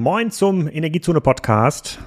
Moin 0.00 0.30
zum 0.30 0.66
Energiezone 0.66 1.20
Podcast. 1.20 1.98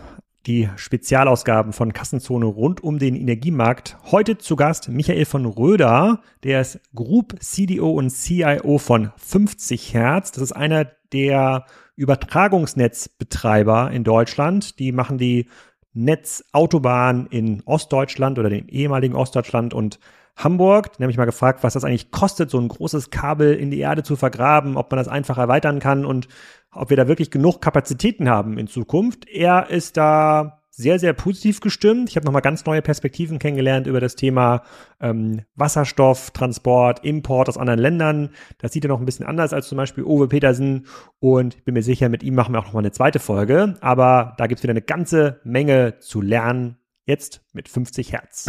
Die 0.48 0.68
Spezialausgaben 0.78 1.74
von 1.74 1.94
Kassenzone 1.94 2.48
rund 2.48 2.84
um 2.84 2.98
den 2.98 3.14
Energiemarkt. 3.16 4.00
Heute 4.10 4.39
zu 4.39 4.55
Gast 4.55 4.89
Michael 4.89 5.26
von 5.26 5.46
Röder, 5.46 6.20
der 6.43 6.61
ist 6.61 6.79
Group 6.96 7.36
CDO 7.39 7.92
und 7.92 8.10
CIO 8.10 8.79
von 8.79 9.11
50 9.18 9.93
Hertz. 9.93 10.32
Das 10.32 10.42
ist 10.42 10.54
einer 10.54 10.86
der 11.11 11.68
Übertragungsnetzbetreiber 11.96 13.92
in 13.92 14.04
Deutschland. 14.04 14.80
Die 14.80 14.91
machen 14.91 15.20
die 15.20 15.48
Netzautobahn 15.94 17.28
in 17.28 17.62
Ostdeutschland 17.66 18.39
oder 18.39 18.50
dem 18.50 18.70
ehemaligen 18.70 19.14
Ostdeutschland 19.14 19.75
und 19.75 20.00
Hamburg. 20.36 20.93
Dann 20.93 21.04
habe 21.04 21.11
ich 21.11 21.18
mal 21.18 21.25
gefragt, 21.25 21.63
was 21.63 21.73
das 21.73 21.84
eigentlich 21.84 22.11
kostet, 22.11 22.50
so 22.50 22.60
ein 22.60 22.68
großes 22.68 23.10
Kabel 23.10 23.54
in 23.54 23.71
die 23.71 23.79
Erde 23.79 24.04
zu 24.04 24.15
vergraben, 24.15 24.78
ob 24.78 24.91
man 24.91 24.97
das 24.97 25.07
einfach 25.07 25.37
erweitern 25.37 25.79
kann 25.79 26.05
und 26.05 26.28
ob 26.71 26.89
wir 26.89 26.97
da 26.97 27.07
wirklich 27.07 27.32
genug 27.32 27.61
Kapazitäten 27.61 28.29
haben 28.29 28.57
in 28.57 28.68
Zukunft. 28.68 29.27
Er 29.29 29.69
ist 29.69 29.97
da 29.97 30.64
sehr, 30.75 30.97
sehr 30.97 31.14
positiv 31.14 31.60
gestimmt. 31.60 32.09
Ich 32.09 32.16
habe 32.16 32.25
nochmal 32.25 32.41
ganz 32.41 32.66
neue 32.66 32.81
Perspektiven 32.81 33.38
kennengelernt 33.38 33.86
über 33.86 34.00
das 34.00 34.16
Thema 34.16 34.64
ähm, 35.00 35.41
Wasserstoff, 35.53 36.31
Transport, 36.31 37.05
Import 37.05 37.47
aus 37.47 37.59
anderen 37.59 37.80
Ländern. 37.80 38.30
Das 38.58 38.73
sieht 38.73 38.83
er 38.83 38.88
noch 38.88 39.00
ein 39.00 39.05
bisschen 39.05 39.27
anders 39.27 39.53
als 39.53 39.67
zum 39.67 39.77
Beispiel 39.77 40.03
Uwe 40.03 40.27
Petersen. 40.27 40.88
Und 41.19 41.55
ich 41.55 41.63
bin 41.63 41.75
mir 41.75 41.83
sicher, 41.83 42.09
mit 42.09 42.23
ihm 42.23 42.33
machen 42.33 42.55
wir 42.55 42.59
auch 42.59 42.66
nochmal 42.66 42.81
eine 42.81 42.91
zweite 42.91 43.19
Folge. 43.19 43.75
Aber 43.81 44.33
da 44.38 44.47
gibt's 44.47 44.63
wieder 44.63 44.72
eine 44.72 44.81
ganze 44.81 45.41
Menge 45.44 46.00
zu 46.00 46.22
lernen. 46.22 46.77
Jetzt 47.05 47.41
mit 47.53 47.69
50 47.69 48.11
Hertz. 48.11 48.47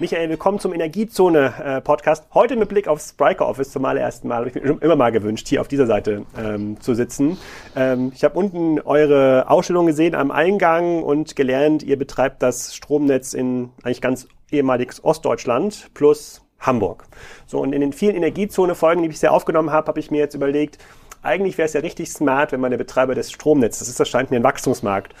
Michael, 0.00 0.28
willkommen 0.28 0.58
zum 0.58 0.74
Energiezone-Podcast. 0.74 2.26
Heute 2.34 2.56
mit 2.56 2.68
Blick 2.68 2.88
aufs 2.88 3.10
Spriker 3.10 3.46
Office 3.46 3.70
zum 3.70 3.84
allerersten 3.84 4.26
Mal. 4.26 4.38
Habe 4.38 4.48
ich 4.48 4.54
mir 4.56 4.82
immer 4.82 4.96
mal 4.96 5.12
gewünscht, 5.12 5.46
hier 5.46 5.60
auf 5.60 5.68
dieser 5.68 5.86
Seite 5.86 6.26
ähm, 6.36 6.80
zu 6.80 6.94
sitzen. 6.94 7.38
Ähm, 7.76 8.10
ich 8.12 8.24
habe 8.24 8.36
unten 8.36 8.80
eure 8.80 9.48
Ausstellung 9.48 9.86
gesehen 9.86 10.16
am 10.16 10.32
Eingang 10.32 11.04
und 11.04 11.36
gelernt, 11.36 11.84
ihr 11.84 11.96
betreibt 11.96 12.42
das 12.42 12.74
Stromnetz 12.74 13.34
in 13.34 13.70
eigentlich 13.84 14.00
ganz 14.00 14.26
ehemaliges 14.50 15.04
Ostdeutschland 15.04 15.90
plus 15.94 16.42
Hamburg. 16.58 17.06
So, 17.46 17.60
und 17.60 17.72
in 17.72 17.80
den 17.80 17.92
vielen 17.92 18.16
Energiezone-Folgen, 18.16 19.02
die 19.02 19.08
ich 19.08 19.14
bisher 19.14 19.32
aufgenommen 19.32 19.70
habe, 19.70 19.86
habe 19.86 20.00
ich 20.00 20.10
mir 20.10 20.18
jetzt 20.18 20.34
überlegt, 20.34 20.78
eigentlich 21.22 21.56
wäre 21.56 21.66
es 21.66 21.72
ja 21.72 21.80
richtig 21.80 22.10
smart, 22.10 22.52
wenn 22.52 22.60
man 22.60 22.70
der 22.70 22.78
Betreiber 22.78 23.14
des 23.14 23.30
Stromnetzes, 23.32 23.88
ist, 23.88 23.98
das 24.00 24.08
scheint 24.08 24.30
mir 24.30 24.36
ein 24.38 24.44
Wachstumsmarkt, 24.44 25.14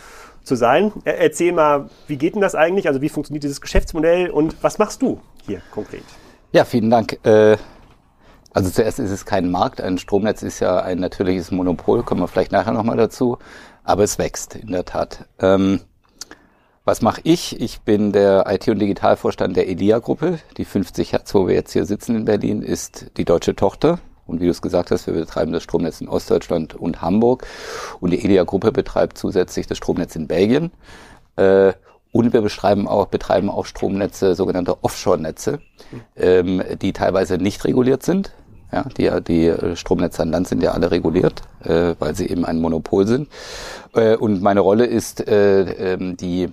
zu 0.44 0.54
sein. 0.54 0.92
Erzähl 1.04 1.52
mal, 1.52 1.90
wie 2.06 2.16
geht 2.16 2.34
denn 2.34 2.40
das 2.40 2.54
eigentlich? 2.54 2.86
Also 2.86 3.00
wie 3.00 3.08
funktioniert 3.08 3.42
dieses 3.42 3.60
Geschäftsmodell 3.60 4.30
und 4.30 4.62
was 4.62 4.78
machst 4.78 5.02
du 5.02 5.20
hier 5.46 5.60
konkret? 5.70 6.04
Ja, 6.52 6.64
vielen 6.64 6.90
Dank. 6.90 7.18
Äh, 7.24 7.56
also 8.52 8.70
zuerst 8.70 9.00
ist 9.00 9.10
es 9.10 9.24
kein 9.24 9.50
Markt. 9.50 9.80
Ein 9.80 9.98
Stromnetz 9.98 10.42
ist 10.42 10.60
ja 10.60 10.80
ein 10.80 11.00
natürliches 11.00 11.50
Monopol, 11.50 12.04
kommen 12.04 12.20
wir 12.20 12.28
vielleicht 12.28 12.52
nachher 12.52 12.72
nochmal 12.72 12.96
dazu. 12.96 13.38
Aber 13.82 14.04
es 14.04 14.18
wächst 14.18 14.54
in 14.54 14.70
der 14.70 14.84
Tat. 14.84 15.26
Ähm, 15.40 15.80
was 16.84 17.02
mache 17.02 17.22
ich? 17.24 17.60
Ich 17.60 17.80
bin 17.80 18.12
der 18.12 18.44
IT- 18.46 18.68
und 18.68 18.78
Digitalvorstand 18.78 19.56
der 19.56 19.68
EDIA-Gruppe. 19.68 20.38
Die 20.58 20.64
50 20.64 21.12
Hertz, 21.12 21.34
wo 21.34 21.48
wir 21.48 21.54
jetzt 21.54 21.72
hier 21.72 21.86
sitzen 21.86 22.14
in 22.14 22.24
Berlin, 22.26 22.62
ist 22.62 23.06
die 23.16 23.24
deutsche 23.24 23.56
Tochter 23.56 23.98
und 24.26 24.40
wie 24.40 24.44
du 24.44 24.50
es 24.50 24.62
gesagt 24.62 24.90
hast, 24.90 25.06
wir 25.06 25.14
betreiben 25.14 25.52
das 25.52 25.62
Stromnetz 25.62 26.00
in 26.00 26.08
Ostdeutschland 26.08 26.74
und 26.74 27.02
Hamburg. 27.02 27.46
Und 28.00 28.10
die 28.10 28.24
EDIA-Gruppe 28.24 28.72
betreibt 28.72 29.18
zusätzlich 29.18 29.66
das 29.66 29.78
Stromnetz 29.78 30.16
in 30.16 30.26
Belgien. 30.26 30.72
Äh, 31.36 31.72
und 32.12 32.32
wir 32.32 32.42
betreiben 32.42 32.86
auch, 32.86 33.06
betreiben 33.06 33.50
auch 33.50 33.66
Stromnetze, 33.66 34.34
sogenannte 34.36 34.82
Offshore-Netze, 34.84 35.58
ähm, 36.16 36.62
die 36.80 36.92
teilweise 36.92 37.38
nicht 37.38 37.64
reguliert 37.64 38.04
sind. 38.04 38.32
Ja, 38.72 38.84
die, 38.84 39.10
die 39.22 39.76
Stromnetze 39.76 40.22
an 40.22 40.30
Land 40.30 40.48
sind 40.48 40.62
ja 40.62 40.72
alle 40.72 40.90
reguliert, 40.90 41.42
äh, 41.62 41.94
weil 41.98 42.14
sie 42.14 42.28
eben 42.28 42.44
ein 42.44 42.60
Monopol 42.60 43.06
sind. 43.06 43.28
Äh, 43.94 44.16
und 44.16 44.42
meine 44.42 44.60
Rolle 44.60 44.86
ist, 44.86 45.26
äh, 45.28 45.94
äh, 45.94 46.14
die 46.14 46.48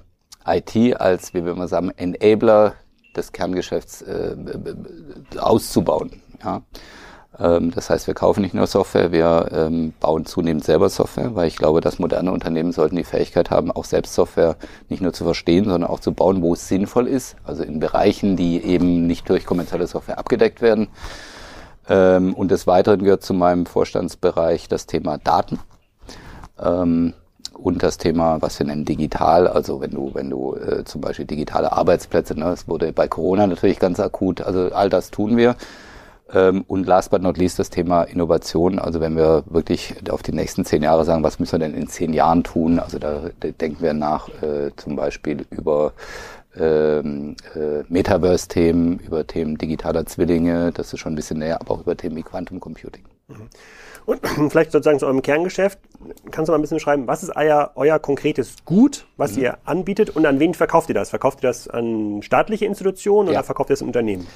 IT 0.46 1.00
als, 1.00 1.34
wie 1.34 1.46
wir 1.46 1.56
mal 1.56 1.68
sagen, 1.68 1.92
Enabler 1.96 2.74
des 3.16 3.32
Kerngeschäfts 3.32 4.02
äh, 4.02 4.36
auszubauen. 5.38 6.22
Ja. 6.44 6.64
Ähm, 7.40 7.72
das 7.72 7.90
heißt, 7.90 8.08
wir 8.08 8.14
kaufen 8.14 8.42
nicht 8.42 8.54
nur 8.54 8.68
Software, 8.68 9.12
wir 9.12 9.50
ähm, 9.52 9.94
bauen 10.00 10.26
zunehmend 10.26 10.64
selber 10.64 10.90
Software, 10.90 11.36
weil 11.36 11.48
ich 11.48 11.56
glaube, 11.56 11.82
dass 11.82 12.00
moderne 12.00 12.32
Unternehmen 12.32 12.72
sollten 12.72 12.96
die 12.96 13.04
Fähigkeit 13.04 13.52
haben, 13.52 13.72
auch 13.72 13.86
selbst 13.86 14.14
Software 14.14 14.58
nicht 14.90 15.02
nur 15.02 15.14
zu 15.14 15.24
verstehen, 15.24 15.66
sondern 15.66 15.90
auch 15.90 16.00
zu 16.00 16.14
bauen, 16.14 16.42
wo 16.42 16.54
es 16.54 16.68
sinnvoll 16.68 17.08
ist. 17.08 17.36
Also 17.44 17.64
in 17.64 17.80
Bereichen, 17.80 18.36
die 18.36 18.64
eben 18.64 19.08
nicht 19.08 19.30
durch 19.30 19.46
kommerzielle 19.46 19.88
Software 19.88 20.18
abgedeckt 20.20 20.62
werden. 20.62 20.90
Ähm, 21.90 22.34
und 22.34 22.52
des 22.52 22.68
Weiteren 22.68 23.04
gehört 23.04 23.24
zu 23.24 23.34
meinem 23.34 23.66
Vorstandsbereich 23.66 24.68
das 24.68 24.86
Thema 24.86 25.18
Daten. 25.18 25.60
und 26.58 27.84
das 27.84 27.98
Thema, 27.98 28.40
was 28.42 28.60
wir 28.60 28.68
nennen 28.68 28.86
digital, 28.86 29.48
also 29.48 29.82
wenn 29.82 29.92
du, 29.92 30.12
wenn 30.14 30.30
du 30.30 30.56
äh, 30.56 30.84
zum 30.84 31.02
Beispiel 31.02 31.26
digitale 31.26 31.72
Arbeitsplätze, 31.72 32.38
ne, 32.38 32.46
das 32.46 32.68
wurde 32.68 32.94
bei 32.94 33.08
Corona 33.08 33.48
natürlich 33.48 33.80
ganz 33.80 34.00
akut, 34.00 34.42
also 34.42 34.70
all 34.74 34.90
das 34.90 35.10
tun 35.10 35.38
wir. 35.38 35.56
Ähm, 36.34 36.64
und 36.68 36.88
last 36.88 37.12
but 37.12 37.22
not 37.22 37.38
least 37.38 37.60
das 37.60 37.70
Thema 37.70 38.04
Innovation. 38.04 38.80
Also 38.80 39.00
wenn 39.00 39.16
wir 39.16 39.44
wirklich 39.48 39.96
auf 40.10 40.24
die 40.24 40.32
nächsten 40.32 40.66
zehn 40.66 40.84
Jahre 40.84 41.06
sagen, 41.06 41.24
was 41.24 41.40
müssen 41.40 41.54
wir 41.54 41.60
denn 41.60 41.74
in 41.74 41.88
zehn 41.88 42.14
Jahren 42.14 42.44
tun? 42.44 42.80
Also 42.80 43.00
da, 43.00 43.30
denken 43.42 43.82
wir 43.82 43.94
nach 43.94 44.30
äh, 44.42 44.72
zum 44.78 44.96
Beispiel 44.96 45.46
über 45.50 45.94
ähm, 46.58 47.36
äh, 47.56 47.84
Metaverse-Themen, 47.88 49.00
über 49.00 49.26
Themen 49.26 49.58
digitaler 49.58 50.06
Zwillinge, 50.06 50.72
das 50.74 50.94
ist 50.94 51.00
schon 51.00 51.14
ein 51.14 51.16
bisschen 51.16 51.40
näher, 51.40 51.62
aber 51.62 51.76
auch 51.76 51.82
über 51.82 51.96
Themen 51.96 52.16
wie 52.16 52.24
Quantum 52.24 52.60
Computing. 52.60 53.04
Mhm. 53.28 53.50
Und 54.06 54.28
vielleicht 54.50 54.72
sozusagen 54.72 55.00
zu 55.00 55.06
eurem 55.06 55.22
Kerngeschäft, 55.22 55.80
kannst 56.32 56.50
du 56.50 56.52
mal 56.52 56.58
ein 56.58 56.62
bisschen 56.62 56.78
beschreiben, 56.78 57.08
was 57.08 57.24
ist 57.24 57.36
euer, 57.36 57.72
euer 57.76 58.00
konkretes 58.00 58.56
Gut, 58.66 59.06
was 59.18 59.36
mhm. 59.36 59.44
ihr 59.44 59.58
anbietet 59.66 60.10
und 60.10 60.26
an 60.26 60.40
wen 60.40 60.54
verkauft 60.54 60.90
ihr 60.90 60.96
das? 60.96 61.10
Verkauft 61.10 61.44
ihr 61.44 61.48
das 61.48 61.68
an 61.68 62.22
staatliche 62.22 62.66
Institutionen 62.66 63.30
oder 63.30 63.40
ja. 63.40 63.44
verkauft 63.44 63.70
ihr 63.70 63.74
das 63.74 63.82
an 63.82 63.88
Unternehmen? 63.88 64.28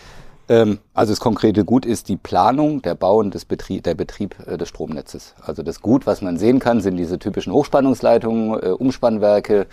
Ähm, 0.47 0.79
also 0.93 1.11
das 1.11 1.19
konkrete 1.19 1.65
Gut 1.65 1.85
ist 1.85 2.07
die 2.09 2.17
Planung, 2.17 2.81
der 2.81 2.95
Bau 2.95 3.17
und 3.17 3.33
das 3.33 3.45
Betrieb, 3.45 3.83
der 3.83 3.95
Betrieb 3.95 4.35
äh, 4.45 4.57
des 4.57 4.69
Stromnetzes. 4.69 5.33
Also 5.41 5.63
das 5.63 5.81
Gut, 5.81 6.05
was 6.05 6.21
man 6.21 6.37
sehen 6.37 6.59
kann, 6.59 6.81
sind 6.81 6.97
diese 6.97 7.19
typischen 7.19 7.53
Hochspannungsleitungen, 7.53 8.61
äh, 8.61 8.69
Umspannwerke. 8.69 9.67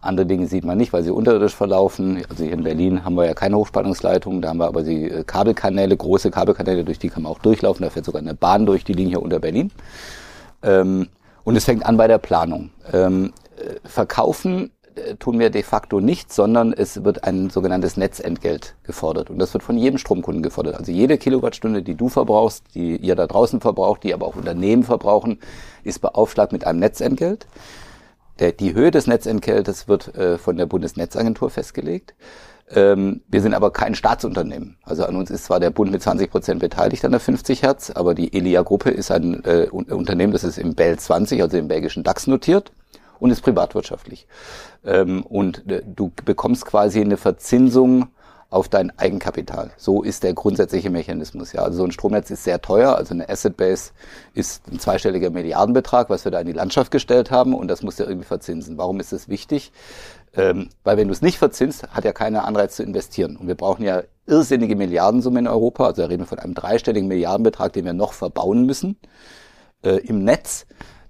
Andere 0.00 0.26
Dinge 0.26 0.46
sieht 0.46 0.64
man 0.64 0.78
nicht, 0.78 0.92
weil 0.92 1.02
sie 1.02 1.10
unterirdisch 1.10 1.54
verlaufen. 1.54 2.22
Also 2.28 2.44
hier 2.44 2.52
in 2.52 2.64
Berlin 2.64 3.04
haben 3.04 3.14
wir 3.14 3.24
ja 3.24 3.34
keine 3.34 3.56
Hochspannungsleitungen, 3.56 4.42
da 4.42 4.50
haben 4.50 4.58
wir 4.58 4.66
aber 4.66 4.82
die 4.82 5.10
äh, 5.10 5.24
Kabelkanäle, 5.24 5.96
große 5.96 6.30
Kabelkanäle, 6.30 6.84
durch 6.84 6.98
die 6.98 7.08
kann 7.08 7.22
man 7.22 7.32
auch 7.32 7.38
durchlaufen. 7.38 7.84
Da 7.84 7.90
fährt 7.90 8.04
sogar 8.04 8.20
eine 8.20 8.34
Bahn 8.34 8.66
durch 8.66 8.84
die 8.84 8.94
Linie 8.94 9.20
unter 9.20 9.38
Berlin. 9.38 9.70
Ähm, 10.62 11.08
und 11.44 11.54
es 11.54 11.64
fängt 11.64 11.86
an 11.86 11.96
bei 11.96 12.08
der 12.08 12.18
Planung. 12.18 12.70
Ähm, 12.92 13.32
äh, 13.56 13.76
verkaufen 13.88 14.70
tun 15.18 15.38
wir 15.38 15.50
de 15.50 15.62
facto 15.62 16.00
nichts, 16.00 16.34
sondern 16.36 16.72
es 16.72 17.04
wird 17.04 17.24
ein 17.24 17.50
sogenanntes 17.50 17.96
Netzentgelt 17.96 18.74
gefordert. 18.82 19.30
Und 19.30 19.38
das 19.38 19.52
wird 19.52 19.62
von 19.62 19.76
jedem 19.76 19.98
Stromkunden 19.98 20.42
gefordert. 20.42 20.76
Also 20.76 20.92
jede 20.92 21.18
Kilowattstunde, 21.18 21.82
die 21.82 21.94
du 21.94 22.08
verbrauchst, 22.08 22.64
die 22.74 22.96
ihr 22.96 23.14
da 23.14 23.26
draußen 23.26 23.60
verbraucht, 23.60 24.02
die 24.02 24.14
aber 24.14 24.26
auch 24.26 24.36
Unternehmen 24.36 24.84
verbrauchen, 24.84 25.38
ist 25.84 26.00
beaufschlagt 26.00 26.52
mit 26.52 26.66
einem 26.66 26.80
Netzentgelt. 26.80 27.46
Der, 28.38 28.52
die 28.52 28.74
Höhe 28.74 28.90
des 28.90 29.06
Netzentgeltes 29.06 29.88
wird 29.88 30.14
äh, 30.14 30.38
von 30.38 30.56
der 30.56 30.66
Bundesnetzagentur 30.66 31.50
festgelegt. 31.50 32.14
Ähm, 32.70 33.22
wir 33.28 33.40
sind 33.40 33.54
aber 33.54 33.70
kein 33.70 33.94
Staatsunternehmen. 33.94 34.76
Also 34.82 35.04
an 35.04 35.16
uns 35.16 35.30
ist 35.30 35.44
zwar 35.44 35.60
der 35.60 35.70
Bund 35.70 35.92
mit 35.92 36.02
20 36.02 36.30
Prozent 36.30 36.60
beteiligt 36.60 37.04
an 37.04 37.12
der 37.12 37.20
50 37.20 37.62
Hertz, 37.62 37.90
aber 37.90 38.14
die 38.14 38.36
Elia-Gruppe 38.36 38.90
ist 38.90 39.10
ein 39.10 39.44
äh, 39.44 39.68
Unternehmen, 39.70 40.32
das 40.32 40.42
ist 40.42 40.58
im 40.58 40.74
BEL 40.74 40.98
20, 40.98 41.42
also 41.42 41.56
im 41.56 41.68
belgischen 41.68 42.02
DAX 42.02 42.26
notiert 42.26 42.72
und 43.18 43.30
ist 43.30 43.42
privatwirtschaftlich. 43.42 44.26
Ähm, 44.84 45.24
und 45.24 45.70
äh, 45.70 45.82
du 45.84 46.12
bekommst 46.24 46.66
quasi 46.66 47.00
eine 47.00 47.16
Verzinsung 47.16 48.08
auf 48.48 48.68
dein 48.68 48.96
Eigenkapital. 48.96 49.70
So 49.76 50.02
ist 50.02 50.22
der 50.22 50.32
grundsätzliche 50.32 50.88
Mechanismus. 50.88 51.52
Ja, 51.52 51.62
also 51.62 51.78
so 51.78 51.84
ein 51.84 51.90
Stromnetz 51.90 52.30
ist 52.30 52.44
sehr 52.44 52.62
teuer. 52.62 52.96
Also 52.96 53.12
eine 53.12 53.28
Asset 53.28 53.56
Base 53.56 53.90
ist 54.34 54.62
ein 54.70 54.78
zweistelliger 54.78 55.30
Milliardenbetrag, 55.30 56.10
was 56.10 56.24
wir 56.24 56.30
da 56.30 56.40
in 56.40 56.46
die 56.46 56.52
Landschaft 56.52 56.92
gestellt 56.92 57.30
haben, 57.30 57.54
und 57.54 57.68
das 57.68 57.82
muss 57.82 57.98
ja 57.98 58.06
irgendwie 58.06 58.26
verzinsen. 58.26 58.78
Warum 58.78 59.00
ist 59.00 59.12
das 59.12 59.28
wichtig? 59.28 59.72
Ähm, 60.34 60.68
weil 60.84 60.96
wenn 60.96 61.08
du 61.08 61.12
es 61.12 61.22
nicht 61.22 61.38
verzinst, 61.38 61.88
hat 61.90 62.04
ja 62.04 62.12
keiner 62.12 62.44
Anreiz 62.44 62.76
zu 62.76 62.82
investieren. 62.82 63.36
Und 63.36 63.48
wir 63.48 63.56
brauchen 63.56 63.84
ja 63.84 64.02
irrsinnige 64.26 64.76
Milliardensummen 64.76 65.46
in 65.46 65.50
Europa. 65.50 65.86
Also 65.86 66.02
da 66.02 66.08
reden 66.08 66.22
wir 66.22 66.26
von 66.26 66.38
einem 66.38 66.54
dreistelligen 66.54 67.08
Milliardenbetrag, 67.08 67.72
den 67.72 67.84
wir 67.84 67.94
noch 67.94 68.12
verbauen 68.12 68.64
müssen 68.64 68.96
äh, 69.82 69.96
im 69.98 70.22
Netz 70.22 70.66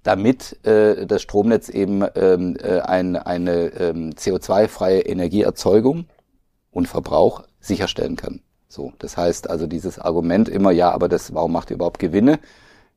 damit 0.07 0.65
äh, 0.65 1.07
das 1.07 1.23
Stromnetz 1.23 1.69
eben 1.69 2.05
ähm, 2.15 2.57
äh, 2.63 2.79
ein, 2.81 3.17
eine 3.17 3.73
ähm, 3.79 4.11
CO2-freie 4.11 5.01
Energieerzeugung 5.01 6.07
und 6.71 6.87
Verbrauch 6.87 7.43
sicherstellen 7.59 8.15
kann. 8.15 8.41
So, 8.69 8.93
das 8.99 9.17
heißt 9.17 9.51
also 9.51 9.67
dieses 9.67 9.99
Argument 9.99 10.49
immer, 10.49 10.71
ja, 10.71 10.93
aber 10.93 11.09
das, 11.09 11.35
warum 11.35 11.53
macht 11.53 11.71
ihr 11.71 11.75
überhaupt 11.75 11.99
Gewinne? 11.99 12.39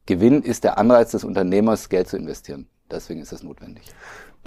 Gewinn 0.06 0.44
ist 0.44 0.64
der 0.64 0.78
Anreiz 0.78 1.12
des 1.12 1.24
Unternehmers, 1.24 1.90
Geld 1.90 2.08
zu 2.08 2.18
investieren. 2.18 2.68
Deswegen 2.92 3.22
ist 3.22 3.32
es 3.32 3.42
notwendig. 3.42 3.86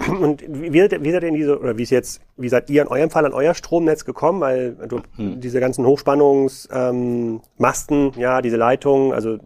Und 0.07 0.41
wie, 0.47 0.73
wie 0.73 0.79
seid 0.79 0.93
ihr 0.93 1.23
in 1.23 1.35
diese, 1.35 1.59
oder 1.59 1.77
wie 1.77 1.83
ist 1.83 1.89
jetzt, 1.89 2.21
wie 2.37 2.49
seid 2.49 2.69
ihr 2.69 2.81
in 2.81 2.87
eurem 2.87 3.09
Fall 3.09 3.25
an 3.25 3.33
euer 3.33 3.53
Stromnetz 3.53 4.05
gekommen? 4.05 4.41
Weil 4.41 4.75
du, 4.87 5.01
hm. 5.15 5.39
diese 5.39 5.59
ganzen 5.59 5.85
Hochspannungsmasten, 5.85 7.97
ähm, 7.97 8.11
ja, 8.17 8.41
diese 8.41 8.57
Leitungen, 8.57 9.13
also 9.13 9.37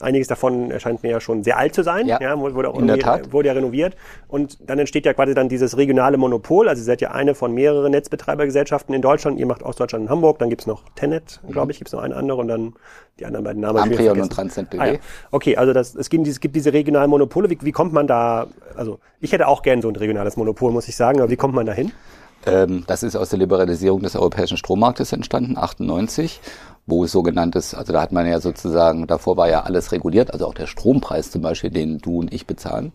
einiges 0.00 0.28
davon 0.28 0.70
erscheint 0.70 1.02
mir 1.02 1.10
ja 1.10 1.20
schon 1.20 1.44
sehr 1.44 1.58
alt 1.58 1.74
zu 1.74 1.82
sein. 1.82 2.06
Ja, 2.06 2.20
ja 2.20 2.38
wurde, 2.38 2.68
auch 2.68 2.78
in 2.78 2.86
der 2.86 2.98
Tat. 2.98 3.32
wurde 3.32 3.48
ja 3.48 3.54
renoviert. 3.54 3.96
Und 4.28 4.58
dann 4.68 4.78
entsteht 4.78 5.06
ja 5.06 5.14
quasi 5.14 5.34
dann 5.34 5.48
dieses 5.48 5.76
regionale 5.76 6.16
Monopol. 6.16 6.68
Also 6.68 6.80
ihr 6.80 6.84
seid 6.84 7.00
ja 7.00 7.12
eine 7.12 7.34
von 7.34 7.52
mehreren 7.52 7.92
Netzbetreibergesellschaften 7.92 8.94
in 8.94 9.02
Deutschland. 9.02 9.38
Ihr 9.38 9.46
macht 9.46 9.62
Ostdeutschland 9.62 10.04
und 10.04 10.10
Hamburg. 10.10 10.38
Dann 10.38 10.50
gibt's 10.50 10.66
noch 10.66 10.82
Tenet, 10.94 11.40
glaube 11.50 11.72
ich, 11.72 11.78
gibt's 11.78 11.92
noch 11.92 12.02
eine 12.02 12.16
andere 12.16 12.38
und 12.38 12.48
dann 12.48 12.74
die 13.18 13.26
anderen 13.26 13.44
beiden 13.44 13.60
Namen. 13.60 13.78
Amprion 13.78 13.98
und 13.98 14.04
vergessen. 14.06 14.30
Transnet.de. 14.30 14.80
Ah, 14.80 14.86
ja. 14.86 14.98
Okay, 15.30 15.56
also 15.56 15.72
das, 15.72 15.94
es, 15.94 16.10
gibt, 16.10 16.26
es 16.26 16.40
gibt 16.40 16.56
diese 16.56 16.72
regionalen 16.72 17.10
Monopole. 17.10 17.48
Wie, 17.50 17.58
wie 17.60 17.72
kommt 17.72 17.92
man 17.92 18.06
da, 18.06 18.48
also 18.76 18.98
ich 19.20 19.32
hätte 19.32 19.46
auch 19.46 19.62
gern 19.62 19.82
so 19.82 19.88
ein 19.88 19.96
regionales 19.96 20.36
Monopol, 20.36 20.72
muss 20.72 20.88
ich 20.88 20.96
sagen, 20.96 21.20
aber 21.20 21.30
wie 21.30 21.36
kommt 21.36 21.54
man 21.54 21.66
da 21.66 21.72
hin? 21.72 21.92
Ähm, 22.46 22.84
das 22.86 23.02
ist 23.02 23.16
aus 23.16 23.30
der 23.30 23.38
Liberalisierung 23.38 24.02
des 24.02 24.16
europäischen 24.16 24.56
Strommarktes 24.56 25.12
entstanden, 25.12 25.56
98, 25.56 26.40
wo 26.86 27.04
es 27.04 27.12
sogenanntes, 27.12 27.74
also 27.74 27.92
da 27.92 28.02
hat 28.02 28.12
man 28.12 28.26
ja 28.26 28.40
sozusagen, 28.40 29.06
davor 29.06 29.36
war 29.36 29.48
ja 29.48 29.62
alles 29.62 29.92
reguliert, 29.92 30.32
also 30.32 30.46
auch 30.46 30.54
der 30.54 30.66
Strompreis 30.66 31.30
zum 31.30 31.42
Beispiel, 31.42 31.70
den 31.70 31.98
du 31.98 32.18
und 32.18 32.32
ich 32.32 32.46
bezahlen. 32.46 32.92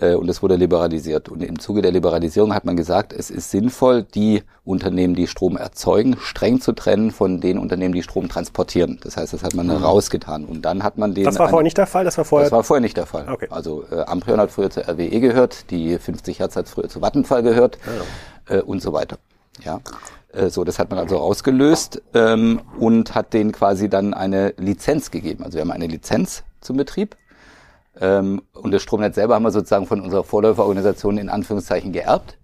Äh, 0.00 0.14
Und 0.14 0.28
es 0.30 0.42
wurde 0.42 0.56
liberalisiert. 0.56 1.28
Und 1.28 1.42
im 1.42 1.58
Zuge 1.58 1.82
der 1.82 1.92
Liberalisierung 1.92 2.54
hat 2.54 2.64
man 2.64 2.76
gesagt, 2.76 3.12
es 3.12 3.30
ist 3.30 3.50
sinnvoll, 3.50 4.02
die 4.02 4.42
Unternehmen, 4.64 5.14
die 5.14 5.26
Strom 5.26 5.56
erzeugen, 5.58 6.16
streng 6.18 6.60
zu 6.62 6.72
trennen 6.72 7.10
von 7.10 7.40
den 7.40 7.58
Unternehmen, 7.58 7.94
die 7.94 8.02
Strom 8.02 8.28
transportieren. 8.28 8.98
Das 9.02 9.16
heißt, 9.18 9.34
das 9.34 9.42
hat 9.42 9.54
man 9.54 9.70
rausgetan. 9.70 10.46
Und 10.46 10.62
dann 10.62 10.82
hat 10.82 10.96
man 10.96 11.14
den. 11.14 11.24
Mhm. 11.24 11.26
Das 11.26 11.38
war 11.38 11.48
vorher 11.50 11.62
nicht 11.62 11.76
der 11.76 11.86
Fall, 11.86 12.04
das 12.04 12.16
war 12.16 12.24
vorher. 12.24 12.46
das 12.46 12.52
war 12.52 12.64
vorher 12.64 12.80
nicht 12.80 12.96
der 12.96 13.06
Fall. 13.06 13.28
Okay. 13.28 13.48
Also 13.50 13.84
äh, 13.90 14.00
Amprion 14.00 14.40
hat 14.40 14.50
früher 14.50 14.70
zur 14.70 14.88
RWE 14.88 15.20
gehört, 15.20 15.70
die 15.70 15.98
50 15.98 16.38
Hertz 16.40 16.56
hat 16.56 16.68
früher 16.68 16.88
zu 16.88 17.00
Vattenfall 17.02 17.42
gehört 17.42 17.78
Ah, 17.86 18.02
äh, 18.52 18.60
und 18.60 18.82
so 18.82 18.92
weiter. 18.92 19.18
Ja. 19.64 19.80
Äh, 20.32 20.50
so, 20.50 20.64
das 20.64 20.78
hat 20.78 20.90
man 20.90 20.98
also 20.98 21.18
ausgelöst 21.18 22.02
ähm, 22.14 22.60
und 22.78 23.14
hat 23.14 23.32
denen 23.32 23.52
quasi 23.52 23.88
dann 23.88 24.14
eine 24.14 24.54
Lizenz 24.56 25.10
gegeben. 25.10 25.44
Also 25.44 25.56
wir 25.56 25.62
haben 25.62 25.70
eine 25.70 25.86
Lizenz 25.86 26.44
zum 26.60 26.76
Betrieb. 26.76 27.16
Ähm, 28.00 28.42
und 28.54 28.72
das 28.72 28.82
Stromnetz 28.82 29.16
selber 29.16 29.34
haben 29.34 29.42
wir 29.42 29.50
sozusagen 29.50 29.86
von 29.86 30.00
unserer 30.00 30.24
Vorläuferorganisation 30.24 31.18
in 31.18 31.28
Anführungszeichen 31.28 31.92
geerbt. 31.92 32.38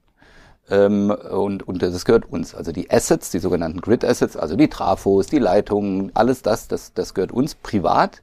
Ähm, 0.71 1.11
und, 1.11 1.67
und 1.67 1.83
das 1.83 2.05
gehört 2.05 2.31
uns. 2.31 2.55
Also 2.55 2.73
die 2.73 2.91
Assets, 2.91 3.31
die 3.31 3.39
sogenannten 3.39 3.81
Grid 3.81 4.05
Assets, 4.05 4.37
also 4.37 4.57
die 4.57 4.69
Trafos, 4.69 5.27
die 5.29 5.39
Leitungen, 5.39 6.11
alles 6.15 6.43
das, 6.43 6.69
das, 6.69 6.93
das 6.93 7.15
gehört 7.15 7.33
uns 7.33 7.55
privat. 7.55 8.23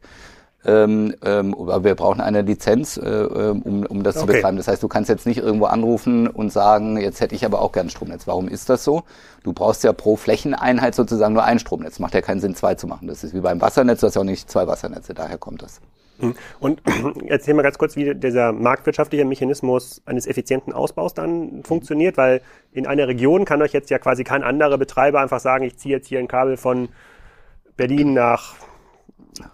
Ähm, 0.66 1.14
ähm, 1.24 1.54
aber 1.54 1.84
wir 1.84 1.96
brauchen 1.96 2.22
eine 2.22 2.42
Lizenz, 2.42 2.98
äh, 2.98 3.08
ähm, 3.08 3.62
um, 3.62 3.86
um 3.86 4.04
das 4.04 4.16
zu 4.16 4.24
Okay. 4.24 4.34
betreiben. 4.34 4.58
Das 4.58 4.68
heißt, 4.68 4.82
du 4.82 4.88
kannst 4.88 5.10
jetzt 5.10 5.26
nicht 5.28 5.38
irgendwo 5.38 5.66
anrufen 5.66 6.28
und 6.28 6.52
sagen, 6.52 6.98
jetzt 6.98 7.22
hätte 7.22 7.36
ich 7.36 7.46
aber 7.46 7.62
auch 7.62 7.72
gern 7.72 7.88
ein 7.88 7.90
Stromnetz. 7.90 8.26
Warum 8.26 8.48
ist 8.48 8.70
das 8.70 8.84
so? 8.84 9.04
Du 9.44 9.54
brauchst 9.54 9.84
ja 9.84 9.94
pro 9.94 10.16
Flächeneinheit 10.16 10.96
sozusagen 10.96 11.34
nur 11.34 11.44
ein 11.44 11.60
Stromnetz. 11.60 12.00
Macht 12.00 12.16
ja 12.16 12.22
keinen 12.22 12.40
Sinn, 12.40 12.56
zwei 12.56 12.74
zu 12.76 12.88
machen. 12.88 13.08
Das 13.08 13.24
ist 13.24 13.36
wie 13.36 13.42
beim 13.42 13.62
Wassernetz, 13.62 14.00
du 14.00 14.08
hast 14.08 14.16
ja 14.16 14.22
auch 14.22 14.26
nicht 14.26 14.50
zwei 14.50 14.66
Wassernetze, 14.68 15.14
daher 15.14 15.38
kommt 15.38 15.62
das. 15.62 15.82
Und 16.60 16.82
erzähl 17.28 17.54
mal 17.54 17.62
ganz 17.62 17.78
kurz, 17.78 17.96
wie 17.96 18.16
dieser 18.16 18.52
marktwirtschaftliche 18.52 19.26
Mechanismus 19.26 20.02
eines 20.06 20.28
effizienten 20.28 20.74
Ausbaus 20.74 21.14
dann 21.14 21.64
funktioniert, 21.64 22.18
weil 22.18 22.42
in 22.72 22.88
einer 22.88 23.08
Region 23.08 23.46
kann 23.46 23.62
euch 23.62 23.74
jetzt 23.74 23.90
ja 23.90 24.00
quasi 24.00 24.24
kein 24.24 24.44
anderer 24.44 24.78
Betreiber 24.78 25.20
einfach 25.20 25.40
sagen, 25.40 25.66
ich 25.66 25.78
ziehe 25.78 25.96
jetzt 25.96 26.08
hier 26.08 26.20
ein 26.20 26.28
Kabel 26.28 26.58
von 26.58 26.90
Berlin 27.78 28.14
nach 28.14 28.56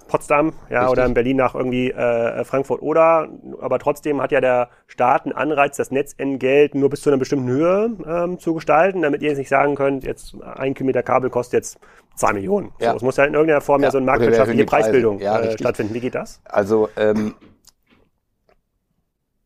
Potsdam, 0.08 0.54
ja, 0.70 0.82
Richtig. 0.82 0.92
oder 0.92 1.06
in 1.06 1.14
Berlin 1.14 1.38
nach 1.38 1.56
irgendwie 1.56 1.92
äh, 1.92 2.44
Frankfurt 2.44 2.82
oder, 2.82 3.30
aber 3.62 3.80
trotzdem 3.80 4.22
hat 4.22 4.32
ja 4.32 4.42
der 4.42 4.70
Staat 4.88 5.26
einen 5.26 5.34
Anreiz, 5.34 5.78
das 5.78 5.92
Netzentgelt 5.92 6.76
nur 6.76 6.90
bis 6.90 7.02
zu 7.02 7.10
einer 7.10 7.18
bestimmten 7.18 7.48
Höhe 7.50 7.92
ähm, 8.06 8.40
zu 8.40 8.54
gestalten, 8.54 9.02
damit 9.02 9.22
ihr 9.22 9.30
jetzt 9.30 9.38
nicht 9.38 9.50
sagen 9.50 9.76
könnt, 9.76 10.04
jetzt 10.04 10.36
ein 10.56 10.74
Kilometer 10.74 11.04
Kabel 11.04 11.30
kostet 11.30 11.54
jetzt 11.54 11.80
zwei 12.16 12.34
Millionen. 12.34 12.72
Ja. 12.80 12.92
So, 12.92 12.98
es 12.98 13.02
muss 13.04 13.18
ja 13.18 13.26
in 13.26 13.34
irgendeiner 13.34 13.62
Form 13.62 13.82
ja, 13.82 13.88
Ja, 13.88 13.92
so 13.92 13.98
eine 13.98 14.06
marktwirtschaftliche. 14.06 14.66
Preisbildung 14.66 15.20
Ja, 15.20 15.40
äh, 15.40 15.58
stattfinden. 15.58 15.94
Wie 15.94 16.00
geht 16.00 16.16
das? 16.16 16.42
Also 16.46 16.90
ähm, 16.98 17.34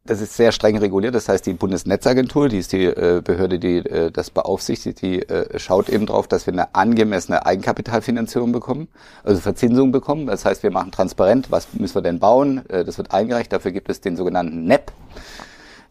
das 0.05 0.21
ist 0.21 0.35
sehr 0.35 0.51
streng 0.51 0.77
reguliert. 0.77 1.15
Das 1.15 1.27
heißt, 1.27 1.45
die 1.47 1.53
Bundesnetzagentur, 1.53 2.47
die 2.47 2.59
ist 2.59 2.71
die 2.71 2.85
äh, 2.85 3.21
Behörde, 3.23 3.57
die 3.57 3.77
äh, 3.77 4.11
das 4.11 4.29
beaufsichtigt, 4.29 5.01
die 5.01 5.27
äh, 5.27 5.57
schaut 5.57 5.89
eben 5.89 6.05
drauf, 6.05 6.27
dass 6.27 6.45
wir 6.45 6.53
eine 6.53 6.75
angemessene 6.75 7.45
Eigenkapitalfinanzierung 7.45 8.51
bekommen, 8.51 8.87
also 9.23 9.41
Verzinsung 9.41 9.91
bekommen. 9.91 10.27
Das 10.27 10.45
heißt, 10.45 10.61
wir 10.61 10.71
machen 10.71 10.91
transparent, 10.91 11.49
was 11.49 11.73
müssen 11.73 11.95
wir 11.95 12.03
denn 12.03 12.19
bauen. 12.19 12.69
Äh, 12.69 12.85
das 12.85 12.99
wird 12.99 13.11
eingereicht. 13.11 13.51
Dafür 13.51 13.71
gibt 13.71 13.89
es 13.89 13.99
den 13.99 14.15
sogenannten 14.15 14.65
NEP, 14.65 14.91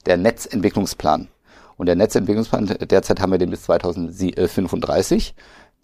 der 0.06 0.17
Netzentwicklungsplan. 0.17 1.26
Und 1.76 1.87
der 1.87 1.96
Netzentwicklungsplan, 1.96 2.67
derzeit 2.88 3.20
haben 3.20 3.32
wir 3.32 3.38
den 3.38 3.50
bis 3.50 3.64
2035. 3.64 5.34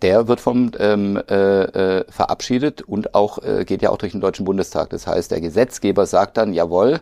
Der 0.02 0.28
wird 0.28 0.40
vom 0.40 0.70
ähm, 0.78 1.20
äh, 1.28 1.62
äh, 1.98 2.04
verabschiedet 2.08 2.80
und 2.82 3.14
auch 3.14 3.42
äh, 3.42 3.64
geht 3.64 3.82
ja 3.82 3.90
auch 3.90 3.98
durch 3.98 4.12
den 4.12 4.20
Deutschen 4.20 4.44
Bundestag. 4.44 4.90
Das 4.90 5.08
heißt, 5.08 5.32
der 5.32 5.40
Gesetzgeber 5.40 6.06
sagt 6.06 6.36
dann, 6.36 6.54
jawohl, 6.54 7.00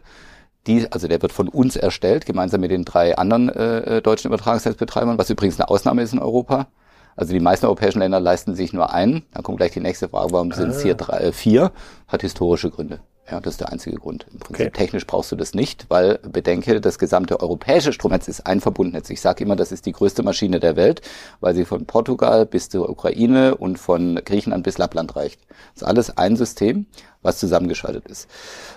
die, 0.69 0.93
also 0.93 1.09
der 1.09 1.21
wird 1.23 1.33
von 1.33 1.49
uns 1.49 1.77
erstellt, 1.77 2.27
gemeinsam 2.27 2.61
mit 2.61 2.71
den 2.71 2.85
drei 2.85 3.17
anderen 3.17 3.49
äh, 3.49 3.97
äh, 3.97 4.03
deutschen 4.03 4.29
Übertragungsnetzbetreibern, 4.29 5.19
was 5.19 5.31
übrigens 5.31 5.59
eine 5.59 5.69
Ausnahme 5.69 6.03
ist 6.03 6.13
in 6.13 6.19
Europa. 6.19 6.69
Also 7.17 7.33
die 7.33 7.41
meisten 7.41 7.67
europäischen 7.67 7.99
Länder 7.99 8.21
leisten 8.21 8.55
sich 8.55 8.73
nur 8.73 8.93
einen. 8.93 9.25
Dann 9.33 9.43
kommt 9.43 9.59
gleich 9.59 9.73
die 9.73 9.81
nächste 9.81 10.09
Frage, 10.09 10.33
warum 10.33 10.53
sind 10.53 10.71
es 10.71 10.83
hier 10.83 10.95
drei, 10.95 11.19
äh, 11.19 11.33
vier? 11.33 11.73
Hat 12.07 12.23
historische 12.23 12.71
Gründe. 12.71 13.01
Ja, 13.31 13.41
das 13.41 13.55
ist 13.55 13.61
der 13.61 13.71
einzige 13.71 13.97
Grund. 13.97 14.27
Im 14.33 14.39
Prinzip 14.39 14.67
Okay. 14.69 14.71
technisch 14.71 15.07
brauchst 15.07 15.31
du 15.31 15.37
das 15.37 15.53
nicht, 15.55 15.87
weil 15.91 16.19
bedenke, 16.19 16.81
das 16.81 16.99
gesamte 16.99 17.41
europäische 17.41 17.93
Stromnetz 17.93 18.27
ist 18.27 18.47
ein 18.47 18.61
Verbundnetz. 18.61 19.11
Ich 19.11 19.21
sage 19.21 19.45
immer, 19.45 19.55
das 19.55 19.71
ist 19.71 19.85
die 19.87 19.93
größte 19.93 20.23
Maschine 20.23 20.61
der 20.61 20.77
Welt, 20.77 21.03
weil 21.41 21.55
sie 21.55 21.65
von 21.67 21.85
Portugal 21.85 22.47
bis 22.47 22.69
zur 22.71 22.89
Ukraine 22.89 23.55
und 23.57 23.79
von 23.79 24.21
Griechenland 24.25 24.65
bis 24.65 24.79
Lappland 24.79 25.15
reicht. 25.15 25.41
Das 25.75 25.83
ist 25.83 25.89
alles 25.89 26.17
ein 26.17 26.37
System, 26.37 26.87
was 27.21 27.39
zusammengeschaltet 27.39 28.07
ist. 28.07 28.29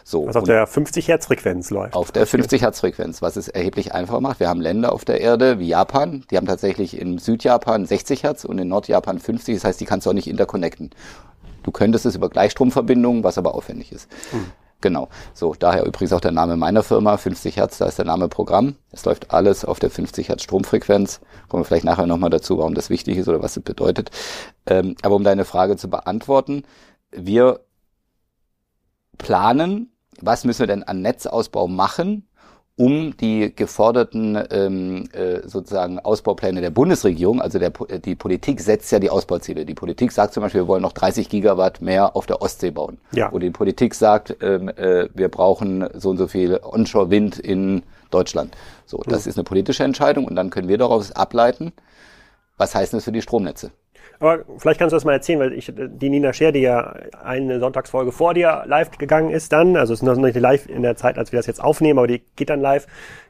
So. 0.03 0.27
Was 0.27 0.35
auf 0.35 0.43
der 0.43 0.67
50 0.67 1.07
Hertz 1.07 1.27
Frequenz 1.27 1.69
läuft. 1.69 1.95
auf 1.95 2.11
der 2.11 2.25
50 2.25 2.61
Hertz 2.63 2.79
Frequenz, 2.81 3.21
was 3.21 3.37
es 3.37 3.47
erheblich 3.47 3.93
einfacher 3.93 4.19
macht. 4.19 4.39
Wir 4.39 4.49
haben 4.49 4.59
Länder 4.61 4.91
auf 4.91 5.05
der 5.05 5.21
Erde 5.21 5.59
wie 5.59 5.67
Japan, 5.67 6.25
die 6.29 6.37
haben 6.37 6.47
tatsächlich 6.47 6.99
in 6.99 7.19
Südjapan 7.19 7.85
60 7.85 8.23
Hertz 8.23 8.43
und 8.43 8.57
in 8.57 8.67
Nordjapan 8.67 9.19
50. 9.19 9.55
Das 9.55 9.63
heißt, 9.63 9.79
die 9.79 9.85
kannst 9.85 10.05
du 10.05 10.09
auch 10.09 10.15
nicht 10.15 10.27
interconnecten. 10.27 10.89
Du 11.63 11.71
könntest 11.71 12.05
es 12.05 12.15
über 12.15 12.29
Gleichstromverbindungen, 12.29 13.23
was 13.23 13.37
aber 13.37 13.55
aufwendig 13.55 13.91
ist. 13.91 14.09
Genau. 14.81 15.09
So, 15.33 15.53
daher 15.57 15.85
übrigens 15.85 16.11
auch 16.11 16.21
der 16.21 16.31
Name 16.31 16.57
meiner 16.57 16.81
Firma, 16.81 17.15
50 17.17 17.55
Hertz, 17.55 17.77
da 17.77 17.85
ist 17.85 17.99
der 17.99 18.05
Name 18.05 18.27
Programm. 18.27 18.75
Es 18.91 19.05
läuft 19.05 19.31
alles 19.31 19.63
auf 19.63 19.79
der 19.79 19.91
50 19.91 20.29
Hertz 20.29 20.41
Stromfrequenz. 20.41 21.21
Kommen 21.47 21.61
wir 21.61 21.65
vielleicht 21.65 21.85
nachher 21.85 22.07
nochmal 22.07 22.31
dazu, 22.31 22.57
warum 22.57 22.73
das 22.73 22.89
wichtig 22.89 23.17
ist 23.17 23.27
oder 23.27 23.43
was 23.43 23.55
es 23.55 23.63
bedeutet. 23.63 24.09
Ähm, 24.65 24.95
aber 25.03 25.15
um 25.15 25.23
deine 25.23 25.45
Frage 25.45 25.77
zu 25.77 25.89
beantworten, 25.89 26.63
wir 27.11 27.61
planen, 29.19 29.91
was 30.19 30.45
müssen 30.45 30.61
wir 30.61 30.67
denn 30.67 30.83
an 30.83 31.01
Netzausbau 31.01 31.67
machen, 31.67 32.27
um 32.81 33.15
die 33.15 33.55
geforderten 33.55 34.41
ähm, 34.49 35.03
äh, 35.13 35.47
sozusagen 35.47 35.99
Ausbaupläne 35.99 36.61
der 36.61 36.71
Bundesregierung, 36.71 37.39
also 37.39 37.59
der, 37.59 37.69
die 37.69 38.15
Politik 38.15 38.59
setzt 38.59 38.91
ja 38.91 38.97
die 38.97 39.11
Ausbauziele. 39.11 39.65
Die 39.65 39.75
Politik 39.75 40.11
sagt 40.11 40.33
zum 40.33 40.41
Beispiel, 40.41 40.61
wir 40.61 40.67
wollen 40.67 40.81
noch 40.81 40.93
30 40.93 41.29
Gigawatt 41.29 41.79
mehr 41.83 42.15
auf 42.15 42.25
der 42.25 42.41
Ostsee 42.41 42.71
bauen. 42.71 42.97
Ja. 43.11 43.31
Oder 43.31 43.41
die 43.41 43.51
Politik 43.51 43.93
sagt, 43.93 44.35
ähm, 44.41 44.69
äh, 44.69 45.09
wir 45.13 45.29
brauchen 45.29 45.87
so 45.93 46.09
und 46.09 46.17
so 46.17 46.27
viel 46.27 46.59
Onshore-Wind 46.59 47.37
in 47.37 47.83
Deutschland. 48.09 48.55
So, 48.87 49.03
das 49.05 49.27
ist 49.27 49.37
eine 49.37 49.43
politische 49.43 49.83
Entscheidung 49.83 50.25
und 50.25 50.35
dann 50.35 50.49
können 50.49 50.67
wir 50.67 50.79
daraus 50.79 51.11
ableiten, 51.11 51.73
was 52.57 52.73
heißt 52.73 52.95
das 52.95 53.03
für 53.03 53.11
die 53.11 53.21
Stromnetze. 53.21 53.69
Aber 54.21 54.45
vielleicht 54.57 54.79
kannst 54.79 54.93
du 54.93 54.95
das 54.97 55.03
mal 55.03 55.13
erzählen, 55.13 55.39
weil 55.39 55.53
ich, 55.53 55.73
die 55.75 56.09
Nina 56.09 56.31
Scher, 56.31 56.51
die 56.51 56.59
ja 56.59 56.93
eine 57.23 57.59
Sonntagsfolge 57.59 58.11
vor 58.11 58.35
dir 58.35 58.63
live 58.67 58.91
gegangen 58.91 59.31
ist 59.31 59.51
dann, 59.51 59.75
also 59.75 59.93
es 59.93 60.01
ist 60.01 60.05
noch 60.05 60.15
nicht 60.15 60.39
live 60.39 60.69
in 60.69 60.83
der 60.83 60.95
Zeit, 60.95 61.17
als 61.17 61.31
wir 61.31 61.39
das 61.39 61.47
jetzt 61.47 61.61
aufnehmen, 61.61 61.97
aber 61.97 62.05
die 62.05 62.21
geht 62.35 62.51
dann 62.51 62.61
live. 62.61 62.85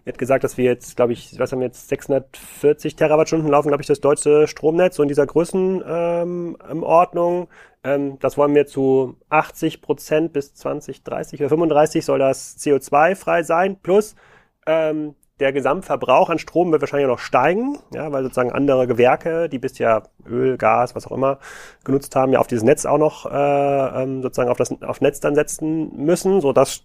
Die 0.06 0.10
hat 0.10 0.18
gesagt, 0.18 0.44
dass 0.44 0.58
wir 0.58 0.66
jetzt, 0.66 0.98
glaube 0.98 1.14
ich, 1.14 1.40
was 1.40 1.54
haben 1.54 1.60
wir 1.60 1.68
jetzt, 1.68 1.88
640 1.88 2.98
Terawattstunden 2.98 3.50
laufen, 3.50 3.70
glaube 3.70 3.82
ich, 3.82 3.88
das 3.88 4.02
deutsche 4.02 4.50
Stromnetz, 4.50 4.98
so 4.98 5.04
in 5.04 5.08
dieser 5.08 5.26
Größenordnung. 5.26 6.58
Ähm, 6.70 6.84
Ordnung. 6.84 7.48
ähm, 7.86 8.20
das 8.20 8.38
wollen 8.38 8.54
wir 8.54 8.66
zu 8.66 9.16
80 9.30 9.82
Prozent 9.82 10.34
bis 10.34 10.54
2030 10.56 11.40
oder 11.40 11.50
35 11.50 12.04
soll 12.04 12.20
das 12.20 12.58
CO2-frei 12.58 13.44
sein, 13.44 13.78
plus 13.82 14.16
ähm, 14.68 15.16
der 15.42 15.52
Gesamtverbrauch 15.52 16.30
an 16.30 16.38
Strom 16.38 16.72
wird 16.72 16.82
wahrscheinlich 16.82 17.08
noch 17.08 17.20
steigen, 17.20 17.80
ja, 17.94 18.12
weil 18.12 18.22
sozusagen 18.22 18.52
andere 18.52 18.86
Gewerke, 18.86 19.50
die 19.50 19.58
bisher 19.58 20.04
Öl, 20.30 20.56
Gas, 20.56 20.96
was 20.96 21.08
auch 21.08 21.12
immer 21.12 21.40
genutzt 21.84 22.16
haben, 22.16 22.32
ja 22.32 22.40
auf 22.40 22.46
dieses 22.46 22.64
Netz 22.64 22.86
auch 22.86 23.00
noch 23.00 23.26
äh, 23.26 24.04
ähm, 24.04 24.22
sozusagen 24.22 24.52
auf 24.52 24.58
das 24.58 24.72
auf 24.84 25.02
Netz 25.02 25.20
dann 25.20 25.34
setzen 25.34 25.92
müssen, 25.98 26.42
so 26.42 26.54
dass 26.54 26.84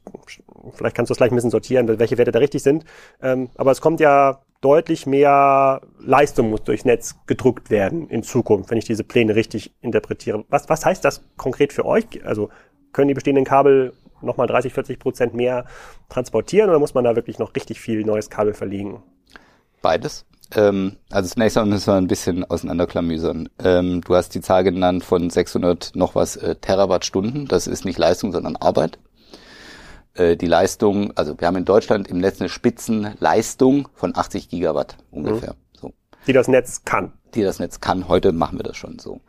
vielleicht 0.72 0.96
kannst 0.96 1.10
du 1.10 1.12
es 1.12 1.18
gleich 1.18 1.30
ein 1.30 1.34
bisschen 1.34 1.50
sortieren, 1.50 1.86
welche 1.98 2.16
Werte 2.16 2.32
da 2.32 2.38
richtig 2.38 2.62
sind. 2.62 2.84
Ähm, 3.22 3.50
aber 3.56 3.72
es 3.72 3.82
kommt 3.82 4.00
ja 4.00 4.40
deutlich 4.62 5.06
mehr 5.06 5.82
Leistung 6.00 6.48
muss 6.48 6.64
durchs 6.64 6.86
Netz 6.86 7.14
gedrückt 7.26 7.68
werden 7.68 8.08
in 8.08 8.22
Zukunft, 8.22 8.70
wenn 8.70 8.78
ich 8.78 8.86
diese 8.86 9.04
Pläne 9.04 9.36
richtig 9.36 9.74
interpretiere. 9.82 10.44
Was 10.48 10.70
was 10.70 10.84
heißt 10.86 11.04
das 11.04 11.22
konkret 11.36 11.74
für 11.74 11.84
euch? 11.84 12.24
Also 12.24 12.48
können 12.92 13.08
die 13.08 13.14
bestehenden 13.14 13.44
Kabel 13.44 13.92
nochmal 14.22 14.46
30, 14.46 14.72
40 14.72 14.98
Prozent 14.98 15.34
mehr 15.34 15.66
transportieren 16.08 16.70
oder 16.70 16.78
muss 16.78 16.94
man 16.94 17.04
da 17.04 17.16
wirklich 17.16 17.38
noch 17.38 17.54
richtig 17.54 17.80
viel 17.80 18.04
neues 18.04 18.30
Kabel 18.30 18.54
verlegen? 18.54 19.02
Beides. 19.82 20.26
Ähm, 20.54 20.96
also 21.10 21.28
zunächst 21.28 21.56
einmal 21.56 21.74
müssen 21.74 21.88
wir 21.88 21.96
ein 21.96 22.06
bisschen 22.06 22.44
auseinanderklamüsern. 22.44 23.48
Ähm, 23.58 24.00
du 24.02 24.14
hast 24.14 24.34
die 24.34 24.40
Zahl 24.40 24.64
genannt 24.64 25.04
von 25.04 25.28
600 25.28 25.92
noch 25.94 26.14
was 26.14 26.36
äh, 26.36 26.56
Terawattstunden. 26.56 27.46
Das 27.46 27.66
ist 27.66 27.84
nicht 27.84 27.98
Leistung, 27.98 28.32
sondern 28.32 28.56
Arbeit. 28.56 28.98
Äh, 30.14 30.36
die 30.36 30.46
Leistung, 30.46 31.12
also 31.16 31.38
wir 31.38 31.46
haben 31.46 31.56
in 31.56 31.64
Deutschland 31.64 32.08
im 32.08 32.18
Netz 32.18 32.40
eine 32.40 32.48
Spitzenleistung 32.48 33.88
von 33.94 34.16
80 34.16 34.48
Gigawatt 34.48 34.96
ungefähr. 35.10 35.54
Mhm. 35.54 35.78
So. 35.80 35.92
Die 36.26 36.32
das 36.32 36.48
Netz 36.48 36.84
kann. 36.84 37.12
Die 37.34 37.42
das 37.42 37.58
Netz 37.58 37.80
kann. 37.80 38.08
Heute 38.08 38.32
machen 38.32 38.58
wir 38.58 38.64
das 38.64 38.76
schon 38.76 38.98
so. 38.98 39.20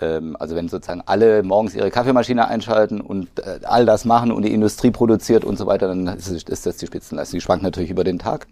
Ähm, 0.00 0.36
also 0.38 0.54
wenn 0.56 0.68
sozusagen 0.68 1.02
alle 1.06 1.42
morgens 1.42 1.74
ihre 1.74 1.90
Kaffeemaschine 1.90 2.48
einschalten 2.48 3.00
und 3.00 3.28
äh, 3.40 3.60
all 3.64 3.86
das 3.86 4.04
machen 4.04 4.32
und 4.32 4.44
die 4.44 4.52
Industrie 4.52 4.90
produziert 4.90 5.44
und 5.44 5.58
so 5.58 5.66
weiter, 5.66 5.88
dann 5.88 6.06
ist, 6.06 6.48
das 6.66 6.76
die 6.76 6.86
Spitzenleistung. 6.86 7.38
Die 7.38 7.42
schwankt 7.42 7.62
natürlich 7.62 7.90
über 7.90 8.04
den 8.04 8.18
Tag. 8.18 8.46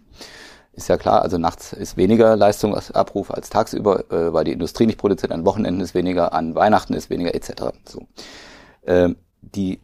Ist 0.73 0.89
ja 0.89 0.97
klar, 0.97 1.23
also 1.23 1.37
nachts 1.37 1.73
ist 1.73 1.97
weniger 1.97 2.35
Leistungsabruf 2.35 3.31
als 3.31 3.49
tagsüber, 3.49 4.11
äh, 4.11 4.33
weil 4.33 4.43
die 4.43 4.51
Industrie 4.51 4.85
nicht 4.85 4.99
produziert, 4.99 5.31
an 5.31 5.45
Wochenenden 5.45 5.81
ist 5.81 5.95
weniger, 5.95 6.33
an 6.33 6.53
Weihnachten 6.53 6.93
ist 6.93 7.09
weniger 7.09 7.33
etc. 7.33 7.73
So. 7.85 8.01
Ähm, 8.85 9.15
die 9.41 9.79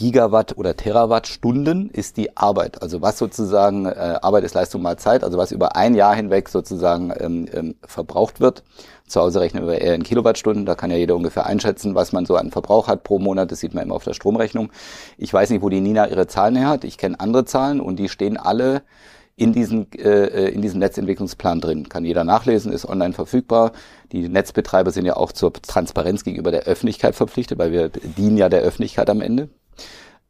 Gigawatt 0.00 0.56
oder 0.56 0.76
Terawattstunden 0.76 1.90
ist 1.90 2.16
die 2.16 2.34
Arbeit. 2.34 2.80
Also 2.80 3.02
was 3.02 3.18
sozusagen 3.18 3.84
äh, 3.84 4.18
Arbeit 4.22 4.44
ist 4.44 4.54
Leistung 4.54 4.80
mal 4.80 4.96
Zeit, 4.96 5.22
also 5.22 5.36
was 5.36 5.52
über 5.52 5.76
ein 5.76 5.94
Jahr 5.94 6.14
hinweg 6.14 6.48
sozusagen 6.48 7.12
ähm, 7.18 7.74
verbraucht 7.86 8.40
wird. 8.40 8.62
Zu 9.10 9.20
Hause 9.20 9.40
rechnen 9.40 9.66
wir 9.66 9.80
eher 9.80 9.94
in 9.94 10.02
Kilowattstunden, 10.02 10.66
da 10.66 10.74
kann 10.74 10.90
ja 10.90 10.96
jeder 10.96 11.16
ungefähr 11.16 11.46
einschätzen, 11.46 11.94
was 11.94 12.12
man 12.12 12.26
so 12.26 12.36
an 12.36 12.50
Verbrauch 12.50 12.88
hat 12.88 13.02
pro 13.02 13.18
Monat, 13.18 13.50
das 13.50 13.60
sieht 13.60 13.74
man 13.74 13.84
immer 13.84 13.96
auf 13.96 14.04
der 14.04 14.14
Stromrechnung. 14.14 14.70
Ich 15.18 15.32
weiß 15.32 15.50
nicht, 15.50 15.62
wo 15.62 15.68
die 15.68 15.80
Nina 15.80 16.08
ihre 16.08 16.26
Zahlen 16.26 16.56
her 16.56 16.68
hat, 16.68 16.84
ich 16.84 16.96
kenne 16.96 17.18
andere 17.18 17.44
Zahlen 17.44 17.80
und 17.80 17.96
die 17.96 18.08
stehen 18.08 18.36
alle 18.36 18.82
in, 19.36 19.52
diesen, 19.52 19.90
äh, 19.94 20.48
in 20.50 20.60
diesem 20.60 20.80
Netzentwicklungsplan 20.80 21.60
drin. 21.60 21.88
Kann 21.88 22.04
jeder 22.04 22.24
nachlesen, 22.24 22.72
ist 22.72 22.86
online 22.86 23.14
verfügbar. 23.14 23.72
Die 24.12 24.28
Netzbetreiber 24.28 24.90
sind 24.90 25.06
ja 25.06 25.16
auch 25.16 25.32
zur 25.32 25.52
Transparenz 25.54 26.24
gegenüber 26.24 26.50
der 26.50 26.64
Öffentlichkeit 26.64 27.14
verpflichtet, 27.14 27.58
weil 27.58 27.72
wir 27.72 27.88
dienen 27.88 28.36
ja 28.36 28.48
der 28.48 28.60
Öffentlichkeit 28.60 29.08
am 29.08 29.22
Ende. 29.22 29.48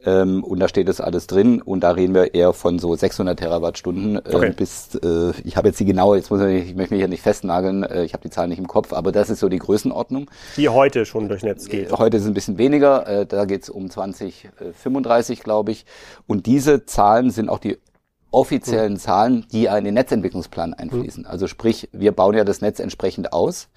Ähm, 0.05 0.43
und 0.45 0.61
da 0.61 0.69
steht 0.69 0.89
das 0.89 1.01
alles 1.01 1.27
drin 1.27 1.61
und 1.61 1.81
da 1.81 1.91
reden 1.91 2.15
wir 2.15 2.35
eher 2.35 2.55
von 2.55 2.79
so 2.79 2.95
600 2.95 3.39
Terawattstunden 3.39 4.17
äh, 4.17 4.35
okay. 4.35 4.53
bis, 4.57 4.95
äh, 4.95 5.33
ich 5.45 5.57
habe 5.57 5.69
jetzt 5.69 5.81
die 5.81 5.85
genaue, 5.85 6.17
jetzt 6.17 6.31
muss 6.31 6.41
ich, 6.41 6.71
ich 6.71 6.75
möchte 6.75 6.95
mich 6.95 7.03
ja 7.03 7.09
nicht 7.09 7.23
festnageln, 7.23 7.83
äh, 7.83 8.05
ich 8.05 8.15
habe 8.15 8.23
die 8.23 8.31
Zahlen 8.31 8.49
nicht 8.49 8.59
im 8.59 8.67
Kopf, 8.67 8.95
aber 8.95 9.13
das 9.13 9.29
ist 9.29 9.41
so 9.41 9.51
die 9.51 9.59
Größenordnung. 9.59 10.31
Die 10.57 10.71
heute 10.71 11.05
schon 11.05 11.29
durch 11.29 11.43
Netz 11.43 11.69
geht. 11.69 11.93
Heute 11.93 12.17
ist 12.17 12.23
es 12.23 12.29
ein 12.29 12.35
bisschen 12.35 12.57
weniger, 12.57 13.07
äh, 13.07 13.27
da 13.27 13.45
geht 13.45 13.65
es 13.65 13.69
um 13.69 13.91
2035, 13.91 15.43
glaube 15.43 15.73
ich. 15.73 15.85
Und 16.27 16.47
diese 16.47 16.87
Zahlen 16.87 17.31
sind 17.31 17.51
auch 17.51 17.59
die 17.59 17.77
offiziellen 18.31 18.95
hm. 18.95 18.99
Zahlen, 18.99 19.47
die 19.53 19.67
in 19.67 19.85
den 19.85 19.95
Netzentwicklungsplan 19.95 20.73
einfließen. 20.73 21.25
Hm. 21.25 21.31
Also 21.31 21.47
sprich, 21.47 21.89
wir 21.93 22.13
bauen 22.13 22.37
ja 22.37 22.45
das 22.45 22.61
Netz 22.63 22.79
entsprechend 22.79 23.33
aus. 23.33 23.69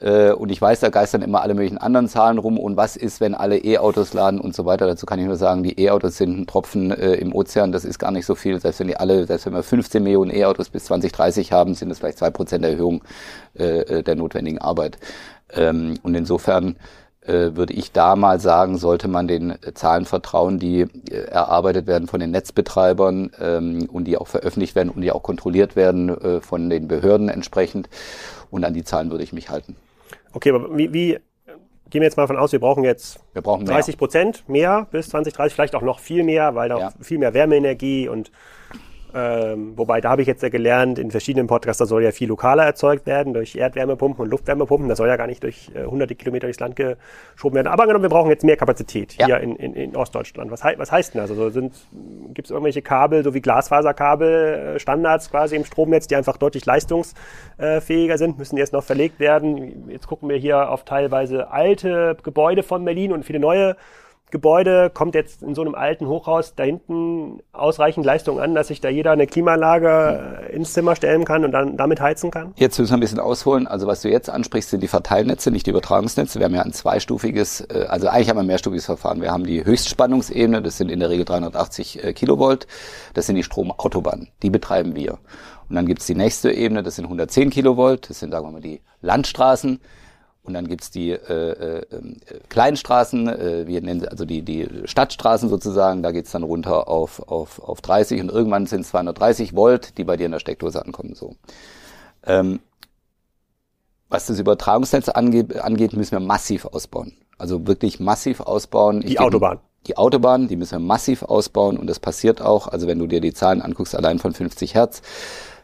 Äh, 0.00 0.32
und 0.32 0.50
ich 0.50 0.60
weiß, 0.60 0.80
da 0.80 0.90
geistern 0.90 1.22
immer 1.22 1.42
alle 1.42 1.54
möglichen 1.54 1.78
anderen 1.78 2.08
Zahlen 2.08 2.38
rum. 2.38 2.58
Und 2.58 2.76
was 2.76 2.96
ist, 2.96 3.20
wenn 3.20 3.34
alle 3.34 3.58
E-Autos 3.58 4.14
laden 4.14 4.40
und 4.40 4.54
so 4.54 4.64
weiter? 4.64 4.86
Dazu 4.86 5.06
kann 5.06 5.18
ich 5.18 5.26
nur 5.26 5.36
sagen, 5.36 5.62
die 5.62 5.80
E-Autos 5.80 6.16
sind 6.16 6.38
ein 6.38 6.46
Tropfen 6.46 6.90
äh, 6.90 7.14
im 7.14 7.34
Ozean. 7.34 7.72
Das 7.72 7.84
ist 7.84 7.98
gar 7.98 8.10
nicht 8.10 8.26
so 8.26 8.34
viel. 8.34 8.60
Selbst 8.60 8.80
wenn 8.80 8.88
die 8.88 8.96
alle, 8.96 9.26
selbst 9.26 9.46
wenn 9.46 9.54
wir 9.54 9.62
15 9.62 10.02
Millionen 10.02 10.34
E-Autos 10.34 10.70
bis 10.70 10.84
2030 10.84 11.52
haben, 11.52 11.74
sind 11.74 11.88
das 11.88 11.98
vielleicht 11.98 12.18
zwei 12.18 12.30
Prozent 12.30 12.64
Erhöhung 12.64 13.02
äh, 13.58 13.80
äh, 13.80 14.02
der 14.02 14.14
notwendigen 14.14 14.58
Arbeit. 14.58 14.98
Ähm, 15.52 15.94
und 16.02 16.14
insofern 16.14 16.76
äh, 17.22 17.56
würde 17.56 17.72
ich 17.72 17.90
da 17.90 18.14
mal 18.14 18.38
sagen, 18.38 18.78
sollte 18.78 19.08
man 19.08 19.26
den 19.26 19.56
Zahlen 19.74 20.04
vertrauen, 20.04 20.60
die 20.60 20.82
äh, 21.10 21.24
erarbeitet 21.28 21.88
werden 21.88 22.06
von 22.06 22.20
den 22.20 22.30
Netzbetreibern 22.30 23.32
ähm, 23.40 23.88
und 23.90 24.04
die 24.04 24.16
auch 24.16 24.28
veröffentlicht 24.28 24.76
werden 24.76 24.90
und 24.90 25.00
die 25.00 25.10
auch 25.10 25.22
kontrolliert 25.24 25.74
werden 25.74 26.40
von 26.40 26.70
den 26.70 26.86
Behörden 26.86 27.28
entsprechend. 27.28 27.88
Und 28.50 28.64
an 28.64 28.74
die 28.74 28.84
Zahlen 28.84 29.10
würde 29.10 29.24
ich 29.24 29.32
mich 29.32 29.50
halten. 29.50 29.76
Okay, 30.32 30.50
aber 30.50 30.76
wie, 30.76 30.92
wie 30.92 31.18
gehen 31.90 32.00
wir 32.00 32.04
jetzt 32.04 32.16
mal 32.16 32.24
davon 32.24 32.36
aus, 32.36 32.52
wir 32.52 32.60
brauchen 32.60 32.84
jetzt 32.84 33.20
wir 33.32 33.42
brauchen 33.42 33.64
30 33.64 33.96
Prozent 33.96 34.48
mehr 34.48 34.86
bis 34.90 35.08
2030, 35.08 35.54
vielleicht 35.54 35.74
auch 35.74 35.82
noch 35.82 35.98
viel 35.98 36.22
mehr, 36.22 36.54
weil 36.54 36.68
da 36.68 36.78
ja. 36.78 36.92
viel 37.00 37.18
mehr 37.18 37.34
Wärmeenergie 37.34 38.08
und 38.08 38.30
ähm, 39.14 39.72
wobei, 39.76 40.00
da 40.00 40.10
habe 40.10 40.22
ich 40.22 40.28
jetzt 40.28 40.42
ja 40.42 40.48
gelernt, 40.48 40.98
in 40.98 41.10
verschiedenen 41.10 41.46
Podcasts, 41.46 41.78
da 41.78 41.86
soll 41.86 42.02
ja 42.02 42.10
viel 42.10 42.28
lokaler 42.28 42.64
erzeugt 42.64 43.06
werden 43.06 43.32
durch 43.32 43.56
Erdwärmepumpen 43.56 44.22
und 44.22 44.30
Luftwärmepumpen. 44.30 44.88
Das 44.88 44.98
soll 44.98 45.08
ja 45.08 45.16
gar 45.16 45.26
nicht 45.26 45.42
durch 45.42 45.70
äh, 45.74 45.84
hunderte 45.84 46.14
Kilometer 46.14 46.46
durchs 46.46 46.60
Land 46.60 46.76
geschoben 46.76 47.54
werden. 47.54 47.68
Aber 47.68 47.84
angenommen, 47.84 48.04
wir 48.04 48.10
brauchen 48.10 48.30
jetzt 48.30 48.44
mehr 48.44 48.56
Kapazität 48.56 49.14
ja. 49.18 49.26
hier 49.26 49.40
in, 49.40 49.56
in, 49.56 49.74
in 49.74 49.96
Ostdeutschland. 49.96 50.50
Was, 50.50 50.62
was 50.62 50.92
heißt 50.92 51.14
denn 51.14 51.22
das? 51.22 51.30
Also 51.30 51.50
gibt 52.34 52.46
es 52.46 52.50
irgendwelche 52.50 52.82
Kabel, 52.82 53.24
so 53.24 53.34
wie 53.34 53.40
Glasfaserkabel, 53.40 54.74
äh, 54.76 54.78
Standards 54.78 55.30
quasi 55.30 55.56
im 55.56 55.64
Stromnetz, 55.64 56.06
die 56.06 56.16
einfach 56.16 56.36
deutlich 56.36 56.66
leistungsfähiger 56.66 58.18
sind? 58.18 58.38
Müssen 58.38 58.58
jetzt 58.58 58.72
noch 58.72 58.84
verlegt 58.84 59.20
werden? 59.20 59.88
Jetzt 59.88 60.06
gucken 60.06 60.28
wir 60.28 60.36
hier 60.36 60.70
auf 60.70 60.84
teilweise 60.84 61.50
alte 61.50 62.16
Gebäude 62.22 62.62
von 62.62 62.84
Berlin 62.84 63.12
und 63.12 63.24
viele 63.24 63.38
neue 63.38 63.76
Gebäude 64.30 64.90
kommt 64.92 65.14
jetzt 65.14 65.42
in 65.42 65.54
so 65.54 65.62
einem 65.62 65.74
alten 65.74 66.06
Hochhaus 66.06 66.54
da 66.54 66.64
hinten 66.64 67.40
ausreichend 67.52 68.04
Leistung 68.04 68.40
an, 68.40 68.54
dass 68.54 68.68
sich 68.68 68.80
da 68.80 68.88
jeder 68.88 69.12
eine 69.12 69.26
Klimaanlage 69.26 70.48
äh, 70.48 70.54
ins 70.54 70.72
Zimmer 70.72 70.96
stellen 70.96 71.24
kann 71.24 71.44
und 71.44 71.52
dann 71.52 71.76
damit 71.76 72.00
heizen 72.00 72.30
kann? 72.30 72.52
Jetzt 72.56 72.78
müssen 72.78 72.92
wir 72.92 72.96
ein 72.98 73.00
bisschen 73.00 73.20
ausholen. 73.20 73.66
Also 73.66 73.86
was 73.86 74.02
du 74.02 74.10
jetzt 74.10 74.28
ansprichst, 74.30 74.70
sind 74.70 74.82
die 74.82 74.88
Verteilnetze, 74.88 75.50
nicht 75.50 75.66
die 75.66 75.70
Übertragungsnetze. 75.70 76.38
Wir 76.38 76.46
haben 76.46 76.54
ja 76.54 76.62
ein 76.62 76.72
zweistufiges, 76.72 77.62
äh, 77.62 77.86
also 77.88 78.08
eigentlich 78.08 78.28
haben 78.28 78.36
wir 78.36 78.42
ein 78.42 78.46
mehrstufiges 78.46 78.86
Verfahren. 78.86 79.20
Wir 79.20 79.30
haben 79.30 79.44
die 79.44 79.64
Höchstspannungsebene, 79.64 80.62
das 80.62 80.76
sind 80.76 80.90
in 80.90 81.00
der 81.00 81.10
Regel 81.10 81.24
380 81.24 82.04
äh, 82.04 82.12
Kilovolt. 82.12 82.66
Das 83.14 83.26
sind 83.26 83.36
die 83.36 83.42
Stromautobahnen, 83.42 84.28
die 84.42 84.50
betreiben 84.50 84.94
wir. 84.94 85.18
Und 85.68 85.76
dann 85.76 85.86
gibt's 85.86 86.06
die 86.06 86.14
nächste 86.14 86.50
Ebene, 86.50 86.82
das 86.82 86.96
sind 86.96 87.04
110 87.04 87.50
Kilovolt, 87.50 88.08
das 88.08 88.20
sind, 88.20 88.30
sagen 88.30 88.46
wir 88.46 88.52
mal, 88.52 88.60
die 88.60 88.80
Landstraßen. 89.02 89.80
Und 90.48 90.54
dann 90.54 90.66
gibt's 90.66 90.90
die 90.90 91.10
äh, 91.10 91.80
äh, 91.80 91.86
Kleinstraßen, 92.48 93.28
äh, 93.28 93.66
wir 93.66 93.82
nennen 93.82 94.08
also 94.08 94.24
die, 94.24 94.40
die 94.40 94.66
Stadtstraßen 94.86 95.50
sozusagen, 95.50 96.02
da 96.02 96.10
geht's 96.10 96.30
dann 96.30 96.42
runter 96.42 96.88
auf, 96.88 97.20
auf, 97.28 97.62
auf 97.62 97.82
30 97.82 98.22
und 98.22 98.30
irgendwann 98.30 98.64
sind 98.64 98.80
es 98.80 98.88
230 98.88 99.54
Volt, 99.54 99.98
die 99.98 100.04
bei 100.04 100.16
dir 100.16 100.24
in 100.24 100.32
der 100.32 100.38
Steckdose 100.38 100.82
ankommen. 100.82 101.14
So. 101.14 101.36
Ähm, 102.24 102.60
was 104.08 104.24
das 104.24 104.38
Übertragungsnetz 104.38 105.10
angeht, 105.10 105.54
angeht, 105.56 105.92
müssen 105.92 106.12
wir 106.12 106.20
massiv 106.20 106.64
ausbauen. 106.64 107.12
Also 107.36 107.66
wirklich 107.66 108.00
massiv 108.00 108.40
ausbauen. 108.40 109.02
Die 109.02 109.08
ich 109.08 109.20
Autobahn. 109.20 109.60
Die 109.86 109.98
Autobahn, 109.98 110.48
die 110.48 110.56
müssen 110.56 110.72
wir 110.72 110.86
massiv 110.86 111.24
ausbauen 111.24 111.76
und 111.76 111.88
das 111.88 112.00
passiert 112.00 112.40
auch. 112.40 112.68
Also 112.68 112.86
wenn 112.86 112.98
du 112.98 113.06
dir 113.06 113.20
die 113.20 113.34
Zahlen 113.34 113.60
anguckst, 113.60 113.94
allein 113.94 114.18
von 114.18 114.32
50 114.32 114.74
Hertz, 114.74 115.02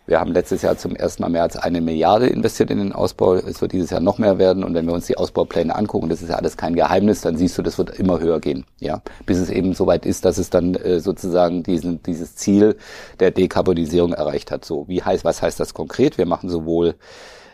wir 0.06 0.20
haben 0.20 0.32
letztes 0.32 0.61
Jahr 0.62 0.76
zum 0.76 0.94
ersten 0.94 1.23
Mal 1.23 1.30
mehr 1.30 1.42
als 1.42 1.56
eine 1.56 1.80
Milliarde 1.80 2.26
investiert 2.26 2.70
in 2.70 2.78
den 2.78 2.92
Ausbau. 2.92 3.34
Es 3.34 3.62
wird 3.62 3.73
dieses 3.73 3.90
Jahr 3.90 4.00
noch 4.00 4.18
mehr 4.18 4.38
werden. 4.38 4.62
Und 4.62 4.75
wenn 4.75 4.87
wir 4.87 4.92
uns 4.92 5.06
die 5.06 5.16
Ausbaupläne 5.16 5.75
angucken, 5.75 6.11
das 6.11 6.20
ist 6.20 6.28
ja 6.28 6.37
alles 6.37 6.58
kein 6.58 6.75
Geheimnis, 6.75 7.23
dann 7.23 7.37
siehst 7.37 7.56
du, 7.56 7.62
das 7.62 7.78
wird 7.78 7.99
immer 7.99 8.20
höher 8.20 8.38
gehen. 8.38 8.66
Ja, 8.80 9.00
bis 9.25 9.38
es 9.38 9.49
eben 9.49 9.73
soweit 9.73 10.04
ist, 10.04 10.26
dass 10.26 10.37
es 10.37 10.50
dann 10.50 10.75
äh, 10.75 11.00
sozusagen 11.00 11.62
diesen, 11.62 12.02
dieses 12.02 12.37
Ziel 12.37 12.76
der 13.18 13.30
Dekarbonisierung 13.30 14.12
erreicht 14.12 14.50
hat. 14.50 14.64
So, 14.64 14.87
wie 14.88 15.02
heißt, 15.02 15.25
was 15.25 15.40
heißt 15.40 15.58
das 15.58 15.73
konkret? 15.73 16.18
Wir 16.18 16.26
machen 16.26 16.50
sowohl, 16.50 16.96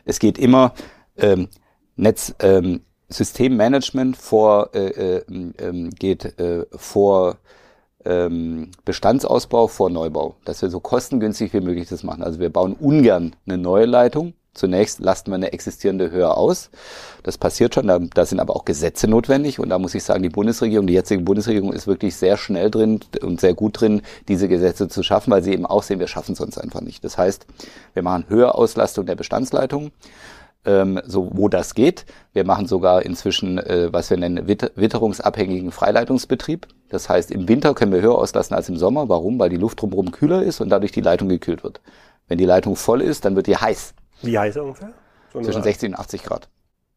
es 0.04 0.18
geht 0.18 0.36
immer 0.36 0.74
ähm, 1.16 1.48
Netz, 1.94 2.34
ähm, 2.40 2.80
Systemmanagement 3.08 4.16
vor, 4.16 4.70
äh, 4.74 5.18
äh, 5.18 5.24
äh, 5.28 5.90
geht 5.90 6.38
äh, 6.40 6.66
vor 6.72 7.38
ähm, 8.04 8.70
Bestandsausbau 8.84 9.66
vor 9.66 9.90
Neubau, 9.90 10.36
dass 10.44 10.62
wir 10.62 10.70
so 10.70 10.80
kostengünstig 10.80 11.52
wie 11.52 11.60
möglich 11.60 11.88
das 11.88 12.02
machen. 12.02 12.22
Also 12.22 12.40
wir 12.40 12.50
bauen 12.50 12.74
ungern 12.74 13.36
eine 13.46 13.58
neue 13.58 13.86
Leitung. 13.86 14.34
Zunächst 14.52 14.98
lasten 14.98 15.30
wir 15.30 15.36
eine 15.36 15.52
existierende 15.52 16.10
höher 16.10 16.36
aus. 16.36 16.70
Das 17.22 17.38
passiert 17.38 17.74
schon, 17.74 17.86
da, 17.86 18.00
da 18.00 18.26
sind 18.26 18.40
aber 18.40 18.56
auch 18.56 18.64
Gesetze 18.64 19.06
notwendig 19.06 19.60
und 19.60 19.68
da 19.68 19.78
muss 19.78 19.94
ich 19.94 20.02
sagen, 20.02 20.24
die 20.24 20.28
Bundesregierung, 20.28 20.88
die 20.88 20.94
jetzige 20.94 21.22
Bundesregierung 21.22 21.72
ist 21.72 21.86
wirklich 21.86 22.16
sehr 22.16 22.36
schnell 22.36 22.68
drin 22.68 23.00
und 23.22 23.40
sehr 23.40 23.54
gut 23.54 23.80
drin, 23.80 24.02
diese 24.26 24.48
Gesetze 24.48 24.88
zu 24.88 25.04
schaffen, 25.04 25.30
weil 25.30 25.44
sie 25.44 25.52
eben 25.52 25.66
auch 25.66 25.84
sehen, 25.84 26.00
wir 26.00 26.08
schaffen 26.08 26.32
es 26.32 26.40
uns 26.40 26.58
einfach 26.58 26.80
nicht. 26.80 27.04
Das 27.04 27.16
heißt, 27.16 27.46
wir 27.94 28.02
machen 28.02 28.24
höhere 28.28 28.56
Auslastung 28.56 29.06
der 29.06 29.14
Bestandsleitungen 29.14 29.92
ähm, 30.64 31.00
so 31.06 31.30
wo 31.32 31.48
das 31.48 31.74
geht. 31.74 32.04
Wir 32.32 32.44
machen 32.44 32.66
sogar 32.66 33.02
inzwischen, 33.02 33.58
äh, 33.58 33.92
was 33.92 34.10
wir 34.10 34.16
nennen, 34.16 34.46
witter 34.46 34.70
witterungsabhängigen 34.74 35.72
Freileitungsbetrieb. 35.72 36.68
Das 36.88 37.08
heißt, 37.08 37.30
im 37.30 37.48
Winter 37.48 37.74
können 37.74 37.92
wir 37.92 38.02
höher 38.02 38.18
auslassen 38.18 38.54
als 38.54 38.68
im 38.68 38.76
Sommer. 38.76 39.08
Warum? 39.08 39.38
Weil 39.38 39.50
die 39.50 39.56
Luft 39.56 39.80
drumherum 39.80 40.10
kühler 40.10 40.42
ist 40.42 40.60
und 40.60 40.68
dadurch 40.68 40.92
die 40.92 41.00
Leitung 41.00 41.28
gekühlt 41.28 41.64
wird. 41.64 41.80
Wenn 42.28 42.38
die 42.38 42.44
Leitung 42.44 42.76
voll 42.76 43.00
ist, 43.00 43.24
dann 43.24 43.36
wird 43.36 43.46
die 43.46 43.56
heiß. 43.56 43.94
Wie 44.22 44.38
heiß 44.38 44.56
ungefähr? 44.58 44.92
So 45.32 45.40
Zwischen 45.40 45.62
60 45.62 45.90
und 45.90 45.98
80 45.98 46.22
Grad. 46.24 46.48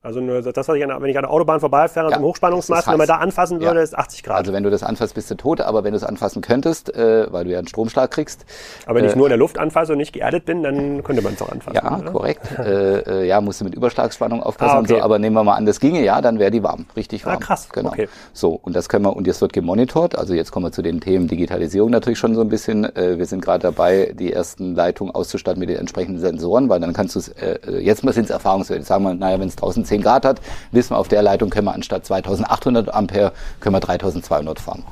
Also 0.06 0.20
nur 0.20 0.42
das, 0.42 0.68
was 0.68 0.76
ich 0.76 0.84
an, 0.84 1.02
wenn 1.02 1.10
ich 1.10 1.18
an 1.18 1.22
der 1.24 1.32
Autobahn 1.32 1.62
vorbeifahre 1.62 2.10
Ja, 2.10 2.18
und 2.18 2.22
im 2.24 2.28
Hochspannungsmast, 2.28 2.88
wenn 2.90 2.98
man 2.98 3.08
da 3.08 3.16
anfassen 3.20 3.62
würde, 3.62 3.78
Ja. 3.78 3.84
ist 3.84 3.98
80 3.98 4.22
Grad. 4.24 4.36
Also 4.40 4.52
wenn 4.52 4.62
du 4.64 4.70
das 4.70 4.84
anfasst, 4.84 5.16
bist 5.16 5.32
du 5.32 5.36
tot, 5.36 5.62
aber 5.62 5.86
wenn 5.86 5.92
du 5.92 5.96
es 5.98 6.04
anfassen 6.04 6.42
könntest, 6.42 6.94
äh, 6.94 7.32
weil 7.32 7.46
du 7.46 7.52
ja 7.52 7.60
einen 7.60 7.70
Stromschlag 7.70 8.12
kriegst, 8.12 8.44
Aber 8.86 8.96
wenn 9.00 9.06
ich 9.06 9.14
äh, 9.14 9.16
nur 9.18 9.28
in 9.28 9.30
der 9.30 9.38
Luft 9.38 9.58
anfasse 9.58 9.94
und 9.94 10.00
nicht 10.00 10.12
geerdet 10.12 10.44
bin, 10.44 10.62
dann 10.62 11.06
könnte 11.06 11.22
man 11.22 11.36
es 11.36 11.42
auch 11.42 11.48
anfassen. 11.50 11.76
ja, 11.82 12.00
oder? 12.00 12.12
korrekt. 12.12 12.42
äh, 12.60 13.00
äh, 13.22 13.28
ja, 13.28 13.40
musst 13.40 13.62
du 13.62 13.64
mit 13.64 13.76
Überschlagsspannung 13.76 14.44
aufpassen 14.44 14.76
Ah, 14.76 14.80
und 14.80 14.90
so, 14.90 14.96
okay. 14.96 15.04
aber 15.04 15.20
nehmen 15.20 15.38
wir 15.38 15.44
mal 15.46 15.54
an, 15.56 15.66
das 15.66 15.80
ginge, 15.80 16.04
ja, 16.04 16.20
dann 16.20 16.38
wäre 16.38 16.52
die 16.52 16.64
warm, 16.64 16.86
richtig 16.98 17.24
Ah, 17.26 17.30
warm. 17.32 17.40
krass, 17.40 17.70
Genau. 17.72 17.92
okay. 17.92 18.10
So, 18.34 18.60
und 18.62 18.76
das 18.76 18.90
können 18.90 19.06
wir, 19.06 19.16
und 19.16 19.26
jetzt 19.26 19.40
wird 19.40 19.54
gemonitort, 19.54 20.18
also 20.18 20.34
jetzt 20.34 20.52
kommen 20.52 20.66
wir 20.66 20.74
zu 20.74 20.82
den 20.82 21.00
Themen 21.00 21.30
Digitalisierung 21.30 21.90
natürlich 21.92 22.20
schon 22.20 22.36
so 22.36 22.42
ein 22.42 22.50
bisschen. 22.50 22.94
Äh, 22.98 23.18
wir 23.20 23.26
sind 23.26 23.40
gerade 23.42 23.62
dabei, 23.62 24.14
die 24.20 24.34
ersten 24.34 24.76
Leitungen 24.76 25.16
auszustatten 25.16 25.62
mit 25.62 25.70
den 25.70 25.78
entsprechenden 25.78 26.20
Sensoren, 26.20 26.68
weil 26.68 26.82
dann 26.82 26.92
kannst 26.92 27.16
du 27.16 27.20
es, 27.20 27.30
äh, 27.30 27.58
äh, 27.66 27.80
jetzt 27.80 28.04
mal 28.04 28.12
sind 28.12 28.26
es 28.26 28.32
Erfahrungswerte, 28.32 28.84
sagen 28.84 29.06
wir, 29.06 29.14
naja, 29.14 29.40
wenn 29.40 29.48
es 29.48 29.56
draußen 29.56 29.86
10 29.86 29.93
Grad 30.02 30.26
hat, 30.26 30.42
wissen 30.72 30.92
wir, 30.92 30.98
auf 30.98 31.08
der 31.08 31.22
Leitung 31.22 31.50
können 31.50 31.68
wir 31.68 31.74
anstatt 31.74 32.06
2800 32.06 32.94
Ampere, 32.94 33.34
können 33.60 33.76
wir 33.76 33.80
3200 33.80 34.60
fahren. 34.60 34.84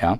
Ja, 0.00 0.18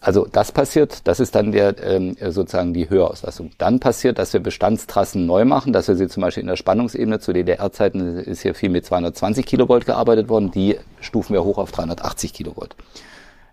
also 0.00 0.26
das 0.30 0.50
passiert, 0.50 1.06
das 1.06 1.20
ist 1.20 1.34
dann 1.34 1.52
der 1.52 1.78
ähm, 1.84 2.16
sozusagen 2.30 2.72
die 2.72 2.88
Höherauslastung. 2.88 3.50
Dann 3.58 3.80
passiert, 3.80 4.18
dass 4.18 4.32
wir 4.32 4.40
Bestandstrassen 4.40 5.26
neu 5.26 5.44
machen, 5.44 5.74
dass 5.74 5.88
wir 5.88 5.94
sie 5.94 6.08
zum 6.08 6.22
Beispiel 6.22 6.40
in 6.40 6.46
der 6.46 6.56
Spannungsebene 6.56 7.20
zu 7.20 7.34
DDR-Zeiten 7.34 8.16
ist 8.18 8.40
hier 8.40 8.54
viel 8.54 8.70
mit 8.70 8.86
220 8.86 9.44
Kilovolt 9.44 9.84
gearbeitet 9.84 10.28
worden, 10.30 10.50
die 10.50 10.78
stufen 11.00 11.34
wir 11.34 11.44
hoch 11.44 11.58
auf 11.58 11.70
380 11.70 12.32
Kilovolt. 12.32 12.74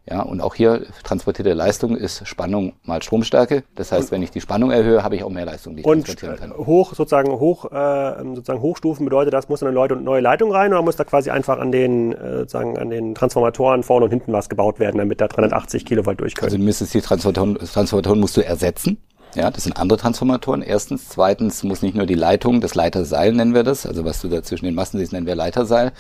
Ja, 0.10 0.22
und 0.22 0.40
auch 0.40 0.56
hier 0.56 0.86
transportierte 1.04 1.52
Leistung 1.52 1.98
ist 1.98 2.26
Spannung 2.26 2.74
mal 2.84 3.02
Stromstärke. 3.02 3.64
Das 3.76 3.92
heißt, 3.92 4.10
wenn 4.12 4.24
ich 4.24 4.32
die 4.32 4.40
Spannung 4.40 4.72
erhöhe, 4.72 5.04
habe 5.04 5.18
ich 5.18 5.24
auch 5.24 5.30
mehr 5.30 5.46
Leistung, 5.46 5.76
die 5.76 5.82
ich 5.82 5.86
Und 5.86 6.06
transportieren 6.06 6.38
kann. 6.38 6.52
äh, 6.52 6.66
hoch, 6.66 6.94
sozusagen 6.94 7.32
hoch, 7.32 7.66
äh, 7.66 8.24
sozusagen 8.36 8.62
Hochstufen 8.62 9.04
bedeutet, 9.04 9.34
das 9.34 9.50
muss 9.50 9.60
dann 9.60 9.74
Leute 9.74 9.96
und 9.96 10.06
neue 10.06 10.22
Leitung 10.22 10.52
rein 10.52 10.72
oder 10.72 10.82
muss 10.82 10.96
da 10.96 11.04
quasi 11.04 11.30
einfach 11.30 11.60
an 11.60 11.74
den, 11.74 12.14
äh, 12.14 12.38
sozusagen 12.40 12.78
an 12.78 12.90
den 12.90 13.16
Transformatoren 13.16 13.84
vorne 13.84 14.06
und 14.06 14.12
hinten 14.12 14.32
was 14.32 14.48
gebaut 14.48 14.80
werden, 14.80 14.98
damit 14.98 15.20
da 15.20 15.28
380 15.28 15.86
Kilovolt 15.86 16.22
durch 16.22 16.36
können? 16.36 16.46
Also 16.46 16.58
du 16.58 16.64
müsstest 16.64 16.94
die 16.94 17.02
Transformatoren, 17.02 17.56
Transformatoren 17.56 18.22
musst 18.22 18.38
du 18.38 18.46
ersetzen. 18.46 19.02
Ja, 19.36 19.52
das 19.52 19.66
sind 19.66 19.78
andere 19.78 20.00
Transformatoren. 20.00 20.62
Erstens. 20.62 21.10
Zweitens 21.10 21.64
muss 21.64 21.82
nicht 21.82 21.96
nur 21.96 22.06
die 22.06 22.16
Leitung, 22.16 22.62
das 22.62 22.76
Leiterseil 22.76 23.34
nennen 23.34 23.54
wir 23.54 23.64
das, 23.64 23.86
also 23.86 24.06
was 24.06 24.22
du 24.22 24.30
da 24.30 24.42
zwischen 24.42 24.66
den 24.66 24.74
Masten 24.74 25.00
siehst, 25.00 25.12
nennen 25.12 25.28
wir 25.28 25.36
Leiterseil. 25.36 25.92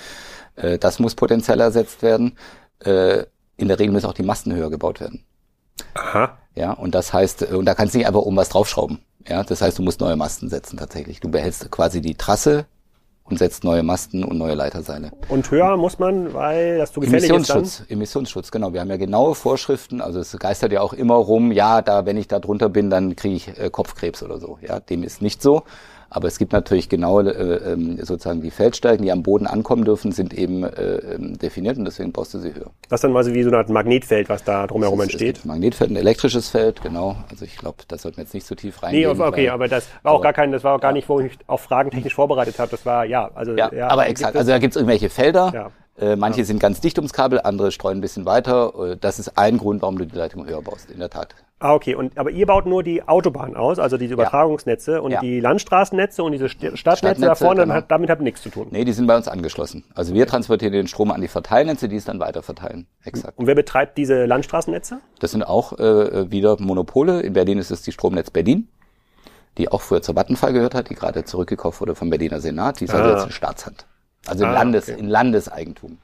Äh, 0.55 0.77
das 0.77 0.99
muss 0.99 1.13
potenziell 1.13 1.59
ersetzt 1.59 2.01
werden. 2.01 2.37
Äh, 2.79 3.25
in 3.57 3.67
der 3.67 3.79
Regel 3.79 3.91
müssen 3.91 4.05
auch 4.05 4.13
die 4.13 4.23
Masten 4.23 4.53
höher 4.53 4.69
gebaut 4.69 4.99
werden. 4.99 5.23
Aha. 5.93 6.37
Ja, 6.55 6.71
und 6.71 6.95
das 6.95 7.13
heißt, 7.13 7.51
äh, 7.51 7.55
und 7.55 7.65
da 7.65 7.75
kannst 7.75 7.93
du 7.93 7.99
nicht 7.99 8.07
einfach 8.07 8.21
oben 8.21 8.37
was 8.37 8.49
draufschrauben. 8.49 8.99
Ja, 9.27 9.43
das 9.43 9.61
heißt, 9.61 9.77
du 9.77 9.83
musst 9.83 9.99
neue 9.99 10.15
Masten 10.15 10.49
setzen 10.49 10.77
tatsächlich. 10.77 11.19
Du 11.19 11.29
behältst 11.29 11.69
quasi 11.69 12.01
die 12.01 12.15
Trasse 12.15 12.65
und 13.29 13.37
setzt 13.37 13.63
neue 13.63 13.83
Masten 13.83 14.23
und 14.23 14.37
neue 14.37 14.55
Leiterseile. 14.55 15.11
Und 15.27 15.51
höher 15.51 15.75
muss 15.75 15.99
man, 15.99 16.33
weil 16.33 16.77
das 16.77 16.93
zu 16.93 17.01
gefährlich 17.01 17.29
ist 17.29 17.49
dann? 17.49 17.57
Emissionsschutz, 17.57 17.91
Emissionsschutz, 17.91 18.51
genau. 18.51 18.71
Wir 18.71 18.79
haben 18.79 18.89
ja 18.89 18.97
genaue 18.97 19.35
Vorschriften. 19.35 20.01
Also 20.01 20.19
es 20.19 20.37
geistert 20.39 20.71
ja 20.71 20.81
auch 20.81 20.93
immer 20.93 21.15
rum, 21.15 21.51
ja, 21.51 21.81
da, 21.81 22.05
wenn 22.05 22.15
ich 22.15 22.27
da 22.27 22.39
drunter 22.39 22.69
bin, 22.69 22.89
dann 22.89 23.15
kriege 23.15 23.35
ich 23.35 23.59
äh, 23.59 23.69
Kopfkrebs 23.69 24.23
oder 24.23 24.39
so. 24.39 24.59
Ja, 24.61 24.79
dem 24.79 25.03
ist 25.03 25.21
nicht 25.21 25.41
so. 25.41 25.63
Aber 26.09 26.27
es 26.27 26.37
gibt 26.39 26.53
natürlich 26.53 26.89
genaue, 26.89 27.29
äh, 27.31 27.73
ähm, 27.73 27.97
sozusagen 27.97 28.41
die 28.41 28.51
Feldstärken, 28.51 29.03
die 29.03 29.11
am 29.11 29.23
Boden 29.23 29.45
ankommen 29.47 29.83
dürfen, 29.85 30.11
sind 30.11 30.33
eben 30.33 30.63
äh, 30.63 30.69
ähm, 31.15 31.37
definiert 31.37 31.77
und 31.77 31.85
deswegen 31.85 32.11
brauchst 32.13 32.33
du 32.33 32.39
sie 32.39 32.53
höher. 32.53 32.71
Das 32.89 32.99
ist 32.99 33.03
dann 33.03 33.11
quasi 33.11 33.33
wie 33.33 33.43
so 33.43 33.49
eine 33.49 33.57
Art 33.57 33.69
Magnetfeld, 33.69 34.29
was 34.29 34.43
da 34.43 34.67
drumherum 34.67 34.99
Es 35.01 35.07
ist- 35.07 35.09
Es 35.09 35.13
entsteht. 35.15 35.35
gibt 35.35 35.45
ein 35.45 35.49
Magnetfeld, 35.49 35.91
ein 35.91 35.95
elektrisches 35.97 36.49
Feld, 36.49 36.81
genau. 36.81 37.17
Also 37.29 37.43
ich 37.45 37.57
glaube, 37.57 37.77
da 37.87 37.97
sollten 37.97 38.17
wir 38.17 38.23
jetzt 38.23 38.33
nicht 38.33 38.47
so 38.47 38.55
tief 38.55 38.79
Nee, 38.81 38.85
reingehen. 39.05 39.21
okay, 39.21 39.45
weil- 39.47 39.49
aber 39.49 39.67
das 39.67 39.87
war 40.03 40.11
auch 40.11 40.15
aber- 40.15 40.23
gar 40.23 40.33
kein, 40.33 40.51
das 40.51 40.63
war 40.63 40.75
auch 40.75 40.81
gar 40.81 40.93
nicht, 40.93 41.09
wo 41.09 41.19
ich 41.19 41.33
auf 41.47 41.61
Fragen 41.61 41.91
technisch 41.91 42.15
vorbereitet 42.15 42.57
habe. 42.59 42.71
Das 42.71 42.85
war, 42.85 43.03
ja, 43.05 43.29
also, 43.35 43.53
Ja, 43.55 43.69
aber 43.89 44.07
exakt. 44.07 44.33
gibt 44.33 44.35
es- 44.35 44.39
Also 44.39 44.51
da 44.51 44.57
gibt's 44.59 44.75
irgendwelche 44.77 45.09
Felder. 45.09 45.51
Ja. 45.53 45.71
Äh, 45.99 46.15
manche 46.15 46.45
sind 46.45 46.59
ganz 46.59 46.79
dicht 46.79 46.97
ums 46.99 47.11
Kabel, 47.11 47.41
andere 47.41 47.71
streuen 47.71 47.97
ein 47.97 48.01
bisschen 48.01 48.25
weiter. 48.25 48.71
Äh, 48.93 48.97
Das 48.97 49.17
ist 49.19 49.37
ein 49.37 49.57
Grund, 49.57 49.81
warum 49.81 49.97
du 49.97 50.05
die 50.05 50.15
Leitung 50.15 50.45
höher 50.47 50.61
baust, 50.61 50.91
in 50.91 50.99
der 50.99 51.09
Tat. 51.09 51.33
Ah, 51.59 51.73
okay. 51.73 51.95
Und, 51.95 52.17
aber 52.19 52.29
ihr 52.29 52.45
baut 52.45 52.67
nur 52.67 52.83
die 52.83 53.01
Autobahn 53.07 53.55
aus, 53.55 53.79
also 53.79 53.97
diese 53.97 54.13
Übertragungsnetze 54.13 55.01
und 55.01 55.09
Ja. 55.11 55.21
die 55.21 55.39
Landstraßennetze 55.39 56.21
und 56.23 56.31
diese 56.33 56.45
St- 56.45 56.77
Stadtnetze 56.77 57.21
da 57.21 57.33
vorne, 57.33 57.61
genau. 57.63 57.73
hat, 57.73 57.89
damit 57.89 58.11
habt 58.11 58.21
ihr 58.21 58.25
nichts 58.25 58.43
zu 58.43 58.49
tun. 58.49 58.67
Nee, 58.69 58.85
die 58.85 58.93
sind 58.93 59.07
bei 59.07 59.15
uns 59.17 59.27
angeschlossen. 59.27 59.83
Also 59.95 60.13
wir 60.13 60.27
transportieren 60.27 60.73
den 60.73 60.87
Strom 60.87 61.09
an 61.11 61.19
die 61.19 61.27
Verteilnetze, 61.27 61.89
die 61.89 61.95
es 61.95 62.05
dann 62.05 62.19
weiter 62.19 62.43
verteilen. 62.43 62.85
Exakt. 63.03 63.39
Und 63.39 63.47
wer 63.47 63.55
betreibt 63.55 63.97
diese 63.97 64.25
Landstraßennetze? 64.27 64.99
Das 65.19 65.31
sind 65.31 65.41
auch 65.43 65.73
äh, 65.79 66.29
wieder 66.29 66.57
Monopole. 66.59 67.21
In 67.21 67.33
Berlin 67.33 67.57
ist 67.57 67.71
es 67.71 67.81
die 67.81 67.91
Stromnetz 67.91 68.29
Berlin, 68.29 68.67
die 69.57 69.69
auch 69.69 69.81
früher 69.81 70.03
zur 70.03 70.15
Vattenfall 70.15 70.53
gehört 70.53 70.75
hat, 70.75 70.91
die 70.91 70.95
gerade 70.95 71.23
zurückgekauft 71.25 71.81
wurde 71.81 71.95
vom 71.95 72.11
Berliner 72.11 72.39
Senat. 72.39 72.79
Die 72.81 72.85
ist 72.85 72.93
also 72.93 73.09
Ah. 73.09 73.13
jetzt 73.15 73.25
in 73.25 73.31
Staatshand. 73.31 73.87
Also 74.27 74.43
in, 74.43 74.51
Ah, 74.51 74.53
Landes, 74.53 74.89
okay. 74.89 74.99
in 74.99 75.07
Landeseigentum. 75.07 75.97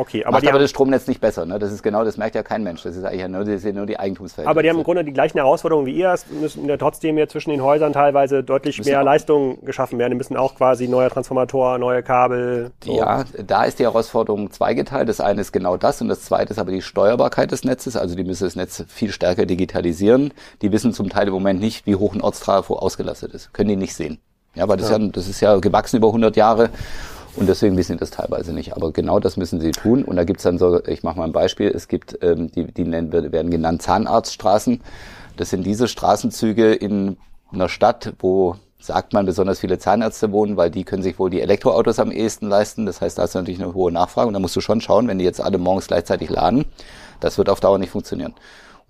Okay, 0.00 0.24
aber 0.24 0.32
Macht 0.32 0.42
die, 0.44 0.48
aber 0.48 0.54
haben, 0.54 0.62
das 0.62 0.70
Stromnetz 0.70 1.06
nicht 1.08 1.20
besser. 1.20 1.44
Ne? 1.44 1.58
Das 1.58 1.70
ist 1.70 1.82
genau, 1.82 2.04
das 2.04 2.16
merkt 2.16 2.34
ja 2.34 2.42
kein 2.42 2.62
Mensch. 2.62 2.82
Das 2.84 2.96
ist 2.96 3.04
eigentlich 3.04 3.20
ja 3.20 3.28
nur, 3.28 3.44
das 3.44 3.60
sind 3.60 3.76
nur 3.76 3.84
die 3.84 3.98
Eigentumsverhältnisse. 3.98 4.50
aber 4.50 4.62
die 4.62 4.70
haben 4.70 4.78
im 4.78 4.82
Grunde 4.82 5.04
die 5.04 5.12
gleichen 5.12 5.36
Herausforderungen 5.36 5.84
wie 5.86 5.92
ihr. 5.92 6.10
Es 6.10 6.24
müssen 6.30 6.64
ja 6.66 6.78
trotzdem 6.78 7.18
ja 7.18 7.28
zwischen 7.28 7.50
den 7.50 7.62
Häusern 7.62 7.92
teilweise 7.92 8.42
deutlich 8.42 8.82
mehr 8.82 9.00
auch- 9.00 9.04
Leistung 9.04 9.62
geschaffen 9.62 9.98
werden. 9.98 10.12
Die 10.12 10.16
müssen 10.16 10.38
auch 10.38 10.54
quasi 10.54 10.88
neue 10.88 11.10
Transformator, 11.10 11.76
neue 11.76 12.02
Kabel. 12.02 12.70
so. 12.82 12.96
Ja, 12.96 13.24
da 13.46 13.64
ist 13.64 13.78
die 13.78 13.82
Herausforderung 13.82 14.50
zweigeteilt. 14.50 15.06
Das 15.10 15.20
eine 15.20 15.42
ist 15.42 15.52
genau 15.52 15.76
das 15.76 16.00
und 16.00 16.08
das 16.08 16.22
zweite 16.22 16.54
ist 16.54 16.58
aber 16.58 16.70
die 16.72 16.80
Steuerbarkeit 16.80 17.50
des 17.50 17.64
Netzes. 17.64 17.94
Also 17.94 18.14
die 18.16 18.24
müssen 18.24 18.44
das 18.44 18.56
Netz 18.56 18.82
viel 18.88 19.12
stärker 19.12 19.44
digitalisieren. 19.44 20.32
Die 20.62 20.72
wissen 20.72 20.94
zum 20.94 21.10
Teil 21.10 21.26
im 21.26 21.34
Moment 21.34 21.60
nicht, 21.60 21.84
wie 21.84 21.96
hoch 21.96 22.14
ein 22.14 22.22
Ortstrafo 22.22 22.76
ausgelastet 22.76 23.34
ist. 23.34 23.52
Können 23.52 23.68
die 23.68 23.76
nicht 23.76 23.94
sehen. 23.94 24.18
Ja, 24.54 24.66
weil 24.66 24.78
das, 24.78 24.90
ja. 24.90 24.98
das 24.98 25.28
ist 25.28 25.40
ja 25.40 25.56
gewachsen 25.58 25.98
über 25.98 26.08
100 26.08 26.36
Jahre 26.36 26.70
und 27.36 27.48
deswegen 27.48 27.76
wissen 27.76 27.92
sie 27.92 27.98
das 27.98 28.10
teilweise 28.10 28.52
nicht. 28.52 28.74
Aber 28.74 28.92
genau 28.92 29.20
das 29.20 29.36
müssen 29.36 29.60
sie 29.60 29.70
tun. 29.70 30.04
Und 30.04 30.16
da 30.16 30.24
gibt's 30.24 30.42
dann 30.42 30.58
so, 30.58 30.84
ich 30.84 31.02
mache 31.02 31.18
mal 31.18 31.24
ein 31.24 31.32
Beispiel, 31.32 31.68
es 31.68 31.88
gibt, 31.88 32.18
ähm, 32.22 32.50
die, 32.50 32.64
die 32.64 32.84
nennen, 32.84 33.12
werden 33.12 33.50
genannt 33.50 33.82
Zahnarztstraßen. 33.82 34.80
Das 35.36 35.50
sind 35.50 35.64
diese 35.64 35.88
Straßenzüge 35.88 36.74
in 36.74 37.16
einer 37.52 37.68
Stadt, 37.68 38.14
wo 38.18 38.56
sagt 38.80 39.12
man, 39.12 39.26
besonders 39.26 39.60
viele 39.60 39.78
Zahnärzte 39.78 40.32
wohnen, 40.32 40.56
weil 40.56 40.70
die 40.70 40.84
können 40.84 41.02
sich 41.02 41.18
wohl 41.18 41.30
die 41.30 41.40
Elektroautos 41.40 41.98
am 41.98 42.10
ehesten 42.10 42.48
leisten. 42.48 42.86
Das 42.86 43.00
heißt, 43.00 43.18
da 43.18 43.24
ist 43.24 43.34
natürlich 43.34 43.62
eine 43.62 43.74
hohe 43.74 43.92
Nachfrage 43.92 44.28
und 44.28 44.34
da 44.34 44.40
musst 44.40 44.56
du 44.56 44.60
schon 44.60 44.80
schauen, 44.80 45.06
wenn 45.06 45.18
die 45.18 45.24
jetzt 45.24 45.40
alle 45.40 45.58
morgens 45.58 45.86
gleichzeitig 45.86 46.30
laden, 46.30 46.64
das 47.20 47.36
wird 47.36 47.50
auf 47.50 47.60
Dauer 47.60 47.78
nicht 47.78 47.90
funktionieren. 47.90 48.34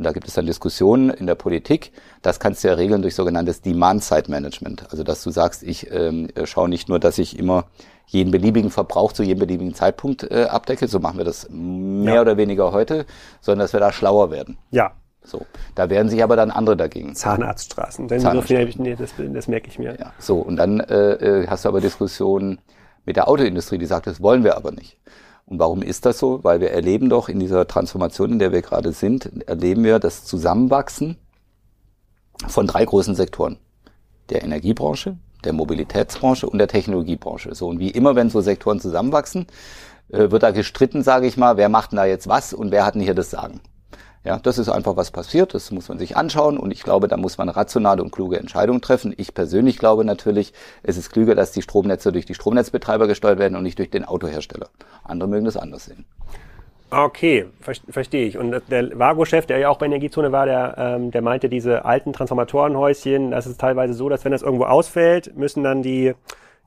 Und 0.01 0.05
da 0.05 0.13
gibt 0.13 0.27
es 0.27 0.33
dann 0.33 0.47
Diskussionen 0.47 1.11
in 1.11 1.27
der 1.27 1.35
Politik. 1.35 1.93
Das 2.23 2.41
kannst 2.41 2.65
du 2.65 2.69
ja 2.69 2.75
regeln 2.75 3.03
durch 3.03 3.15
sogenanntes 3.15 3.61
Demand-Side-Management. 3.61 4.87
Also, 4.91 5.03
dass 5.05 5.23
du 5.23 5.31
sagst, 5.31 5.63
ich 5.63 5.93
ähm, 5.93 6.29
schaue 6.45 6.71
nicht 6.71 6.89
nur, 6.89 6.99
dass 6.99 7.19
ich 7.19 7.39
immer 7.39 7.67
jeden 8.07 8.31
beliebigen 8.31 8.71
Verbrauch 8.71 9.13
zu 9.13 9.23
jedem 9.23 9.41
beliebigen 9.41 9.75
Zeitpunkt 9.75 10.23
äh, 10.31 10.45
abdecke, 10.45 10.89
so 10.89 11.01
machen 11.01 11.19
wir 11.19 11.27
das 11.27 11.49
mehr 11.51 12.15
Ja. 12.15 12.21
oder 12.23 12.39
weniger 12.39 12.73
heute, 12.73 13.05
sondern 13.43 13.65
dass 13.67 13.75
wir 13.75 13.81
da 13.81 13.93
schlauer 13.93 14.31
werden. 14.31 14.57
Ja, 14.71 14.93
So, 15.23 15.45
da 15.75 15.91
wehren 15.91 16.09
sich 16.09 16.23
aber 16.25 16.35
dann 16.35 16.51
andere 16.51 16.79
dagegen. 16.79 17.15
Zahnartstraßen. 17.15 18.09
Den 18.09 18.21
Zahnarztstraßen. 18.21 18.79
Begriff, 18.79 18.79
nee, 18.79 18.97
das, 18.97 19.11
das 19.35 19.49
merke 19.49 19.69
ich 19.69 19.79
mir. 19.79 19.99
Ja, 20.01 20.15
so, 20.19 20.39
und 20.39 20.57
dann 20.57 20.81
äh, 20.81 21.43
äh, 21.43 21.47
hast 21.47 21.67
du 21.67 21.69
aber 21.69 21.83
Diskussionen 21.83 22.59
mit 23.05 23.17
der 23.17 23.29
Autoindustrie, 23.29 23.77
die 23.77 23.85
sagt, 23.85 24.07
das 24.07 24.23
wollen 24.23 24.45
wir 24.45 24.57
aber 24.57 24.73
nicht. 24.73 24.97
Und 25.51 25.59
warum 25.59 25.83
ist 25.83 26.07
das 26.07 26.21
so? 26.21 26.45
Weil 26.45 26.61
wir 26.61 26.71
erleben 26.71 27.11
doch 27.11 27.29
in 27.29 27.41
dieser 27.41 27.67
Transformation, 27.67 28.31
in 28.33 28.39
der 28.39 28.53
wir 28.53 28.63
gerade 28.63 28.93
sind, 28.93 29.49
erleben 29.49 29.83
wir 29.83 29.99
das 29.99 30.25
Zusammenwachsen 30.25 31.17
von 32.47 32.69
drei 32.69 32.85
großen 32.85 33.17
Sektoren. 33.17 33.59
Der 34.31 34.45
Energiebranche, 34.45 35.17
der 35.43 35.53
Mobilitätsbranche 35.53 36.49
und 36.49 36.59
der 36.59 36.69
Technologiebranche. 36.69 37.53
So, 37.57 37.67
und 37.67 37.81
wie 37.81 37.91
immer, 37.91 38.15
wenn 38.15 38.31
so 38.31 38.41
Sektoren 38.41 38.79
zusammenwachsen, 38.79 39.49
äh, 40.11 40.31
wird 40.31 40.45
da 40.45 40.53
gestritten, 40.53 41.03
sage 41.03 41.27
ich 41.27 41.37
mal, 41.37 41.57
wer 41.57 41.69
macht 41.69 41.91
denn 41.91 41.97
da 41.97 42.05
jetzt 42.05 42.29
was 42.29 42.55
und 42.55 42.71
wer 42.71 42.87
hat 42.87 42.95
denn 42.95 43.03
hier 43.03 43.15
das 43.15 43.31
Sagen. 43.31 43.61
Ja, 44.23 44.39
das 44.39 44.59
ist 44.59 44.69
einfach 44.69 44.97
was 44.97 45.11
passiert, 45.11 45.55
das 45.55 45.71
muss 45.71 45.89
man 45.89 45.99
sich 45.99 46.15
anschauen 46.15 46.59
und 46.59 46.73
ich 46.73 46.83
glaube, 46.83 47.09
da 47.09 47.17
muss 47.17 47.39
man 47.39 47.49
rationale 47.49 48.03
und 48.03 48.13
kluge 48.13 48.39
Entscheidungen 48.39 48.83
treffen. 48.83 49.15
Ich 49.17 49.33
persönlich 49.33 49.79
glaube 49.79 50.05
natürlich, 50.05 50.53
es 50.83 50.99
ist 50.99 51.11
klüger, 51.11 51.35
dass 51.35 51.53
die 51.53 51.63
Stromnetze 51.63 52.13
durch 52.13 52.27
die 52.27 52.35
Stromnetzbetreiber 52.35 53.07
gesteuert 53.07 53.39
werden 53.39 53.57
und 53.57 53.63
nicht 53.63 53.79
durch 53.79 53.89
den 53.89 54.05
Autohersteller. 54.05 54.69
Andere 55.05 55.29
mögen 55.29 55.47
das 55.47 55.57
anders 55.57 55.87
sehen. 55.87 56.05
Okay, 56.91 57.47
ver 57.61 57.75
verstehe 57.89 58.27
ich. 58.27 58.37
Und 58.37 58.63
der 58.69 58.99
Vago-Chef, 58.99 59.47
der 59.47 59.59
ja 59.59 59.69
auch 59.69 59.79
bei 59.79 59.87
Energiezone 59.87 60.33
war, 60.33 60.45
der, 60.45 60.75
ähm, 60.77 61.13
der 61.13 61.23
meinte, 61.23 61.49
diese 61.49 61.85
alten 61.85 62.13
Transformatorenhäuschen, 62.13 63.31
das 63.31 63.47
ist 63.47 63.61
teilweise 63.61 63.95
so, 63.95 64.09
dass 64.09 64.25
wenn 64.25 64.33
das 64.33 64.43
irgendwo 64.43 64.65
ausfällt, 64.65 65.37
müssen 65.37 65.63
dann 65.63 65.83
die, 65.83 66.15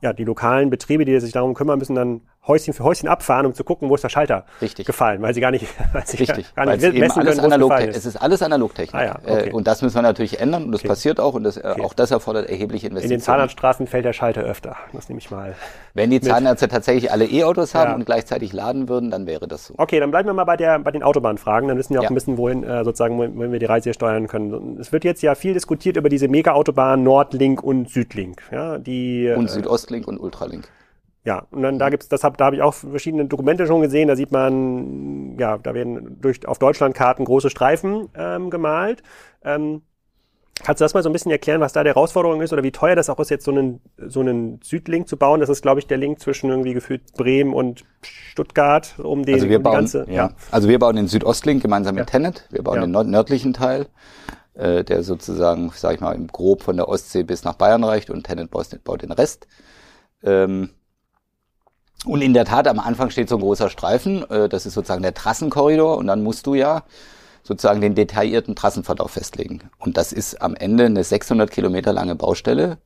ja, 0.00 0.12
die 0.14 0.24
lokalen 0.24 0.70
Betriebe, 0.70 1.04
die 1.04 1.20
sich 1.20 1.32
darum 1.32 1.52
kümmern, 1.52 1.78
müssen 1.78 1.94
dann 1.94 2.22
Häuschen 2.46 2.74
für 2.74 2.84
Häuschen 2.84 3.08
abfahren, 3.08 3.46
um 3.46 3.54
zu 3.54 3.64
gucken, 3.64 3.88
wo 3.88 3.94
ist 3.94 4.04
der 4.04 4.08
Schalter 4.10 4.44
Richtig. 4.60 4.86
gefallen, 4.86 5.22
weil 5.22 5.32
sie 5.34 5.40
gar 5.40 5.50
nicht, 5.50 5.66
weil 5.92 6.06
sie 6.06 6.18
Richtig, 6.18 6.54
gar 6.54 6.66
weil 6.66 6.76
nicht 6.76 6.84
es 6.84 6.90
eben 6.90 7.00
messen 7.00 7.20
alles 7.20 7.36
können, 7.36 7.44
analog, 7.52 7.70
gefallen 7.70 7.88
es 7.90 7.96
ist. 7.96 8.06
ist 8.06 8.16
alles 8.16 8.42
Analogtechnik. 8.42 8.94
Ah 8.94 9.04
ja, 9.04 9.16
okay. 9.24 9.48
Äh, 9.48 9.52
Und 9.52 9.66
das 9.66 9.80
müssen 9.82 9.94
wir 9.96 10.02
natürlich 10.02 10.40
ändern 10.40 10.64
und 10.64 10.72
das 10.72 10.80
Okay. 10.82 10.88
passiert 10.88 11.20
auch 11.20 11.34
und 11.34 11.44
das, 11.44 11.56
äh, 11.56 11.74
auch 11.82 11.94
das 11.94 12.10
erfordert 12.10 12.48
erhebliche 12.50 12.86
In 12.88 12.94
den 12.94 13.02
Investitionen. 13.02 13.36
Zahnarztstraßen 13.38 13.86
fällt 13.86 14.04
der 14.04 14.12
Schalter 14.12 14.42
öfter. 14.42 14.76
Das 14.92 15.08
nehme 15.08 15.18
ich 15.20 15.30
mal. 15.30 15.54
Wenn 15.94 16.10
die 16.10 16.20
Zahnärzte 16.20 16.68
tatsächlich 16.68 17.10
alle 17.10 17.24
E-Autos 17.24 17.74
haben 17.74 17.90
Ja. 17.90 17.94
und 17.96 18.04
gleichzeitig 18.04 18.52
laden 18.52 18.88
würden, 18.88 19.10
dann 19.10 19.26
wäre 19.26 19.48
das 19.48 19.66
so. 19.66 19.74
Okay, 19.78 20.00
dann 20.00 20.10
bleiben 20.10 20.28
wir 20.28 20.34
mal 20.34 20.44
bei, 20.44 20.56
der, 20.56 20.78
bei 20.80 20.90
den 20.90 21.02
Autobahnfragen. 21.02 21.68
Dann 21.68 21.78
wissen 21.78 21.94
wir 21.94 22.00
auch 22.00 22.04
Ja. 22.04 22.10
ein 22.10 22.14
bisschen, 22.14 22.36
wohin 22.36 22.62
äh, 22.64 22.84
sozusagen, 22.84 23.16
wohin 23.18 23.36
wohin 23.38 23.52
wir 23.52 23.58
die 23.58 23.66
Reise 23.66 23.84
hier 23.84 23.94
steuern 23.94 24.26
können. 24.28 24.78
Es 24.80 24.92
wird 24.92 25.04
jetzt 25.04 25.22
ja 25.22 25.34
viel 25.34 25.54
diskutiert 25.54 25.96
über 25.96 26.08
diese 26.08 26.28
Mega-Autobahn 26.28 27.02
Nordlink 27.02 27.62
und 27.62 27.88
Südlink. 27.90 28.42
Ja, 28.52 28.78
die, 28.78 29.32
Und 29.34 29.46
äh, 29.46 29.48
Südostlink 29.48 30.06
und 30.06 30.18
Ultralink. 30.18 30.68
Ja, 31.24 31.46
und 31.50 31.62
dann 31.62 31.78
da 31.78 31.88
gibt's, 31.88 32.08
das 32.08 32.22
hab, 32.22 32.36
da 32.36 32.46
habe 32.46 32.56
ich 32.56 32.62
auch 32.62 32.74
verschiedene 32.74 33.24
Dokumente 33.24 33.66
schon 33.66 33.80
gesehen. 33.80 34.08
Da 34.08 34.16
sieht 34.16 34.30
man, 34.30 35.38
ja, 35.38 35.56
da 35.58 35.72
werden 35.74 36.20
durch 36.20 36.46
auf 36.46 36.58
Deutschlandkarten 36.58 37.24
große 37.24 37.48
Streifen 37.48 38.08
ähm, 38.14 38.50
gemalt. 38.50 39.02
Ähm, 39.42 39.82
Kannst 40.62 40.80
du 40.80 40.84
das 40.84 40.94
mal 40.94 41.02
so 41.02 41.08
ein 41.08 41.12
bisschen 41.12 41.32
erklären, 41.32 41.60
was 41.60 41.72
da 41.72 41.82
die 41.82 41.88
Herausforderung 41.90 42.40
ist 42.40 42.52
oder 42.52 42.62
wie 42.62 42.70
teuer 42.70 42.94
das 42.94 43.10
auch 43.10 43.18
ist, 43.18 43.28
jetzt 43.28 43.44
so 43.44 43.50
einen, 43.50 43.80
so 43.98 44.20
einen 44.20 44.60
Südlink 44.62 45.08
zu 45.08 45.16
bauen? 45.16 45.40
Das 45.40 45.48
ist, 45.48 45.62
glaube 45.62 45.80
ich, 45.80 45.88
der 45.88 45.98
Link 45.98 46.20
zwischen 46.20 46.48
irgendwie 46.48 46.74
gefühlt 46.74 47.12
Bremen 47.14 47.52
und 47.52 47.84
Stuttgart, 48.02 48.94
um 48.98 49.24
den 49.24 49.34
also 49.34 49.48
wir 49.48 49.56
um 49.56 49.62
bauen, 49.64 49.72
die 49.72 49.78
ganze. 49.78 50.06
Ja. 50.08 50.30
Also 50.52 50.68
wir 50.68 50.78
bauen 50.78 50.94
den 50.94 51.08
Südostlink 51.08 51.60
gemeinsam 51.60 51.96
mit 51.96 52.02
Ja. 52.02 52.06
Tenet. 52.06 52.46
Wir 52.52 52.62
bauen 52.62 52.76
Ja. 52.76 53.02
den 53.02 53.10
nördlichen 53.10 53.52
Teil, 53.52 53.88
äh, 54.54 54.84
der 54.84 55.02
sozusagen, 55.02 55.72
sag 55.74 55.94
ich 55.94 56.00
mal, 56.00 56.14
im 56.14 56.28
Grob 56.28 56.62
von 56.62 56.76
der 56.76 56.88
Ostsee 56.88 57.24
bis 57.24 57.42
nach 57.42 57.54
Bayern 57.54 57.82
reicht 57.82 58.08
und 58.08 58.24
Tenet 58.24 58.52
baut, 58.52 58.68
baut 58.84 59.02
den 59.02 59.10
Rest. 59.10 59.48
Ähm, 60.22 60.70
und 62.04 62.20
in 62.20 62.34
der 62.34 62.44
Tat, 62.44 62.68
am 62.68 62.78
Anfang 62.78 63.10
steht 63.10 63.28
so 63.28 63.36
ein 63.36 63.40
großer 63.40 63.70
Streifen, 63.70 64.28
äh, 64.30 64.48
das 64.48 64.66
ist 64.66 64.74
sozusagen 64.74 65.02
der 65.02 65.14
Trassenkorridor 65.14 65.96
und 65.96 66.06
dann 66.06 66.22
musst 66.22 66.46
du 66.46 66.54
ja 66.54 66.84
sozusagen 67.42 67.80
den 67.80 67.94
detaillierten 67.94 68.56
Trassenverlauf 68.56 69.12
festlegen. 69.12 69.60
Und 69.78 69.96
das 69.96 70.12
ist 70.12 70.40
am 70.40 70.54
Ende 70.54 70.86
eine 70.86 71.04
600 71.04 71.50
Kilometer 71.50 71.92
lange 71.92 72.14
Baustelle, 72.14 72.78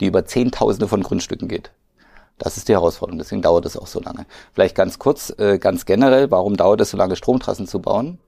die 0.00 0.06
über 0.06 0.24
Zehntausende 0.24 0.88
von 0.88 1.02
Grundstücken 1.02 1.48
geht. 1.48 1.70
Das 2.38 2.56
ist 2.56 2.68
die 2.68 2.72
Herausforderung, 2.72 3.18
deswegen 3.18 3.42
dauert 3.42 3.66
es 3.66 3.76
auch 3.76 3.86
so 3.86 4.00
lange. 4.00 4.26
Vielleicht 4.52 4.74
ganz 4.74 4.98
kurz, 4.98 5.32
äh, 5.38 5.58
ganz 5.58 5.84
generell, 5.84 6.30
warum 6.30 6.56
dauert 6.56 6.80
es 6.80 6.90
so 6.90 6.96
lange, 6.96 7.16
Stromtrassen 7.16 7.66
zu 7.66 7.80
bauen? 7.80 8.18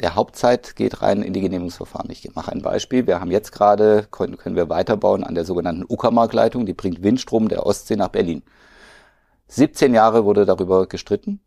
Der 0.00 0.14
Hauptzeit 0.14 0.76
geht 0.76 1.02
rein 1.02 1.22
in 1.22 1.32
die 1.32 1.40
Genehmigungsverfahren. 1.40 2.10
Ich 2.10 2.34
mache 2.34 2.52
ein 2.52 2.62
Beispiel. 2.62 3.06
Wir 3.06 3.18
haben 3.18 3.30
jetzt 3.30 3.50
gerade, 3.50 4.06
können, 4.10 4.36
können 4.36 4.54
wir 4.54 4.68
weiterbauen 4.68 5.24
an 5.24 5.34
der 5.34 5.44
sogenannten 5.44 5.84
Uckermark-Leitung, 5.88 6.66
die 6.66 6.74
bringt 6.74 7.02
Windstrom 7.02 7.48
der 7.48 7.64
Ostsee 7.64 7.96
nach 7.96 8.08
Berlin. 8.08 8.42
17 9.48 9.94
Jahre 9.94 10.24
wurde 10.24 10.44
darüber 10.46 10.86
gestritten, 10.86 11.40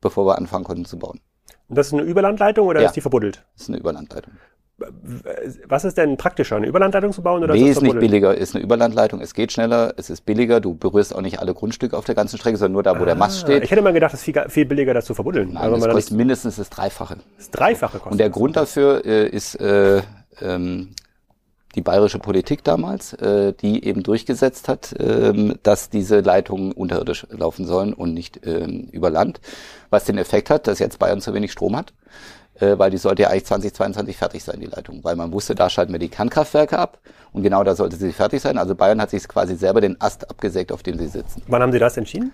bevor 0.00 0.26
wir 0.26 0.38
anfangen 0.38 0.64
konnten 0.64 0.84
zu 0.84 0.98
bauen. 0.98 1.20
Und 1.68 1.78
das 1.78 1.88
ist 1.88 1.92
eine 1.94 2.02
Überlandleitung 2.02 2.66
oder 2.68 2.80
Ja. 2.80 2.86
ist 2.88 2.96
die 2.96 3.00
verbuddelt? 3.00 3.44
Das 3.54 3.62
ist 3.62 3.68
eine 3.68 3.78
Überlandleitung. 3.78 4.32
Was 5.68 5.84
ist 5.84 5.96
denn 5.96 6.16
praktischer, 6.16 6.56
eine 6.56 6.66
Überlandleitung 6.66 7.12
zu 7.12 7.22
bauen 7.22 7.44
oder 7.44 7.54
ist 7.54 7.60
Wesentlich 7.60 7.92
verbuddelt? 7.92 8.00
billiger 8.00 8.34
ist 8.34 8.56
eine 8.56 8.64
Überlandleitung. 8.64 9.20
Es 9.20 9.32
geht 9.32 9.52
schneller, 9.52 9.94
es 9.96 10.10
ist 10.10 10.22
billiger. 10.26 10.60
Du 10.60 10.74
berührst 10.74 11.14
auch 11.14 11.20
nicht 11.20 11.38
alle 11.38 11.54
Grundstücke 11.54 11.96
auf 11.96 12.04
der 12.04 12.16
ganzen 12.16 12.38
Strecke, 12.38 12.56
sondern 12.56 12.72
nur 12.72 12.82
da, 12.82 12.98
wo 12.98 13.04
der 13.04 13.14
Mast 13.14 13.44
Ah, 13.44 13.46
steht. 13.46 13.62
Ich 13.62 13.70
hätte 13.70 13.82
mal 13.82 13.92
gedacht, 13.92 14.12
das 14.12 14.20
ist 14.20 14.24
viel, 14.24 14.44
viel 14.48 14.64
billiger, 14.66 14.92
das 14.92 15.04
zu 15.04 15.14
verbuddeln. 15.14 15.52
Nein, 15.52 15.70
das 15.70 15.88
kostet 15.88 16.16
mindestens 16.16 16.56
das 16.56 16.70
Dreifache. 16.70 17.18
das 17.36 17.50
Dreifache 17.52 17.98
kostet. 17.98 18.12
Und 18.12 18.18
der 18.18 18.30
Grund 18.30 18.56
dafür 18.56 19.04
äh, 19.06 19.28
ist 19.28 19.54
äh, 19.60 20.02
ähm, 20.42 20.90
die 21.74 21.82
bayerische 21.82 22.18
Politik 22.18 22.64
damals, 22.64 23.12
äh, 23.14 23.52
die 23.52 23.84
eben 23.84 24.02
durchgesetzt 24.02 24.68
hat, 24.68 24.94
ähm, 24.98 25.54
dass 25.62 25.90
diese 25.90 26.20
Leitungen 26.20 26.72
unterirdisch 26.72 27.26
laufen 27.30 27.66
sollen 27.66 27.92
und 27.92 28.14
nicht 28.14 28.46
ähm, 28.46 28.88
über 28.92 29.10
Land. 29.10 29.40
Was 29.90 30.04
den 30.04 30.18
Effekt 30.18 30.50
hat, 30.50 30.66
dass 30.66 30.78
jetzt 30.78 30.98
Bayern 30.98 31.20
zu 31.20 31.34
wenig 31.34 31.52
Strom 31.52 31.76
hat, 31.76 31.92
äh, 32.60 32.78
weil 32.78 32.90
die 32.90 32.98
sollte 32.98 33.22
ja 33.22 33.28
eigentlich 33.28 33.46
2022 33.46 34.16
fertig 34.16 34.44
sein, 34.44 34.60
die 34.60 34.66
Leitung. 34.66 35.02
Weil 35.02 35.16
man 35.16 35.32
wusste, 35.32 35.54
da 35.54 35.68
schalten 35.68 35.92
wir 35.92 35.98
die 35.98 36.08
Kernkraftwerke 36.08 36.78
ab 36.78 36.98
und 37.32 37.42
genau 37.42 37.64
da 37.64 37.74
sollte 37.74 37.96
sie 37.96 38.12
fertig 38.12 38.40
sein. 38.40 38.58
Also 38.58 38.74
Bayern 38.74 39.00
hat 39.00 39.10
sich 39.10 39.26
quasi 39.26 39.56
selber 39.56 39.80
den 39.80 40.00
Ast 40.00 40.30
abgesägt, 40.30 40.70
auf 40.72 40.82
dem 40.82 40.98
sie 40.98 41.08
sitzen. 41.08 41.42
Wann 41.48 41.62
haben 41.62 41.72
Sie 41.72 41.78
das 41.78 41.96
entschieden? 41.96 42.32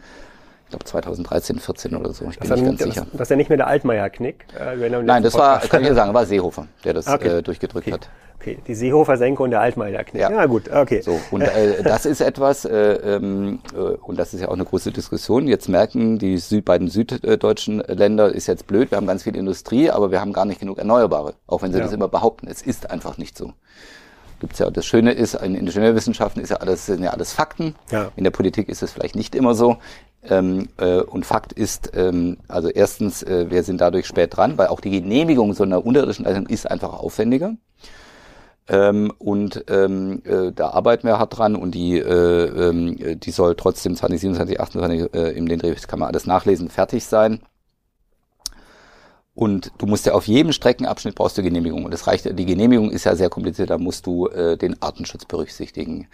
Ich 0.70 0.72
glaube 0.72 0.84
2013, 0.84 1.58
14 1.58 1.96
oder 1.96 2.12
so, 2.12 2.26
ich 2.30 2.38
bin 2.38 2.48
Das, 2.48 2.60
nicht 2.60 2.68
dann, 2.70 2.76
ganz 2.76 2.94
sicher. 2.94 3.06
das, 3.10 3.10
das 3.18 3.20
ist 3.22 3.30
ja 3.30 3.36
nicht 3.36 3.48
mehr 3.48 3.56
der 3.56 3.66
Altmaier-Knick. 3.66 4.44
Äh, 4.56 4.88
Nein, 5.02 5.24
das 5.24 5.34
war, 5.34 5.58
kann 5.62 5.82
ich 5.82 5.88
ja 5.88 5.94
sagen, 5.96 6.14
war 6.14 6.24
Seehofer, 6.26 6.68
der 6.84 6.94
das 6.94 7.08
Okay. 7.08 7.38
äh, 7.38 7.42
durchgedrückt 7.42 7.88
Okay. 7.88 7.94
hat. 7.94 8.08
Okay, 8.38 8.58
die 8.68 8.76
Seehofer-Senke 8.76 9.42
und 9.42 9.50
der 9.50 9.62
Altmaier-Knick. 9.62 10.22
Ja. 10.22 10.30
Ja. 10.30 10.46
gut, 10.46 10.70
okay. 10.72 11.00
So, 11.02 11.20
und 11.32 11.40
äh, 11.42 11.82
das 11.82 12.06
ist 12.06 12.20
etwas, 12.20 12.64
äh, 12.66 12.72
ähm, 12.92 13.58
äh, 13.74 13.78
und 13.80 14.16
das 14.16 14.32
ist 14.32 14.42
ja 14.42 14.48
auch 14.48 14.52
eine 14.54 14.64
große 14.64 14.92
Diskussion. 14.92 15.48
Jetzt 15.48 15.68
merken 15.68 16.20
die 16.20 16.38
Süd, 16.38 16.64
beiden 16.64 16.86
süddeutschen 16.86 17.80
Länder, 17.88 18.32
ist 18.32 18.46
jetzt 18.46 18.68
blöd, 18.68 18.92
wir 18.92 18.96
haben 18.98 19.08
ganz 19.08 19.24
viel 19.24 19.34
Industrie, 19.34 19.90
aber 19.90 20.12
wir 20.12 20.20
haben 20.20 20.32
gar 20.32 20.44
nicht 20.44 20.60
genug 20.60 20.78
Erneuerbare, 20.78 21.34
auch 21.48 21.62
wenn 21.62 21.72
sie 21.72 21.78
Ja. 21.78 21.84
das 21.84 21.92
immer 21.92 22.06
behaupten. 22.06 22.46
Es 22.46 22.62
ist 22.62 22.92
einfach 22.92 23.18
nicht 23.18 23.36
so. 23.36 23.54
Gibt's 24.38 24.58
ja, 24.60 24.70
das 24.70 24.86
Schöne 24.86 25.12
ist, 25.12 25.34
in 25.34 25.54
Ingenieurwissenschaften 25.56 26.40
ist 26.42 26.48
ja 26.48 26.58
alles, 26.58 26.86
sind 26.86 27.02
ja 27.02 27.10
alles 27.10 27.32
Fakten. 27.34 27.74
Ja. 27.90 28.10
In 28.16 28.22
der 28.24 28.30
Politik 28.30 28.70
ist 28.70 28.82
es 28.82 28.92
vielleicht 28.92 29.16
nicht 29.16 29.34
immer 29.34 29.54
so. 29.54 29.76
Ähm, 30.22 30.68
äh, 30.76 31.00
und 31.00 31.24
Fakt 31.24 31.52
ist, 31.52 31.92
ähm, 31.94 32.36
also 32.46 32.68
erstens, 32.68 33.22
äh, 33.22 33.50
wir 33.50 33.62
sind 33.62 33.80
dadurch 33.80 34.06
spät 34.06 34.36
dran, 34.36 34.58
weil 34.58 34.68
auch 34.68 34.80
die 34.80 34.90
Genehmigung 34.90 35.54
so 35.54 35.62
einer 35.62 35.84
unterirdischen 35.84 36.26
Leitung 36.26 36.46
ist 36.46 36.70
einfach 36.70 36.92
aufwendiger. 36.92 37.54
Ähm, 38.68 39.12
und 39.18 39.64
ähm, 39.68 40.22
äh, 40.24 40.52
da 40.52 40.70
arbeiten 40.70 41.08
wir 41.08 41.18
hart 41.18 41.36
dran 41.36 41.56
und 41.56 41.74
die, 41.74 41.98
äh, 41.98 42.02
äh, 42.04 43.16
die 43.16 43.30
soll 43.30 43.56
trotzdem 43.56 43.96
2027, 43.96 44.60
28 44.60 45.14
äh, 45.14 45.30
im 45.30 45.48
den 45.48 45.58
das 45.58 45.88
kann 45.88 45.98
man 45.98 46.08
alles 46.08 46.26
nachlesen, 46.26 46.68
fertig 46.68 47.04
sein. 47.04 47.40
Und 49.34 49.72
du 49.78 49.86
musst 49.86 50.06
ja 50.06 50.12
auf 50.12 50.26
jedem 50.26 50.52
Streckenabschnitt 50.52 51.14
brauchst 51.14 51.38
du 51.38 51.42
Genehmigung. 51.42 51.84
Und 51.84 51.94
das 51.94 52.06
reicht, 52.06 52.38
die 52.38 52.46
Genehmigung 52.46 52.90
ist 52.90 53.04
ja 53.04 53.16
sehr 53.16 53.30
kompliziert, 53.30 53.70
da 53.70 53.78
musst 53.78 54.06
du 54.06 54.28
äh, 54.28 54.56
den 54.56 54.80
Artenschutz 54.82 55.24
berücksichtigen. 55.24 56.08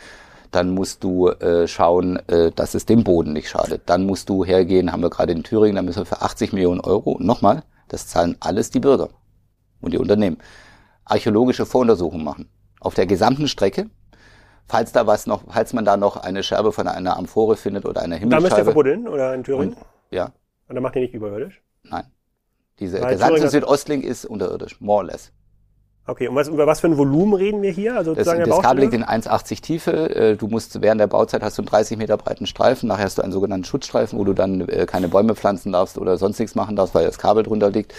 Dann 0.51 0.71
musst 0.71 1.05
du 1.05 1.29
äh, 1.29 1.67
schauen, 1.67 2.17
äh, 2.29 2.53
dass 2.53 2.75
es 2.75 2.87
dem 2.87 3.05
Boden 3.05 3.33
nicht 3.33 3.49
schadet. 3.49 3.83
Dann 3.87 4.07
musst 4.07 4.29
du 4.29 4.45
hergehen, 4.45 4.93
haben 4.93 5.03
wir 5.03 5.11
gerade 5.11 5.33
in 5.33 5.43
Thüringen, 5.43 5.77
da 5.77 5.83
müssen 5.83 6.01
wir 6.01 6.07
für 6.07 6.23
80 6.23 6.53
Millionen 6.53 6.81
Euro, 6.81 7.17
nochmal, 7.21 7.63
das 7.89 8.07
zahlen 8.09 8.37
alles 8.41 8.71
die 8.71 8.81
Bürger 8.81 9.09
und 9.81 9.93
die 9.93 9.99
Unternehmen, 9.99 10.39
archäologische 11.05 11.67
Voruntersuchungen 11.67 12.25
machen. 12.25 12.49
Auf 12.81 12.95
der 12.95 13.07
gesamten 13.07 13.49
Strecke. 13.49 13.91
Falls 14.69 14.91
da 14.91 15.07
was 15.07 15.27
noch, 15.29 15.45
falls 15.49 15.73
man 15.73 15.85
da 15.85 15.97
noch 15.97 16.17
eine 16.17 16.43
Scherbe 16.43 16.73
von 16.73 16.89
einer 16.89 17.17
Amphore 17.17 17.57
findet 17.57 17.85
oder 17.85 18.03
einer 18.03 18.19
Da 18.19 18.41
müsst 18.41 18.59
ihr 18.59 18.65
verbuddeln 18.65 19.07
oder 19.07 19.33
in 19.33 19.45
Thüringen? 19.45 19.75
Und, 19.75 19.85
ja, 20.11 20.33
Und 20.69 20.75
dann 20.75 20.83
macht 20.83 20.97
ihr 20.97 21.03
nicht 21.03 21.15
überirdisch? 21.15 21.63
nein. 21.85 22.05
Diese 22.79 23.01
Weil 23.01 23.15
gesamte 23.15 23.49
Südostlink 23.49 24.05
ist 24.05 24.27
unterirdisch, 24.27 24.81
more 24.81 24.99
or 24.99 25.05
less. 25.05 25.33
Okay, 26.09 26.29
und 26.29 26.37
was, 26.37 26.47
über 26.49 26.67
was 26.69 26.81
für 26.81 26.87
ein 26.87 26.97
Volumen 26.97 27.35
reden 27.35 27.63
wir 27.63 27.71
hier? 27.73 27.97
Also 27.97 28.15
Das, 28.15 28.27
das 28.27 28.61
Kabel 28.63 28.83
liegt 28.83 28.95
in 28.95 29.05
1,80 29.05 29.61
Tiefe. 29.61 30.15
Äh, 30.15 30.37
Du 30.37 30.47
musst 30.47 30.81
während 30.81 31.01
der 31.01 31.09
Bauzeit 31.09 31.43
hast 31.43 31.59
du 31.59 31.63
einen 31.63 31.69
30 31.69 31.99
Meter 31.99 32.17
breiten 32.17 32.47
Streifen. 32.47 32.89
Nachher 32.89 33.05
hast 33.05 33.19
du 33.19 33.23
einen 33.23 33.33
sogenannten 33.33 33.65
Schutzstreifen, 33.65 34.19
wo 34.19 34.25
du 34.25 34.33
dann 34.33 34.61
äh, 34.69 34.87
keine 34.87 35.09
Bäume 35.09 35.35
pflanzen 35.35 35.73
darfst 35.73 35.99
oder 35.99 36.17
sonst 36.17 36.39
nichts 36.39 36.55
machen 36.55 36.77
darfst, 36.77 36.95
weil 36.95 37.05
das 37.07 37.19
Kabel 37.19 37.43
drunter 37.43 37.71
liegt. 37.71 37.93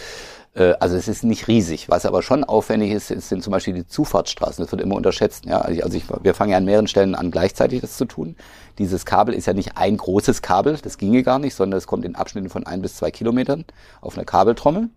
Äh, 0.54 0.76
Also 0.80 0.96
es 0.96 1.10
ist 1.10 1.26
nicht 1.26 1.50
riesig. 1.50 1.90
Was 1.90 2.06
aber 2.06 2.22
schon 2.24 2.46
aufwendig 2.46 2.92
ist, 2.92 3.08
sind 3.10 3.44
zum 3.44 3.52
Beispiel 3.52 3.74
die 3.74 3.86
Zufahrtsstraßen. 3.86 4.64
Das 4.64 4.72
wird 4.72 4.82
immer 4.82 4.96
unterschätzt. 4.96 5.46
Ja, 5.46 5.60
also 5.60 5.82
also 5.84 5.98
ich, 5.98 6.06
wir 6.22 6.34
fangen 6.34 6.52
ja 6.52 6.58
an 6.58 6.66
mehreren 6.66 6.88
Stellen 6.88 7.14
an, 7.14 7.30
gleichzeitig 7.30 7.82
das 7.82 7.98
zu 7.98 8.06
tun. 8.06 8.38
Dieses 8.78 9.06
Kabel 9.06 9.34
ist 9.36 9.48
ja 9.48 9.54
nicht 9.54 9.76
ein 9.76 9.98
großes 9.98 10.42
Kabel, 10.42 10.78
das 10.82 10.98
ginge 10.98 11.24
gar 11.24 11.40
nicht, 11.40 11.56
sondern 11.56 11.78
es 11.78 11.88
kommt 11.88 12.06
in 12.06 12.16
Abschnitten 12.16 12.50
von 12.50 12.66
ein 12.66 12.82
bis 12.82 12.96
zwei 12.96 13.12
Kilometern 13.12 13.66
auf 14.00 14.16
einer 14.18 14.24
Kabeltrommel. 14.26 14.90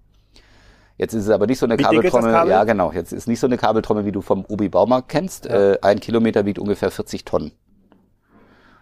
Jetzt 1.00 1.14
ist 1.14 1.24
es 1.24 1.30
aber 1.30 1.46
nicht 1.46 1.58
so 1.58 1.64
eine 1.64 1.78
Wie 1.78 1.82
das 1.82 1.92
Kabeltrommel. 1.92 2.30
Kabel? 2.30 2.50
Ja, 2.50 2.64
genau. 2.64 2.92
Jetzt 2.92 3.14
ist 3.14 3.26
nicht 3.26 3.40
so 3.40 3.46
eine 3.46 3.56
Kabeltrommel, 3.56 4.04
wie 4.04 4.12
du 4.12 4.20
vom 4.20 4.44
Obi 4.46 4.68
Baumarkt 4.68 5.08
kennst. 5.08 5.46
Ja. 5.46 5.72
Äh, 5.72 5.78
ein 5.80 5.98
Kilometer 5.98 6.44
wiegt 6.44 6.58
ungefähr 6.58 6.90
40 6.90 7.24
Tonnen. 7.24 7.52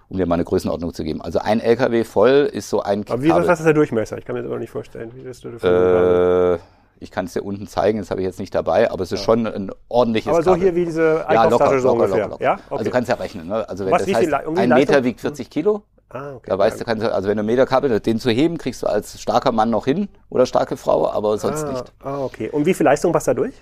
Um 0.08 0.16
dir 0.18 0.26
mal 0.26 0.34
eine 0.34 0.44
Größenordnung 0.44 0.92
zu 0.92 1.04
geben. 1.04 1.22
Also 1.22 1.38
ein 1.38 1.60
LKW 1.60 2.02
voll 2.02 2.50
ist 2.52 2.70
so 2.70 2.82
ein 2.82 3.04
Aber 3.08 3.22
wie, 3.22 3.30
was 3.30 3.60
ist 3.60 3.66
der 3.66 3.72
Durchmesser? 3.72 4.18
Ich 4.18 4.24
kann 4.24 4.34
mir 4.34 4.42
das 4.42 4.50
aber 4.50 4.58
nicht 4.58 4.70
vorstellen. 4.70 5.12
Wie 5.14 5.20
bist 5.20 5.44
du 5.44 5.50
äh, 5.50 6.58
ich 6.98 7.12
kann 7.12 7.26
es 7.26 7.34
dir 7.34 7.42
unten 7.42 7.68
zeigen, 7.68 8.00
das 8.00 8.10
habe 8.10 8.20
ich 8.20 8.26
jetzt 8.26 8.40
nicht 8.40 8.52
dabei, 8.52 8.90
aber 8.90 9.04
es 9.04 9.12
ist 9.12 9.22
schon 9.22 9.46
ein 9.46 9.70
ordentliches 9.88 10.32
Aber 10.32 10.42
so 10.42 10.50
Kabel. 10.50 10.64
hier 10.64 10.74
wie 10.74 10.86
diese 10.86 11.02
ja, 11.02 11.18
locker, 11.18 11.28
Einkaufstasche 11.28 11.80
so 11.80 11.88
locker, 11.88 12.02
ungefähr. 12.02 12.18
locker, 12.22 12.30
locker. 12.30 12.44
Ja? 12.44 12.52
Okay. 12.54 12.62
Also 12.70 12.84
du 12.84 12.90
kannst 12.90 13.08
ja 13.10 13.14
rechnen. 13.14 13.46
Ne? 13.46 13.68
Also 13.68 13.88
Was, 13.88 14.04
das 14.04 14.14
heißt, 14.16 14.34
ein? 14.34 14.68
Meter 14.70 15.04
wiegt 15.04 15.20
40 15.20 15.48
Kilo. 15.48 15.84
Ah, 16.10 16.34
okay. 16.34 16.50
Da 16.50 16.58
weißt 16.58 16.80
du, 16.80 16.84
kannst 16.84 17.04
also 17.04 17.28
wenn 17.28 17.36
du 17.36 17.42
Meter 17.42 17.66
Kabel, 17.66 18.00
den 18.00 18.18
zu 18.18 18.30
heben, 18.30 18.58
kriegst 18.58 18.82
du 18.82 18.86
als 18.86 19.20
starker 19.20 19.52
Mann 19.52 19.70
noch 19.70 19.84
hin 19.84 20.08
oder 20.28 20.46
starke 20.46 20.76
Frau, 20.76 21.10
aber 21.10 21.38
sonst 21.38 21.64
ah, 21.64 21.72
nicht. 21.72 21.92
Ah, 22.00 22.18
okay. 22.20 22.50
Und 22.50 22.66
wie 22.66 22.74
viel 22.74 22.84
Leistung 22.84 23.12
passt 23.12 23.28
da 23.28 23.34
durch? 23.34 23.54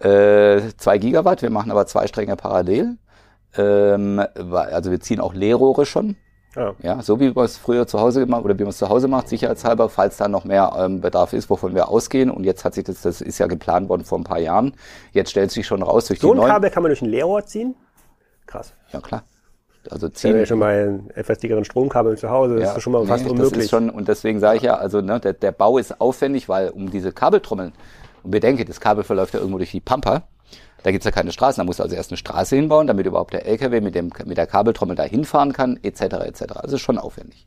Äh, 0.00 0.72
zwei 0.78 0.98
Gigawatt, 0.98 1.42
wir 1.42 1.50
machen 1.50 1.70
aber 1.70 1.86
zwei 1.86 2.06
Stränge 2.06 2.36
parallel. 2.36 2.96
Ähm, 3.56 4.22
also 4.52 4.90
wir 4.90 5.00
ziehen 5.00 5.20
auch 5.20 5.34
Leerrohre 5.34 5.84
schon. 5.84 6.16
Ah. 6.56 6.72
Ja, 6.82 7.00
so 7.00 7.20
wie 7.20 7.30
man 7.30 7.44
es 7.44 7.56
früher 7.56 7.86
zu 7.86 8.00
Hause 8.00 8.20
gemacht 8.20 8.44
oder 8.44 8.58
wie 8.58 8.62
man 8.62 8.70
es 8.70 8.78
zu 8.78 8.88
Hause 8.88 9.06
macht, 9.06 9.28
sicherheitshalber, 9.28 9.88
falls 9.88 10.16
da 10.16 10.26
noch 10.26 10.44
mehr 10.44 10.72
ähm, 10.76 11.00
Bedarf 11.00 11.32
ist, 11.32 11.48
wovon 11.48 11.74
wir 11.74 11.88
ausgehen. 11.88 12.30
Und 12.30 12.44
jetzt 12.44 12.64
hat 12.64 12.74
sich 12.74 12.84
das, 12.84 13.02
das 13.02 13.20
ist 13.20 13.38
ja 13.38 13.46
geplant 13.46 13.88
worden 13.88 14.04
vor 14.04 14.18
ein 14.18 14.24
paar 14.24 14.40
Jahren. 14.40 14.74
Jetzt 15.12 15.30
stellt 15.30 15.52
sich 15.52 15.66
schon 15.66 15.82
raus 15.82 16.06
durch 16.06 16.18
So 16.18 16.28
die 16.28 16.32
ein 16.32 16.36
neuen. 16.38 16.50
Kabel 16.50 16.70
kann 16.70 16.82
man 16.82 16.90
durch 16.90 17.02
ein 17.02 17.08
Leerrohr 17.08 17.46
ziehen? 17.46 17.76
Krass. 18.46 18.74
Ja 18.92 19.00
klar. 19.00 19.22
Also 19.88 20.08
Ich 20.08 20.24
habe 20.24 20.32
ja 20.34 20.38
ziehen. 20.40 20.46
schon 20.46 20.58
mal 20.58 20.74
einen 20.74 21.10
etwas 21.14 21.38
dickeren 21.38 21.64
Stromkabel 21.64 22.18
zu 22.18 22.28
Hause. 22.30 22.56
Das 22.56 22.64
Ja, 22.64 22.76
ist 22.76 22.82
schon 22.82 22.92
mal 22.92 23.06
fast 23.06 23.24
nee, 23.24 23.30
unmöglich. 23.30 23.52
Das 23.54 23.64
ist 23.64 23.70
schon, 23.70 23.88
und 23.90 24.08
deswegen 24.08 24.40
sage 24.40 24.58
ich 24.58 24.62
ja, 24.62 24.74
also 24.76 25.00
ne, 25.00 25.20
der, 25.20 25.32
der 25.32 25.52
Bau 25.52 25.78
ist 25.78 26.00
aufwendig, 26.00 26.48
weil 26.48 26.68
um 26.70 26.90
diese 26.90 27.12
Kabeltrommeln, 27.12 27.72
und 28.22 28.30
bedenke, 28.30 28.64
das 28.66 28.80
Kabel 28.80 29.04
verläuft 29.04 29.32
ja 29.32 29.40
irgendwo 29.40 29.58
durch 29.58 29.70
die 29.70 29.80
Pampa, 29.80 30.24
da 30.82 30.90
gibt's 30.90 31.04
ja 31.04 31.10
keine 31.10 31.32
Straßen, 31.32 31.60
da 31.60 31.64
musst 31.64 31.78
du 31.78 31.82
also 31.82 31.94
erst 31.94 32.10
eine 32.10 32.16
Straße 32.18 32.56
hinbauen, 32.56 32.86
damit 32.86 33.06
überhaupt 33.06 33.32
der 33.32 33.46
LKW 33.46 33.80
mit, 33.80 33.94
dem, 33.94 34.10
mit 34.26 34.36
der 34.38 34.46
Kabeltrommel 34.46 34.96
da 34.96 35.02
hinfahren 35.04 35.52
kann, 35.52 35.78
etc. 35.82 36.02
etc. 36.24 36.42
Also 36.56 36.78
schon 36.78 36.98
aufwendig. 36.98 37.46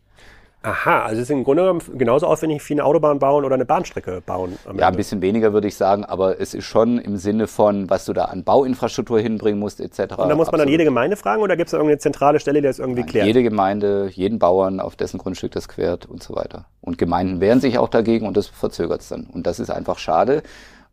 Aha, 0.66 1.04
also 1.04 1.22
es 1.22 1.24
ist 1.24 1.30
im 1.30 1.44
Grunde 1.44 1.64
genommen 1.64 1.82
genauso 1.98 2.26
aufwendig 2.26 2.68
wie 2.70 2.74
eine 2.74 2.86
Autobahn 2.86 3.20
bauen 3.20 3.44
oder 3.44 3.56
eine 3.56 3.66
Bahnstrecke 3.66 4.22
bauen. 4.26 4.58
Ja, 4.78 4.88
ein 4.88 4.96
bisschen 4.96 5.22
weniger 5.22 5.52
würde 5.52 5.68
ich 5.68 5.76
sagen, 5.76 6.06
aber 6.06 6.40
es 6.40 6.54
ist 6.54 6.64
schon 6.64 7.00
im 7.00 7.18
Sinne 7.18 7.48
von, 7.48 7.90
was 7.90 8.06
du 8.06 8.14
da 8.14 8.26
an 8.26 8.46
Bauinfrastruktur 8.46 9.20
hinbringen 9.20 9.60
musst, 9.60 9.82
etc. 9.82 10.00
Und 10.00 10.10
da 10.10 10.14
muss 10.14 10.18
man 10.28 10.40
Absolut. 10.40 10.60
dann 10.62 10.68
jede 10.70 10.86
Gemeinde 10.86 11.18
fragen 11.18 11.42
oder 11.42 11.58
gibt 11.58 11.68
es 11.68 11.72
da 11.72 11.78
irgendeine 11.78 12.00
zentrale 12.00 12.40
Stelle, 12.40 12.62
die 12.62 12.68
das 12.68 12.80
irgendwie 12.80 13.02
Nein, 13.02 13.10
klärt? 13.10 13.28
Jede 13.28 13.44
Gemeinde, 13.44 14.10
jeden 14.14 14.40
Bauern, 14.40 14.80
auf 14.80 14.96
dessen 14.96 15.18
Grundstück 15.18 15.52
das 15.52 15.68
quert 15.68 16.06
und 16.06 16.24
so 16.24 16.34
weiter. 16.34 16.66
Und 16.80 16.98
Gemeinden 16.98 17.42
wehren 17.42 17.60
sich 17.60 17.78
auch 17.78 17.90
dagegen 17.90 18.26
und 18.26 18.38
das 18.38 18.48
verzögert 18.48 19.02
es 19.02 19.10
dann. 19.10 19.26
Und 19.26 19.46
das 19.46 19.60
ist 19.60 19.70
einfach 19.70 20.00
schade, 20.00 20.44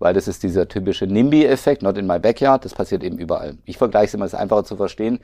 weil 0.00 0.14
das 0.14 0.26
ist 0.26 0.42
dieser 0.42 0.66
typische 0.66 1.06
NIMBY-Effekt, 1.06 1.82
not 1.82 1.96
in 1.96 2.08
my 2.08 2.18
backyard, 2.18 2.64
das 2.64 2.74
passiert 2.74 3.04
eben 3.04 3.18
überall. 3.18 3.56
Ich 3.66 3.78
vergleiche 3.78 4.06
es 4.06 4.14
immer, 4.14 4.24
es 4.24 4.32
ist 4.32 4.38
einfacher 4.40 4.64
zu 4.64 4.74
verstehen. 4.74 5.20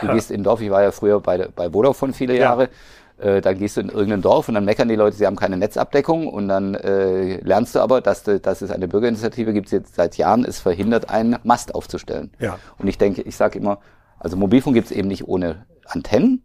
Du 0.00 0.06
ja. 0.06 0.14
gehst 0.14 0.30
in 0.30 0.40
ein 0.40 0.44
Dorf, 0.44 0.62
ich 0.62 0.70
war 0.70 0.82
ja 0.82 0.92
früher 0.92 1.20
bei, 1.20 1.48
bei 1.54 1.68
Vodafone 1.70 2.12
viele 2.12 2.38
Jahre, 2.38 2.62
ja. 2.62 2.68
Äh, 3.20 3.40
dann 3.40 3.58
gehst 3.58 3.76
du 3.76 3.82
in 3.82 3.88
irgendein 3.88 4.22
Dorf 4.22 4.48
und 4.48 4.54
dann 4.54 4.64
meckern 4.64 4.88
die 4.88 4.96
Leute, 4.96 5.16
sie 5.16 5.26
haben 5.26 5.36
keine 5.36 5.56
Netzabdeckung 5.56 6.26
und 6.28 6.48
dann 6.48 6.74
äh, 6.74 7.36
lernst 7.40 7.74
du 7.74 7.80
aber, 7.80 8.00
dass, 8.00 8.22
de, 8.22 8.40
dass 8.40 8.62
es 8.62 8.70
eine 8.70 8.88
Bürgerinitiative 8.88 9.52
gibt, 9.52 9.70
die 9.70 9.76
jetzt 9.76 9.94
seit 9.94 10.16
Jahren 10.16 10.44
es 10.44 10.60
verhindert, 10.60 11.10
einen 11.10 11.36
Mast 11.42 11.74
aufzustellen. 11.74 12.32
Ja. 12.38 12.58
Und 12.78 12.88
ich 12.88 12.98
denke, 12.98 13.22
ich 13.22 13.36
sage 13.36 13.58
immer, 13.58 13.80
also 14.18 14.36
Mobilfunk 14.36 14.74
gibt 14.74 14.90
es 14.90 14.92
eben 14.96 15.08
nicht 15.08 15.26
ohne 15.26 15.66
Antennen 15.86 16.42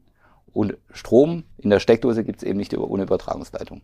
und 0.54 0.78
Strom 0.92 1.44
in 1.58 1.70
der 1.70 1.80
Steckdose 1.80 2.24
gibt 2.24 2.40
es 2.40 2.44
eben 2.44 2.58
nicht 2.58 2.76
ohne 2.78 3.04
Übertragungsleitung. 3.04 3.82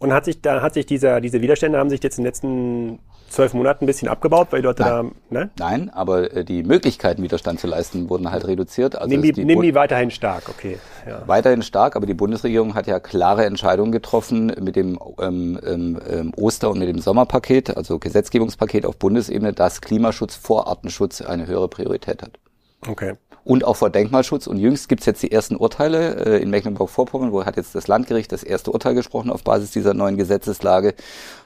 Und 0.00 0.12
hat 0.12 0.24
sich, 0.24 0.40
da 0.40 0.60
hat 0.60 0.74
sich 0.74 0.86
dieser, 0.86 1.20
diese 1.20 1.40
Widerstände 1.40 1.78
haben 1.78 1.90
sich 1.90 2.02
jetzt 2.02 2.18
in 2.18 2.24
den 2.24 2.28
letzten 2.28 2.98
zwölf 3.28 3.52
Monaten 3.54 3.84
ein 3.84 3.86
bisschen 3.86 4.08
abgebaut, 4.08 4.48
weil 4.50 4.60
die 4.60 4.66
Leute 4.66 4.82
Nein. 4.82 5.12
da, 5.30 5.38
ne? 5.38 5.50
Nein, 5.58 5.90
aber 5.90 6.32
äh, 6.34 6.44
die 6.44 6.62
Möglichkeiten, 6.62 7.22
Widerstand 7.22 7.60
zu 7.60 7.66
leisten, 7.66 8.08
wurden 8.08 8.30
halt 8.30 8.46
reduziert. 8.46 8.96
Also 8.96 9.08
nimm 9.08 9.22
die, 9.22 9.44
nimm 9.44 9.60
die 9.60 9.74
weiterhin 9.74 10.10
stark, 10.10 10.48
okay. 10.48 10.78
Ja. 11.06 11.22
Weiterhin 11.26 11.62
stark, 11.62 11.96
aber 11.96 12.06
die 12.06 12.14
Bundesregierung 12.14 12.74
hat 12.74 12.86
ja 12.86 13.00
klare 13.00 13.44
Entscheidungen 13.44 13.92
getroffen 13.92 14.52
mit 14.60 14.76
dem 14.76 14.98
ähm, 15.20 15.58
ähm, 15.66 16.00
ähm 16.08 16.32
Oster- 16.36 16.70
und 16.70 16.78
mit 16.78 16.88
dem 16.88 16.98
Sommerpaket, 16.98 17.76
also 17.76 17.98
Gesetzgebungspaket 17.98 18.86
auf 18.86 18.96
Bundesebene, 18.98 19.52
dass 19.52 19.80
Klimaschutz 19.80 20.36
vor 20.36 20.68
Artenschutz 20.68 21.20
eine 21.20 21.46
höhere 21.46 21.68
Priorität 21.68 22.22
hat. 22.22 22.38
Okay 22.86 23.14
und 23.44 23.64
auch 23.64 23.76
vor 23.76 23.90
Denkmalschutz. 23.90 24.46
Und 24.46 24.58
jüngst 24.58 24.88
gibt's 24.88 25.06
jetzt 25.06 25.22
die 25.22 25.30
ersten 25.30 25.56
Urteile 25.56 26.26
äh, 26.26 26.42
in 26.42 26.50
Mecklenburg-Vorpommern, 26.50 27.32
wo 27.32 27.44
hat 27.44 27.56
jetzt 27.56 27.74
das 27.74 27.86
Landgericht 27.86 28.32
das 28.32 28.42
erste 28.42 28.70
Urteil 28.70 28.94
gesprochen 28.94 29.30
auf 29.30 29.44
Basis 29.44 29.70
dieser 29.70 29.94
neuen 29.94 30.16
Gesetzeslage. 30.16 30.94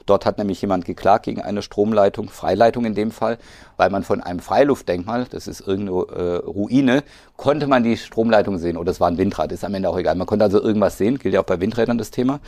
Dort 0.05 0.25
hat 0.25 0.37
nämlich 0.37 0.61
jemand 0.61 0.85
geklagt 0.85 1.25
gegen 1.25 1.41
eine 1.41 1.61
Stromleitung, 1.61 2.29
Freileitung 2.29 2.85
in 2.85 2.95
dem 2.95 3.11
Fall, 3.11 3.37
weil 3.77 3.89
man 3.89 4.03
von 4.03 4.21
einem 4.21 4.39
Freiluftdenkmal, 4.39 5.27
das 5.29 5.47
ist 5.47 5.61
irgendeine 5.61 6.05
äh, 6.15 6.35
Ruine, 6.37 7.03
konnte 7.37 7.67
man 7.67 7.83
die 7.83 7.97
Stromleitung 7.97 8.57
sehen. 8.57 8.77
Oder 8.77 8.91
es 8.91 8.99
war 8.99 9.09
ein 9.09 9.17
Windrad, 9.17 9.51
ist 9.51 9.65
am 9.65 9.73
Ende 9.73 9.89
auch 9.89 9.97
egal. 9.97 10.15
Man 10.15 10.27
konnte 10.27 10.45
also 10.45 10.61
irgendwas 10.61 10.97
sehen, 10.97 11.19
gilt 11.19 11.33
ja 11.33 11.41
auch 11.41 11.45
bei 11.45 11.59
Windrädern 11.59 11.97
das 11.97 12.11
Thema. 12.11 12.39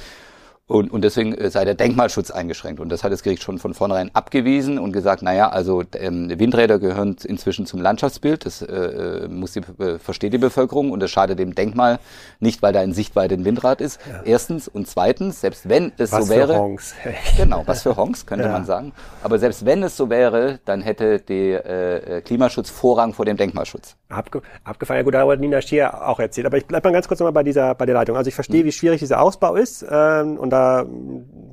Und, 0.67 0.89
und 0.89 1.03
deswegen 1.03 1.33
äh, 1.33 1.49
sei 1.49 1.65
der 1.65 1.73
Denkmalschutz 1.75 2.31
eingeschränkt. 2.31 2.79
Und 2.79 2.89
das 2.89 3.03
hat 3.03 3.11
das 3.11 3.23
Gericht 3.23 3.43
schon 3.43 3.59
von 3.59 3.73
vornherein 3.73 4.09
abgewiesen 4.13 4.79
und 4.79 4.93
gesagt, 4.93 5.21
naja, 5.21 5.49
also 5.49 5.83
ähm, 5.95 6.29
Windräder 6.39 6.79
gehören 6.79 7.17
inzwischen 7.25 7.65
zum 7.65 7.81
Landschaftsbild, 7.81 8.45
das 8.45 8.61
äh, 8.61 8.73
äh 8.73 9.27
muss 9.27 9.51
die, 9.51 9.59
äh, 9.83 9.99
versteht 9.99 10.31
die 10.31 10.37
Bevölkerung 10.37 10.91
und 10.91 11.01
das 11.01 11.11
schadet 11.11 11.39
dem 11.39 11.55
Denkmal 11.55 11.99
nicht, 12.39 12.61
weil 12.61 12.71
da 12.71 12.81
in 12.83 12.93
Sichtweite 12.93 13.35
ein 13.35 13.43
Windrad 13.43 13.81
ist. 13.81 13.99
Ja. 14.07 14.21
Erstens 14.23 14.69
und 14.69 14.87
zweitens, 14.87 15.41
selbst 15.41 15.67
wenn 15.67 15.91
es 15.97 16.13
was 16.13 16.27
so 16.27 16.33
wäre. 16.33 16.53
Für 16.53 16.59
Honks. 16.59 16.95
genau, 17.37 17.63
was 17.65 17.83
für 17.83 17.97
Honks, 17.97 18.25
könnte 18.25 18.45
ja. 18.45 18.51
man 18.53 18.63
sagen. 18.63 18.93
Aber 19.23 19.39
selbst 19.39 19.65
wenn 19.65 19.83
es 19.83 19.97
so 19.97 20.09
wäre, 20.09 20.59
dann 20.63 20.81
hätte 20.81 21.19
der 21.19 21.65
äh, 21.65 22.21
Klimaschutz 22.21 22.69
Vorrang 22.69 23.13
vor 23.13 23.25
dem 23.25 23.35
Denkmalschutz. 23.35 23.97
Abge 24.07 24.41
abgefallen, 24.63 24.99
ja 24.99 25.03
gut, 25.03 25.13
da 25.15 25.27
hat 25.27 25.39
Nina 25.41 25.61
Schier 25.61 26.07
auch 26.07 26.19
erzählt. 26.19 26.47
Aber 26.47 26.55
ich 26.55 26.65
bleib 26.65 26.83
mal 26.85 26.93
ganz 26.93 27.09
kurz 27.09 27.19
nochmal 27.19 27.33
bei 27.33 27.43
dieser, 27.43 27.75
bei 27.75 27.85
der 27.85 27.95
Leitung. 27.95 28.15
Also 28.15 28.29
ich 28.29 28.35
verstehe, 28.35 28.63
mhm. 28.63 28.67
wie 28.67 28.71
schwierig 28.71 28.99
dieser 28.99 29.21
Ausbau 29.21 29.55
ist 29.55 29.85
ähm, 29.89 30.37
und 30.37 30.49
da 30.49 30.60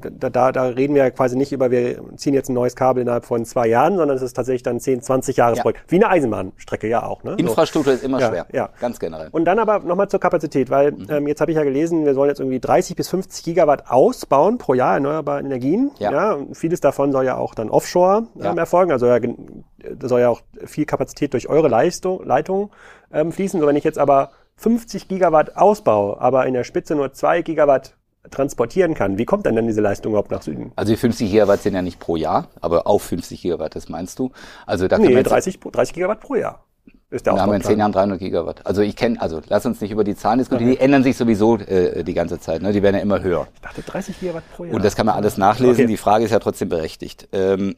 da, 0.01 0.31
da, 0.31 0.53
da 0.53 0.63
reden 0.65 0.95
wir 0.95 1.03
ja 1.03 1.11
quasi 1.11 1.37
nicht 1.37 1.53
über, 1.53 1.71
wir 1.71 2.01
ziehen 2.17 2.35
jetzt 2.35 2.49
ein 2.49 2.55
neues 2.55 2.77
Kabel 2.77 3.03
innerhalb 3.03 3.25
von 3.25 3.45
zwei 3.45 3.67
Jahren, 3.69 3.97
sondern 3.97 4.17
es 4.17 4.23
ist 4.23 4.35
tatsächlich 4.35 4.63
dann 4.63 4.81
10, 4.81 5.03
20 5.03 5.37
Jahresprojekt. 5.37 5.81
Ja. 5.81 5.85
Wie 5.89 5.97
eine 5.97 6.09
Eisenbahnstrecke 6.09 6.89
ja 6.89 7.05
auch. 7.05 7.25
Ne? 7.25 7.35
Infrastruktur 7.39 7.93
so. 7.93 7.99
ist 7.99 8.05
immer 8.05 8.21
ja, 8.21 8.29
schwer, 8.29 8.47
ja. 8.53 8.69
ganz 8.81 8.99
generell. 8.99 9.29
Und 9.33 9.45
dann 9.45 9.59
aber 9.59 9.81
nochmal 9.81 10.09
zur 10.09 10.21
Kapazität, 10.21 10.71
weil 10.71 10.93
mhm. 10.93 11.07
ähm, 11.11 11.27
jetzt 11.27 11.41
habe 11.41 11.51
ich 11.51 11.57
ja 11.57 11.65
gelesen, 11.65 12.05
wir 12.05 12.15
sollen 12.15 12.29
jetzt 12.29 12.41
irgendwie 12.41 12.61
30 12.61 12.97
bis 12.97 13.09
50 13.09 13.45
Gigawatt 13.45 13.91
ausbauen 13.91 14.59
pro 14.59 14.75
Jahr 14.75 14.95
erneuerbare 14.95 15.41
Energien. 15.41 15.91
Ja. 15.99 16.13
ja 16.13 16.39
vieles 16.53 16.81
davon 16.81 17.13
soll 17.13 17.25
ja 17.25 17.37
auch 17.37 17.55
dann 17.55 17.71
offshore 17.71 18.27
ähm, 18.41 18.59
erfolgen, 18.59 18.93
also 18.93 19.07
ja, 19.07 19.19
da 19.19 20.09
soll 20.09 20.21
ja 20.21 20.29
auch 20.29 20.41
viel 20.65 20.85
Kapazität 20.85 21.33
durch 21.33 21.49
eure 21.49 21.69
Leistung, 21.69 22.25
Leitung 22.25 22.71
ähm, 23.13 23.33
fließen. 23.33 23.61
So, 23.61 23.67
wenn 23.67 23.77
ich 23.77 23.85
jetzt 23.85 23.99
aber 23.99 24.31
50 24.57 25.09
Gigawatt 25.09 25.57
Ausbau, 25.57 26.19
aber 26.19 26.47
in 26.47 26.55
der 26.55 26.65
Spitze 26.65 26.95
nur 26.95 27.13
2 27.13 27.43
Gigawatt 27.43 27.97
transportieren 28.31 28.95
kann. 28.95 29.19
Wie 29.19 29.25
kommt 29.25 29.47
denn 29.47 29.57
dann 29.57 29.67
diese 29.67 29.81
Leistung 29.81 30.13
überhaupt 30.13 30.31
nach 30.31 30.43
Süden? 30.43 30.73
Also 30.77 30.93
die 30.93 30.97
50 30.97 31.31
Gigawatt 31.31 31.63
sind 31.63 31.75
ja 31.75 31.83
nicht 31.83 31.99
pro 31.99 32.17
Jahr, 32.17 32.49
aber 32.61 32.87
auf 32.87 33.03
50 33.03 33.43
Gigawatt, 33.43 33.77
das 33.77 33.89
meinst 33.89 34.19
du? 34.19 34.31
Also 34.67 34.89
da 34.89 34.99
nee, 34.99 35.23
30, 35.23 35.61
30 35.61 35.95
Gigawatt 35.95 36.21
pro 36.21 36.35
Jahr. 36.35 36.65
Ist 37.11 37.25
der 37.25 37.35
da 37.35 37.41
haben 37.41 37.51
wir 37.51 37.57
in 37.57 37.63
10 37.63 37.79
Jahren 37.79 37.93
300 37.93 38.19
Gigawatt. 38.19 38.67
Also 38.67 38.83
ich 38.83 38.95
kenne, 38.95 39.19
also 39.21 39.41
lass 39.49 39.65
uns 39.65 39.81
nicht 39.81 39.91
über 39.91 40.05
die 40.05 40.15
Zahlen 40.15 40.39
diskutieren, 40.39 40.69
okay. 40.69 40.79
die 40.79 40.85
ändern 40.85 41.03
sich 41.03 41.17
sowieso 41.17 41.57
äh, 41.57 42.05
die 42.05 42.13
ganze 42.13 42.39
Zeit, 42.39 42.61
ne? 42.61 42.73
die 42.73 42.83
werden 42.83 42.97
ja 42.97 43.03
immer 43.03 43.23
höher. 43.23 43.49
Ich 43.55 43.61
dachte 43.63 43.81
30 43.81 44.21
Gigawatt 44.21 44.45
pro 44.55 44.65
Jahr. 44.65 44.75
Und 44.75 44.85
das 44.85 44.95
kann 44.95 45.07
man 45.07 45.15
alles 45.15 45.39
nachlesen, 45.39 45.85
okay. 45.85 45.87
die 45.87 45.97
Frage 45.97 46.27
ist 46.27 46.33
ja 46.33 46.39
trotzdem 46.39 46.69
berechtigt. 46.69 47.29
Ähm, 47.33 47.77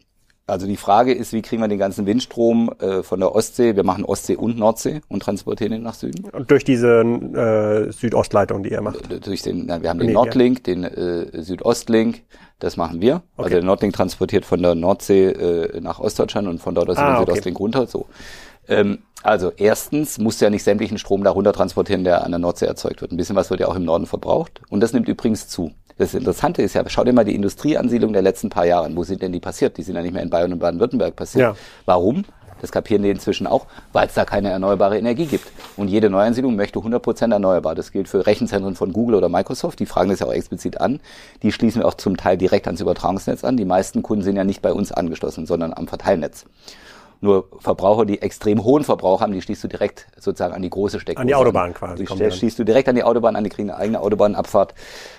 also 0.50 0.66
die 0.66 0.76
Frage 0.76 1.12
ist, 1.12 1.32
wie 1.32 1.42
kriegen 1.42 1.62
wir 1.62 1.68
den 1.68 1.78
ganzen 1.78 2.06
Windstrom 2.06 2.70
äh, 2.80 3.02
von 3.02 3.20
der 3.20 3.34
Ostsee, 3.34 3.76
wir 3.76 3.84
machen 3.84 4.04
Ostsee 4.04 4.36
und 4.36 4.58
Nordsee 4.58 5.00
und 5.08 5.22
transportieren 5.22 5.72
ihn 5.72 5.82
nach 5.82 5.94
Süden. 5.94 6.28
Und 6.30 6.50
durch 6.50 6.64
diese 6.64 7.00
äh, 7.00 7.92
Südostleitung, 7.92 8.62
die 8.62 8.70
ihr 8.70 8.82
macht? 8.82 9.26
Durch 9.26 9.42
den, 9.42 9.66
na, 9.66 9.82
wir 9.82 9.90
haben 9.90 9.98
den 9.98 10.08
nee, 10.08 10.14
Nordlink, 10.14 10.66
ja. 10.66 10.74
den 10.74 10.84
äh, 10.84 11.42
Südostlink, 11.42 12.22
das 12.58 12.76
machen 12.76 13.00
wir. 13.00 13.14
Also 13.14 13.24
okay. 13.36 13.42
Also 13.44 13.54
der 13.56 13.64
Nordlink 13.64 13.94
transportiert 13.94 14.44
von 14.44 14.62
der 14.62 14.74
Nordsee 14.74 15.26
äh, 15.26 15.80
nach 15.80 16.00
Ostdeutschland 16.00 16.48
und 16.48 16.60
von 16.60 16.74
dort 16.74 16.90
aus 16.90 16.98
ah, 16.98 17.14
den 17.14 17.20
Südostlink 17.20 17.56
okay. 17.56 17.62
runter. 17.62 17.86
So. 17.86 18.06
Ähm, 18.68 18.98
also 19.22 19.52
erstens 19.56 20.18
musst 20.18 20.40
du 20.40 20.46
ja 20.46 20.50
nicht 20.50 20.62
sämtlichen 20.62 20.98
Strom 20.98 21.24
da 21.24 21.30
runter 21.30 21.52
transportieren, 21.52 22.04
der 22.04 22.24
an 22.24 22.32
der 22.32 22.38
Nordsee 22.38 22.66
erzeugt 22.66 23.02
wird. 23.02 23.12
Ein 23.12 23.16
bisschen 23.16 23.36
was 23.36 23.50
wird 23.50 23.60
ja 23.60 23.68
auch 23.68 23.76
im 23.76 23.84
Norden 23.84 24.06
verbraucht. 24.06 24.62
Und 24.70 24.80
das 24.80 24.92
nimmt 24.92 25.08
übrigens 25.08 25.48
zu. 25.48 25.72
Das 26.00 26.14
Interessante 26.14 26.62
ist 26.62 26.72
ja, 26.72 26.82
schau 26.86 27.04
dir 27.04 27.12
mal 27.12 27.26
die 27.26 27.34
Industrieansiedlung 27.34 28.14
der 28.14 28.22
letzten 28.22 28.48
paar 28.48 28.64
Jahre 28.64 28.86
an. 28.86 28.96
Wo 28.96 29.04
sind 29.04 29.20
denn 29.20 29.32
die 29.32 29.38
passiert? 29.38 29.76
Die 29.76 29.82
sind 29.82 29.96
ja 29.96 30.00
nicht 30.00 30.14
mehr 30.14 30.22
in 30.22 30.30
Bayern 30.30 30.50
und 30.50 30.58
Baden-Württemberg 30.58 31.14
passiert. 31.14 31.42
Ja. 31.42 31.54
Warum? 31.84 32.24
Das 32.62 32.72
kapieren 32.72 33.02
die 33.02 33.10
inzwischen 33.10 33.46
auch, 33.46 33.66
weil 33.92 34.06
es 34.06 34.14
da 34.14 34.24
keine 34.24 34.48
erneuerbare 34.48 34.96
Energie 34.96 35.26
gibt. 35.26 35.44
Und 35.76 35.88
jede 35.88 36.08
Neuansiedlung 36.08 36.56
möchte 36.56 36.78
100% 36.78 37.32
erneuerbar. 37.32 37.74
Das 37.74 37.92
gilt 37.92 38.08
für 38.08 38.26
Rechenzentren 38.26 38.76
von 38.76 38.94
Google 38.94 39.16
oder 39.16 39.28
Microsoft. 39.28 39.78
Die 39.78 39.84
fragen 39.84 40.08
das 40.08 40.20
ja 40.20 40.26
auch 40.26 40.32
explizit 40.32 40.80
an. 40.80 41.00
Die 41.42 41.52
schließen 41.52 41.82
wir 41.82 41.86
auch 41.86 41.92
zum 41.92 42.16
Teil 42.16 42.38
direkt 42.38 42.66
ans 42.66 42.80
Übertragungsnetz 42.80 43.44
an. 43.44 43.58
Die 43.58 43.66
meisten 43.66 44.02
Kunden 44.02 44.24
sind 44.24 44.36
ja 44.36 44.44
nicht 44.44 44.62
bei 44.62 44.72
uns 44.72 44.92
angeschlossen, 44.92 45.44
sondern 45.44 45.74
am 45.74 45.86
Verteilnetz. 45.86 46.46
Nur 47.22 47.50
Verbraucher, 47.58 48.06
die 48.06 48.22
extrem 48.22 48.64
hohen 48.64 48.82
Verbrauch 48.82 49.20
haben, 49.20 49.32
die 49.32 49.42
schließt 49.42 49.62
du 49.62 49.68
direkt 49.68 50.06
sozusagen 50.16 50.54
an 50.54 50.62
die 50.62 50.70
große 50.70 51.00
Steckdose. 51.00 51.20
An 51.20 51.26
die 51.26 51.34
Autobahn 51.34 51.74
quasi. 51.74 52.04
Die 52.04 52.30
schließt 52.30 52.58
du 52.58 52.64
direkt 52.64 52.88
an 52.88 52.94
die 52.94 53.04
Autobahn 53.04 53.36
an, 53.36 53.44
die 53.44 53.50
kriegen 53.50 53.68
eine 53.68 53.78
eigene 53.78 54.00
Autobahnabfahrt, 54.00 54.74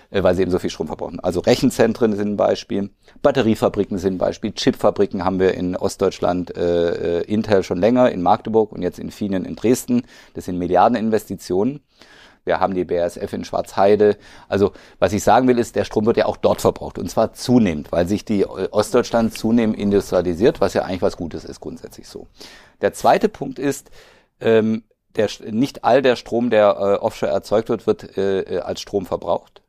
äh, 0.09 0.23
weil 0.23 0.33
sie 0.33 0.41
eben 0.41 0.49
so 0.49 0.57
viel 0.57 0.71
Strom 0.71 0.87
verbrauchen. 0.87 1.19
Also 1.19 1.41
Rechenzentren 1.41 2.15
sind 2.15 2.29
ein 2.29 2.37
Beispiel, 2.37 2.89
Batteriefabriken 3.21 3.99
sind 3.99 4.15
ein 4.15 4.17
Beispiel, 4.17 4.51
Chipfabriken 4.51 5.23
haben 5.23 5.39
wir 5.39 5.53
in 5.53 5.75
Ostdeutschland, 5.75 6.57
äh, 6.57 7.19
äh 7.19 7.23
Intel 7.25 7.61
schon 7.61 7.77
länger, 7.77 8.11
in 8.11 8.23
Magdeburg 8.23 8.71
und 8.71 8.81
jetzt 8.81 8.97
in 8.97 9.11
Fienen 9.11 9.45
in 9.45 9.55
Dresden. 9.55 10.01
Das 10.33 10.45
sind 10.45 10.57
Milliardeninvestitionen. 10.57 11.81
Wir 12.43 12.59
haben 12.59 12.73
die 12.73 12.85
BASF 12.85 13.33
in 13.33 13.45
Schwarzheide. 13.45 14.17
Also 14.47 14.71
was 14.99 15.13
ich 15.13 15.23
sagen 15.23 15.47
will, 15.47 15.59
ist, 15.59 15.75
der 15.75 15.85
Strom 15.85 16.05
wird 16.05 16.17
ja 16.17 16.25
auch 16.25 16.37
dort 16.37 16.61
verbraucht 16.61 16.97
und 16.97 17.09
zwar 17.09 17.33
zunehmend, 17.33 17.91
weil 17.91 18.07
sich 18.07 18.25
die 18.25 18.41
äh, 18.41 18.67
Ostdeutschland 18.71 19.37
zunehmend 19.37 19.77
industrialisiert, 19.77 20.61
was 20.61 20.73
ja 20.73 20.83
eigentlich 20.83 21.01
was 21.01 21.17
Gutes 21.17 21.45
ist 21.45 21.59
grundsätzlich 21.59 22.07
so. 22.07 22.27
Der 22.81 22.93
zweite 22.93 23.29
Punkt 23.29 23.59
ist, 23.59 23.91
ähm, 24.39 24.83
der, 25.15 25.29
nicht 25.49 25.83
all 25.83 26.01
der 26.01 26.15
Strom, 26.15 26.49
der 26.49 26.69
äh, 26.69 26.95
offshore 26.95 27.31
erzeugt 27.31 27.69
wird, 27.69 27.85
wird 27.85 28.17
äh, 28.17 28.41
äh 28.41 28.59
als 28.59 28.81
Strom 28.81 29.05
verbraucht. 29.05 29.61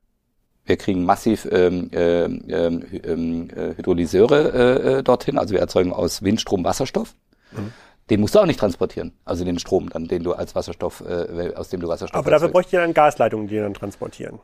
Wir 0.65 0.77
kriegen 0.77 1.05
massiv 1.05 1.47
ähm, 1.51 1.91
ähm, 1.93 2.45
ähm, 2.49 2.85
ähm 3.03 3.51
äh, 3.51 3.77
Hydrolyseure 3.77 4.99
äh, 4.99 5.03
dorthin, 5.03 5.37
also 5.37 5.53
wir 5.53 5.61
erzeugen 5.61 5.93
aus 5.93 6.23
Windstrom 6.23 6.65
Wasserstoff. 6.65 7.15
Mhm 7.51 7.73
den 8.11 8.21
musst 8.21 8.35
du 8.35 8.41
auch 8.41 8.47
nicht 8.47 8.61
transportieren. 8.61 9.13
Also 9.25 9.45
den 9.45 9.59
Strom, 9.59 9.89
dann, 9.89 10.07
den 10.07 10.23
du 10.23 10.33
als 10.33 10.55
Wasserstoff, 10.55 11.03
äh, 11.07 11.55
aus 11.55 11.69
dem 11.69 11.81
du 11.81 11.89
Wasserstoff. 11.89 12.19
Aber 12.19 12.31
dafür 12.31 12.49
bräuchte 12.49 12.77
ihr 12.77 12.81
dann 12.81 12.95
Gasleitungen, 12.95 13.49
die 13.49 13.57
dann 13.57 13.75
transportieren. 13.75 14.41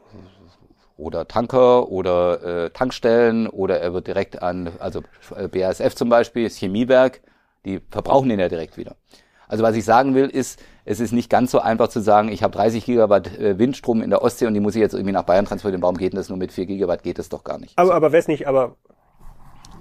Oder 0.96 1.28
Tanker 1.28 1.88
oder 1.90 2.64
äh, 2.64 2.70
Tankstellen 2.70 3.46
oder 3.46 3.80
er 3.80 3.92
wird 3.94 4.06
direkt 4.06 4.42
an, 4.42 4.72
also 4.78 5.02
äh, 5.36 5.46
BASF 5.46 5.94
zum 5.94 6.08
Beispiel, 6.08 6.44
das 6.44 6.56
Chemiewerk, 6.56 7.20
die 7.64 7.80
verbrauchen 7.90 8.28
den 8.28 8.40
ja 8.40 8.48
direkt 8.48 8.76
wieder. 8.76 8.96
Also 9.48 9.64
was 9.64 9.76
ich 9.76 9.84
sagen 9.84 10.14
will, 10.14 10.26
ist, 10.26 10.60
es 10.84 11.00
ist 11.00 11.12
nicht 11.12 11.30
ganz 11.30 11.50
so 11.50 11.60
einfach 11.60 11.88
zu 11.88 12.00
sagen, 12.00 12.30
ich 12.30 12.42
habe 12.42 12.54
30 12.56 12.84
Gigawatt 12.84 13.38
äh, 13.38 13.58
Windstrom 13.58 14.02
in 14.02 14.10
der 14.10 14.22
Ostsee 14.22 14.46
und 14.46 14.54
die 14.54 14.60
muss 14.60 14.74
ich 14.74 14.80
jetzt 14.80 14.92
irgendwie 14.92 15.12
nach 15.12 15.22
Bayern 15.22 15.46
transportieren. 15.46 15.82
Warum 15.82 15.96
geht 15.96 16.12
denn 16.12 16.18
das 16.18 16.28
nur 16.28 16.38
mit 16.38 16.52
4 16.52 16.66
Gigawatt? 16.66 17.02
Geht 17.02 17.18
das 17.18 17.28
doch 17.28 17.44
gar 17.44 17.58
nicht. 17.58 17.76
Aber, 17.76 17.94
aber 17.94 18.12
wäre 18.12 18.20
es 18.20 18.28
nicht, 18.28 18.46
aber 18.46 18.76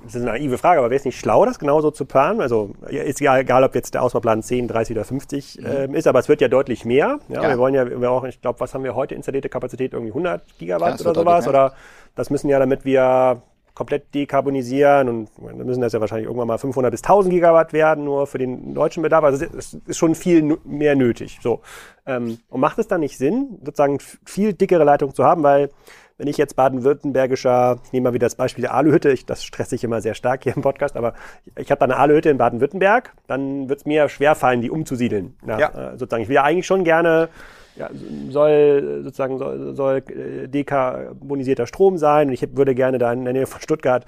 das 0.08 0.16
ist 0.16 0.22
eine 0.22 0.32
naive 0.32 0.58
Frage, 0.58 0.80
aber 0.80 0.90
wäre 0.90 1.00
es 1.00 1.06
nicht 1.06 1.20
schlau, 1.20 1.46
das 1.46 1.60
genauso 1.60 1.92
zu 1.92 2.06
planen? 2.06 2.42
Also 2.42 2.72
ist 2.88 3.20
ja 3.20 3.38
egal, 3.38 3.64
ob 3.64 3.76
jetzt 3.76 3.94
der 3.94 4.02
Ausbauplan 4.02 4.42
10, 4.42 4.68
30 4.68 4.96
oder 4.96 5.06
50 5.06 5.60
mhm. 5.60 5.66
ähm, 5.68 5.96
ist, 5.96 6.08
aber 6.08 6.20
es 6.20 6.30
wird 6.30 6.42
ja 6.42 6.48
deutlich 6.48 6.86
mehr. 6.86 7.20
Ja, 7.28 7.44
ja. 7.44 7.50
Wir 7.50 7.58
wollen 7.58 7.74
ja, 7.74 8.00
wir 8.00 8.10
auch, 8.10 8.24
ich 8.24 8.42
glaube, 8.42 8.60
was 8.60 8.74
haben 8.74 8.84
wir 8.84 8.96
heute 8.96 9.16
installierte 9.16 9.50
Kapazität? 9.50 9.94
Irgendwie 9.94 10.12
100 10.12 10.58
Gigawatt 10.58 11.00
oder 11.02 11.14
sowas? 11.14 11.48
Oder 11.48 11.74
das 12.16 12.30
müssen 12.30 12.50
ja, 12.50 12.58
damit 12.58 12.86
wir 12.86 13.42
komplett 13.76 14.16
dekarbonisieren 14.16 15.08
und 15.08 15.30
dann 15.40 15.68
müssen 15.68 15.82
das 15.82 15.94
ja 15.94 16.02
wahrscheinlich 16.02 16.26
irgendwann 16.26 16.48
mal 16.48 16.58
500 16.58 16.90
bis 16.90 17.04
1000 17.04 17.32
Gigawatt 17.32 17.74
werden, 17.74 18.06
nur 18.06 18.26
für 18.26 18.40
den 18.40 18.74
deutschen 18.74 19.04
Bedarf. 19.04 19.24
Also 19.24 19.46
es 19.56 19.76
ist 19.86 19.98
schon 19.98 20.16
viel 20.16 20.58
mehr 20.64 20.96
nötig. 20.96 21.38
So. 21.44 21.62
Ähm, 22.08 22.40
und 22.50 22.60
macht 22.60 22.80
es 22.80 22.88
dann 22.88 23.02
nicht 23.02 23.20
Sinn, 23.20 23.60
sozusagen 23.64 24.00
viel 24.26 24.54
dickere 24.54 24.84
Leitung 24.84 25.14
zu 25.14 25.24
haben, 25.24 25.44
weil 25.44 25.70
wenn 26.18 26.28
ich 26.28 26.38
jetzt 26.38 26.56
baden-württembergischer, 26.56 27.80
ich 27.86 27.94
nehme 27.94 28.06
mal 28.06 28.14
wieder 28.14 28.26
das 28.26 28.36
Beispiel 28.36 28.64
der 28.64 28.74
Aluhütte, 28.74 29.12
ich, 29.12 29.26
das 29.26 29.44
stresse 29.44 29.76
ich 29.76 29.84
immer 29.84 30.02
sehr 30.02 30.16
stark 30.16 30.44
hier 30.44 30.56
im 30.56 30.62
Podcast, 30.62 30.96
aber 30.96 31.14
ich 31.56 31.70
habe 31.70 31.80
da 31.80 31.86
eine 31.86 31.98
Aluhütte 31.98 32.30
in 32.30 32.38
Baden-Württemberg, 32.38 33.14
dann 33.28 33.70
wird 33.70 33.80
es 33.80 33.86
mir 33.86 34.10
schwer 34.10 34.36
fallen, 34.36 34.62
die 34.62 34.72
umzusiedeln. 34.72 35.36
Ja, 35.46 35.60
ja. 35.60 35.70
Äh, 35.70 35.98
sozusagen, 35.98 36.24
ich 36.24 36.30
will 36.30 36.36
ja 36.36 36.44
eigentlich 36.44 36.66
schon 36.66 36.84
gerne 36.84 37.30
ja, 37.78 37.90
soll 38.30 39.02
sozusagen 39.04 39.38
soll, 39.38 39.76
soll 39.76 39.98
äh, 39.98 40.48
dekarbonisierter 40.48 41.68
Strom 41.68 41.98
sein 41.98 42.28
und 42.28 42.34
ich 42.34 42.58
würde 42.58 42.74
gerne 42.74 42.98
da 42.98 43.14
in 43.14 43.24
der 43.24 43.34
Nähe 43.34 43.46
von 43.46 43.62
Stuttgart 43.62 44.06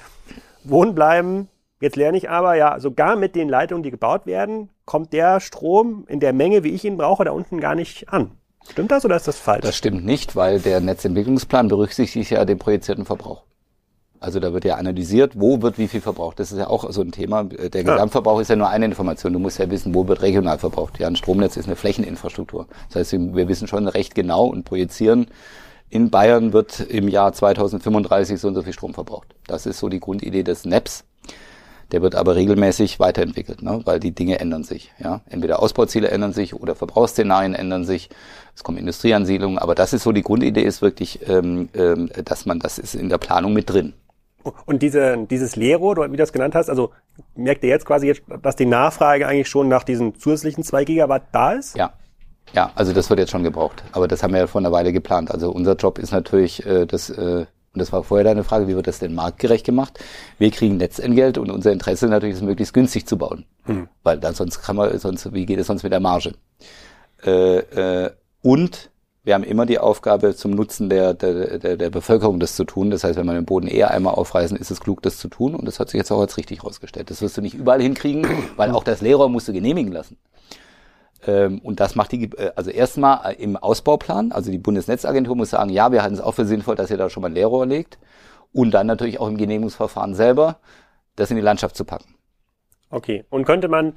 wohnen 0.63 0.95
bleiben. 0.95 1.47
Jetzt 1.79 1.95
lerne 1.95 2.17
ich 2.17 2.29
aber, 2.29 2.55
ja, 2.55 2.79
sogar 2.79 3.15
mit 3.15 3.35
den 3.35 3.47
Leitungen, 3.47 3.83
die 3.83 3.91
gebaut 3.91 4.25
werden, 4.25 4.69
kommt 4.85 5.13
der 5.13 5.39
Strom 5.39 6.03
in 6.07 6.19
der 6.19 6.33
Menge, 6.33 6.63
wie 6.63 6.71
ich 6.71 6.83
ihn 6.83 6.97
brauche, 6.97 7.23
da 7.23 7.31
unten 7.31 7.61
gar 7.61 7.75
nicht 7.75 8.09
an. 8.09 8.31
Stimmt 8.67 8.91
das 8.91 9.05
oder 9.05 9.15
ist 9.15 9.27
das 9.27 9.37
falsch? 9.37 9.61
Das 9.61 9.75
stimmt 9.75 10.05
nicht, 10.05 10.35
weil 10.35 10.59
der 10.59 10.79
Netzentwicklungsplan 10.79 11.67
berücksichtigt 11.67 12.31
ja 12.31 12.45
den 12.45 12.59
projizierten 12.59 13.05
Verbrauch. 13.05 13.43
Also 14.21 14.39
da 14.39 14.53
wird 14.53 14.65
ja 14.65 14.75
analysiert, 14.75 15.39
wo 15.39 15.61
wird 15.61 15.77
wie 15.77 15.87
viel 15.87 16.01
verbraucht. 16.01 16.39
Das 16.39 16.51
ist 16.51 16.57
ja 16.57 16.67
auch 16.67 16.91
so 16.91 17.01
ein 17.01 17.11
Thema. 17.11 17.45
Der 17.45 17.83
Gesamtverbrauch 17.83 18.41
ist 18.41 18.49
ja 18.49 18.57
nur 18.57 18.69
eine 18.69 18.85
Information. 18.85 19.31
Du 19.31 19.39
musst 19.39 19.59
ja 19.59 19.69
wissen, 19.71 19.95
wo 19.95 20.07
wird 20.07 20.21
regional 20.21 20.57
verbraucht. 20.57 20.99
Ja, 20.99 21.07
ein 21.07 21.15
Stromnetz 21.15 21.55
ist 21.55 21.67
eine 21.67 21.77
Flächeninfrastruktur. 21.77 22.67
Das 22.89 22.97
heißt, 22.97 23.13
wir 23.13 23.47
wissen 23.47 23.67
schon 23.67 23.87
recht 23.87 24.15
genau 24.15 24.45
und 24.45 24.65
projizieren, 24.65 25.27
in 25.89 26.11
Bayern 26.11 26.53
wird 26.53 26.81
im 26.81 27.07
Jahr 27.07 27.33
2035 27.33 28.39
so 28.39 28.49
und 28.49 28.55
so 28.55 28.61
viel 28.61 28.73
Strom 28.73 28.93
verbraucht. 28.93 29.35
Das 29.47 29.65
ist 29.65 29.79
so 29.79 29.89
die 29.89 29.99
Grundidee 29.99 30.43
des 30.43 30.65
NEPs. 30.65 31.05
Der 31.91 32.03
wird 32.03 32.13
aber 32.13 32.35
regelmäßig 32.35 32.99
weiterentwickelt, 32.99 33.63
ne? 33.63 33.81
weil 33.85 33.99
die 33.99 34.13
Dinge 34.13 34.39
ändern 34.39 34.63
sich. 34.63 34.91
Ja? 34.99 35.21
Entweder 35.27 35.59
Ausbauziele 35.59 36.09
ändern 36.09 36.33
sich 36.33 36.53
oder 36.53 36.75
Verbrauchsszenarien 36.75 37.55
ändern 37.55 37.85
sich. 37.85 38.09
Es 38.59 38.63
kommen 38.65 38.77
Industrieansiedlungen, 38.77 39.57
aber 39.57 39.73
das 39.73 39.93
ist 39.93 40.03
so 40.03 40.11
die 40.11 40.21
Grundidee 40.21 40.63
ist 40.63 40.81
wirklich, 40.81 41.25
ähm, 41.29 41.69
ähm, 41.73 42.09
dass 42.25 42.45
man 42.45 42.59
das 42.59 42.77
ist 42.77 42.93
in 42.93 43.07
der 43.07 43.17
Planung 43.17 43.53
mit 43.53 43.69
drin. 43.69 43.93
Und 44.65 44.81
diese, 44.81 45.25
dieses 45.29 45.55
Lero, 45.55 45.95
wie 45.95 46.09
du 46.09 46.17
das 46.17 46.33
genannt 46.33 46.55
hast, 46.55 46.69
also 46.69 46.91
merkt 47.37 47.63
ihr 47.63 47.69
jetzt 47.69 47.85
quasi, 47.85 48.07
jetzt, 48.07 48.23
dass 48.41 48.57
die 48.57 48.65
Nachfrage 48.65 49.25
eigentlich 49.25 49.47
schon 49.47 49.69
nach 49.69 49.85
diesen 49.85 50.19
zusätzlichen 50.19 50.65
zwei 50.65 50.83
Gigawatt 50.83 51.23
da 51.31 51.53
ist? 51.53 51.77
Ja. 51.77 51.93
Ja, 52.51 52.73
also 52.75 52.91
das 52.91 53.09
wird 53.09 53.21
jetzt 53.21 53.31
schon 53.31 53.43
gebraucht. 53.43 53.81
Aber 53.93 54.09
das 54.09 54.23
haben 54.23 54.33
wir 54.33 54.41
ja 54.41 54.47
vor 54.47 54.59
einer 54.59 54.73
Weile 54.73 54.91
geplant. 54.91 55.31
Also 55.31 55.51
unser 55.51 55.75
Job 55.75 55.97
ist 55.97 56.11
natürlich, 56.11 56.65
äh, 56.65 56.85
das, 56.85 57.09
äh, 57.09 57.45
und 57.73 57.79
das 57.79 57.93
war 57.93 58.03
vorher 58.03 58.25
deine 58.25 58.43
Frage, 58.43 58.67
wie 58.67 58.75
wird 58.75 58.87
das 58.87 58.99
denn 58.99 59.15
marktgerecht 59.15 59.65
gemacht? 59.65 60.03
Wir 60.37 60.51
kriegen 60.51 60.75
Netzentgelt 60.75 61.37
und 61.37 61.49
unser 61.49 61.71
Interesse 61.71 62.07
natürlich 62.09 62.35
ist 62.35 62.41
möglichst 62.41 62.73
günstig 62.73 63.07
zu 63.07 63.17
bauen. 63.17 63.45
Hm. 63.63 63.87
Weil 64.03 64.19
dann 64.19 64.33
sonst 64.33 64.61
kann 64.61 64.75
man, 64.75 64.99
sonst, 64.99 65.31
wie 65.33 65.45
geht 65.45 65.59
es 65.59 65.67
sonst 65.67 65.83
mit 65.83 65.93
der 65.93 66.01
Marge? 66.01 66.33
Äh, 67.23 67.59
äh, 67.59 68.11
und 68.41 68.91
wir 69.23 69.33
haben 69.33 69.43
immer 69.43 69.65
die 69.65 69.79
Aufgabe, 69.79 70.35
zum 70.35 70.51
Nutzen 70.51 70.89
der, 70.89 71.13
der, 71.13 71.59
der, 71.59 71.77
der 71.77 71.89
Bevölkerung 71.89 72.39
das 72.39 72.55
zu 72.55 72.63
tun. 72.63 72.89
Das 72.89 73.03
heißt, 73.03 73.17
wenn 73.17 73.25
wir 73.25 73.33
den 73.33 73.45
Boden 73.45 73.67
eher 73.67 73.91
einmal 73.91 74.15
aufreißen, 74.15 74.57
ist 74.57 74.71
es 74.71 74.79
klug, 74.79 75.01
das 75.01 75.17
zu 75.17 75.27
tun. 75.27 75.55
Und 75.55 75.65
das 75.65 75.79
hat 75.79 75.89
sich 75.89 75.97
jetzt 75.97 76.11
auch 76.11 76.21
als 76.21 76.37
richtig 76.37 76.59
herausgestellt. 76.59 77.11
Das 77.11 77.21
wirst 77.21 77.37
du 77.37 77.41
nicht 77.41 77.53
überall 77.53 77.81
hinkriegen, 77.81 78.25
weil 78.55 78.71
auch 78.71 78.83
das 78.83 79.01
Lehrer 79.01 79.27
musst 79.27 79.47
du 79.47 79.53
genehmigen 79.53 79.91
lassen. 79.91 80.17
Ähm, 81.27 81.59
und 81.59 81.79
das 81.79 81.95
macht 81.95 82.13
die, 82.13 82.23
äh, 82.23 82.53
also 82.55 82.71
erstmal 82.71 83.33
im 83.33 83.57
Ausbauplan, 83.57 84.31
also 84.31 84.51
die 84.51 84.57
Bundesnetzagentur 84.57 85.35
muss 85.35 85.49
sagen, 85.49 85.69
ja, 85.69 85.91
wir 85.91 86.01
halten 86.01 86.15
es 86.15 86.21
auch 86.21 86.33
für 86.33 86.45
sinnvoll, 86.45 86.75
dass 86.75 86.89
ihr 86.89 86.97
da 86.97 87.09
schon 87.09 87.21
mal 87.21 87.27
ein 87.27 87.33
Leerrohr 87.33 87.65
legt. 87.65 87.99
Und 88.51 88.71
dann 88.71 88.87
natürlich 88.87 89.19
auch 89.19 89.27
im 89.27 89.37
Genehmigungsverfahren 89.37 90.15
selber, 90.15 90.59
das 91.17 91.29
in 91.29 91.35
die 91.35 91.43
Landschaft 91.43 91.75
zu 91.75 91.85
packen. 91.85 92.15
Okay. 92.89 93.25
Und 93.29 93.45
könnte 93.45 93.67
man 93.67 93.93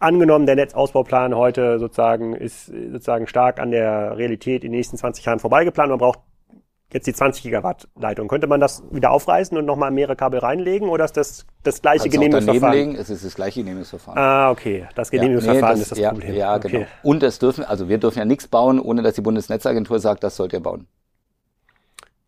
angenommen, 0.00 0.46
der 0.46 0.56
Netzausbauplan 0.56 1.36
heute 1.36 1.78
sozusagen 1.78 2.34
ist 2.34 2.66
sozusagen 2.66 3.26
stark 3.26 3.60
an 3.60 3.70
der 3.70 4.16
Realität 4.16 4.64
in 4.64 4.72
den 4.72 4.78
nächsten 4.78 4.96
20 4.96 5.24
Jahren 5.24 5.38
vorbeigeplant. 5.38 5.90
Man 5.90 5.98
braucht 5.98 6.20
jetzt 6.92 7.06
die 7.06 7.12
20 7.12 7.44
Gigawatt 7.44 7.88
Leitung. 7.98 8.28
Könnte 8.28 8.46
man 8.46 8.60
das 8.60 8.82
wieder 8.90 9.12
aufreißen 9.12 9.56
und 9.56 9.64
nochmal 9.64 9.90
mehrere 9.90 10.16
Kabel 10.16 10.40
reinlegen 10.40 10.88
oder 10.88 11.04
ist 11.04 11.16
das 11.16 11.46
das 11.62 11.82
gleiche 11.82 12.04
Kannst 12.04 12.12
Genehmigungsverfahren? 12.14 12.74
Legen, 12.74 12.96
es 12.96 13.10
ist 13.10 13.24
das 13.24 13.34
gleiche 13.34 13.60
Genehmigungsverfahren. 13.60 14.18
Ah, 14.18 14.50
okay. 14.50 14.86
Das 14.94 15.10
Genehmigungsverfahren 15.10 15.62
ja, 15.62 15.68
nee, 15.68 15.72
das, 15.72 15.82
ist 15.82 15.92
das 15.92 15.98
ja, 15.98 16.10
Problem. 16.10 16.34
Ja, 16.34 16.56
okay. 16.56 16.68
genau. 16.68 16.86
Und 17.02 17.22
es 17.22 17.38
dürfen, 17.38 17.64
also 17.64 17.88
wir 17.88 17.98
dürfen 17.98 18.18
ja 18.18 18.24
nichts 18.24 18.48
bauen, 18.48 18.80
ohne 18.80 19.02
dass 19.02 19.14
die 19.14 19.20
Bundesnetzagentur 19.20 19.98
sagt, 20.00 20.24
das 20.24 20.36
sollt 20.36 20.52
ihr 20.52 20.60
bauen. 20.60 20.86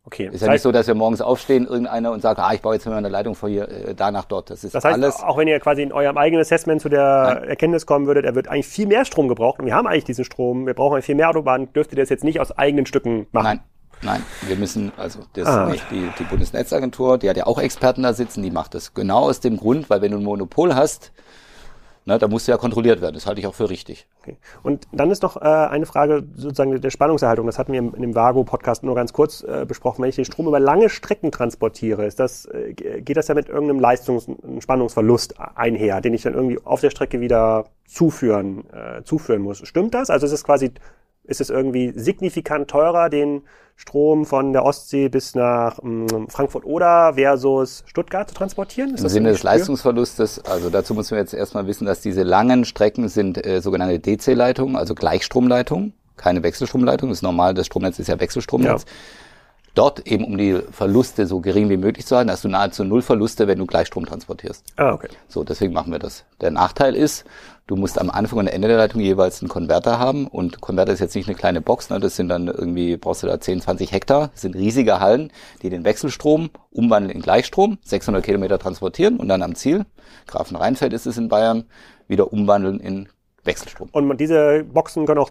Okay. 0.05 0.29
Ist 0.33 0.43
ja 0.43 0.51
nicht 0.51 0.63
so, 0.63 0.73
dass 0.73 0.89
wir 0.89 0.97
morgens 0.97 1.21
aufstehen, 1.21 1.67
irgendeiner 1.67 2.11
und 2.11 2.23
sagt, 2.23 2.41
ah, 2.41 2.53
ich 2.53 2.61
baue 2.61 2.75
jetzt 2.75 2.87
mal 2.87 2.97
eine 2.97 3.09
Leitung 3.09 3.37
von 3.37 3.51
hier, 3.51 3.69
äh, 3.69 3.95
da 3.95 4.11
nach 4.11 4.25
dort. 4.25 4.51
Das 4.51 4.65
ist 4.65 4.75
das 4.75 4.85
heißt, 4.85 4.95
alles. 4.95 5.23
Auch 5.23 5.39
wenn 5.39 5.47
ihr 5.47 5.61
quasi 5.61 5.83
in 5.83 5.93
eurem 5.93 6.19
eigenen 6.19 6.41
Assessment 6.41 6.81
zu 6.81 6.89
der 6.89 7.35
Nein. 7.41 7.49
Erkenntnis 7.51 7.87
kommen 7.87 8.07
würdet, 8.07 8.25
er 8.25 8.35
wird 8.35 8.49
eigentlich 8.49 8.67
viel 8.67 8.89
mehr 8.89 9.05
Strom 9.05 9.29
gebraucht 9.29 9.61
und 9.61 9.67
wir 9.67 9.75
haben 9.75 9.87
eigentlich 9.87 10.05
diesen 10.05 10.25
Strom, 10.25 10.67
wir 10.67 10.75
brauchen 10.75 10.95
eigentlich 10.95 11.07
viel 11.07 11.15
mehr 11.15 11.31
Autobahnen, 11.31 11.73
dürft 11.73 11.93
ihr 11.93 11.97
das 11.97 12.09
jetzt 12.09 12.25
nicht 12.25 12.41
aus 12.41 12.51
eigenen 12.59 12.87
Stücken 12.87 13.27
machen? 13.31 13.45
Nein. 13.45 13.61
Nein, 14.05 14.23
wir 14.49 14.57
müssen, 14.57 14.91
also 14.97 15.21
das 15.35 15.47
ah. 15.47 15.67
nicht 15.67 15.85
die, 15.93 16.11
die 16.19 16.25
Bundesnetzagentur, 16.25 17.19
die 17.19 17.31
hat 17.31 17.37
ja 17.37 17.47
auch 17.47 17.61
Experten 17.61 18.03
da 18.03 18.13
sitzen, 18.13 18.43
die 18.43 18.51
macht 18.51 18.75
das 18.75 18.95
genau 18.95 19.29
aus 19.29 19.39
dem 19.39 19.57
Grund, 19.57 19.89
weil 19.91 20.03
wenn 20.03 20.11
du 20.11 20.19
ein 20.19 20.25
Monopol 20.25 20.75
hast, 20.75 21.13
Ne, 22.05 22.19
da 22.19 22.27
muss 22.27 22.49
ja 22.49 22.57
kontrolliert 22.57 23.01
werden. 23.01 23.15
Das 23.15 23.27
halte 23.27 23.41
ich 23.41 23.47
auch 23.47 23.55
für 23.55 23.71
richtig. 23.71 24.09
Okay. 24.21 24.37
Und 24.65 24.89
dann 24.91 25.11
ist 25.13 25.23
noch 25.23 25.37
äh, 25.37 25.45
eine 25.45 25.87
Frage 25.87 26.25
sozusagen 26.35 26.81
der 26.81 26.91
Spannungserhaltung. 26.91 27.47
Das 27.47 27.59
hatten 27.59 27.73
wir 27.73 27.79
in 27.79 28.03
dem 28.03 28.15
Vago-Podcast 28.15 28.83
nur 28.83 28.97
ganz 28.97 29.13
kurz 29.13 29.43
äh, 29.43 29.65
besprochen. 29.67 30.03
Wenn 30.03 30.09
ich 30.09 30.17
den 30.17 30.25
Strom 30.25 30.49
über 30.49 30.59
lange 30.59 30.89
Strecken 30.89 31.31
transportiere, 31.31 32.05
ist 32.05 32.19
das, 32.19 32.47
äh, 32.47 32.73
geht 32.73 33.17
das 33.17 33.29
ja 33.29 33.35
mit 33.35 33.49
irgendeinem 33.49 33.81
Leistungs- 33.81 34.29
Spannungsverlust 34.61 35.35
einher, 35.55 36.01
den 36.01 36.15
ich 36.15 36.23
dann 36.23 36.35
irgendwie 36.35 36.59
auf 36.65 36.81
der 36.81 36.91
Strecke 36.91 37.21
wieder 37.21 37.67
zuführen, 37.87 38.65
äh, 38.73 39.03
zuführen 39.05 39.43
muss. 39.43 39.67
Stimmt 39.67 39.95
das? 39.95 40.11
Also 40.11 40.27
ist 40.27 40.33
es 40.33 40.45
quasi 40.45 40.73
ist 41.25 41.41
es 41.41 41.51
irgendwie 41.51 41.93
signifikant 41.95 42.69
teurer, 42.69 43.09
den 43.09 43.43
Strom 43.77 44.27
von 44.27 44.53
der 44.53 44.65
Ostsee 44.65 45.09
bis 45.09 45.35
nach 45.35 45.79
ähm, 45.83 46.29
Frankfurt 46.29 46.65
oder 46.65 47.15
versus 47.15 47.83
Stuttgart 47.87 48.29
zu 48.29 48.35
transportieren? 48.35 48.95
Ist 48.95 49.03
Im 49.03 49.09
Sinne 49.09 49.31
des 49.31 49.43
Leistungsverlustes, 49.43 50.45
also 50.45 50.71
dazu 50.71 50.95
müssen 50.95 51.13
wir 51.13 51.19
jetzt 51.19 51.35
erstmal 51.35 51.67
wissen, 51.67 51.87
dass 51.87 52.01
diese 52.01 52.23
langen 52.23 52.65
Strecken 52.65 53.09
sind 53.09 53.45
äh, 53.45 53.61
sogenannte 53.61 53.99
DC-Leitungen, 53.99 54.77
also 54.77 54.95
Gleichstromleitungen, 54.95 55.95
keine 56.17 56.43
Wechselstromleitung. 56.43 57.09
Das 57.09 57.19
ist 57.19 57.23
normal, 57.23 57.55
das 57.55 57.67
Stromnetz 57.67 57.99
ist 57.99 58.09
ja 58.09 58.21
Wechselstromnetz. 58.21 58.83
Ja 58.83 58.93
dort 59.75 60.07
eben 60.07 60.25
um 60.25 60.37
die 60.37 60.61
Verluste 60.71 61.27
so 61.27 61.41
gering 61.41 61.69
wie 61.69 61.77
möglich 61.77 62.07
zu 62.07 62.17
halten, 62.17 62.31
hast 62.31 62.45
du 62.45 62.49
nahezu 62.49 62.85
null 62.85 63.03
Verluste, 63.03 63.47
wenn 63.47 63.59
du 63.59 63.67
Gleichstrom 63.67 64.07
transportierst. 64.07 64.65
Ah, 64.77 64.93
okay. 64.93 65.09
So, 65.29 65.45
deswegen 65.45 65.73
machen 65.73 65.93
wir 65.93 65.99
das. 65.99 66.25
Der 66.41 66.51
Nachteil 66.51 66.95
ist, 66.95 67.25
du 67.73 67.77
musst 67.77 67.99
am 67.99 68.11
Anfang 68.11 68.39
und 68.39 68.49
Ende 68.49 68.69
der 68.69 68.77
Leitung 68.77 69.01
jeweils 69.01 69.41
einen 69.41 69.49
Konverter 69.49 69.99
haben 69.99 70.27
und 70.27 70.61
Konverter 70.61 70.93
ist 70.93 71.01
jetzt 71.01 71.17
nicht 71.17 71.27
eine 71.27 71.35
kleine 71.35 71.63
Box, 71.63 71.89
ne? 71.89 71.99
das 72.01 72.17
sind 72.17 72.29
dann 72.29 72.47
irgendwie, 72.47 72.99
brauchst 72.99 73.23
du 73.23 73.27
da 73.27 73.41
10, 73.41 73.63
20 73.63 73.93
Hektar, 73.93 74.29
das 74.29 74.43
sind 74.43 74.55
riesige 74.55 75.01
Hallen, 75.01 75.33
die 75.63 75.71
den 75.71 75.83
Wechselstrom 75.83 76.51
umwandeln 76.71 77.11
in 77.11 77.23
Gleichstrom, 77.23 77.79
600 77.83 78.23
Kilometer 78.23 78.59
transportieren 78.59 79.17
und 79.17 79.29
dann 79.29 79.43
am 79.43 79.55
Ziel, 79.55 79.87
Grafenrheinfeld 80.27 80.93
ist 80.93 81.07
es 81.07 81.17
in 81.17 81.29
Bayern, 81.29 81.65
wieder 82.09 82.31
umwandeln 82.31 82.79
in 82.79 83.09
Wechselstrom. 83.43 83.89
Und 83.91 84.21
diese 84.21 84.65
Boxen 84.65 85.07
können 85.07 85.21
auch 85.21 85.31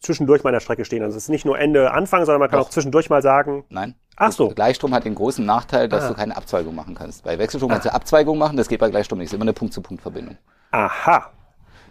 zwischendurch 0.00 0.44
meiner 0.44 0.60
Strecke 0.60 0.84
stehen. 0.84 1.02
Also 1.02 1.16
es 1.16 1.24
ist 1.24 1.28
nicht 1.28 1.44
nur 1.44 1.58
Ende, 1.58 1.90
Anfang, 1.90 2.24
sondern 2.24 2.38
man 2.38 2.50
kann 2.50 2.60
Doch. 2.60 2.66
auch 2.66 2.70
zwischendurch 2.70 3.10
mal 3.10 3.20
sagen. 3.20 3.64
Nein. 3.68 3.96
Ach 4.16 4.30
so. 4.30 4.50
Gleichstrom 4.50 4.94
hat 4.94 5.04
den 5.04 5.16
großen 5.16 5.44
Nachteil, 5.44 5.88
dass 5.88 6.04
ah. 6.04 6.08
du 6.10 6.14
keine 6.14 6.36
Abzweigung 6.36 6.74
machen 6.76 6.94
kannst. 6.94 7.24
Bei 7.24 7.36
Wechselstrom 7.36 7.70
ah. 7.72 7.74
kannst 7.74 7.86
du 7.86 7.92
Abzweigung 7.92 8.38
machen, 8.38 8.56
das 8.56 8.68
geht 8.68 8.78
bei 8.78 8.90
Gleichstrom 8.90 9.18
nicht. 9.18 9.28
Das 9.28 9.32
ist 9.32 9.36
immer 9.36 9.44
eine 9.44 9.52
Punkt-zu-Punkt-Verbindung. 9.52 10.38
Aha. 10.72 11.30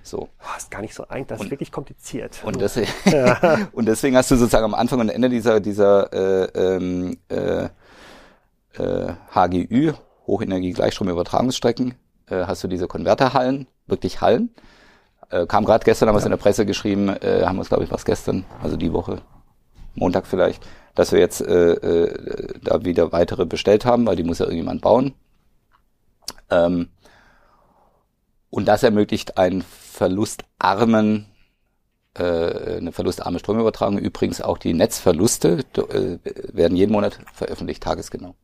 So. 0.04 0.30
Oh, 0.39 0.58
ist 0.58 0.72
gar 0.72 0.82
nicht 0.82 0.96
so 0.96 1.08
einfach, 1.08 1.28
das 1.30 1.39
und, 1.39 1.46
ist 1.46 1.52
wirklich 1.52 1.72
kompliziert. 1.72 2.41
Und 2.44 2.60
deswegen, 2.60 2.91
ja. 3.06 3.60
und 3.72 3.86
deswegen 3.86 4.17
hast 4.17 4.32
du 4.32 4.36
sozusagen 4.36 4.65
am 4.65 4.74
Anfang 4.74 5.00
und 5.00 5.10
Ende 5.10 5.30
dieser, 5.30 5.60
dieser 5.60 6.12
äh, 6.12 6.76
ähm, 6.76 7.17
äh, 7.30 7.70
äh, 8.78 9.13
HGÜ, 9.34 9.94
Hochenergie-Gleichstromübertragungsstrecken, 10.28 11.94
äh, 12.30 12.46
hast 12.46 12.63
du 12.63 12.67
diese 12.67 12.88
Konverterhallen, 12.88 13.67
wirklich 13.86 14.22
Hallen. 14.22 14.54
Äh, 15.30 15.46
kam 15.46 15.65
gerade 15.65 15.86
gestern, 15.86 16.10
haben 16.10 16.15
wir 16.15 16.20
es 16.20 16.26
in 16.26 16.32
der 16.32 16.38
Presse 16.38 16.65
geschrieben, 16.65 17.10
äh, 17.10 17.44
haben 17.46 17.58
wir 17.58 17.62
es, 17.62 17.70
glaube 17.70 17.84
ich, 17.84 17.91
was 17.91 18.04
gestern, 18.04 18.46
also 18.63 18.78
die 18.78 18.94
Woche, 18.94 19.22
Montag 19.94 20.26
vielleicht, 20.26 20.65
dass 20.96 21.12
wir 21.12 21.20
jetzt 21.20 21.41
äh, 21.41 21.74
äh, 21.74 22.60
da 22.63 22.84
wieder 22.84 23.12
weitere 23.12 23.46
bestellt 23.46 23.86
haben, 23.86 24.06
weil 24.08 24.15
die 24.15 24.24
muss 24.24 24.39
ja 24.39 24.46
irgendjemand 24.46 24.82
bauen. 24.82 25.13
Ähm, 26.50 26.89
und 28.52 28.68
das 28.68 28.84
ermöglicht 28.84 29.40
einen 29.40 29.64
verlustarmen 29.64 31.26
äh, 32.14 32.78
eine 32.78 32.92
verlustarme 32.92 33.40
Stromübertragung. 33.40 33.98
Übrigens 33.98 34.42
auch 34.42 34.58
die 34.58 34.74
Netzverluste 34.74 35.64
äh, 35.76 36.20
werden 36.54 36.76
jeden 36.76 36.92
Monat 36.92 37.20
veröffentlicht, 37.34 37.82
tagesgenau. 37.82 38.36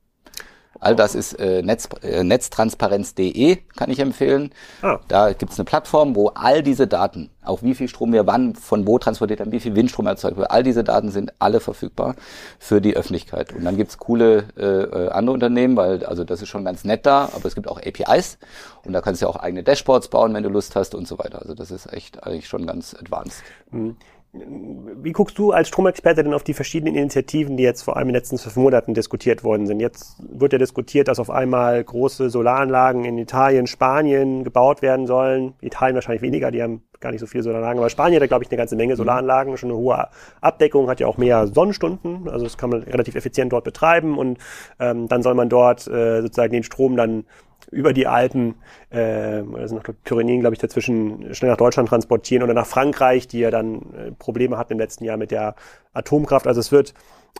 All 0.79 0.95
das 0.95 1.15
ist 1.15 1.33
äh, 1.33 1.61
Netz, 1.61 1.89
äh, 2.01 2.23
netztransparenz.de, 2.23 3.57
kann 3.75 3.89
ich 3.89 3.99
empfehlen. 3.99 4.51
Ah. 4.81 4.99
Da 5.07 5.33
gibt 5.33 5.51
es 5.51 5.59
eine 5.59 5.65
Plattform, 5.65 6.15
wo 6.15 6.29
all 6.29 6.63
diese 6.63 6.87
Daten, 6.87 7.29
auch 7.43 7.63
wie 7.63 7.75
viel 7.75 7.87
Strom 7.87 8.13
wir 8.13 8.27
wann, 8.27 8.55
von 8.55 8.85
wo 8.87 8.99
transportiert 8.99 9.39
haben, 9.39 9.51
wie 9.51 9.59
viel 9.59 9.75
Windstrom 9.75 10.07
erzeugt 10.07 10.37
wird, 10.37 10.51
all 10.51 10.63
diese 10.63 10.83
Daten 10.83 11.11
sind 11.11 11.33
alle 11.39 11.59
verfügbar 11.59 12.15
für 12.59 12.81
die 12.81 12.95
Öffentlichkeit. 12.95 13.53
Und 13.53 13.65
dann 13.65 13.77
gibt 13.77 13.91
es 13.91 13.97
coole 13.97 14.45
äh, 14.57 14.65
äh, 14.65 15.09
andere 15.09 15.33
Unternehmen, 15.33 15.75
weil 15.75 16.05
also 16.05 16.23
das 16.23 16.41
ist 16.41 16.49
schon 16.49 16.65
ganz 16.65 16.83
nett 16.83 17.05
da, 17.05 17.29
aber 17.33 17.45
es 17.45 17.55
gibt 17.55 17.67
auch 17.67 17.77
APIs 17.77 18.37
und 18.85 18.93
da 18.93 19.01
kannst 19.01 19.21
du 19.21 19.25
ja 19.25 19.29
auch 19.29 19.37
eigene 19.37 19.63
Dashboards 19.63 20.09
bauen, 20.09 20.33
wenn 20.33 20.43
du 20.43 20.49
Lust 20.49 20.75
hast 20.75 20.95
und 20.95 21.07
so 21.07 21.17
weiter. 21.19 21.41
Also 21.41 21.53
das 21.53 21.71
ist 21.71 21.91
echt 21.91 22.23
eigentlich 22.23 22.47
schon 22.47 22.65
ganz 22.67 22.93
advanced. 22.93 23.43
Mhm. 23.71 23.97
Wie 24.33 25.13
guckst 25.13 25.37
du 25.39 25.51
als 25.51 25.69
Stromexperte 25.69 26.23
denn 26.23 26.33
auf 26.33 26.43
die 26.43 26.53
verschiedenen 26.53 26.95
Initiativen, 26.95 27.57
die 27.57 27.63
jetzt 27.63 27.81
vor 27.81 27.95
allem 27.95 28.09
in 28.09 28.13
den 28.13 28.19
letzten 28.19 28.37
zwölf 28.37 28.55
Monaten 28.55 28.93
diskutiert 28.93 29.43
worden 29.43 29.67
sind? 29.67 29.79
Jetzt 29.79 30.17
wird 30.19 30.53
ja 30.53 30.59
diskutiert, 30.59 31.07
dass 31.07 31.19
auf 31.19 31.29
einmal 31.29 31.83
große 31.83 32.29
Solaranlagen 32.29 33.05
in 33.05 33.17
Italien, 33.17 33.67
Spanien 33.67 34.43
gebaut 34.43 34.81
werden 34.81 35.07
sollen. 35.07 35.53
Italien 35.61 35.95
wahrscheinlich 35.95 36.21
weniger, 36.21 36.51
die 36.51 36.61
haben 36.61 36.83
gar 36.99 37.11
nicht 37.11 37.21
so 37.21 37.27
viele 37.27 37.43
Solaranlagen, 37.43 37.79
aber 37.79 37.89
Spanien 37.89 38.21
hat, 38.21 38.27
glaube 38.27 38.43
ich, 38.43 38.49
eine 38.49 38.57
ganze 38.57 38.75
Menge 38.75 38.93
mhm. 38.93 38.97
Solaranlagen, 38.97 39.57
schon 39.57 39.69
eine 39.69 39.77
hohe 39.77 40.07
Abdeckung, 40.41 40.89
hat 40.89 40.99
ja 40.99 41.07
auch 41.07 41.17
mehr 41.17 41.47
Sonnenstunden, 41.47 42.27
also 42.27 42.43
das 42.43 42.57
kann 42.57 42.69
man 42.69 42.83
relativ 42.83 43.15
effizient 43.15 43.53
dort 43.53 43.63
betreiben 43.63 44.17
und 44.17 44.39
ähm, 44.79 45.07
dann 45.07 45.21
soll 45.21 45.35
man 45.35 45.49
dort 45.49 45.87
äh, 45.87 46.21
sozusagen 46.21 46.53
den 46.53 46.63
Strom 46.63 46.97
dann 46.97 47.25
über 47.71 47.93
die 47.93 48.07
Alpen, 48.07 48.55
äh, 48.89 49.43
also 49.53 49.75
noch 49.75 49.83
Pyrenäen, 50.03 50.39
glaube 50.39 50.55
ich, 50.55 50.59
dazwischen 50.59 51.33
schnell 51.33 51.51
nach 51.51 51.57
Deutschland 51.57 51.89
transportieren 51.89 52.43
oder 52.43 52.53
nach 52.53 52.65
Frankreich, 52.65 53.27
die 53.27 53.39
ja 53.39 53.51
dann 53.51 53.93
äh, 53.93 54.11
Probleme 54.11 54.57
hatten 54.57 54.73
im 54.73 54.79
letzten 54.79 55.03
Jahr 55.03 55.17
mit 55.17 55.31
der 55.31 55.55
Atomkraft. 55.93 56.47
Also 56.47 56.59
es 56.59 56.71
wird, 56.71 56.93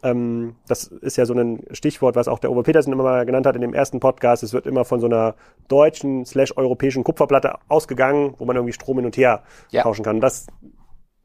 ähm, 0.03 0.55
das 0.68 0.84
ist 0.84 1.18
ja 1.18 1.26
so 1.26 1.34
ein 1.34 1.63
Stichwort, 1.72 2.15
was 2.15 2.28
auch 2.28 2.39
der 2.39 2.51
Uwe 2.51 2.63
Petersen 2.63 2.91
immer 2.91 3.03
mal 3.03 3.26
genannt 3.26 3.45
hat 3.45 3.55
in 3.55 3.61
dem 3.61 3.74
ersten 3.74 3.99
Podcast, 3.99 4.43
es 4.43 4.53
wird 4.53 4.68
immer 4.68 4.84
von 4.84 4.99
so 4.99 5.07
einer 5.07 5.36
deutschen 5.70 6.26
slash 6.26 6.55
europäischen 6.57 7.03
Kupferplatte 7.03 7.55
ausgegangen, 7.70 8.34
wo 8.38 8.45
man 8.45 8.55
irgendwie 8.55 8.74
Strom 8.74 8.97
hin 8.97 9.05
und 9.05 9.15
her 9.18 9.43
ja. 9.72 9.84
tauschen 9.84 10.03
kann. 10.03 10.20
Das 10.20 10.47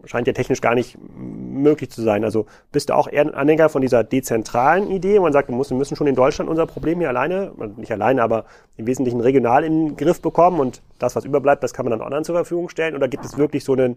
scheint 0.04 0.26
ja 0.26 0.32
technisch 0.32 0.60
gar 0.60 0.74
nicht 0.74 0.96
möglich 1.16 1.90
zu 1.90 2.02
sein. 2.02 2.24
Also 2.24 2.46
bist 2.72 2.90
du 2.90 2.94
auch 2.94 3.08
eher 3.08 3.22
ein 3.22 3.34
Anhänger 3.34 3.68
von 3.68 3.82
dieser 3.82 4.04
dezentralen 4.04 4.90
Idee, 4.90 5.18
wo 5.18 5.22
man 5.22 5.32
sagt, 5.32 5.48
wir 5.48 5.56
müssen 5.56 5.96
schon 5.96 6.06
in 6.06 6.14
Deutschland 6.14 6.50
unser 6.50 6.66
Problem 6.66 6.98
hier 6.98 7.08
alleine, 7.08 7.52
nicht 7.76 7.92
alleine, 7.92 8.22
aber 8.22 8.44
im 8.76 8.86
Wesentlichen 8.86 9.20
regional 9.20 9.64
in 9.64 9.88
den 9.88 9.96
Griff 9.96 10.20
bekommen 10.20 10.60
und 10.60 10.82
das, 10.98 11.16
was 11.16 11.24
überbleibt, 11.24 11.62
das 11.62 11.72
kann 11.72 11.84
man 11.84 11.90
dann 11.90 12.02
anderen 12.02 12.24
zur 12.24 12.34
Verfügung 12.34 12.68
stellen? 12.68 12.96
Oder 12.96 13.08
gibt 13.08 13.24
es 13.24 13.38
wirklich 13.38 13.64
so 13.64 13.74
eine, 13.74 13.96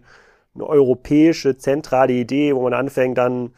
eine 0.54 0.66
europäische, 0.66 1.56
zentrale 1.56 2.12
Idee, 2.12 2.54
wo 2.54 2.62
man 2.62 2.74
anfängt, 2.74 3.18
dann 3.18 3.52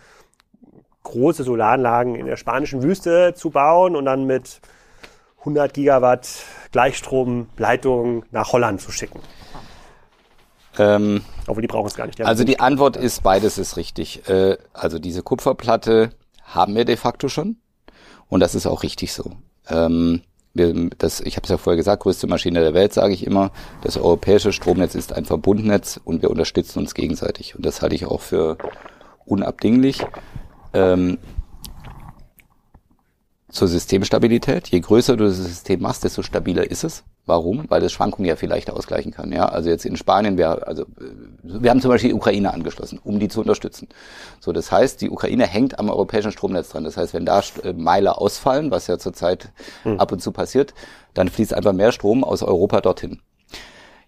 große 1.03 1.45
Solaranlagen 1.45 2.15
in 2.15 2.27
der 2.27 2.37
spanischen 2.37 2.83
Wüste 2.83 3.35
zu 3.35 3.51
bauen 3.51 3.97
und 3.97 4.05
dann 4.05 4.27
mit 4.27 4.61
100 5.41 5.73
Gigawatt 5.73 6.29
Gleichstromleitungen 6.73 8.25
nach 8.31 8.53
Holland 8.53 8.81
zu 8.81 8.93
schicken? 8.93 9.21
Ähm, 10.79 11.23
Obwohl 11.47 11.63
die 11.63 11.69
brauchen 11.69 11.89
es 11.89 11.95
gar 11.95 12.07
nicht. 12.07 12.19
Die 12.19 12.25
also 12.25 12.45
die 12.45 12.61
Antwort 12.61 12.97
ist, 12.97 13.23
beides 13.23 13.59
ist 13.59 13.77
richtig. 13.77 14.29
Äh, 14.29 14.57
also 14.73 14.99
diese 14.99 15.23
Kupferplatte 15.23 16.11
haben 16.43 16.75
wir 16.75 16.85
de 16.85 16.97
facto 16.97 17.29
schon 17.29 17.57
und 18.29 18.41
das 18.41 18.55
ist 18.55 18.67
auch 18.67 18.83
richtig 18.83 19.13
so. 19.13 19.33
Ähm, 19.69 20.23
wir, 20.55 20.91
das, 20.99 21.21
ich 21.21 21.37
habe 21.37 21.45
es 21.45 21.51
ja 21.51 21.57
vorher 21.57 21.77
gesagt, 21.77 22.03
größte 22.03 22.27
Maschine 22.27 22.61
der 22.61 22.75
Welt, 22.75 22.93
sage 22.93 23.15
ich 23.15 23.27
immer. 23.27 23.51
Das 23.83 23.97
europäische 23.97 24.53
Stromnetz 24.53 24.95
ist 24.95 25.13
ein 25.13 25.25
Verbundnetz 25.25 26.01
und 26.03 26.23
wir 26.23 26.31
unterstützen 26.31 26.81
uns 26.81 26.95
gegenseitig. 26.95 27.55
Und 27.57 27.67
das 27.67 27.83
halte 27.83 27.95
ich 27.95 28.07
auch 28.07 28.21
für 28.21 28.59
unabdinglich. 29.25 30.05
Ähm, 30.73 31.19
zur 33.51 33.69
Systemstabilität. 33.69 34.69
Je 34.69 34.81
größer 34.81 35.17
du 35.17 35.25
das 35.25 35.37
System 35.37 35.81
machst, 35.81 36.05
desto 36.05 36.23
stabiler 36.23 36.71
ist 36.71 36.85
es. 36.85 37.05
Warum? 37.25 37.65
Weil 37.69 37.81
das 37.81 37.93
Schwankungen 37.93 38.27
ja 38.27 38.37
vielleicht 38.37 38.71
ausgleichen 38.71 39.13
kann. 39.13 39.33
Ja, 39.33 39.47
also 39.47 39.69
jetzt 39.69 39.85
in 39.85 39.97
Spanien, 39.97 40.39
wir, 40.39 40.67
also 40.67 40.87
wir 41.43 41.71
haben 41.71 41.81
zum 41.81 41.91
Beispiel 41.91 42.11
die 42.11 42.17
Ukraine 42.17 42.53
angeschlossen, 42.55 42.99
um 43.03 43.19
die 43.19 43.29
zu 43.29 43.41
unterstützen. 43.41 43.89
So, 44.41 44.53
das 44.53 44.73
heißt, 44.73 45.01
die 45.03 45.11
Ukraine 45.11 45.47
hängt 45.47 45.79
am 45.79 45.91
europäischen 45.91 46.33
Stromnetz 46.33 46.71
dran. 46.71 46.85
Das 46.85 46.97
heißt, 46.97 47.13
wenn 47.15 47.27
da 47.27 47.43
äh, 47.63 47.73
Meiler 47.75 48.21
ausfallen, 48.21 48.71
was 48.71 48.87
ja 48.87 48.99
zurzeit 48.99 49.51
hm. 49.83 50.01
ab 50.01 50.13
und 50.13 50.23
zu 50.23 50.33
passiert, 50.33 50.73
dann 51.13 51.29
fließt 51.29 51.53
einfach 51.53 51.73
mehr 51.73 51.93
Strom 51.93 52.25
aus 52.25 52.43
Europa 52.43 52.81
dorthin. 52.81 53.21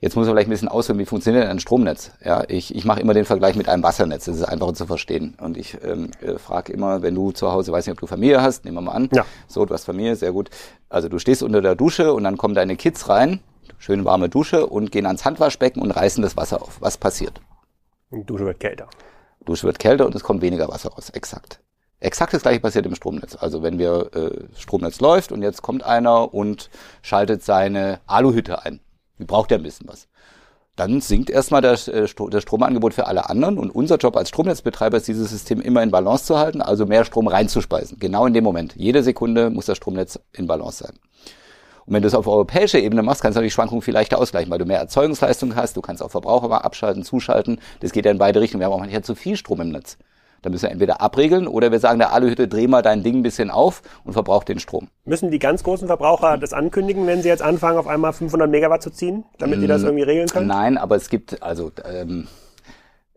Jetzt 0.01 0.17
muss 0.17 0.27
man 0.27 0.35
vielleicht 0.35 0.49
ein 0.49 0.51
bisschen 0.51 0.69
ausführen, 0.69 0.99
wie 0.99 1.05
funktioniert 1.05 1.47
ein 1.47 1.61
Stromnetz? 1.61 2.13
Ja, 2.25 2.45
ich, 2.49 2.75
ich 2.75 2.87
mache 2.87 3.01
immer 3.01 3.13
den 3.13 3.27
Vergleich 3.27 3.55
mit 3.55 3.69
einem 3.69 3.83
Wassernetz. 3.83 4.25
Das 4.25 4.37
ist 4.37 4.45
einfacher 4.45 4.73
zu 4.73 4.87
verstehen. 4.87 5.37
Und 5.39 5.59
ich 5.59 5.77
ähm, 5.85 6.11
äh, 6.23 6.39
frage 6.39 6.73
immer, 6.73 7.03
wenn 7.03 7.15
du 7.15 7.33
zu 7.33 7.53
Hause, 7.53 7.71
weiß 7.71 7.87
nicht, 7.87 7.93
ob 7.93 8.01
du 8.01 8.07
Familie 8.07 8.41
hast, 8.41 8.65
nehmen 8.65 8.79
wir 8.79 8.81
mal 8.81 8.93
an. 8.93 9.11
Ja. 9.13 9.27
So, 9.47 9.67
du 9.67 9.75
hast 9.75 9.85
Familie, 9.85 10.17
sehr 10.17 10.33
gut. 10.33 10.49
Also 10.89 11.11
du 11.11 11.19
stehst 11.19 11.43
unter 11.43 11.61
der 11.61 11.75
Dusche 11.75 12.15
und 12.15 12.25
dann 12.25 12.39
kommen 12.39 12.55
deine 12.55 12.77
Kids 12.77 13.11
rein, 13.11 13.41
schön 13.79 14.07
warme 14.07 14.31
Dusche 14.31 14.67
und 14.67 14.91
gehen 14.91 15.05
ans 15.05 15.27
Handwaschbecken 15.27 15.83
und 15.83 15.91
reißen 15.91 16.23
das 16.23 16.35
Wasser 16.35 16.63
auf. 16.63 16.81
Was 16.81 16.97
passiert? 16.97 17.43
Die 18.11 18.25
Dusche 18.25 18.47
wird 18.47 18.59
kälter. 18.59 18.89
Dusche 19.45 19.67
wird 19.67 19.79
kälter 19.79 20.07
und 20.07 20.15
es 20.15 20.23
kommt 20.23 20.41
weniger 20.41 20.69
Wasser 20.69 20.91
raus. 20.91 21.11
Exakt. 21.11 21.61
Exakt 21.99 22.33
das 22.33 22.41
gleiche 22.41 22.61
passiert 22.61 22.87
im 22.87 22.95
Stromnetz. 22.95 23.37
Also 23.39 23.63
wenn 23.63 23.79
wir 23.79 24.15
äh, 24.15 24.59
Stromnetz 24.59 25.01
läuft 25.01 25.31
und 25.31 25.43
jetzt 25.43 25.61
kommt 25.61 25.85
einer 25.85 26.33
und 26.33 26.71
schaltet 27.03 27.45
seine 27.45 28.01
Aluhütte 28.07 28.63
ein 28.65 28.81
braucht 29.27 29.51
ja 29.51 29.57
ein 29.57 29.63
bisschen 29.63 29.89
was. 29.89 30.09
Dann 30.77 31.01
sinkt 31.01 31.29
erstmal 31.29 31.61
das, 31.61 31.89
äh, 31.89 32.07
das 32.31 32.43
Stromangebot 32.43 32.95
für 32.95 33.07
alle 33.07 33.29
anderen 33.29 33.59
und 33.59 33.71
unser 33.71 33.97
Job 33.97 34.17
als 34.17 34.31
Stromnetzbetreiber 34.31 34.97
ist, 34.97 35.09
dieses 35.09 35.31
System 35.31 35.61
immer 35.61 35.83
in 35.83 35.91
Balance 35.91 36.25
zu 36.25 36.39
halten, 36.39 36.63
also 36.63 36.87
mehr 36.87 37.05
Strom 37.05 37.29
reinzuspeisen. 37.29 37.99
Genau 37.99 38.27
in 38.27 38.33
dem 38.33 38.45
Moment. 38.45 38.75
Jede 38.77 39.03
Sekunde 39.03 39.51
muss 39.51 39.67
das 39.67 39.77
Stromnetz 39.77 40.19
in 40.33 40.47
Balance 40.47 40.85
sein. 40.85 40.99
Und 41.87 41.95
wenn 41.95 42.03
du 42.03 42.09
es 42.09 42.15
auf 42.15 42.27
europäischer 42.27 42.79
Ebene 42.79 43.03
machst, 43.03 43.21
kannst 43.21 43.37
du 43.37 43.43
die 43.43 43.51
Schwankungen 43.51 43.83
viel 43.83 43.95
leichter 43.95 44.19
ausgleichen, 44.19 44.51
weil 44.51 44.59
du 44.59 44.65
mehr 44.65 44.79
Erzeugungsleistung 44.79 45.57
hast, 45.57 45.77
du 45.77 45.81
kannst 45.81 46.03
auch 46.03 46.11
Verbraucher 46.11 46.49
mal 46.49 46.59
abschalten, 46.59 47.03
zuschalten. 47.03 47.61
Das 47.81 47.93
geht 47.93 48.05
ja 48.05 48.11
in 48.11 48.19
beide 48.19 48.41
Richtungen. 48.41 48.61
Wir 48.61 48.67
haben 48.67 48.73
auch 48.73 48.79
manchmal 48.79 49.03
zu 49.03 49.15
viel 49.15 49.37
Strom 49.37 49.61
im 49.61 49.71
Netz. 49.71 49.99
Da 50.43 50.51
müssen 50.51 50.63
wir 50.65 50.71
entweder 50.71 51.01
abregeln 51.01 51.47
oder 51.47 51.71
wir 51.71 51.81
sagen 51.81 51.99
der 51.99 52.13
Aluhütte, 52.13 52.49
dreh 52.49 52.67
mal 52.67 52.83
dein 52.83 53.03
Ding 53.03 53.17
ein 53.19 53.23
bisschen 53.23 53.51
auf 53.51 53.83
und 54.05 54.15
verbrauch 54.15 54.45
den 54.45 54.59
Strom. 54.59 54.89
Müssen 55.05 55.31
die 55.31 55.39
ganz 55.39 55.63
großen 55.63 55.87
Verbraucher 55.87 56.39
das 56.39 56.53
ankündigen, 56.53 57.07
wenn 57.07 57.23
sie 57.23 57.29
jetzt 57.29 57.43
anfangen, 57.43 57.79
auf 57.79 57.87
einmal 57.87 58.13
500 58.13 58.51
Megawatt 58.51 58.83
zu 58.83 58.91
ziehen, 58.91 59.25
damit 59.39 59.59
mm, 59.59 59.63
die 59.63 59.67
das 59.67 59.83
irgendwie 59.83 60.05
regeln 60.05 60.29
können? 60.29 60.47
Nein, 60.47 60.79
aber 60.79 60.97
es 60.97 61.11
gibt, 61.11 61.43
also 61.43 61.71
ähm, 61.85 62.27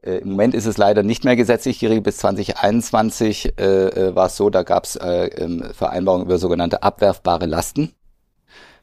äh, 0.03 0.17
im 0.17 0.31
Moment 0.31 0.53
ist 0.53 0.65
es 0.65 0.77
leider 0.77 1.03
nicht 1.03 1.23
mehr 1.23 1.35
gesetzlich 1.35 1.79
geregelt. 1.79 2.03
Bis 2.03 2.17
2021 2.17 3.57
äh, 3.57 3.63
äh, 3.63 4.15
war 4.15 4.27
es 4.27 4.37
so, 4.37 4.49
da 4.49 4.63
gab 4.63 4.83
es 4.83 4.95
äh, 4.97 5.27
ähm, 5.37 5.63
Vereinbarungen 5.73 6.25
über 6.25 6.37
sogenannte 6.37 6.83
abwerfbare 6.83 7.45
Lasten. 7.45 7.93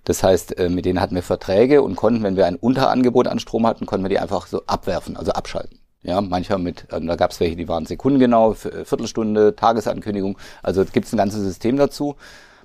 Das 0.05 0.23
heißt, 0.23 0.59
äh, 0.59 0.71
mit 0.71 0.87
denen 0.87 1.01
hatten 1.01 1.15
wir 1.15 1.23
Verträge 1.23 1.83
und 1.83 1.95
konnten, 1.95 2.23
wenn 2.23 2.37
wir 2.37 2.47
ein 2.47 2.57
Unterangebot 2.57 3.29
an 3.29 3.39
Strom 3.39 3.67
hatten, 3.67 3.85
konnten 3.85 4.05
wir 4.05 4.09
die 4.09 4.19
einfach 4.19 4.47
so 4.47 4.63
abwerfen, 4.67 5.17
also 5.17 5.33
abschalten. 5.33 5.79
Ja, 6.03 6.21
manchmal 6.21 6.59
mit, 6.59 6.87
äh, 6.91 7.01
da 7.01 7.17
gab 7.17 7.31
es 7.31 7.41
welche, 7.41 7.57
die 7.57 7.69
waren 7.69 7.87
sekundengenau, 7.87 8.53
äh, 8.53 8.85
Viertelstunde, 8.85 9.55
Tagesankündigung. 9.55 10.39
Also 10.63 10.85
gibt 10.85 11.07
es 11.07 11.13
ein 11.13 11.19
ganzes 11.19 11.43
System 11.43 11.77
dazu. 11.77 12.17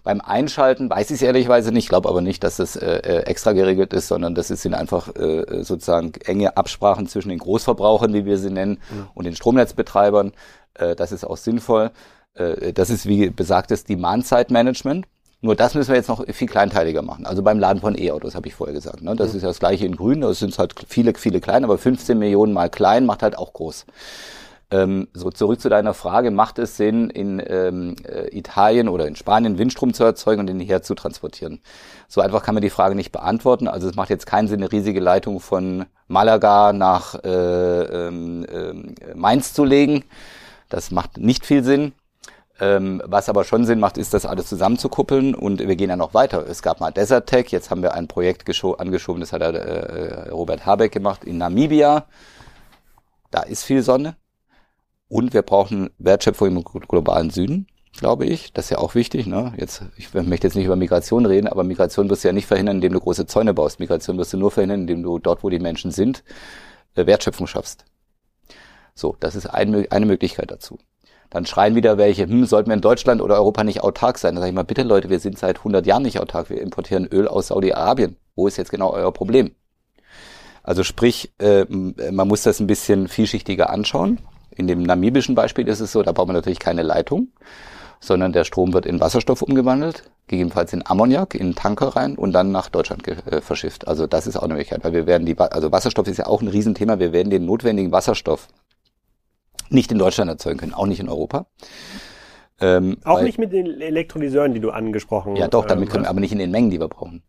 Beim 0.03 0.21
Einschalten 0.21 0.89
weiß 0.89 1.09
ich 1.09 1.15
es 1.15 1.21
ehrlicherweise 1.23 1.71
nicht, 1.71 1.89
glaube 1.89 2.07
aber 2.09 2.21
nicht, 2.21 2.43
dass 2.43 2.57
das 2.57 2.75
äh, 2.75 2.97
äh, 2.97 3.19
extra 3.23 3.53
geregelt 3.53 3.91
ist, 3.91 4.07
sondern 4.07 4.36
das 4.36 4.49
sind 4.49 4.75
einfach 4.75 5.13
äh, 5.15 5.63
sozusagen 5.63 6.13
enge 6.25 6.55
Absprachen 6.57 7.07
zwischen 7.07 7.29
den 7.29 7.39
Großverbrauchern, 7.39 8.13
wie 8.13 8.25
wir 8.25 8.38
sie 8.38 8.51
nennen, 8.51 8.79
mhm. 8.91 9.07
und 9.15 9.25
den 9.25 9.36
Stromnetzbetreibern. 9.36 10.33
Äh, 10.75 10.95
das 10.95 11.11
ist 11.11 11.25
auch 11.25 11.38
sinnvoll. 11.38 11.89
Äh, 12.36 12.71
das 12.71 12.91
ist, 12.91 13.07
wie 13.07 13.31
besagtes 13.31 13.83
Demand-Side-Management. 13.83 15.07
Nur 15.41 15.55
das 15.55 15.75
müssen 15.75 15.89
wir 15.89 15.95
jetzt 15.95 16.09
noch 16.09 16.25
viel 16.27 16.47
kleinteiliger 16.47 17.01
machen. 17.01 17.25
Also 17.25 17.43
beim 17.43 17.59
Laden 17.59 17.81
von 17.81 17.97
E-Autos 17.97 18.36
habe 18.36 18.47
ich 18.47 18.55
vorher 18.55 18.73
gesagt. 18.73 19.01
Ne? 19.01 19.15
Das 19.15 19.31
mhm. 19.31 19.38
ist 19.38 19.41
ja 19.43 19.49
das 19.49 19.59
gleiche 19.59 19.86
in 19.86 19.95
Grün. 19.95 20.21
Das 20.21 20.39
sind 20.39 20.57
halt 20.57 20.73
viele, 20.88 21.13
viele 21.13 21.41
klein, 21.41 21.63
aber 21.63 21.77
15 21.77 22.17
Millionen 22.17 22.53
mal 22.53 22.69
klein 22.69 23.05
macht 23.05 23.21
halt 23.21 23.38
auch 23.38 23.53
groß. 23.53 23.86
Ähm, 24.71 25.07
so 25.13 25.29
zurück 25.29 25.61
zu 25.61 25.69
deiner 25.69 25.93
Frage, 25.93 26.31
macht 26.31 26.57
es 26.57 26.75
Sinn, 26.75 27.11
in 27.11 27.41
ähm, 27.45 27.95
äh, 28.07 28.36
Italien 28.36 28.89
oder 28.89 29.07
in 29.07 29.15
Spanien 29.15 29.59
Windstrom 29.59 29.93
zu 29.93 30.03
erzeugen 30.03 30.39
und 30.39 30.47
den 30.47 30.59
hierher 30.59 30.81
zu 30.81 30.95
transportieren? 30.95 31.61
So 32.07 32.21
einfach 32.21 32.43
kann 32.43 32.55
man 32.55 32.63
die 32.63 32.71
Frage 32.71 32.95
nicht 32.95 33.11
beantworten. 33.11 33.67
Also 33.67 33.88
es 33.88 33.95
macht 33.95 34.09
jetzt 34.09 34.25
keinen 34.25 34.47
Sinn, 34.47 34.61
eine 34.61 34.71
riesige 34.71 34.99
Leitung 34.99 35.39
von 35.39 35.86
Malaga 36.07 36.73
nach 36.73 37.15
äh, 37.23 38.07
ähm, 38.07 38.45
äh, 38.45 39.13
Mainz 39.13 39.53
zu 39.53 39.63
legen. 39.63 40.03
Das 40.69 40.89
macht 40.89 41.17
nicht 41.17 41.45
viel 41.45 41.63
Sinn. 41.63 41.93
Ähm, 42.60 43.01
was 43.06 43.28
aber 43.28 43.43
schon 43.43 43.66
Sinn 43.66 43.80
macht, 43.80 43.97
ist, 43.97 44.14
das 44.14 44.26
alles 44.26 44.47
zusammenzukuppeln 44.47 45.36
und 45.36 45.60
wir 45.60 45.76
gehen 45.76 45.89
ja 45.89 45.97
noch 45.97 46.14
weiter. 46.14 46.47
Es 46.47 46.62
gab 46.62 46.80
mal 46.80 46.91
Desert 46.91 47.28
Tech, 47.28 47.47
jetzt 47.49 47.70
haben 47.70 47.82
wir 47.82 47.93
ein 47.93 48.08
Projekt 48.08 48.49
angeschoben, 48.80 49.20
das 49.20 49.34
hat 49.34 49.41
äh, 49.41 50.30
Robert 50.30 50.66
Habeck 50.66 50.91
gemacht 50.93 51.26
in 51.26 51.38
Namibia. 51.38 52.06
Da 53.32 53.41
ist 53.41 53.64
viel 53.64 53.82
Sonne. 53.82 54.16
Und 55.10 55.34
wir 55.34 55.41
brauchen 55.41 55.89
Wertschöpfung 55.97 56.47
im 56.47 56.64
globalen 56.64 57.30
Süden, 57.30 57.68
glaube 57.97 58.26
ich. 58.26 58.53
Das 58.53 58.66
ist 58.66 58.70
ja 58.72 58.78
auch 58.78 58.95
wichtig. 58.95 59.28
Ne? 59.28 59.53
Jetzt, 59.58 59.84
ich 59.97 60.14
möchte 60.14 60.47
jetzt 60.47 60.56
nicht 60.56 60.66
über 60.66 60.78
Migration 60.78 61.26
reden, 61.26 61.47
aber 61.47 61.64
Migration 61.64 62.10
wirst 62.10 62.24
du 62.24 62.30
ja 62.30 62.34
nicht 62.34 62.47
verhindern, 62.47 62.78
indem 62.78 62.93
du 62.93 63.01
große 63.01 63.26
Zäune 63.26 63.53
baust. 63.53 63.80
Migration 63.80 64.18
wirst 64.18 64.34
du 64.34 64.38
nur 64.38 64.51
verhindern, 64.51 64.82
indem 64.82 65.03
du 65.03 65.20
dort, 65.20 65.43
wo 65.43 65.49
die 65.49 65.60
Menschen 65.60 65.91
sind, 65.91 66.24
äh, 66.95 67.06
Wertschöpfung 67.06 67.47
schaffst. 67.47 67.86
So, 68.95 69.18
das 69.20 69.36
ist 69.36 69.47
ein, 69.47 69.91
eine 69.91 70.06
Möglichkeit 70.06 70.51
dazu. 70.51 70.80
Dann 71.30 71.45
schreien 71.45 71.76
wieder 71.76 71.97
welche, 71.97 72.23
hm, 72.23 72.45
sollten 72.45 72.69
wir 72.69 72.76
in 72.76 72.82
Deutschland 72.82 73.21
oder 73.21 73.36
Europa 73.36 73.63
nicht 73.63 73.82
autark 73.82 74.17
sein? 74.17 74.36
Dann 74.36 74.41
sage 74.41 74.49
ich 74.49 74.55
mal, 74.55 74.63
bitte 74.63 74.84
Leute, 74.84 75.09
wir 75.09 75.19
sind 75.19 75.38
seit 75.38 75.59
100 75.59 75.86
Jahren 75.86 76.03
nicht 76.03 76.19
autark. 76.19 76.49
Wir 76.49 76.61
importieren 76.61 77.05
Öl 77.07 77.28
aus 77.28 77.47
Saudi-Arabien. 77.47 78.17
Wo 78.36 78.47
ist 78.47 78.57
jetzt 78.57 78.71
genau 78.71 78.91
euer 78.91 79.11
Problem? 79.11 79.51
Also 80.63 80.84
sprich, 80.84 81.32
äh, 81.39 81.65
man 81.65 82.28
muss 82.28 82.43
das 82.43 82.59
ein 82.59 82.67
bisschen 82.67 83.07
vielschichtiger 83.07 83.69
anschauen. 83.69 84.19
In 84.55 84.67
dem 84.67 84.84
namibischen 84.84 85.36
Beispiel 85.36 85.67
ist 85.67 85.80
es 85.80 85.91
so, 85.91 86.01
da 86.01 86.11
braucht 86.11 86.28
man 86.28 86.36
natürlich 86.36 86.59
keine 86.59 86.82
Leitung, 86.82 87.28
sondern 87.99 88.32
der 88.32 88.45
Strom 88.45 88.73
wird 88.73 88.86
in 88.86 88.99
Wasserstoff 88.99 89.41
umgewandelt, 89.41 90.03
gegebenenfalls 90.28 90.73
in 90.73 90.86
Ammoniak, 90.86 91.36
in 91.36 91.55
Tanker 91.55 91.95
rein 91.95 92.15
und 92.15 92.32
dann 92.32 92.51
nach 92.51 92.69
Deutschland 92.69 93.07
äh, 93.07 93.41
verschifft. 93.41 93.88
Also 93.88 94.07
das 94.07 94.28
ist 94.28 94.38
auch 94.38 94.43
eine 94.43 94.53
Möglichkeit, 94.53 94.84
weil 94.84 94.93
wir 94.93 95.05
werden 95.05 95.26
die, 95.26 95.38
also 95.38 95.71
Wasserstoff 95.71 96.07
ist 96.07 96.17
ja 96.17 96.28
auch 96.28 96.41
ein 96.41 96.47
Riesenthema, 96.47 96.99
wir 96.99 97.11
werden 97.11 97.30
den 97.30 97.45
notwendigen 97.45 97.91
Wasserstoff 97.91 98.47
nicht 99.70 99.91
in 99.91 99.97
Deutschland 99.97 100.30
erzeugen 100.30 100.59
können, 100.59 100.74
auch 100.74 100.86
nicht 100.86 100.99
in 100.99 101.09
Europa. 101.09 101.47
Ähm, 102.61 102.97
auch 103.03 103.18
weil, 103.18 103.26
nicht 103.26 103.38
mit 103.38 103.51
den 103.51 103.82
Elektrolyseuren, 103.82 104.53
die 104.53 104.61
du 104.61 104.72
angesprochen 104.72 105.34
hast. 105.34 105.39
Ja, 105.39 105.47
doch, 105.47 105.66
damit 105.66 105.89
können 105.89 106.05
wir, 106.05 106.09
aber 106.09 106.22
nicht 106.22 106.32
in 106.32 106.39
den 106.39 106.51
Mengen, 106.51 106.70
die 106.70 106.80
wir 106.80 106.88
brauchen. 106.88 107.24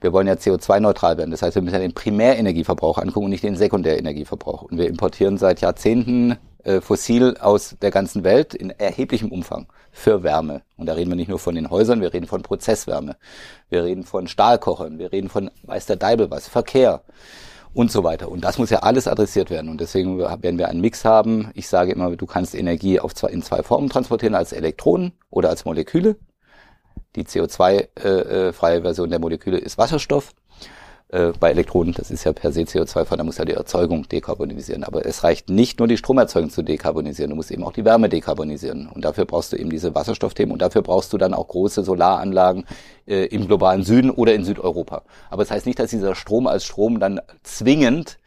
Wir 0.00 0.12
wollen 0.12 0.26
ja 0.26 0.34
CO2-neutral 0.34 1.16
werden. 1.16 1.30
Das 1.30 1.42
heißt, 1.42 1.54
wir 1.54 1.62
müssen 1.62 1.74
ja 1.74 1.80
den 1.80 1.94
Primärenergieverbrauch 1.94 2.98
angucken 2.98 3.26
und 3.26 3.30
nicht 3.30 3.44
den 3.44 3.56
Sekundärenergieverbrauch. 3.56 4.62
Und 4.62 4.76
wir 4.76 4.88
importieren 4.88 5.38
seit 5.38 5.60
Jahrzehnten 5.60 6.36
äh, 6.64 6.80
fossil 6.80 7.36
aus 7.40 7.76
der 7.80 7.90
ganzen 7.90 8.24
Welt 8.24 8.54
in 8.54 8.70
erheblichem 8.70 9.30
Umfang 9.30 9.66
für 9.92 10.22
Wärme. 10.22 10.62
Und 10.76 10.86
da 10.86 10.94
reden 10.94 11.10
wir 11.10 11.16
nicht 11.16 11.28
nur 11.28 11.38
von 11.38 11.54
den 11.54 11.70
Häusern, 11.70 12.00
wir 12.00 12.12
reden 12.12 12.26
von 12.26 12.42
Prozesswärme. 12.42 13.16
Wir 13.70 13.84
reden 13.84 14.02
von 14.02 14.26
Stahlkochern, 14.26 14.98
wir 14.98 15.12
reden 15.12 15.28
von 15.28 15.50
weiß 15.62 15.86
der 15.86 15.96
Deibel 15.96 16.30
was, 16.30 16.48
Verkehr 16.48 17.02
und 17.74 17.90
so 17.90 18.04
weiter. 18.04 18.30
Und 18.30 18.42
das 18.42 18.58
muss 18.58 18.70
ja 18.70 18.78
alles 18.78 19.06
adressiert 19.08 19.50
werden. 19.50 19.68
Und 19.68 19.80
deswegen 19.80 20.18
werden 20.18 20.58
wir 20.58 20.68
einen 20.68 20.80
Mix 20.80 21.04
haben. 21.04 21.50
Ich 21.54 21.68
sage 21.68 21.92
immer, 21.92 22.14
du 22.16 22.26
kannst 22.26 22.54
Energie 22.54 23.00
auf 23.00 23.14
zwei, 23.14 23.28
in 23.28 23.42
zwei 23.42 23.62
Formen 23.62 23.90
transportieren, 23.90 24.34
als 24.34 24.52
Elektronen 24.52 25.12
oder 25.30 25.50
als 25.50 25.64
Moleküle. 25.64 26.16
Die 27.16 27.24
CO2-freie 27.24 28.78
äh, 28.78 28.82
Version 28.82 29.10
der 29.10 29.18
Moleküle 29.18 29.58
ist 29.58 29.78
Wasserstoff 29.78 30.32
äh, 31.14 31.32
bei 31.38 31.50
Elektronen, 31.50 31.94
das 31.94 32.10
ist 32.10 32.24
ja 32.24 32.32
per 32.32 32.50
se 32.50 32.62
CO2-frei, 32.62 33.14
da 33.14 33.22
muss 33.22 33.38
ja 33.38 33.44
die 33.44 33.52
Erzeugung 33.52 34.08
dekarbonisieren. 34.08 34.82
Aber 34.82 35.06
es 35.06 35.22
reicht 35.22 35.48
nicht 35.48 35.78
nur 35.78 35.86
die 35.86 35.96
Stromerzeugung 35.96 36.50
zu 36.50 36.62
dekarbonisieren, 36.62 37.30
du 37.30 37.36
musst 37.36 37.52
eben 37.52 37.62
auch 37.62 37.72
die 37.72 37.84
Wärme 37.84 38.08
dekarbonisieren. 38.08 38.88
Und 38.88 39.04
dafür 39.04 39.24
brauchst 39.24 39.52
du 39.52 39.56
eben 39.56 39.70
diese 39.70 39.94
Wasserstoffthemen 39.94 40.52
und 40.52 40.60
dafür 40.60 40.82
brauchst 40.82 41.12
du 41.12 41.18
dann 41.18 41.32
auch 41.32 41.46
große 41.46 41.84
Solaranlagen 41.84 42.64
äh, 43.06 43.26
im 43.26 43.46
globalen 43.46 43.84
Süden 43.84 44.10
oder 44.10 44.34
in 44.34 44.44
Südeuropa. 44.44 45.02
Aber 45.30 45.42
es 45.42 45.48
das 45.48 45.56
heißt 45.58 45.66
nicht, 45.66 45.78
dass 45.78 45.90
dieser 45.90 46.16
Strom 46.16 46.48
als 46.48 46.64
Strom 46.64 46.98
dann 46.98 47.20
zwingend 47.44 48.18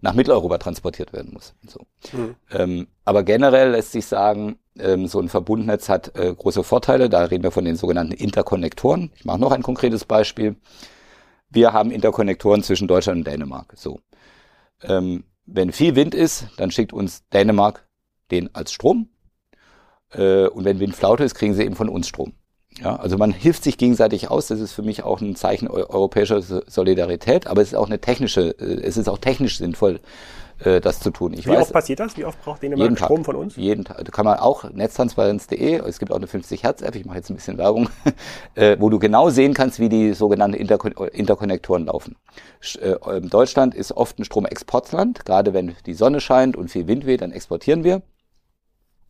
nach 0.00 0.14
Mitteleuropa 0.14 0.58
transportiert 0.58 1.12
werden 1.12 1.32
muss. 1.32 1.54
So. 1.68 1.86
Mhm. 2.12 2.34
Ähm, 2.50 2.86
aber 3.04 3.22
generell 3.22 3.70
lässt 3.70 3.92
sich 3.92 4.06
sagen, 4.06 4.58
ähm, 4.80 5.06
so 5.06 5.20
ein 5.20 5.28
Verbundnetz 5.28 5.88
hat 5.88 6.16
äh, 6.16 6.34
große 6.34 6.64
Vorteile. 6.64 7.08
Da 7.08 7.24
reden 7.24 7.44
wir 7.44 7.52
von 7.52 7.64
den 7.64 7.76
sogenannten 7.76 8.12
Interkonnektoren. 8.12 9.12
Ich 9.14 9.24
mache 9.24 9.38
noch 9.38 9.52
ein 9.52 9.62
konkretes 9.62 10.04
Beispiel 10.04 10.56
wir 11.50 11.72
haben 11.72 11.90
Interkonnektoren 11.90 12.62
zwischen 12.62 12.88
Deutschland 12.88 13.18
und 13.18 13.26
Dänemark. 13.26 13.72
So. 13.76 14.00
Ähm, 14.82 15.24
wenn 15.46 15.72
viel 15.72 15.94
Wind 15.94 16.14
ist, 16.14 16.48
dann 16.56 16.70
schickt 16.70 16.92
uns 16.92 17.26
Dänemark 17.28 17.86
den 18.30 18.54
als 18.54 18.72
Strom. 18.72 19.08
Äh, 20.12 20.48
und 20.48 20.64
wenn 20.64 20.80
Windflaute 20.80 21.24
ist, 21.24 21.34
kriegen 21.34 21.54
sie 21.54 21.64
eben 21.64 21.76
von 21.76 21.88
uns 21.88 22.08
Strom. 22.08 22.34
Ja, 22.80 22.96
also 22.96 23.16
man 23.16 23.32
hilft 23.32 23.64
sich 23.64 23.78
gegenseitig 23.78 24.30
aus. 24.30 24.48
Das 24.48 24.60
ist 24.60 24.72
für 24.72 24.82
mich 24.82 25.02
auch 25.02 25.20
ein 25.20 25.34
Zeichen 25.34 25.68
europäischer 25.68 26.42
Solidarität, 26.42 27.46
aber 27.46 27.62
es 27.62 27.68
ist 27.68 27.74
auch 27.74 27.86
eine 27.86 28.00
technische, 28.00 28.50
äh, 28.58 28.82
es 28.82 28.96
ist 28.96 29.08
auch 29.08 29.18
technisch 29.18 29.58
sinnvoll, 29.58 30.00
äh, 30.60 30.80
das 30.80 31.00
zu 31.00 31.10
tun. 31.10 31.32
Ich 31.32 31.46
Wie 31.46 31.50
weiß, 31.50 31.62
oft 31.62 31.72
passiert 31.72 32.00
das? 32.00 32.16
Wie 32.16 32.24
oft 32.24 32.42
braucht 32.42 32.62
Dänemark 32.62 32.98
Strom 32.98 33.24
von 33.24 33.36
uns? 33.36 33.56
Jeden 33.56 33.84
Tag. 33.84 34.04
Da 34.04 34.10
kann 34.10 34.24
man 34.24 34.38
auch 34.38 34.64
netztransparenz.de, 34.70 35.76
es 35.86 35.98
gibt 35.98 36.12
auch 36.12 36.16
eine 36.16 36.26
50 36.26 36.62
Hertz 36.62 36.82
App, 36.82 36.94
ich 36.96 37.04
mache 37.04 37.18
jetzt 37.18 37.30
ein 37.30 37.36
bisschen 37.36 37.58
Werbung, 37.58 37.88
äh, 38.54 38.76
wo 38.78 38.90
du 38.90 38.98
genau 38.98 39.30
sehen 39.30 39.54
kannst, 39.54 39.80
wie 39.80 39.88
die 39.88 40.14
sogenannten 40.14 40.56
Interkon 40.56 40.92
Interkonnektoren 41.12 41.86
laufen. 41.86 42.16
Äh, 42.80 43.20
Deutschland 43.20 43.74
ist 43.74 43.92
oft 43.92 44.18
ein 44.18 44.24
Stromexportland, 44.24 45.24
gerade 45.24 45.52
wenn 45.54 45.74
die 45.84 45.94
Sonne 45.94 46.20
scheint 46.20 46.56
und 46.56 46.70
viel 46.70 46.86
Wind 46.86 47.06
weht, 47.06 47.22
dann 47.22 47.32
exportieren 47.32 47.84
wir. 47.84 48.02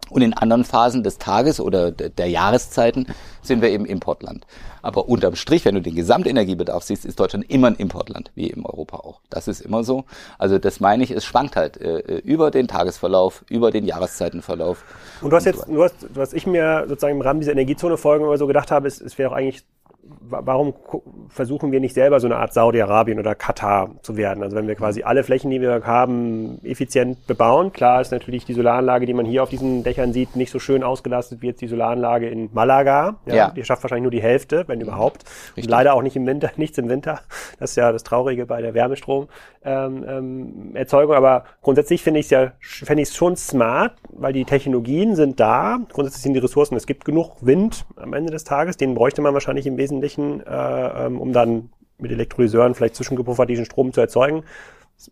Und 0.09 0.23
in 0.23 0.35
anderen 0.35 0.65
Phasen 0.65 1.03
des 1.03 1.19
Tages 1.19 1.59
oder 1.61 1.91
der 1.91 2.29
Jahreszeiten 2.29 3.07
sind 3.43 3.61
wir 3.61 3.71
eben 3.71 3.85
Importland. 3.85 4.47
Aber 4.81 5.09
unterm 5.09 5.35
Strich, 5.35 5.65
wenn 5.65 5.75
du 5.75 5.83
den 5.83 5.97
Gesamtenergiebedarf 5.97 6.85
siehst, 6.85 7.05
ist 7.05 7.19
Deutschland 7.19 7.51
immer 7.51 7.67
ein 7.67 7.75
Importland, 7.75 8.31
wie 8.37 8.47
in 8.47 8.65
Europa 8.65 8.99
auch. 8.99 9.21
Das 9.31 9.49
ist 9.49 9.61
immer 9.61 9.83
so. 9.83 10.05
Also 10.39 10.59
das 10.59 10.79
meine 10.79 11.03
ich, 11.03 11.11
es 11.11 11.25
schwankt 11.25 11.57
halt 11.57 11.81
äh, 11.81 11.99
äh 11.99 12.19
über 12.19 12.53
den 12.53 12.69
Tagesverlauf, 12.69 13.45
über 13.49 13.73
den 13.73 13.85
Jahreszeitenverlauf. 13.85 14.85
Und 15.23 15.31
du 15.31 15.37
hast 15.37 15.45
jetzt, 15.45 15.67
du 15.67 15.83
hast, 15.83 16.07
was 16.15 16.33
ich 16.33 16.47
mir 16.47 16.85
sozusagen 16.87 17.17
im 17.17 17.23
Rahmen 17.23 17.41
dieser 17.41 17.53
Energiezone-Folgen 17.53 18.27
immer 18.27 18.39
so 18.39 18.47
gedacht 18.47 18.71
habe, 18.71 18.87
ist, 18.87 19.01
es 19.01 19.19
wäre 19.19 19.31
auch 19.31 19.35
eigentlich 19.35 19.65
warum 20.29 20.75
versuchen 21.29 21.73
wir 21.73 21.81
nicht 21.81 21.95
selber 21.95 22.21
so 22.21 22.27
eine 22.27 22.37
Art 22.37 22.53
Saudi-Arabien 22.53 23.19
oder 23.19 23.35
Katar 23.35 23.91
zu 24.03 24.17
werden? 24.17 24.43
Also 24.43 24.57
wenn 24.57 24.69
wir 24.69 24.75
quasi 24.75 25.03
alle 25.03 25.25
Flächen, 25.25 25.51
die 25.51 25.61
wir 25.61 25.85
haben, 25.85 26.59
effizient 26.65 27.27
bebauen. 27.27 27.73
Klar 27.73 28.01
ist 28.01 28.13
natürlich 28.13 28.45
die 28.45 28.53
Solaranlage, 28.55 29.07
die 29.07 29.15
man 29.15 29.27
hier 29.27 29.43
auf 29.43 29.49
diesen 29.49 29.85
Dächern 29.85 30.13
sieht, 30.13 30.37
nicht 30.37 30.51
so 30.51 30.59
schön 30.59 30.83
ausgelastet 30.83 31.43
wie 31.43 31.47
jetzt 31.49 31.61
die 31.61 31.67
Solaranlage 31.67 32.29
in 32.29 32.51
Malaga. 32.53 33.17
Ja, 33.27 33.35
ja. 33.35 33.51
Die 33.51 33.65
schafft 33.65 33.83
wahrscheinlich 33.83 34.03
nur 34.03 34.11
die 34.11 34.23
Hälfte, 34.23 34.65
wenn 34.67 34.81
überhaupt. 34.81 35.25
Und 35.57 35.69
leider 35.69 35.95
auch 35.95 36.03
nicht 36.03 36.17
im 36.17 36.27
Winter, 36.27 36.51
nichts 36.57 36.79
im 36.79 36.89
Winter. 36.89 37.21
Das 37.59 37.71
ist 37.71 37.77
ja 37.77 37.93
das 37.93 38.03
Traurige 38.03 38.47
bei 38.47 38.63
der 38.63 38.75
Wärmestromerzeugung. 38.75 39.29
Ähm, 39.65 40.75
ähm, 40.77 41.13
Aber 41.13 41.45
grundsätzlich 41.63 42.03
finde 42.03 42.21
ich 42.21 42.27
es 42.27 42.31
ja, 42.31 42.53
finde 42.61 43.03
ich 43.03 43.09
es 43.09 43.17
schon 43.17 43.37
smart, 43.37 43.93
weil 44.11 44.33
die 44.33 44.45
Technologien 44.45 45.17
sind 45.17 45.41
da. 45.41 45.79
Grundsätzlich 45.93 46.23
sind 46.23 46.35
die 46.35 46.41
Ressourcen. 46.41 46.77
Es 46.77 46.87
gibt 46.87 47.05
genug 47.05 47.37
Wind 47.41 47.85
am 47.97 48.13
Ende 48.13 48.31
des 48.31 48.45
Tages. 48.45 48.77
Den 48.77 48.95
bräuchte 48.95 49.23
man 49.23 49.35
wahrscheinlich 49.35 49.67
im 49.67 49.77
Wesentlichen 49.77 50.16
Wesentlichen, 50.17 50.41
äh, 50.47 51.07
ähm, 51.07 51.21
um 51.21 51.33
dann 51.33 51.71
mit 51.99 52.13
Elektrolyseuren 52.13 52.75
vielleicht 52.75 52.97
zwischengepuffert 52.97 53.49
diesen 53.49 53.65
Strom 53.65 53.93
zu 53.93 54.01
erzeugen. 54.01 54.45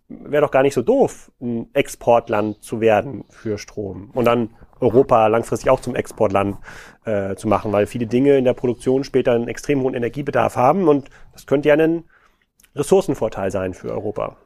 Wäre 0.09 0.43
doch 0.43 0.51
gar 0.51 0.63
nicht 0.63 0.75
so 0.75 0.83
doof, 0.83 1.31
ein 1.41 1.69
Exportland 1.75 2.63
zu 2.63 2.81
werden 2.81 3.25
für 3.29 3.59
Strom 3.59 4.11
und 4.15 4.25
dann 4.25 4.51
Europa 4.81 5.27
langfristig 5.27 5.69
auch 5.71 5.81
zum 5.81 5.95
Exportland 5.95 6.57
äh, 7.05 7.35
zu 7.37 7.49
machen, 7.49 7.71
weil 7.71 7.87
viele 7.87 8.07
Dinge 8.07 8.39
in 8.39 8.45
der 8.45 8.55
Produktion 8.55 9.05
später 9.05 9.33
einen 9.33 9.49
extrem 9.49 9.83
hohen 9.83 9.95
Energiebedarf 9.95 10.57
haben 10.57 10.89
und 10.89 11.11
das 11.33 11.47
könnte 11.47 11.69
ja 11.69 11.75
ein 11.75 12.05
Ressourcenvorteil 12.75 13.51
sein 13.51 13.75
für 13.75 13.91
Europa. 13.91 14.37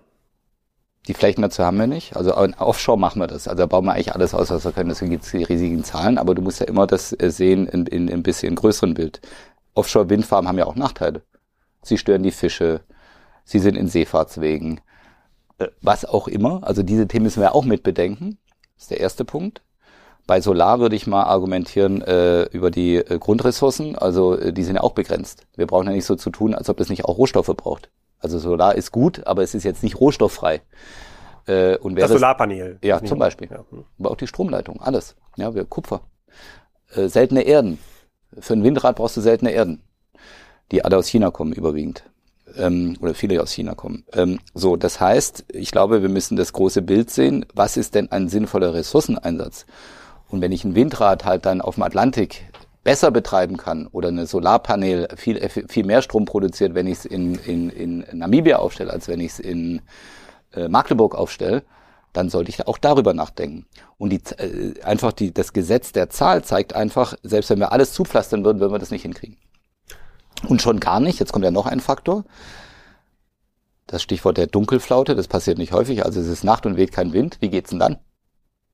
Die 1.06 1.14
Flächen 1.14 1.40
dazu 1.40 1.64
haben 1.64 1.78
wir 1.78 1.86
nicht. 1.86 2.16
Also 2.16 2.36
offshore 2.36 2.98
machen 2.98 3.20
wir 3.20 3.28
das. 3.28 3.48
Also 3.48 3.62
da 3.62 3.66
bauen 3.66 3.86
wir 3.86 3.94
eigentlich 3.94 4.14
alles 4.14 4.34
aus, 4.34 4.50
was 4.50 4.64
wir 4.64 4.72
können. 4.72 4.90
Deswegen 4.90 5.10
gibt 5.10 5.24
es 5.24 5.30
die 5.30 5.42
riesigen 5.42 5.82
Zahlen. 5.82 6.18
Aber 6.18 6.34
du 6.34 6.42
musst 6.42 6.60
ja 6.60 6.66
immer 6.66 6.86
das 6.86 7.18
äh, 7.18 7.30
sehen 7.30 7.66
in, 7.66 7.86
in, 7.86 8.08
in 8.08 8.14
ein 8.14 8.22
bisschen 8.22 8.54
größeren 8.54 8.92
Bild. 8.92 9.22
Offshore-Windfarmen 9.78 10.48
haben 10.48 10.58
ja 10.58 10.66
auch 10.66 10.74
Nachteile. 10.74 11.22
Sie 11.82 11.96
stören 11.96 12.22
die 12.22 12.32
Fische, 12.32 12.82
sie 13.44 13.58
sind 13.60 13.76
in 13.76 13.88
Seefahrtswegen, 13.88 14.80
äh, 15.58 15.68
was 15.80 16.04
auch 16.04 16.28
immer. 16.28 16.60
Also 16.64 16.82
diese 16.82 17.08
Themen 17.08 17.24
müssen 17.24 17.40
wir 17.40 17.54
auch 17.54 17.64
mit 17.64 17.82
bedenken. 17.82 18.38
Das 18.74 18.84
ist 18.84 18.90
der 18.90 19.00
erste 19.00 19.24
Punkt. 19.24 19.62
Bei 20.26 20.42
Solar 20.42 20.78
würde 20.78 20.94
ich 20.94 21.06
mal 21.06 21.22
argumentieren 21.22 22.02
äh, 22.02 22.42
über 22.44 22.70
die 22.70 22.96
äh, 22.96 23.18
Grundressourcen. 23.18 23.96
Also 23.96 24.36
äh, 24.36 24.52
die 24.52 24.62
sind 24.62 24.74
ja 24.74 24.82
auch 24.82 24.92
begrenzt. 24.92 25.46
Wir 25.56 25.66
brauchen 25.66 25.86
ja 25.86 25.92
nicht 25.92 26.04
so 26.04 26.16
zu 26.16 26.30
tun, 26.30 26.54
als 26.54 26.68
ob 26.68 26.80
es 26.80 26.90
nicht 26.90 27.06
auch 27.06 27.16
Rohstoffe 27.16 27.54
braucht. 27.56 27.90
Also 28.18 28.38
Solar 28.38 28.74
ist 28.74 28.92
gut, 28.92 29.26
aber 29.26 29.42
es 29.42 29.54
ist 29.54 29.64
jetzt 29.64 29.82
nicht 29.82 29.98
rohstofffrei. 30.00 30.60
Äh, 31.46 31.78
und 31.78 31.98
das 31.98 32.10
Solarpanel. 32.10 32.78
Ja, 32.82 33.02
zum 33.02 33.18
Beispiel. 33.18 33.48
Ja. 33.50 33.64
Aber 33.98 34.10
auch 34.10 34.16
die 34.16 34.26
Stromleitung, 34.26 34.82
alles. 34.82 35.16
Ja, 35.36 35.54
wir 35.54 35.64
Kupfer. 35.64 36.02
Äh, 36.92 37.08
seltene 37.08 37.42
Erden. 37.42 37.78
Für 38.38 38.54
ein 38.54 38.64
Windrad 38.64 38.96
brauchst 38.96 39.16
du 39.16 39.20
seltene 39.20 39.50
Erden, 39.52 39.82
die 40.72 40.84
alle 40.84 40.96
aus 40.96 41.08
China 41.08 41.30
kommen 41.30 41.52
überwiegend. 41.52 42.04
Ähm, 42.56 42.96
oder 43.00 43.14
viele 43.14 43.42
aus 43.42 43.52
China 43.52 43.74
kommen. 43.74 44.04
Ähm, 44.12 44.38
so, 44.54 44.76
das 44.76 45.00
heißt, 45.00 45.44
ich 45.52 45.70
glaube, 45.70 46.02
wir 46.02 46.08
müssen 46.08 46.36
das 46.36 46.52
große 46.52 46.82
Bild 46.82 47.10
sehen. 47.10 47.44
Was 47.54 47.76
ist 47.76 47.94
denn 47.94 48.10
ein 48.10 48.28
sinnvoller 48.28 48.74
Ressourceneinsatz? 48.74 49.66
Und 50.28 50.40
wenn 50.40 50.52
ich 50.52 50.64
ein 50.64 50.74
Windrad 50.74 51.24
halt 51.24 51.46
dann 51.46 51.60
auf 51.60 51.74
dem 51.74 51.84
Atlantik 51.84 52.50
besser 52.84 53.10
betreiben 53.10 53.56
kann 53.56 53.86
oder 53.88 54.08
eine 54.08 54.26
Solarpanel 54.26 55.08
viel, 55.16 55.46
viel 55.48 55.84
mehr 55.84 56.00
Strom 56.00 56.24
produziert, 56.24 56.74
wenn 56.74 56.86
ich 56.86 56.98
es 56.98 57.04
in, 57.04 57.34
in, 57.34 57.70
in 57.70 58.04
Namibia 58.12 58.56
aufstelle, 58.56 58.92
als 58.92 59.08
wenn 59.08 59.20
ich 59.20 59.32
es 59.32 59.40
in 59.40 59.82
äh, 60.54 60.68
Magdeburg 60.68 61.14
aufstelle, 61.14 61.64
dann 62.18 62.30
sollte 62.30 62.50
ich 62.50 62.66
auch 62.66 62.78
darüber 62.78 63.14
nachdenken. 63.14 63.66
Und 63.96 64.10
die, 64.10 64.20
äh, 64.36 64.82
einfach 64.82 65.12
die, 65.12 65.32
das 65.32 65.52
Gesetz 65.52 65.92
der 65.92 66.10
Zahl 66.10 66.42
zeigt 66.42 66.74
einfach, 66.74 67.14
selbst 67.22 67.48
wenn 67.50 67.60
wir 67.60 67.72
alles 67.72 67.92
zupflastern 67.92 68.44
würden, 68.44 68.58
würden 68.60 68.72
wir 68.72 68.80
das 68.80 68.90
nicht 68.90 69.02
hinkriegen. 69.02 69.36
Und 70.48 70.60
schon 70.60 70.80
gar 70.80 71.00
nicht, 71.00 71.20
jetzt 71.20 71.32
kommt 71.32 71.44
ja 71.44 71.50
noch 71.52 71.66
ein 71.66 71.80
Faktor, 71.80 72.24
das 73.86 74.02
Stichwort 74.02 74.36
der 74.36 74.48
Dunkelflaute, 74.48 75.14
das 75.14 75.28
passiert 75.28 75.58
nicht 75.58 75.72
häufig, 75.72 76.04
also 76.04 76.20
es 76.20 76.26
ist 76.26 76.44
Nacht 76.44 76.66
und 76.66 76.76
weht 76.76 76.92
kein 76.92 77.12
Wind, 77.12 77.38
wie 77.40 77.50
geht's 77.50 77.70
denn 77.70 77.78
dann? 77.78 77.98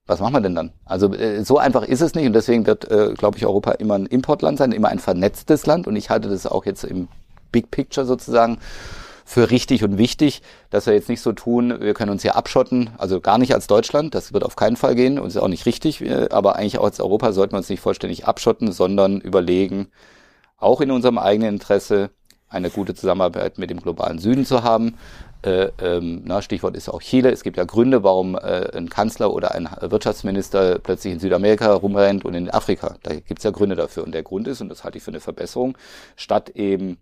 Was 0.06 0.20
machen 0.20 0.34
wir 0.34 0.40
denn 0.40 0.54
dann? 0.54 0.72
Also 0.84 1.12
äh, 1.14 1.44
so 1.44 1.58
einfach 1.58 1.82
ist 1.82 2.00
es 2.00 2.14
nicht 2.14 2.26
und 2.26 2.32
deswegen 2.32 2.66
wird, 2.66 2.90
äh, 2.90 3.14
glaube 3.14 3.38
ich, 3.38 3.46
Europa 3.46 3.72
immer 3.72 3.94
ein 3.94 4.06
Importland 4.06 4.58
sein, 4.58 4.72
immer 4.72 4.88
ein 4.88 4.98
vernetztes 4.98 5.66
Land 5.66 5.86
und 5.86 5.96
ich 5.96 6.10
halte 6.10 6.28
das 6.28 6.46
auch 6.46 6.66
jetzt 6.66 6.84
im 6.84 7.08
Big 7.52 7.70
Picture 7.70 8.06
sozusagen 8.06 8.58
für 9.24 9.50
richtig 9.50 9.84
und 9.84 9.98
wichtig, 9.98 10.42
dass 10.70 10.86
wir 10.86 10.94
jetzt 10.94 11.08
nicht 11.08 11.20
so 11.20 11.32
tun, 11.32 11.80
wir 11.80 11.94
können 11.94 12.10
uns 12.10 12.22
hier 12.22 12.36
abschotten, 12.36 12.90
also 12.98 13.20
gar 13.20 13.38
nicht 13.38 13.54
als 13.54 13.66
Deutschland, 13.66 14.14
das 14.14 14.32
wird 14.32 14.44
auf 14.44 14.56
keinen 14.56 14.76
Fall 14.76 14.94
gehen 14.94 15.18
und 15.18 15.28
ist 15.28 15.36
auch 15.36 15.48
nicht 15.48 15.66
richtig, 15.66 16.00
äh, 16.02 16.28
aber 16.30 16.56
eigentlich 16.56 16.78
auch 16.78 16.84
als 16.84 17.00
Europa 17.00 17.32
sollten 17.32 17.54
wir 17.54 17.58
uns 17.58 17.68
nicht 17.68 17.80
vollständig 17.80 18.26
abschotten, 18.26 18.72
sondern 18.72 19.20
überlegen, 19.20 19.88
auch 20.58 20.80
in 20.80 20.90
unserem 20.90 21.18
eigenen 21.18 21.54
Interesse 21.54 22.10
eine 22.48 22.70
gute 22.70 22.94
Zusammenarbeit 22.94 23.58
mit 23.58 23.70
dem 23.70 23.80
globalen 23.80 24.18
Süden 24.18 24.46
zu 24.46 24.62
haben. 24.62 24.96
Äh, 25.42 25.70
ähm, 25.82 26.22
na, 26.24 26.40
Stichwort 26.40 26.76
ist 26.76 26.88
auch 26.88 27.02
Chile. 27.02 27.30
Es 27.30 27.42
gibt 27.42 27.56
ja 27.56 27.64
Gründe, 27.64 28.02
warum 28.02 28.36
äh, 28.36 28.70
ein 28.74 28.88
Kanzler 28.88 29.32
oder 29.34 29.54
ein 29.54 29.68
Wirtschaftsminister 29.80 30.78
plötzlich 30.78 31.12
in 31.12 31.20
Südamerika 31.20 31.74
rumrennt 31.74 32.24
und 32.24 32.34
in 32.34 32.50
Afrika. 32.50 32.96
Da 33.02 33.14
gibt 33.14 33.38
es 33.38 33.44
ja 33.44 33.50
Gründe 33.50 33.76
dafür. 33.76 34.04
Und 34.04 34.12
der 34.12 34.22
Grund 34.22 34.48
ist, 34.48 34.60
und 34.60 34.68
das 34.68 34.84
halte 34.84 34.98
ich 34.98 35.04
für 35.04 35.10
eine 35.10 35.20
Verbesserung, 35.20 35.76
statt 36.16 36.50
eben 36.50 36.98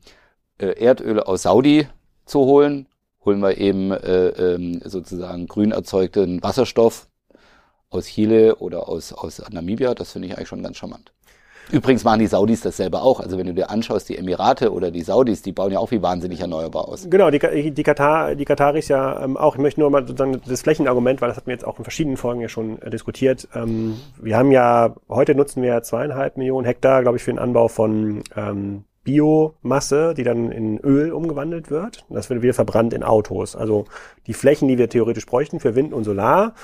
äh, 0.58 0.82
Erdöl 0.82 1.20
aus 1.20 1.42
Saudi 1.42 1.86
zu 2.24 2.40
holen, 2.40 2.86
holen 3.24 3.40
wir 3.40 3.58
eben 3.58 3.90
äh, 3.92 4.28
ähm, 4.28 4.80
sozusagen 4.84 5.46
grün 5.46 5.72
erzeugten 5.72 6.42
Wasserstoff 6.42 7.08
aus 7.90 8.06
Chile 8.06 8.56
oder 8.56 8.88
aus, 8.88 9.12
aus 9.12 9.42
Namibia. 9.50 9.94
Das 9.94 10.12
finde 10.12 10.28
ich 10.28 10.36
eigentlich 10.36 10.48
schon 10.48 10.62
ganz 10.62 10.76
charmant. 10.76 11.12
Übrigens 11.70 12.04
machen 12.04 12.18
die 12.18 12.26
Saudis 12.26 12.60
das 12.60 12.76
selber 12.76 13.02
auch. 13.02 13.20
Also 13.20 13.38
wenn 13.38 13.46
du 13.46 13.54
dir 13.54 13.70
anschaust, 13.70 14.08
die 14.08 14.18
Emirate 14.18 14.72
oder 14.72 14.90
die 14.90 15.02
Saudis, 15.02 15.42
die 15.42 15.52
bauen 15.52 15.72
ja 15.72 15.78
auch 15.78 15.90
wie 15.90 16.02
wahnsinnig 16.02 16.40
erneuerbar 16.40 16.88
aus. 16.88 17.06
Genau, 17.08 17.30
die, 17.30 17.70
die, 17.70 17.82
Katar, 17.82 18.34
die 18.34 18.44
Kataris 18.44 18.88
ja 18.88 19.22
ähm, 19.22 19.36
auch. 19.36 19.54
Ich 19.54 19.60
möchte 19.60 19.80
nur 19.80 19.90
mal 19.90 20.06
sozusagen 20.06 20.40
das 20.46 20.62
Flächenargument, 20.62 21.20
weil 21.20 21.28
das 21.28 21.36
hatten 21.36 21.46
wir 21.46 21.54
jetzt 21.54 21.64
auch 21.64 21.78
in 21.78 21.84
verschiedenen 21.84 22.16
Folgen 22.16 22.40
ja 22.40 22.48
schon 22.48 22.82
äh, 22.82 22.90
diskutiert. 22.90 23.48
Ähm, 23.54 23.96
wir 24.20 24.36
haben 24.36 24.50
ja, 24.50 24.94
heute 25.08 25.34
nutzen 25.34 25.62
wir 25.62 25.82
zweieinhalb 25.82 26.36
Millionen 26.36 26.66
Hektar, 26.66 27.02
glaube 27.02 27.16
ich, 27.16 27.22
für 27.22 27.32
den 27.32 27.38
Anbau 27.38 27.68
von 27.68 28.22
ähm, 28.36 28.84
Biomasse, 29.04 30.14
die 30.14 30.22
dann 30.22 30.52
in 30.52 30.78
Öl 30.78 31.12
umgewandelt 31.12 31.70
wird. 31.70 32.04
Das 32.08 32.30
wird 32.30 32.42
wieder 32.42 32.54
verbrannt 32.54 32.94
in 32.94 33.02
Autos. 33.02 33.56
Also 33.56 33.86
die 34.26 34.34
Flächen, 34.34 34.68
die 34.68 34.78
wir 34.78 34.88
theoretisch 34.88 35.26
bräuchten 35.26 35.60
für 35.60 35.74
Wind 35.74 35.92
und 35.92 36.04
Solar, 36.04 36.54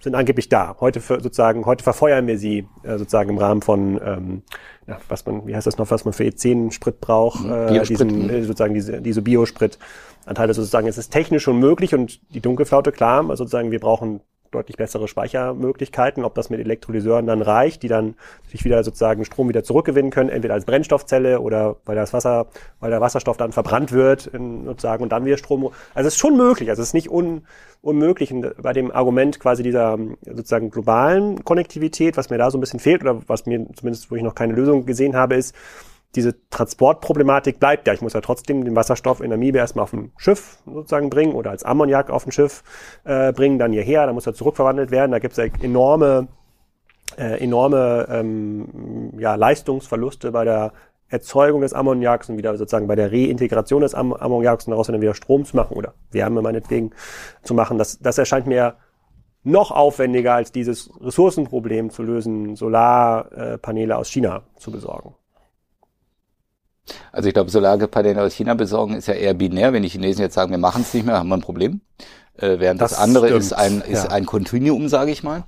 sind 0.00 0.14
angeblich 0.14 0.48
da. 0.48 0.76
Heute 0.80 1.00
für, 1.00 1.20
sozusagen, 1.20 1.66
heute 1.66 1.84
verfeuern 1.84 2.26
wir 2.26 2.38
sie 2.38 2.66
äh, 2.84 2.96
sozusagen 2.96 3.30
im 3.30 3.38
Rahmen 3.38 3.60
von, 3.60 4.00
ähm, 4.02 4.42
ja, 4.86 4.98
was 5.08 5.26
man, 5.26 5.46
wie 5.46 5.54
heißt 5.54 5.66
das 5.66 5.78
noch, 5.78 5.90
was 5.90 6.04
man 6.04 6.14
für 6.14 6.24
E10-Sprit 6.24 7.00
braucht, 7.00 7.44
mhm. 7.44 7.52
äh, 7.52 7.82
diesen, 7.82 8.24
mhm. 8.24 8.30
äh, 8.30 8.42
sozusagen 8.42 8.74
diese, 8.74 9.02
diese 9.02 9.20
Biosprit-Anteile 9.20 10.54
sozusagen. 10.54 10.86
Es 10.86 10.96
ist 10.96 11.10
technisch 11.10 11.42
schon 11.42 11.58
möglich 11.58 11.94
und 11.94 12.20
die 12.34 12.40
Dunkelflaute 12.40 12.92
klar, 12.92 13.20
also 13.28 13.44
sozusagen 13.44 13.70
wir 13.70 13.80
brauchen 13.80 14.20
deutlich 14.50 14.76
bessere 14.76 15.08
Speichermöglichkeiten. 15.08 16.24
Ob 16.24 16.34
das 16.34 16.50
mit 16.50 16.60
Elektrolyseuren 16.60 17.26
dann 17.26 17.42
reicht, 17.42 17.82
die 17.82 17.88
dann 17.88 18.14
sich 18.48 18.64
wieder 18.64 18.82
sozusagen 18.84 19.24
Strom 19.24 19.48
wieder 19.48 19.62
zurückgewinnen 19.62 20.10
können, 20.10 20.30
entweder 20.30 20.54
als 20.54 20.64
Brennstoffzelle 20.64 21.40
oder 21.40 21.76
weil 21.84 21.96
das 21.96 22.12
Wasser, 22.12 22.46
weil 22.80 22.90
der 22.90 23.00
Wasserstoff 23.00 23.36
dann 23.36 23.52
verbrannt 23.52 23.92
wird 23.92 24.26
in, 24.26 24.64
sozusagen 24.64 25.02
und 25.02 25.10
dann 25.10 25.24
wieder 25.24 25.36
Strom. 25.36 25.70
Also 25.94 26.08
es 26.08 26.14
ist 26.14 26.20
schon 26.20 26.36
möglich. 26.36 26.70
Also 26.70 26.82
es 26.82 26.88
ist 26.88 26.94
nicht 26.94 27.10
un, 27.10 27.42
unmöglich 27.82 28.34
bei 28.60 28.72
dem 28.72 28.90
Argument 28.90 29.40
quasi 29.40 29.62
dieser 29.62 29.98
sozusagen 30.24 30.70
globalen 30.70 31.44
Konnektivität, 31.44 32.16
was 32.16 32.30
mir 32.30 32.38
da 32.38 32.50
so 32.50 32.58
ein 32.58 32.60
bisschen 32.60 32.80
fehlt 32.80 33.02
oder 33.02 33.20
was 33.26 33.46
mir 33.46 33.66
zumindest, 33.74 34.10
wo 34.10 34.16
ich 34.16 34.22
noch 34.22 34.34
keine 34.34 34.52
Lösung 34.52 34.86
gesehen 34.86 35.16
habe, 35.16 35.36
ist, 35.36 35.54
diese 36.14 36.34
Transportproblematik 36.50 37.60
bleibt 37.60 37.86
ja. 37.86 37.92
Ich 37.92 38.02
muss 38.02 38.14
ja 38.14 38.20
trotzdem 38.20 38.64
den 38.64 38.74
Wasserstoff 38.74 39.20
in 39.20 39.30
Namibia 39.30 39.60
erstmal 39.60 39.84
auf 39.84 39.92
ein 39.92 40.12
Schiff 40.16 40.58
sozusagen 40.66 41.10
bringen 41.10 41.34
oder 41.34 41.50
als 41.50 41.64
Ammoniak 41.64 42.10
auf 42.10 42.26
ein 42.26 42.32
Schiff 42.32 42.62
äh, 43.04 43.32
bringen, 43.32 43.58
dann 43.58 43.72
hierher, 43.72 44.06
dann 44.06 44.14
muss 44.14 44.26
er 44.26 44.34
zurückverwandelt 44.34 44.90
werden. 44.90 45.12
Da 45.12 45.20
gibt 45.20 45.32
es 45.32 45.38
ja 45.38 45.44
enorme, 45.62 46.28
äh, 47.16 47.42
enorme 47.42 48.08
ähm, 48.10 49.12
ja, 49.18 49.36
Leistungsverluste 49.36 50.32
bei 50.32 50.44
der 50.44 50.72
Erzeugung 51.08 51.60
des 51.60 51.74
Ammoniaks 51.74 52.28
und 52.28 52.38
wieder 52.38 52.56
sozusagen 52.56 52.86
bei 52.86 52.96
der 52.96 53.12
Reintegration 53.12 53.82
des 53.82 53.94
Am 53.94 54.12
Ammoniaks 54.12 54.66
und 54.66 54.72
daraus 54.72 54.86
dann 54.86 55.00
wieder 55.00 55.14
Strom 55.14 55.44
zu 55.44 55.56
machen 55.56 55.76
oder 55.76 55.94
Wärme 56.10 56.42
meinetwegen 56.42 56.92
zu 57.42 57.54
machen. 57.54 57.78
Das, 57.78 57.98
das 57.98 58.18
erscheint 58.18 58.46
mir 58.46 58.76
noch 59.42 59.70
aufwendiger 59.70 60.34
als 60.34 60.52
dieses 60.52 60.90
Ressourcenproblem 61.00 61.90
zu 61.90 62.02
lösen, 62.02 62.56
Solarpaneele 62.56 63.96
aus 63.96 64.08
China 64.08 64.42
zu 64.56 64.70
besorgen. 64.70 65.14
Also 67.12 67.28
ich 67.28 67.34
glaube, 67.34 67.50
Solarpaneele 67.50 68.22
aus 68.22 68.34
China 68.34 68.54
besorgen 68.54 68.94
ist 68.94 69.08
ja 69.08 69.14
eher 69.14 69.34
binär. 69.34 69.72
Wenn 69.72 69.82
die 69.82 69.88
Chinesen 69.88 70.22
jetzt 70.22 70.34
sagen, 70.34 70.50
wir 70.50 70.58
machen 70.58 70.82
es 70.82 70.94
nicht 70.94 71.06
mehr, 71.06 71.18
haben 71.18 71.28
wir 71.28 71.36
ein 71.36 71.42
Problem. 71.42 71.80
Äh, 72.36 72.58
während 72.58 72.80
das, 72.80 72.92
das 72.92 73.00
andere 73.00 73.26
stimmt. 73.26 73.42
ist 73.42 73.52
ein, 73.52 73.80
ist 73.82 74.04
ja. 74.04 74.10
ein 74.10 74.26
Kontinuum, 74.26 74.88
sage 74.88 75.10
ich 75.10 75.22
mal. 75.22 75.44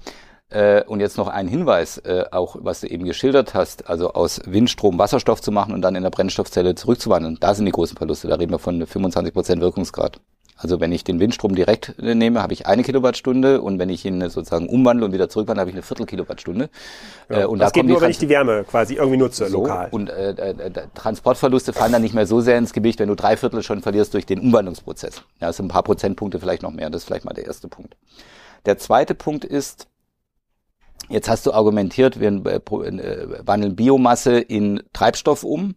Äh, 0.50 0.84
und 0.84 1.00
jetzt 1.00 1.16
noch 1.16 1.28
ein 1.28 1.48
Hinweis, 1.48 1.98
äh, 1.98 2.24
auch 2.30 2.56
was 2.60 2.80
du 2.80 2.86
eben 2.86 3.04
geschildert 3.04 3.54
hast, 3.54 3.88
also 3.88 4.12
aus 4.12 4.40
Windstrom 4.44 4.98
Wasserstoff 4.98 5.40
zu 5.40 5.50
machen 5.50 5.72
und 5.72 5.80
dann 5.80 5.94
in 5.94 6.02
der 6.02 6.10
Brennstoffzelle 6.10 6.74
zurückzuwandeln. 6.74 7.38
Da 7.40 7.54
sind 7.54 7.64
die 7.64 7.72
großen 7.72 7.96
Verluste. 7.96 8.28
Da 8.28 8.34
reden 8.34 8.52
wir 8.52 8.58
von 8.58 8.86
25 8.86 9.32
Prozent 9.32 9.62
Wirkungsgrad. 9.62 10.20
Also 10.62 10.78
wenn 10.78 10.92
ich 10.92 11.02
den 11.02 11.18
Windstrom 11.18 11.56
direkt 11.56 11.98
äh, 11.98 12.14
nehme, 12.14 12.40
habe 12.40 12.52
ich 12.52 12.66
eine 12.66 12.84
Kilowattstunde 12.84 13.60
und 13.60 13.80
wenn 13.80 13.88
ich 13.88 14.04
ihn 14.04 14.20
äh, 14.22 14.30
sozusagen 14.30 14.68
umwandle 14.68 15.04
und 15.04 15.12
wieder 15.12 15.28
zurückwandle, 15.28 15.60
habe 15.60 15.70
ich 15.70 15.74
eine 15.74 15.82
Viertel 15.82 16.06
Kilowattstunde. 16.06 16.70
Ja, 17.28 17.40
äh, 17.40 17.44
und 17.46 17.58
das 17.58 17.72
da 17.72 17.80
geht 17.80 17.88
nur, 17.88 18.00
wenn 18.00 18.10
ich 18.10 18.18
die 18.18 18.28
Wärme 18.28 18.64
quasi 18.64 18.94
irgendwie 18.94 19.16
nutze, 19.16 19.48
so, 19.48 19.62
lokal. 19.62 19.88
Und 19.90 20.08
äh, 20.08 20.30
äh, 20.30 20.70
Transportverluste 20.94 21.72
fallen 21.72 21.92
dann 21.92 22.02
nicht 22.02 22.14
mehr 22.14 22.26
so 22.26 22.40
sehr 22.40 22.58
ins 22.58 22.72
Gewicht, 22.72 23.00
wenn 23.00 23.08
du 23.08 23.16
drei 23.16 23.36
Viertel 23.36 23.62
schon 23.64 23.82
verlierst 23.82 24.14
durch 24.14 24.24
den 24.24 24.38
Umwandlungsprozess. 24.38 25.22
Ja, 25.40 25.48
das 25.48 25.56
sind 25.56 25.66
ein 25.66 25.68
paar 25.70 25.82
Prozentpunkte 25.82 26.38
vielleicht 26.38 26.62
noch 26.62 26.70
mehr. 26.70 26.90
Das 26.90 27.02
ist 27.02 27.06
vielleicht 27.06 27.24
mal 27.24 27.34
der 27.34 27.46
erste 27.46 27.66
Punkt. 27.66 27.96
Der 28.64 28.78
zweite 28.78 29.16
Punkt 29.16 29.44
ist, 29.44 29.88
jetzt 31.08 31.28
hast 31.28 31.44
du 31.46 31.52
argumentiert, 31.52 32.20
wir 32.20 32.30
wandeln 32.44 33.74
Biomasse 33.74 34.38
in 34.38 34.80
Treibstoff 34.92 35.42
um 35.42 35.74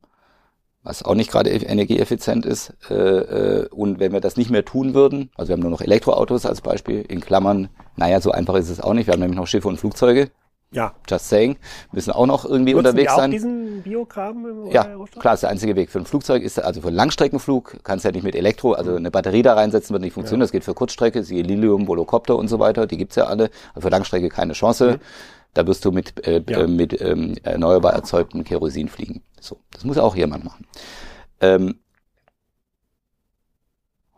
was 0.85 1.03
auch 1.03 1.15
nicht 1.15 1.31
gerade 1.31 1.49
energieeffizient 1.49 2.45
ist. 2.45 2.73
Äh, 2.89 2.93
äh, 2.93 3.67
und 3.69 3.99
wenn 3.99 4.13
wir 4.13 4.21
das 4.21 4.37
nicht 4.37 4.51
mehr 4.51 4.63
tun 4.63 4.93
würden, 4.93 5.31
also 5.35 5.49
wir 5.49 5.53
haben 5.53 5.61
nur 5.61 5.71
noch 5.71 5.81
Elektroautos 5.81 6.45
als 6.45 6.61
Beispiel, 6.61 7.01
in 7.01 7.19
Klammern, 7.19 7.69
naja, 7.97 8.21
so 8.21 8.31
einfach 8.31 8.55
ist 8.55 8.69
es 8.69 8.79
auch 8.79 8.93
nicht. 8.93 9.07
Wir 9.07 9.13
haben 9.13 9.19
nämlich 9.19 9.37
noch 9.37 9.47
Schiffe 9.47 9.67
und 9.67 9.77
Flugzeuge. 9.77 10.29
Ja. 10.71 10.93
Just 11.09 11.29
saying. 11.29 11.57
Müssen 11.91 12.11
auch 12.11 12.25
noch 12.25 12.43
irgendwie 12.43 12.73
Nutzen 12.73 12.87
unterwegs 12.87 13.13
auch 13.13 13.17
sein. 13.17 13.31
diesen 13.31 13.81
Biokram? 13.81 14.67
Ja, 14.71 14.85
klar, 15.19 15.33
ist 15.33 15.43
der 15.43 15.49
einzige 15.49 15.75
Weg. 15.75 15.89
Für 15.89 15.99
ein 15.99 16.05
Flugzeug 16.05 16.43
ist, 16.43 16.61
also 16.61 16.81
für 16.81 16.87
einen 16.87 16.97
Langstreckenflug 16.97 17.77
kannst 17.83 18.03
du 18.03 18.09
ja 18.09 18.11
nicht 18.11 18.23
mit 18.23 18.35
Elektro, 18.35 18.73
also 18.73 18.95
eine 18.95 19.09
Batterie 19.09 19.41
da 19.41 19.53
reinsetzen 19.53 19.93
wird 19.93 20.03
nicht 20.03 20.13
funktionieren. 20.13 20.41
Ja. 20.41 20.45
Das 20.45 20.51
geht 20.51 20.65
für 20.65 20.73
Kurzstrecke, 20.73 21.23
siehe 21.23 21.43
Lilium, 21.43 21.87
Volocopter 21.87 22.35
und 22.35 22.47
so 22.47 22.59
weiter, 22.59 22.87
die 22.87 22.97
gibt's 22.97 23.15
ja 23.15 23.25
alle. 23.25 23.49
Also 23.73 23.87
für 23.87 23.89
Langstrecke 23.89 24.29
keine 24.29 24.53
Chance. 24.53 24.93
Mhm. 24.93 24.99
Da 25.55 25.65
wirst 25.65 25.85
du 25.85 25.91
mit, 25.91 26.27
äh, 26.27 26.43
ja. 26.47 26.63
Äh, 26.63 26.67
mit 26.67 27.01
ähm, 27.01 27.35
erneuerbar 27.41 27.93
erzeugtem 27.93 28.43
Kerosin 28.43 28.89
fliegen. 28.89 29.23
So, 29.39 29.57
das 29.71 29.85
muss 29.85 29.97
auch 29.97 30.15
jemand 30.15 30.43
machen. 30.43 30.67
Ähm, 31.39 31.79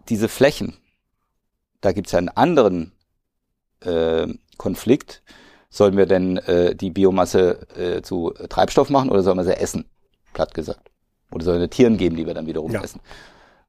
diese 0.10 0.30
Flächen, 0.30 0.76
da 1.80 1.92
gibt 1.92 2.08
es 2.08 2.14
ja 2.14 2.18
einen 2.18 2.30
anderen 2.30 2.92
äh, 3.82 4.28
Konflikt. 4.58 5.22
Sollen 5.70 5.96
wir 5.96 6.08
denn 6.08 6.38
äh, 6.38 6.76
die 6.76 6.90
Biomasse 6.90 7.68
äh, 7.78 8.02
zu 8.02 8.34
Treibstoff 8.50 8.90
machen 8.90 9.12
oder 9.12 9.22
sollen 9.22 9.38
wir 9.38 9.44
sie 9.44 9.58
essen? 9.58 9.86
Platt 10.34 10.56
gesagt. 10.56 10.90
Oder 11.32 11.46
sollen 11.46 11.60
wir 11.60 11.70
Tieren 11.70 11.98
geben, 11.98 12.16
die 12.16 12.26
wir 12.26 12.34
dann 12.34 12.48
wiederum 12.48 12.72
ja. 12.72 12.82
essen? 12.82 13.00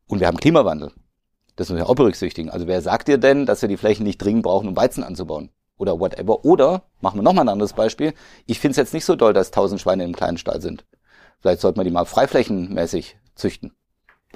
Und 0.07 0.21
wir 0.21 0.27
haben 0.27 0.39
Klimawandel. 0.39 0.93
Das 1.57 1.69
müssen 1.69 1.83
wir 1.83 1.91
auch 1.91 1.97
berücksichtigen. 1.97 2.49
Also 2.49 2.67
wer 2.67 2.81
sagt 2.81 3.09
dir 3.09 3.19
denn, 3.19 3.45
dass 3.45 3.61
wir 3.61 3.69
die 3.69 3.77
Flächen 3.77 4.05
nicht 4.05 4.19
dringend 4.19 4.45
brauchen, 4.45 4.69
um 4.69 4.77
Weizen 4.77 5.05
anzubauen? 5.05 5.51
Oder 5.79 5.99
whatever. 5.99 6.45
Oder, 6.45 6.83
machen 7.01 7.19
wir 7.19 7.23
nochmal 7.23 7.45
ein 7.45 7.51
anderes 7.51 7.73
Beispiel, 7.73 8.13
ich 8.47 8.61
finde 8.61 8.73
es 8.73 8.77
jetzt 8.77 8.95
nicht 8.95 9.05
so 9.05 9.17
doll, 9.17 9.33
dass 9.33 9.51
tausend 9.51 9.81
Schweine 9.81 10.05
im 10.05 10.15
kleinen 10.15 10.39
Stall 10.39 10.61
sind. 10.61 10.85
Vielleicht 11.41 11.61
sollte 11.61 11.79
man 11.79 11.87
die 11.87 11.93
mal 11.93 12.05
freiflächenmäßig 12.05 13.17
züchten. 13.35 13.73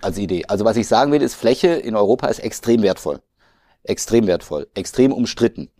Als 0.01 0.19
Idee. 0.19 0.45
Also 0.49 0.65
was 0.65 0.77
ich 0.77 0.89
sagen 0.89 1.13
will, 1.13 1.21
ist, 1.21 1.35
Fläche 1.35 1.69
in 1.69 1.97
Europa 1.97 2.29
ist 2.29 2.39
extrem 2.39 2.83
wertvoll. 2.83 3.21
Extrem 3.83 4.27
wertvoll. 4.27 4.69
Extrem 4.75 5.13
umstritten. 5.13 5.71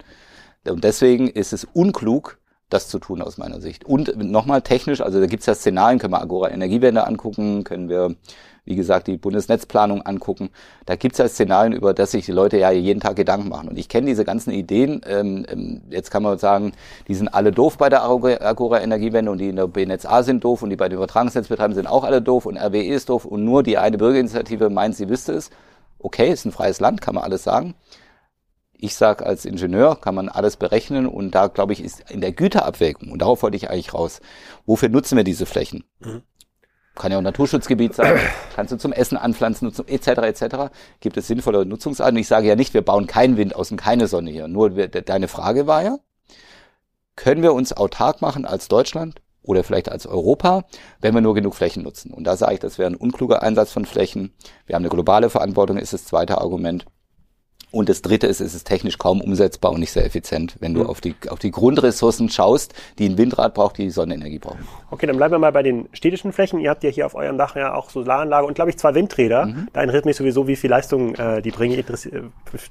Und 0.69 0.85
deswegen 0.85 1.29
ist 1.29 1.53
es 1.53 1.65
unklug, 1.65 2.39
das 2.73 2.89
zu 2.89 2.99
tun 2.99 3.23
aus 3.23 3.39
meiner 3.39 3.61
Sicht. 3.61 3.85
Und 3.85 4.17
nochmal 4.17 4.63
technisch, 4.63 5.01
also 5.01 5.21
da 5.21 5.27
gibt's 5.27 5.47
ja 5.47 5.55
Szenarien, 5.55 5.99
können 5.99 6.13
wir 6.13 6.21
Agora 6.21 6.51
Energiewende 6.51 7.07
angucken, 7.07 7.65
können 7.65 7.89
wir 7.89 8.17
wie 8.65 8.77
gesagt, 8.77 9.09
die 9.09 9.17
Bundesnetzplanung 9.17 10.03
angucken. 10.03 10.51
Da 10.87 10.95
gibt 10.95 11.15
es 11.15 11.19
ja 11.19 11.29
Szenarien, 11.29 11.73
über 11.73 11.95
das 11.95 12.13
sich 12.13 12.27
die 12.27 12.33
Leute 12.33 12.59
ja 12.59 12.71
jeden 12.71 13.01
Tag 13.01 13.17
Gedanken 13.17 13.49
machen. 13.49 13.69
Und 13.69 13.77
ich 13.77 13.89
kenne 13.89 14.07
diese 14.07 14.25
ganzen 14.25 14.53
Ideen. 14.53 15.01
Ähm, 15.07 15.45
ähm, 15.49 15.83
jetzt 15.91 16.11
kann 16.11 16.23
man 16.23 16.39
sagen, 16.39 16.73
die 17.09 17.15
sind 17.15 17.29
alle 17.29 17.51
doof 17.51 17.77
bei 17.77 17.89
der 17.89 18.05
Agora 18.05 18.81
Energiewende 18.81 19.33
und 19.33 19.39
die 19.39 19.49
in 19.49 19.57
der 19.57 19.67
BNetz 19.67 20.07
A 20.07 20.23
sind 20.23 20.45
doof 20.45 20.63
und 20.63 20.71
die 20.71 20.77
bei 20.77 20.89
den 20.89 20.97
Übertragungsnetzbetreibern 20.97 21.75
sind 21.75 21.87
auch 21.89 22.05
alle 22.05 22.23
doof 22.23 22.47
und 22.47 22.57
RWE 22.57 22.85
ist 22.85 23.09
doof 23.09 23.25
und 23.25 23.45
nur 23.45 23.65
die 23.65 23.79
eine 23.79 23.99
Bürgerinitiative 23.99 24.71
meint, 24.71 24.95
sie 24.95 25.09
wüsste 25.09 25.33
es. 25.33 25.51
Okay, 25.99 26.33
ist 26.33 26.45
ein 26.45 26.53
freies 26.53 26.81
Land, 26.81 27.01
kann 27.01 27.15
man 27.15 27.25
alles 27.25 27.43
sagen. 27.43 27.75
Ich 28.83 28.97
sage, 28.97 29.25
als 29.25 29.45
Ingenieur 29.45 30.01
kann 30.01 30.17
man 30.17 30.29
alles 30.29 30.57
berechnen 30.57 31.07
und 31.07 31.31
da, 31.37 31.47
glaube 31.47 31.73
ich, 31.73 31.85
ist 31.85 32.11
in 32.11 32.21
der 32.21 32.33
Güterabwägung, 32.33 33.13
und 33.13 33.23
darauf 33.23 33.43
wollte 33.43 33.57
ich 33.57 33.71
eigentlich 33.71 33.95
raus, 33.95 34.21
wofür 34.67 34.89
nutzen 34.89 35.17
wir 35.17 35.25
diese 35.25 35.47
Flächen? 35.47 35.85
Mhm 36.01 36.23
kann 36.95 37.11
ja 37.11 37.17
auch 37.17 37.23
Naturschutzgebiet 37.23 37.95
sein, 37.95 38.19
kannst 38.55 38.71
du 38.71 38.77
zum 38.77 38.93
Essen 38.93 39.17
anpflanzen, 39.17 39.73
etc. 39.87 40.09
etc. 40.09 40.57
Gibt 41.01 41.17
es 41.17 41.27
sinnvolle 41.27 41.65
Nutzungsarten? 41.65 42.19
Ich 42.19 42.29
sage 42.29 42.49
ja 42.49 42.55
nicht, 42.55 42.75
wir 42.75 42.83
bauen 42.83 43.07
keinen 43.07 43.39
Wind 43.39 43.57
aus 43.57 43.71
und 43.71 43.79
keine 43.79 44.09
Sonne 44.09 44.31
hier. 44.31 44.47
Nur 44.47 44.69
deine 44.69 45.27
Frage 45.29 45.67
war 45.67 45.83
ja, 45.83 45.97
können 47.17 47.43
wir 47.43 47.55
uns 47.55 47.73
autark 47.73 48.21
machen 48.21 48.45
als 48.45 48.69
Deutschland? 48.69 49.23
oder 49.45 49.65
vielleicht 49.65 49.91
als 49.91 50.07
Europa, 50.07 50.65
wenn 51.01 51.15
wir 51.15 51.21
nur 51.21 51.35
genug 51.35 51.57
Flächen 51.57 51.83
nutzen. 51.83 52.13
Und 52.13 52.25
da 52.25 52.37
sage 52.37 52.55
ich, 52.55 52.61
das 52.61 52.79
wäre 52.79 52.89
ein 52.89 52.95
unkluger 52.95 53.43
Einsatz 53.43 53.73
von 53.73 53.85
Flächen. 53.85 54.33
Wir 54.67 54.77
haben 54.77 54.83
eine 54.83 54.89
globale 54.89 55.31
Verantwortung, 55.31 55.79
ist 55.79 55.93
das 55.93 56.05
zweite 56.05 56.39
Argument. 56.39 56.87
Und 57.73 57.89
das 57.89 58.03
dritte 58.03 58.27
ist, 58.27 58.41
es 58.41 58.55
ist 58.55 58.65
technisch 58.65 58.99
kaum 58.99 59.23
umsetzbar 59.23 59.73
und 59.73 59.81
nicht 59.81 59.93
sehr 59.93 60.05
effizient, 60.05 60.57
wenn 60.61 60.75
du 60.75 60.81
mhm. 60.81 60.87
auf, 60.87 61.01
die, 61.01 61.15
auf 61.31 61.39
die 61.39 61.51
Grundressourcen 61.51 62.29
schaust, 62.29 62.75
die 62.99 63.09
ein 63.09 63.17
Windrad 63.17 63.55
braucht, 63.55 63.79
die 63.79 63.89
Sonnenenergie 63.89 64.39
brauchen. 64.39 64.69
Okay, 64.91 65.07
dann 65.07 65.17
bleiben 65.17 65.33
wir 65.33 65.39
mal 65.39 65.53
bei 65.53 65.63
den 65.63 65.89
städtischen 65.95 66.33
Flächen. 66.33 66.61
Ihr 66.61 66.69
habt 66.69 66.85
ja 66.85 66.91
hier 66.91 67.07
auf 67.07 67.15
eurem 67.15 67.39
Dach 67.39 67.57
ja 67.57 67.75
auch 67.75 67.89
Solaranlage 67.89 68.47
und 68.47 68.55
glaube 68.55 68.71
ich 68.71 68.77
zwei 68.77 68.95
Windräder. 68.95 69.47
Mhm. 69.47 69.69
Da 69.73 69.81
interessiert 69.81 70.05
mich 70.05 70.17
sowieso, 70.17 70.47
wie 70.47 70.57
viel 70.57 70.69
Leistung 70.69 71.15
äh, 71.15 71.41
die 71.41 71.51
bringen. 71.51 71.79
Äh, 71.79 71.85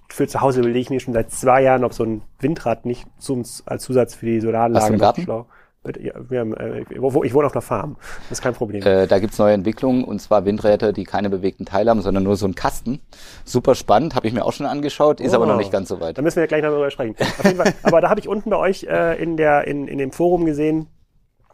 für 0.08 0.28
zu 0.28 0.40
Hause 0.40 0.60
überlege 0.60 0.80
ich 0.80 0.90
mir 0.92 1.00
schon 1.00 1.16
seit 1.16 1.32
zwei 1.32 1.64
Jahren, 1.64 1.84
ob 1.84 1.94
so 1.94 2.04
ein 2.04 2.22
Windrad 2.40 2.86
nicht 2.86 3.08
zum, 3.18 3.44
als 3.66 3.84
Zusatz 3.84 4.14
für 4.14 4.28
die 4.28 4.40
Solaranlage 4.40 4.84
Hast 4.84 4.90
du 4.90 4.94
einen 4.94 5.02
Garten? 5.02 5.46
Wir 5.84 6.40
haben, 6.40 6.54
äh, 6.56 6.82
ich 6.82 7.02
wohne 7.34 7.48
auf 7.48 7.54
einer 7.54 7.62
Farm. 7.62 7.98
Das 8.30 8.40
ist 8.40 8.42
kein 8.42 8.54
Problem. 8.54 8.84
Äh, 8.84 9.08
da 9.08 9.18
gibt's 9.20 9.40
neue 9.40 9.54
Entwicklungen 9.54 10.04
und 10.04 10.20
zwar 10.22 10.46
Windräder, 10.46 10.94
die 10.94 11.06
keine 11.06 11.30
bewegten 11.30 11.66
Teile 11.66 11.90
haben, 11.90 12.02
sondern 12.02 12.24
nur 12.24 12.36
so 12.36 12.46
einen 12.46 12.54
Kasten. 12.54 13.02
Super 13.46 13.74
spannend, 13.74 14.16
habe 14.16 14.28
ich 14.28 14.34
mir 14.34 14.46
auch 14.46 14.54
schon 14.54 14.68
angeschaut, 14.68 15.20
ist 15.20 15.34
oh. 15.34 15.38
aber 15.38 15.48
noch 15.48 15.58
nicht 15.58 15.72
ganz 15.72 15.90
so 15.90 16.00
weit. 16.00 16.18
Da 16.18 16.22
müssen 16.22 16.36
wir 16.36 16.44
ja 16.44 16.48
gleich 16.48 16.62
noch 16.62 16.70
darüber 16.70 16.92
sprechen. 16.92 17.16
Auf 17.20 17.46
jeden 17.46 17.58
Fall. 17.58 17.74
aber 17.84 18.02
da 18.02 18.10
habe 18.10 18.20
ich 18.20 18.28
unten 18.28 18.52
bei 18.52 18.58
euch 18.58 18.84
äh, 18.84 19.22
in, 19.22 19.38
der, 19.38 19.68
in, 19.68 19.88
in 19.88 19.98
dem 19.98 20.12
Forum 20.12 20.46
gesehen, 20.46 20.88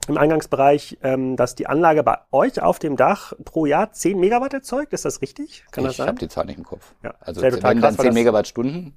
im 0.10 0.18
Eingangsbereich, 0.18 0.98
ähm, 1.04 1.36
dass 1.36 1.56
die 1.56 1.68
Anlage 1.68 2.04
bei 2.04 2.18
euch 2.32 2.62
auf 2.62 2.80
dem 2.80 2.96
Dach 2.98 3.34
pro 3.46 3.66
Jahr 3.66 3.92
10 3.92 4.20
Megawatt 4.20 4.54
erzeugt. 4.54 4.94
Ist 4.94 5.06
das 5.06 5.22
richtig? 5.22 5.66
Kann 5.72 5.84
ich 5.84 5.90
das 5.90 5.98
sein? 5.98 6.06
Ich 6.06 6.10
habe 6.10 6.20
die 6.20 6.28
Zahl 6.28 6.46
nicht 6.46 6.58
im 6.58 6.66
Kopf. 6.66 6.96
Ja, 7.04 7.14
also 7.20 7.42
wenn 7.42 7.82
dann 7.82 7.98
10 7.98 8.14
Megawattstunden 8.14 8.94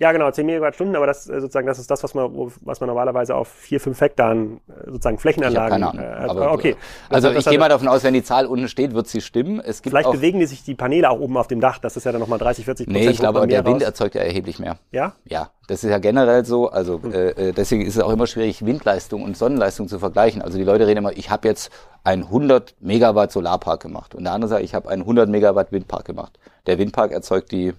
ja, 0.00 0.12
genau, 0.12 0.30
10 0.30 0.46
Megawattstunden, 0.46 0.94
aber 0.94 1.08
das 1.08 1.28
äh, 1.28 1.40
sozusagen, 1.40 1.66
das 1.66 1.80
ist 1.80 1.90
das, 1.90 2.04
was 2.04 2.14
man, 2.14 2.30
was 2.60 2.78
man 2.78 2.86
normalerweise 2.86 3.34
auf 3.34 3.48
vier, 3.48 3.80
fünf 3.80 4.00
Hektaren 4.00 4.60
äh, 4.68 4.90
sozusagen 4.92 5.18
Flächenanlagen. 5.18 5.82
Ich 5.82 5.90
keine 5.90 6.04
Ahnung. 6.06 6.26
Äh, 6.26 6.30
aber, 6.30 6.52
okay. 6.52 6.76
Also 7.08 7.32
das, 7.32 7.44
ich 7.44 7.50
gehe 7.50 7.58
mal 7.58 7.68
davon 7.68 7.88
aus, 7.88 8.04
wenn 8.04 8.14
die 8.14 8.22
Zahl 8.22 8.46
unten 8.46 8.68
steht, 8.68 8.94
wird 8.94 9.08
sie 9.08 9.20
stimmen. 9.20 9.58
Es 9.58 9.82
gibt 9.82 9.92
vielleicht 9.92 10.12
bewegen 10.12 10.38
die 10.38 10.46
sich 10.46 10.62
die 10.62 10.76
Paneele 10.76 11.10
auch 11.10 11.18
oben 11.18 11.36
auf 11.36 11.48
dem 11.48 11.60
Dach. 11.60 11.78
Das 11.78 11.96
ist 11.96 12.04
ja 12.04 12.12
dann 12.12 12.20
nochmal 12.20 12.38
30, 12.38 12.64
40 12.64 12.86
Prozent. 12.86 13.04
Nee, 13.04 13.10
ich 13.10 13.18
glaube, 13.18 13.44
der 13.48 13.66
Wind 13.66 13.82
erzeugt 13.82 14.14
ja 14.14 14.20
erheblich 14.20 14.60
mehr. 14.60 14.78
Ja? 14.92 15.14
Ja. 15.24 15.50
Das 15.66 15.82
ist 15.82 15.90
ja 15.90 15.98
generell 15.98 16.44
so. 16.44 16.70
Also 16.70 17.02
hm. 17.02 17.12
äh, 17.12 17.52
deswegen 17.52 17.84
ist 17.84 17.96
es 17.96 18.02
auch 18.02 18.12
immer 18.12 18.28
schwierig, 18.28 18.64
Windleistung 18.64 19.22
und 19.24 19.36
Sonnenleistung 19.36 19.88
zu 19.88 19.98
vergleichen. 19.98 20.42
Also 20.42 20.58
die 20.58 20.64
Leute 20.64 20.86
reden 20.86 20.98
immer, 20.98 21.12
ich 21.12 21.28
habe 21.28 21.48
jetzt 21.48 21.72
einen 22.04 22.22
100 22.22 22.76
Megawatt 22.80 23.32
Solarpark 23.32 23.82
gemacht 23.82 24.14
und 24.14 24.24
der 24.24 24.32
andere 24.32 24.48
sagt, 24.48 24.62
ich 24.62 24.74
habe 24.74 24.88
einen 24.88 25.02
100 25.02 25.28
Megawatt 25.28 25.72
Windpark 25.72 26.04
gemacht. 26.04 26.38
Der 26.66 26.78
Windpark 26.78 27.10
erzeugt 27.10 27.50
die 27.50 27.74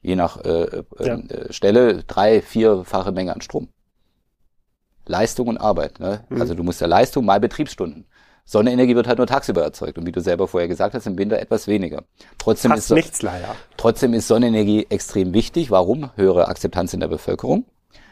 je 0.00 0.16
nach 0.16 0.38
äh, 0.44 0.64
äh, 0.64 0.84
ja. 1.00 1.14
äh, 1.16 1.52
Stelle 1.52 2.04
drei, 2.04 2.40
vierfache 2.42 3.12
Menge 3.12 3.34
an 3.34 3.40
Strom. 3.40 3.68
Leistung 5.06 5.48
und 5.48 5.58
Arbeit. 5.58 6.00
Ne? 6.00 6.24
Mhm. 6.28 6.40
Also 6.40 6.54
du 6.54 6.62
musst 6.62 6.80
ja 6.80 6.86
Leistung 6.86 7.24
mal 7.24 7.40
Betriebsstunden. 7.40 8.06
Sonnenenergie 8.44 8.96
wird 8.96 9.06
halt 9.06 9.18
nur 9.18 9.26
tagsüber 9.26 9.62
erzeugt 9.62 9.98
und 9.98 10.06
wie 10.06 10.12
du 10.12 10.20
selber 10.20 10.48
vorher 10.48 10.68
gesagt 10.68 10.94
hast, 10.94 11.06
im 11.06 11.18
Winter 11.18 11.38
etwas 11.38 11.66
weniger. 11.66 12.04
Trotzdem 12.38 12.70
Fast 12.70 12.90
ist 12.90 12.94
nichts 12.94 13.20
leider. 13.20 13.54
Trotzdem 13.76 14.14
ist 14.14 14.26
Sonnenenergie 14.26 14.86
extrem 14.88 15.34
wichtig. 15.34 15.70
Warum? 15.70 16.10
Höhere 16.16 16.48
Akzeptanz 16.48 16.94
in 16.94 17.00
der 17.00 17.08
Bevölkerung. 17.08 17.66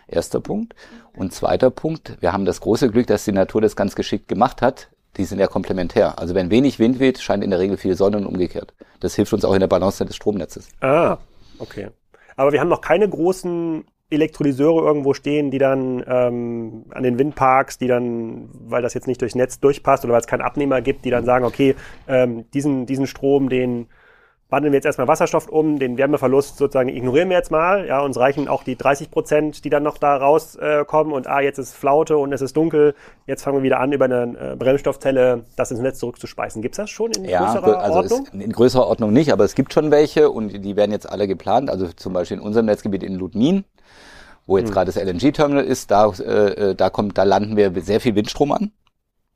Erster 0.07 0.41
Punkt. 0.41 0.75
Und 1.15 1.33
zweiter 1.33 1.71
Punkt, 1.71 2.19
wir 2.21 2.35
haben 2.35 2.45
das 2.45 2.61
große 2.61 2.91
Glück, 2.91 3.07
dass 3.07 3.25
die 3.25 3.33
Natur 3.33 3.63
das 3.63 3.77
ganz 3.77 3.95
geschickt 3.95 4.29
gemacht 4.29 4.61
hat. 4.61 4.91
Die 5.17 5.25
sind 5.25 5.39
ja 5.39 5.47
komplementär. 5.47 6.19
Also 6.19 6.35
wenn 6.35 6.51
wenig 6.51 6.79
Wind 6.79 7.01
weht, 7.01 7.19
scheint 7.19 7.43
in 7.43 7.49
der 7.49 7.59
Regel 7.59 7.79
viel 7.79 7.97
Sonne 7.97 8.19
und 8.19 8.27
umgekehrt. 8.27 8.75
Das 9.01 9.15
hilft 9.15 9.33
uns 9.33 9.45
auch 9.47 9.55
in 9.55 9.61
der 9.61 9.69
Balance 9.69 10.05
des 10.05 10.15
Stromnetzes. 10.15 10.69
Ah, 10.83 11.17
Okay. 11.59 11.89
Aber 12.37 12.53
wir 12.53 12.61
haben 12.61 12.69
noch 12.69 12.81
keine 12.81 13.09
großen 13.09 13.85
Elektrolyseure 14.09 14.87
irgendwo 14.87 15.15
stehen, 15.15 15.51
die 15.51 15.59
dann 15.59 16.05
ähm, 16.07 16.85
an 16.91 17.03
den 17.03 17.19
Windparks, 17.19 17.79
die 17.79 17.89
dann, 17.89 18.49
weil 18.53 18.83
das 18.83 18.95
jetzt 18.95 19.09
nicht 19.09 19.21
durchs 19.21 19.35
Netz 19.35 19.59
durchpasst 19.59 20.05
oder 20.05 20.13
weil 20.13 20.21
es 20.21 20.29
keinen 20.29 20.43
Abnehmer 20.43 20.81
gibt, 20.81 21.05
die 21.05 21.11
dann 21.11 21.25
sagen, 21.25 21.45
okay, 21.45 21.75
ähm, 22.07 22.49
diesen, 22.53 22.87
diesen 22.87 23.07
Strom, 23.07 23.49
den 23.49 23.89
wandeln 24.49 24.73
wir 24.73 24.77
jetzt 24.77 24.85
erstmal 24.85 25.09
Wasserstoff 25.09 25.49
um, 25.49 25.79
den 25.79 25.99
Wärmeverlust 25.99 26.57
sozusagen 26.57 26.89
ignorieren 26.89 27.29
wir 27.31 27.37
jetzt 27.37 27.51
mal, 27.51 27.87
ja, 27.87 28.01
uns 28.01 28.17
reichen 28.17 28.47
auch 28.47 28.63
die 28.63 28.77
30 28.77 29.11
Prozent, 29.11 29.65
die 29.65 29.71
dann 29.71 29.83
noch 29.83 29.99
da 29.99 30.17
rauskommen 30.17 31.13
äh, 31.13 31.17
und 31.17 31.27
ah, 31.27 31.41
jetzt 31.41 31.59
ist 31.59 31.75
Flaute 31.75 32.17
und 32.17 32.33
es 32.33 32.41
ist 32.43 32.57
dunkel, 32.57 32.95
jetzt 33.27 33.43
fangen 33.43 33.59
wir 33.59 33.63
wieder 33.65 33.81
an, 33.81 33.93
über 33.93 34.05
eine 34.05 34.53
äh, 34.53 34.57
Brennstoffzelle 34.57 35.45
das 35.57 35.73
ins 35.73 35.81
Netz 35.81 35.99
zurückzuspeisen. 35.99 36.63
Gibt's 36.63 36.77
das 36.77 36.91
schon 36.91 37.11
in 37.13 37.25
ja, 37.25 37.45
größerer 37.45 37.79
also 37.81 37.99
Ordnung? 37.99 38.41
in 38.41 38.53
größerer 38.53 38.87
Ordnung 38.87 39.13
nicht, 39.13 39.33
aber 39.33 39.45
es 39.45 39.57
gibt 39.57 39.73
schon 39.73 39.91
welche 39.91 40.31
und 40.31 40.65
die 40.65 40.77
werden 40.77 40.93
jetzt 40.93 41.11
alle 41.11 41.27
geplant, 41.27 41.69
also 41.69 41.89
zum 41.89 42.13
Beispiel 42.13 42.37
in 42.37 42.43
unserem 42.43 42.67
Netzgebiet 42.67 43.03
in 43.03 43.15
Ludmin, 43.15 43.65
wo 44.47 44.59
jetzt 44.59 44.69
hm. 44.69 44.75
gerade 44.75 44.93
das 44.93 45.03
LNG-Terminal 45.03 45.65
ist, 45.65 45.91
da, 45.91 46.13
äh, 46.13 46.77
da 46.77 46.89
kommt, 46.91 47.19
da 47.19 47.25
landen 47.25 47.57
wir 47.57 47.73
sehr 47.83 48.01
viel 48.01 48.15
Windstrom 48.15 48.53
an. 48.53 48.71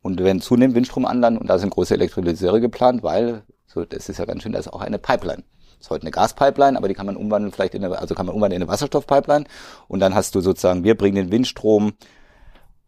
Und 0.02 0.18
wir 0.18 0.24
werden 0.24 0.40
zunehmend 0.40 0.74
Windstrom 0.74 1.04
anlanden 1.04 1.38
und 1.42 1.50
da 1.50 1.58
sind 1.58 1.74
große 1.74 1.92
Elektrolyseure 1.92 2.60
geplant, 2.60 3.02
weil 3.02 3.42
so, 3.72 3.84
das 3.84 4.08
ist 4.08 4.18
ja 4.18 4.24
ganz 4.24 4.42
schön, 4.42 4.50
da 4.50 4.58
ist 4.58 4.72
auch 4.72 4.80
eine 4.80 4.98
Pipeline. 4.98 5.44
Das 5.78 5.86
ist 5.86 5.90
heute 5.90 6.02
eine 6.02 6.10
Gaspipeline, 6.10 6.76
aber 6.76 6.88
die 6.88 6.94
kann 6.94 7.06
man 7.06 7.16
umwandeln, 7.16 7.52
vielleicht 7.52 7.74
in 7.74 7.84
eine, 7.84 7.96
also 7.96 8.16
kann 8.16 8.26
man 8.26 8.34
umwandeln 8.34 8.60
in 8.60 8.66
eine 8.66 8.72
Wasserstoffpipeline. 8.72 9.44
Und 9.86 10.00
dann 10.00 10.12
hast 10.14 10.34
du 10.34 10.40
sozusagen, 10.40 10.82
wir 10.82 10.96
bringen 10.96 11.14
den 11.14 11.30
Windstrom 11.30 11.92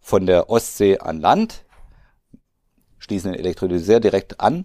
von 0.00 0.26
der 0.26 0.50
Ostsee 0.50 0.98
an 0.98 1.20
Land, 1.20 1.64
schließen 2.98 3.30
den 3.30 3.38
Elektrolyseur 3.38 4.00
direkt 4.00 4.40
an. 4.40 4.64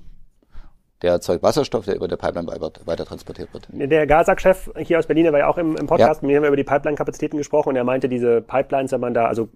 Der 1.03 1.11
erzeugt 1.11 1.43
Wasserstoff, 1.43 1.85
der 1.85 1.95
über 1.95 2.07
der 2.07 2.17
Pipeline 2.17 2.47
weiter 2.47 3.05
transportiert 3.05 3.53
wird. 3.53 3.67
Der 3.69 4.07
Gasak-Chef 4.07 4.71
hier 4.79 4.97
aus 4.97 5.05
Berlin, 5.05 5.25
der 5.25 5.33
war 5.33 5.39
ja 5.41 5.47
auch 5.47 5.59
im, 5.59 5.75
im 5.75 5.85
Podcast, 5.85 6.23
ja. 6.23 6.25
mit 6.25 6.31
dem 6.31 6.37
haben 6.37 6.43
wir 6.45 6.47
über 6.47 6.57
die 6.57 6.63
Pipeline-Kapazitäten 6.63 7.37
gesprochen 7.37 7.69
und 7.69 7.75
er 7.75 7.83
meinte, 7.83 8.09
diese 8.09 8.41
Pipelines, 8.41 8.91
wenn 8.91 9.01
man 9.01 9.13
da, 9.13 9.27
also 9.27 9.49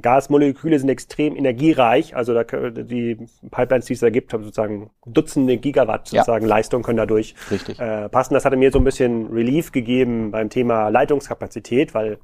Gasmoleküle 0.00 0.78
sind 0.78 0.88
extrem 0.88 1.36
energiereich, 1.36 2.16
also 2.16 2.34
da, 2.34 2.44
die 2.44 3.16
Pipelines, 3.50 3.86
die 3.86 3.94
es 3.94 4.00
da 4.00 4.10
gibt, 4.10 4.32
haben 4.32 4.44
sozusagen 4.44 4.90
Dutzende 5.06 5.56
Gigawatt 5.56 6.08
sozusagen 6.08 6.46
ja. 6.46 6.48
Leistung 6.48 6.82
können 6.82 6.98
dadurch 6.98 7.34
Richtig. 7.50 7.78
Äh, 7.78 8.08
passen. 8.08 8.34
Das 8.34 8.44
hatte 8.44 8.56
mir 8.56 8.70
so 8.70 8.78
ein 8.78 8.84
bisschen 8.84 9.26
Relief 9.32 9.72
gegeben 9.72 10.30
beim 10.30 10.50
Thema 10.50 10.88
Leitungskapazität, 10.88 11.94
weil 11.94 12.18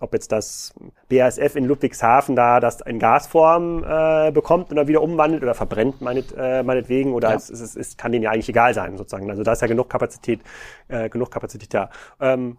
ob 0.00 0.12
jetzt 0.14 0.32
das 0.32 0.74
BASF 1.08 1.56
in 1.56 1.64
Ludwigshafen 1.64 2.36
da 2.36 2.60
das 2.60 2.80
in 2.80 2.98
Gasform 2.98 3.84
äh, 3.84 4.30
bekommt 4.30 4.70
oder 4.70 4.88
wieder 4.88 5.02
umwandelt 5.02 5.42
oder 5.42 5.54
verbrennt 5.54 6.00
meinet, 6.00 6.34
äh, 6.36 6.62
meinetwegen 6.62 7.12
oder 7.12 7.30
ja. 7.30 7.36
es, 7.36 7.50
es, 7.50 7.76
es 7.76 7.96
kann 7.96 8.12
denen 8.12 8.24
ja 8.24 8.30
eigentlich 8.30 8.48
egal 8.48 8.74
sein 8.74 8.96
sozusagen. 8.96 9.30
Also 9.30 9.42
da 9.42 9.52
ist 9.52 9.62
ja 9.62 9.68
genug 9.68 9.88
Kapazität, 9.88 10.40
äh, 10.88 11.08
genug 11.08 11.30
Kapazität 11.30 11.72
da. 11.74 11.90
Ähm, 12.20 12.58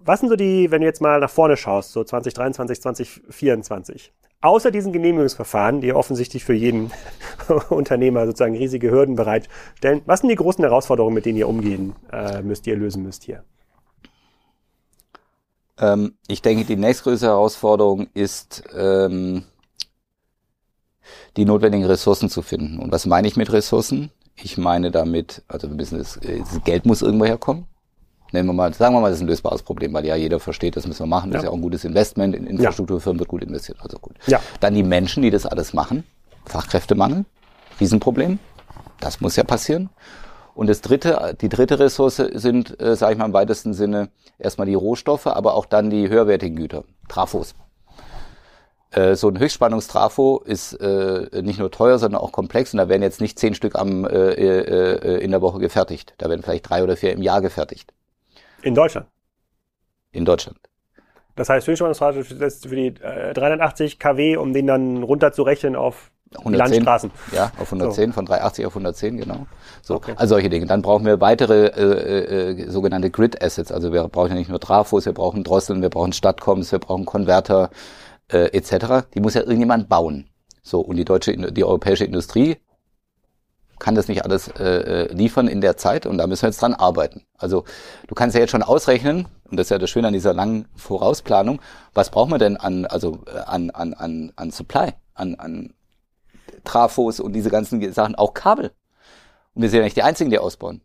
was 0.00 0.20
sind 0.20 0.28
so 0.28 0.36
die, 0.36 0.70
wenn 0.70 0.82
du 0.82 0.86
jetzt 0.86 1.00
mal 1.00 1.20
nach 1.20 1.30
vorne 1.30 1.56
schaust, 1.56 1.92
so 1.92 2.04
2023, 2.04 2.80
2024? 2.82 4.12
Außer 4.42 4.70
diesen 4.70 4.92
Genehmigungsverfahren, 4.92 5.80
die 5.80 5.94
offensichtlich 5.94 6.44
für 6.44 6.52
jeden 6.52 6.90
Unternehmer 7.70 8.26
sozusagen 8.26 8.54
riesige 8.54 8.90
Hürden 8.90 9.16
bereitstellen, 9.16 10.02
was 10.04 10.20
sind 10.20 10.28
die 10.28 10.34
großen 10.34 10.62
Herausforderungen, 10.62 11.14
mit 11.14 11.24
denen 11.24 11.38
ihr 11.38 11.48
umgehen 11.48 11.94
äh, 12.12 12.42
müsst, 12.42 12.66
die 12.66 12.70
ihr 12.70 12.76
lösen 12.76 13.02
müsst 13.02 13.24
hier? 13.24 13.42
Ähm, 15.78 16.14
ich 16.28 16.42
denke, 16.42 16.64
die 16.64 16.76
nächstgrößte 16.76 17.26
Herausforderung 17.26 18.08
ist, 18.14 18.64
ähm, 18.76 19.44
die 21.36 21.44
notwendigen 21.44 21.86
Ressourcen 21.86 22.28
zu 22.28 22.42
finden. 22.42 22.78
Und 22.78 22.92
was 22.92 23.06
meine 23.06 23.26
ich 23.28 23.36
mit 23.36 23.52
Ressourcen? 23.52 24.10
Ich 24.36 24.56
meine 24.58 24.90
damit, 24.90 25.42
also 25.48 25.68
wir 25.68 25.76
müssen 25.76 25.98
das, 25.98 26.18
das 26.20 26.64
Geld 26.64 26.86
muss 26.86 27.02
irgendwo 27.02 27.24
herkommen 27.24 27.66
nehmen 28.34 28.48
wir 28.50 28.52
mal, 28.52 28.74
sagen 28.74 28.94
wir 28.94 29.00
mal, 29.00 29.08
das 29.08 29.18
ist 29.18 29.22
ein 29.22 29.28
lösbares 29.28 29.62
Problem, 29.62 29.94
weil 29.94 30.04
ja 30.04 30.16
jeder 30.16 30.38
versteht, 30.38 30.76
das 30.76 30.86
müssen 30.86 31.04
wir 31.04 31.06
machen, 31.06 31.30
das 31.30 31.36
ja. 31.36 31.40
ist 31.40 31.44
ja 31.44 31.50
auch 31.50 31.54
ein 31.54 31.62
gutes 31.62 31.84
Investment, 31.84 32.34
in 32.34 32.46
Infrastrukturfirmen 32.46 33.18
wird 33.18 33.28
gut 33.28 33.42
investiert, 33.42 33.78
also 33.80 33.98
gut. 33.98 34.16
Ja. 34.26 34.40
Dann 34.60 34.74
die 34.74 34.82
Menschen, 34.82 35.22
die 35.22 35.30
das 35.30 35.46
alles 35.46 35.72
machen, 35.72 36.04
Fachkräftemangel, 36.44 37.24
Riesenproblem, 37.80 38.38
das 39.00 39.22
muss 39.22 39.36
ja 39.36 39.44
passieren. 39.44 39.88
Und 40.54 40.68
das 40.68 40.80
dritte, 40.80 41.36
die 41.40 41.48
dritte 41.48 41.78
Ressource 41.78 42.16
sind, 42.16 42.80
äh, 42.80 42.94
sage 42.94 43.14
ich 43.14 43.18
mal 43.18 43.26
im 43.26 43.32
weitesten 43.32 43.74
Sinne, 43.74 44.10
erstmal 44.38 44.66
die 44.66 44.74
Rohstoffe, 44.74 45.26
aber 45.26 45.54
auch 45.54 45.66
dann 45.66 45.90
die 45.90 46.08
höherwertigen 46.08 46.56
Güter, 46.56 46.84
Trafos. 47.08 47.54
Äh, 48.92 49.16
so 49.16 49.28
ein 49.28 49.38
Höchstspannungstrafo 49.38 50.42
ist 50.44 50.74
äh, 50.74 51.42
nicht 51.42 51.58
nur 51.58 51.72
teuer, 51.72 51.98
sondern 51.98 52.20
auch 52.20 52.30
komplex 52.30 52.72
und 52.72 52.78
da 52.78 52.88
werden 52.88 53.02
jetzt 53.02 53.20
nicht 53.20 53.38
zehn 53.38 53.54
Stück 53.54 53.74
am, 53.74 54.04
äh, 54.04 54.32
äh, 54.32 55.18
in 55.22 55.32
der 55.32 55.42
Woche 55.42 55.58
gefertigt. 55.58 56.14
Da 56.18 56.28
werden 56.28 56.42
vielleicht 56.42 56.68
drei 56.70 56.84
oder 56.84 56.96
vier 56.96 57.12
im 57.12 57.22
Jahr 57.22 57.40
gefertigt. 57.40 57.92
In 58.62 58.74
Deutschland? 58.74 59.08
In 60.12 60.24
Deutschland. 60.24 60.58
Das 61.34 61.48
heißt, 61.48 61.66
Höchstspannungsrate 61.66 62.22
für 62.22 62.76
die 62.76 62.94
äh, 63.02 63.34
380 63.34 63.98
kW, 63.98 64.36
um 64.36 64.52
den 64.52 64.68
dann 64.68 65.02
runterzurechnen 65.02 65.74
auf 65.74 66.12
110, 66.38 66.84
Landstraßen. 66.84 67.10
Ja, 67.32 67.52
auf 67.58 67.72
110, 67.72 68.10
so. 68.10 68.14
von 68.14 68.26
380 68.26 68.66
auf 68.66 68.72
110, 68.72 69.16
genau. 69.18 69.46
So, 69.82 69.94
okay. 69.94 70.14
also 70.16 70.34
solche 70.34 70.50
Dinge. 70.50 70.66
Dann 70.66 70.82
brauchen 70.82 71.04
wir 71.04 71.20
weitere 71.20 71.66
äh, 71.66 72.50
äh, 72.52 72.70
sogenannte 72.70 73.10
Grid 73.10 73.42
Assets. 73.42 73.72
Also 73.72 73.92
wir 73.92 74.06
brauchen 74.08 74.30
ja 74.30 74.34
nicht 74.34 74.50
nur 74.50 74.60
Trafos, 74.60 75.06
wir 75.06 75.12
brauchen 75.12 75.44
Drosseln, 75.44 75.82
wir 75.82 75.90
brauchen 75.90 76.12
Stadtcoms, 76.12 76.72
wir 76.72 76.78
brauchen 76.78 77.04
Konverter 77.04 77.70
äh, 78.28 78.56
etc. 78.56 79.06
Die 79.14 79.20
muss 79.20 79.34
ja 79.34 79.42
irgendjemand 79.42 79.88
bauen. 79.88 80.28
So, 80.62 80.80
und 80.80 80.96
die 80.96 81.04
deutsche, 81.04 81.36
die 81.36 81.64
europäische 81.64 82.04
Industrie 82.04 82.56
kann 83.78 83.94
das 83.94 84.08
nicht 84.08 84.24
alles 84.24 84.48
äh, 84.48 84.62
äh, 84.64 85.12
liefern 85.12 85.48
in 85.48 85.60
der 85.60 85.76
Zeit 85.76 86.06
und 86.06 86.16
da 86.16 86.26
müssen 86.26 86.42
wir 86.42 86.48
jetzt 86.48 86.62
dran 86.62 86.74
arbeiten. 86.74 87.26
Also 87.36 87.64
du 88.06 88.14
kannst 88.14 88.34
ja 88.34 88.40
jetzt 88.40 88.50
schon 88.50 88.62
ausrechnen, 88.62 89.26
und 89.50 89.58
das 89.58 89.66
ist 89.66 89.70
ja 89.70 89.78
das 89.78 89.90
Schöne 89.90 90.08
an 90.08 90.14
dieser 90.14 90.32
langen 90.32 90.66
Vorausplanung, 90.74 91.60
was 91.92 92.10
brauchen 92.10 92.30
wir 92.30 92.38
denn 92.38 92.56
an, 92.56 92.86
also 92.86 93.18
äh, 93.26 93.38
an, 93.40 93.70
an, 93.70 93.92
an, 93.92 94.32
an 94.36 94.50
Supply? 94.50 94.94
an, 95.14 95.34
an 95.36 95.74
Trafos 96.64 97.20
und 97.20 97.32
diese 97.32 97.50
ganzen 97.50 97.92
Sachen, 97.92 98.14
auch 98.14 98.34
Kabel. 98.34 98.72
Und 99.54 99.62
wir 99.62 99.70
sind 99.70 99.78
ja 99.78 99.84
nicht 99.84 99.96
die 99.96 100.02
Einzigen, 100.02 100.30
die 100.30 100.38
ausbauen. 100.38 100.82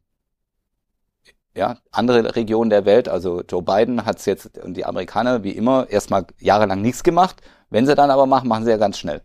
Ja, 1.55 1.77
andere 1.91 2.35
Regionen 2.35 2.69
der 2.69 2.85
Welt, 2.85 3.09
also 3.09 3.41
Joe 3.41 3.63
Biden 3.63 4.05
hat 4.05 4.19
es 4.19 4.25
jetzt 4.25 4.57
und 4.59 4.75
die 4.75 4.85
Amerikaner 4.85 5.43
wie 5.43 5.51
immer 5.51 5.89
erstmal 5.89 6.27
jahrelang 6.39 6.81
nichts 6.81 7.03
gemacht. 7.03 7.41
Wenn 7.69 7.85
sie 7.85 7.95
dann 7.95 8.11
aber 8.11 8.27
machen, 8.27 8.47
machen 8.47 8.65
sie 8.65 8.71
ja 8.71 8.77
ganz 8.77 8.97
schnell. 8.97 9.21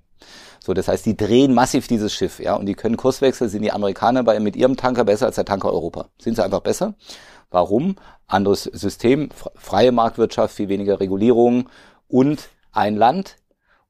So, 0.64 0.72
das 0.72 0.88
heißt, 0.88 1.04
die 1.04 1.16
drehen 1.16 1.52
massiv 1.52 1.86
dieses 1.88 2.14
Schiff, 2.14 2.40
ja, 2.40 2.54
und 2.54 2.64
die 2.64 2.74
können 2.74 2.96
Kurswechsel, 2.96 3.50
sind 3.50 3.62
die 3.62 3.72
Amerikaner 3.72 4.22
bei, 4.24 4.40
mit 4.40 4.56
ihrem 4.56 4.78
Tanker 4.78 5.04
besser 5.04 5.26
als 5.26 5.36
der 5.36 5.44
Tanker 5.44 5.70
Europa. 5.70 6.08
Sind 6.18 6.36
sie 6.36 6.44
einfach 6.44 6.60
besser? 6.60 6.94
Warum? 7.50 7.96
Anderes 8.26 8.64
System, 8.64 9.28
freie 9.54 9.92
Marktwirtschaft, 9.92 10.56
viel 10.56 10.70
weniger 10.70 11.00
Regulierung 11.00 11.68
und 12.08 12.48
ein 12.72 12.96
Land 12.96 13.36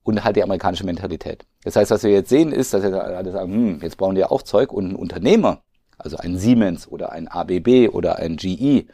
und 0.02 0.24
halt 0.24 0.34
die 0.34 0.42
amerikanische 0.42 0.84
Mentalität. 0.84 1.46
Das 1.64 1.76
heißt, 1.76 1.90
was 1.90 2.02
wir 2.04 2.12
jetzt 2.12 2.28
sehen, 2.28 2.52
ist, 2.52 2.74
dass 2.74 2.84
alle 2.84 3.32
sagen, 3.32 3.52
hm, 3.52 3.80
jetzt 3.82 3.96
bauen 3.96 4.14
die 4.14 4.20
ja 4.20 4.30
auch 4.30 4.42
Zeug 4.42 4.72
und 4.72 4.92
ein 4.92 4.96
Unternehmer, 4.96 5.62
also 5.98 6.18
ein 6.18 6.36
Siemens 6.36 6.86
oder 6.86 7.12
ein 7.12 7.26
ABB 7.26 7.88
oder 7.90 8.16
ein 8.18 8.36
GE 8.36 8.86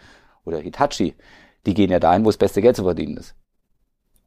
oder 0.45 0.59
Hitachi, 0.59 1.15
die 1.67 1.75
gehen 1.75 1.91
ja 1.91 1.99
dahin, 1.99 2.25
wo 2.25 2.29
das 2.29 2.37
beste 2.37 2.63
Geld 2.63 2.77
zu 2.77 2.85
verdienen 2.85 3.17
ist. 3.17 3.35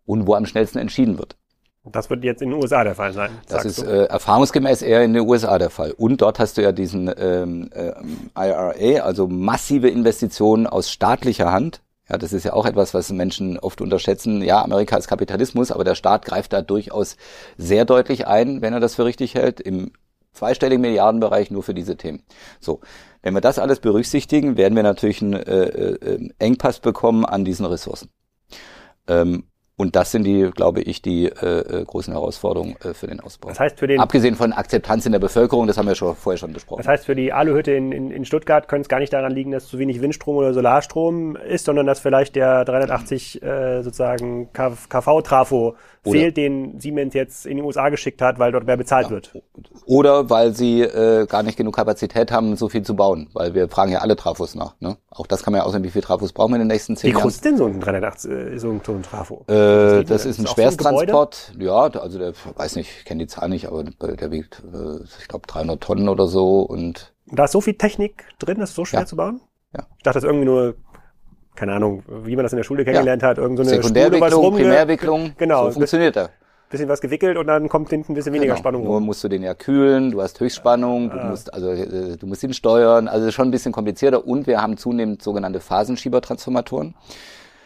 Und 0.05 0.27
wo 0.27 0.35
am 0.35 0.45
schnellsten 0.45 0.79
entschieden 0.79 1.17
wird. 1.17 1.37
Das 1.85 2.09
wird 2.09 2.23
jetzt 2.23 2.41
in 2.41 2.49
den 2.49 2.59
USA 2.61 2.83
der 2.83 2.95
Fall 2.95 3.11
sein. 3.11 3.31
Das 3.49 3.65
ist 3.65 3.83
äh, 3.83 4.05
erfahrungsgemäß 4.05 4.81
eher 4.81 5.03
in 5.03 5.13
den 5.13 5.27
USA 5.27 5.57
der 5.57 5.69
Fall. 5.69 5.91
Und 5.91 6.21
dort 6.21 6.39
hast 6.39 6.57
du 6.57 6.61
ja 6.61 6.71
diesen 6.71 7.11
ähm, 7.17 7.69
äh, 7.73 7.91
IRA, 8.35 9.03
also 9.03 9.27
massive 9.27 9.89
Investitionen 9.89 10.65
aus 10.65 10.89
staatlicher 10.89 11.51
Hand. 11.51 11.81
Ja, 12.09 12.17
das 12.17 12.33
ist 12.33 12.43
ja 12.43 12.53
auch 12.53 12.65
etwas, 12.65 12.93
was 12.93 13.11
Menschen 13.11 13.57
oft 13.57 13.79
unterschätzen. 13.79 14.41
Ja, 14.41 14.61
Amerika 14.61 14.97
ist 14.97 15.07
Kapitalismus, 15.07 15.71
aber 15.71 15.83
der 15.83 15.95
Staat 15.95 16.25
greift 16.25 16.51
da 16.51 16.61
durchaus 16.61 17.15
sehr 17.57 17.85
deutlich 17.85 18.27
ein, 18.27 18.61
wenn 18.61 18.73
er 18.73 18.81
das 18.81 18.95
für 18.95 19.05
richtig 19.05 19.35
hält, 19.35 19.61
im 19.61 19.93
zweistelligen 20.33 20.81
Milliardenbereich 20.81 21.49
nur 21.51 21.63
für 21.63 21.73
diese 21.73 21.95
Themen. 21.95 22.23
So, 22.59 22.81
wenn 23.21 23.33
wir 23.33 23.41
das 23.41 23.59
alles 23.59 23.79
berücksichtigen, 23.79 24.57
werden 24.57 24.75
wir 24.75 24.83
natürlich 24.83 25.21
einen 25.21 25.33
äh, 25.33 25.65
äh, 25.65 26.29
Engpass 26.39 26.79
bekommen 26.79 27.25
an 27.25 27.45
diesen 27.45 27.65
Ressourcen. 27.65 28.09
Ähm, 29.07 29.45
und 29.75 29.95
das 29.95 30.11
sind 30.11 30.23
die, 30.23 30.51
glaube 30.53 30.81
ich, 30.81 31.01
die 31.01 31.25
äh, 31.25 31.81
äh, 31.81 31.85
großen 31.85 32.13
Herausforderungen 32.13 32.75
äh, 32.83 32.93
für 32.93 33.07
den 33.07 33.19
Ausbau. 33.19 33.49
Das 33.49 33.59
heißt 33.59 33.79
für 33.79 33.87
den 33.87 33.99
Abgesehen 33.99 34.35
von 34.35 34.53
Akzeptanz 34.53 35.07
in 35.07 35.13
der 35.13 35.19
Bevölkerung, 35.19 35.65
das 35.65 35.79
haben 35.79 35.87
wir 35.87 35.95
schon 35.95 36.15
vorher 36.15 36.37
schon 36.37 36.53
besprochen. 36.53 36.83
Das 36.83 36.87
heißt, 36.87 37.05
für 37.05 37.15
die 37.15 37.33
Aluhütte 37.33 37.71
in, 37.71 37.91
in, 37.91 38.11
in 38.11 38.23
Stuttgart 38.23 38.67
könnte 38.67 38.83
es 38.83 38.89
gar 38.89 38.99
nicht 38.99 39.11
daran 39.11 39.31
liegen, 39.31 39.49
dass 39.49 39.67
zu 39.67 39.79
wenig 39.79 39.99
Windstrom 39.99 40.35
oder 40.35 40.53
Solarstrom 40.53 41.35
ist, 41.35 41.65
sondern 41.65 41.87
dass 41.87 41.99
vielleicht 41.99 42.35
der 42.35 42.65
380 42.65 43.41
äh, 43.41 43.81
sozusagen 43.81 44.53
KV-Trafo 44.53 45.75
fehlt, 46.03 46.37
den 46.37 46.79
Siemens 46.79 47.15
jetzt 47.15 47.45
in 47.47 47.57
die 47.57 47.63
USA 47.63 47.89
geschickt 47.89 48.21
hat, 48.21 48.37
weil 48.37 48.51
dort 48.51 48.65
mehr 48.65 48.77
bezahlt 48.77 49.07
ja. 49.07 49.11
wird. 49.11 49.31
Oder 49.85 50.29
weil 50.29 50.53
sie 50.53 50.81
äh, 50.81 51.25
gar 51.25 51.41
nicht 51.41 51.57
genug 51.57 51.75
Kapazität 51.75 52.31
haben, 52.31 52.55
so 52.57 52.69
viel 52.69 52.83
zu 52.83 52.95
bauen, 52.95 53.29
weil 53.33 53.55
wir 53.55 53.69
fragen 53.69 53.91
ja 53.91 53.99
alle 53.99 54.15
Trafos 54.15 54.53
nach. 54.53 54.75
Ne? 54.79 54.97
Auch 55.15 55.27
das 55.27 55.43
kann 55.43 55.51
man 55.51 55.59
ja 55.59 55.65
aussehen, 55.65 55.83
wie 55.83 55.89
viele 55.89 56.03
Trafos 56.03 56.33
brauchen 56.33 56.51
wir 56.51 56.55
in 56.55 56.61
den 56.61 56.67
nächsten 56.69 56.95
zehn 56.95 57.11
Jahren. 57.11 57.19
Wie 57.19 57.23
groß 57.23 57.35
ist 57.35 57.45
denn 57.45 57.57
so 57.57 57.65
ein 57.65 57.79
380, 57.79 58.31
äh, 58.31 58.57
so 58.57 58.69
ein, 58.69 58.81
so 58.83 58.93
ein 58.93 59.03
Trafo? 59.03 59.45
Äh, 59.47 60.03
das 60.03 60.25
ist 60.25 60.39
ein 60.39 60.47
Schwersttransport. 60.47 61.53
Ja, 61.59 61.87
also 61.87 62.17
der, 62.17 62.33
weiß 62.55 62.75
nicht, 62.75 62.89
ich 62.99 63.05
kenne 63.05 63.23
die 63.23 63.27
Zahl 63.27 63.49
nicht, 63.49 63.67
aber 63.67 63.83
der 63.83 64.31
wiegt, 64.31 64.63
äh, 64.73 65.03
ich 65.19 65.27
glaube, 65.27 65.47
300 65.47 65.81
Tonnen 65.81 66.09
oder 66.09 66.27
so 66.27 66.61
und 66.61 67.13
da 67.27 67.45
ist 67.45 67.51
so 67.51 67.61
viel 67.61 67.75
Technik 67.75 68.25
drin, 68.39 68.59
das 68.59 68.71
ist 68.71 68.75
so 68.75 68.85
schwer 68.85 69.01
ja. 69.01 69.05
zu 69.05 69.15
bauen? 69.15 69.41
Ja. 69.75 69.85
Ich 69.97 70.03
dachte, 70.03 70.15
das 70.15 70.23
ist 70.23 70.29
irgendwie 70.29 70.45
nur 70.45 70.75
keine 71.55 71.73
Ahnung, 71.73 72.03
wie 72.07 72.35
man 72.35 72.43
das 72.43 72.53
in 72.53 72.57
der 72.57 72.63
Schule 72.63 72.83
kennengelernt 72.83 73.21
ja. 73.21 73.27
hat, 73.29 73.37
irgendeine 73.37 73.69
so 73.69 73.75
Sekundärwicklung, 73.75 74.55
Primärwicklung, 74.55 75.33
genau, 75.37 75.65
so 75.65 75.73
funktioniert 75.73 76.15
er. 76.15 76.31
Bisschen 76.73 76.89
was 76.89 77.01
gewickelt 77.01 77.37
und 77.37 77.47
dann 77.47 77.69
kommt 77.69 77.89
hinten 77.89 78.11
ein 78.11 78.15
bisschen 78.15 78.33
weniger 78.33 78.53
genau. 78.53 78.59
Spannung. 78.59 78.83
Nur 78.83 78.99
musst 78.99 79.23
du 79.23 79.29
den 79.29 79.43
ja 79.43 79.53
kühlen, 79.53 80.11
du 80.11 80.21
hast 80.21 80.39
Höchstspannung, 80.39 81.11
ah. 81.11 81.17
du 81.17 81.27
musst 81.27 81.53
also 81.53 81.69
äh, 81.69 82.17
du 82.17 82.27
musst 82.27 82.43
ihn 82.43 82.53
steuern, 82.53 83.07
also 83.07 83.31
schon 83.31 83.47
ein 83.47 83.51
bisschen 83.51 83.71
komplizierter 83.71 84.27
und 84.27 84.47
wir 84.47 84.61
haben 84.61 84.75
zunehmend 84.75 85.21
sogenannte 85.21 85.59
Phasenschiebertransformatoren. 85.61 86.95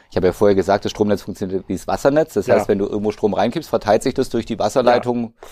Ich 0.09 0.15
habe 0.15 0.27
ja 0.27 0.33
vorher 0.33 0.55
gesagt, 0.55 0.85
das 0.85 0.91
Stromnetz 0.91 1.21
funktioniert 1.21 1.65
wie 1.67 1.73
das 1.73 1.87
Wassernetz. 1.87 2.33
Das 2.33 2.47
heißt, 2.47 2.67
wenn 2.67 2.77
du 2.77 2.85
irgendwo 2.85 3.11
Strom 3.11 3.33
reinkippst, 3.33 3.69
verteilt 3.69 4.03
sich 4.03 4.13
das 4.13 4.29
durch 4.29 4.45
die 4.45 4.59
Wasserleitung, 4.59 5.33
ja. 5.41 5.47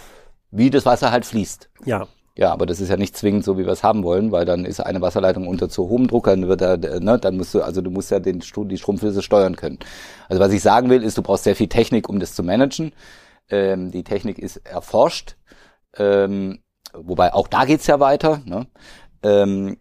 wie 0.51 0.70
das 0.70 0.86
Wasser 0.86 1.12
halt 1.12 1.26
fließt. 1.26 1.70
Ja. 1.86 2.08
Ja, 2.38 2.51
aber 2.51 2.66
das 2.66 2.82
ist 2.82 2.89
ja 2.89 2.97
nicht 2.97 3.16
zwingend 3.16 3.45
so, 3.45 3.58
wie 3.58 3.66
wir 3.66 3.72
es 3.72 3.82
haben 3.82 4.03
wollen, 4.03 4.34
weil 4.34 4.43
dann 4.43 4.66
ist 4.66 4.82
eine 4.82 4.99
Wasserleitung 4.99 5.47
unter 5.47 5.70
zu 5.70 5.88
hohem 5.88 6.08
Druck, 6.08 6.26
dann 6.26 6.49
wird 6.49 6.60
da, 6.60 6.76
ne, 6.76 7.18
dann 7.18 7.38
musst 7.38 7.53
du, 7.53 7.62
also 7.62 7.82
du 7.82 7.89
musst 7.89 8.12
ja 8.12 8.20
den, 8.20 8.41
die 8.41 8.78
Stromflüsse 8.78 9.22
steuern 9.22 9.56
können. 9.56 9.80
Also 10.28 10.41
was 10.41 10.51
ich 10.51 10.62
sagen 10.62 10.89
will, 10.89 11.01
ist, 11.01 11.18
du 11.18 11.22
brauchst 11.22 11.45
sehr 11.45 11.56
viel 11.56 11.70
Technik, 11.70 12.10
um 12.10 12.20
das 12.20 12.36
zu 12.36 12.43
managen. 12.43 12.91
Ähm, 13.50 13.91
die 13.91 14.04
Technik 14.04 14.39
ist 14.39 14.58
erforscht, 14.58 15.38
ähm, 15.98 16.64
wobei 16.93 17.34
auch 17.34 17.48
da 17.48 17.66
geht's 17.66 17.88
ja 17.88 18.00
weiter. 18.00 18.41
Ne? 18.46 18.68
Ähm, 19.24 19.78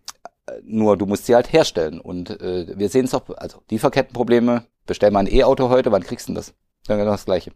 nur 0.62 0.96
du 0.96 1.06
musst 1.06 1.26
sie 1.26 1.34
halt 1.34 1.52
herstellen. 1.52 2.00
Und 2.00 2.30
äh, 2.40 2.78
wir 2.78 2.88
sehen 2.88 3.06
es 3.06 3.12
doch, 3.12 3.28
also 3.36 3.62
Lieferkettenprobleme, 3.70 4.66
bestell 4.86 5.10
mal 5.10 5.20
ein 5.20 5.32
E-Auto 5.32 5.68
heute, 5.68 5.92
wann 5.92 6.02
kriegst 6.02 6.28
du 6.28 6.32
denn 6.32 6.36
das? 6.36 6.54
Dann 6.86 6.98
genau 6.98 7.12
das 7.12 7.24
gleiche. 7.24 7.52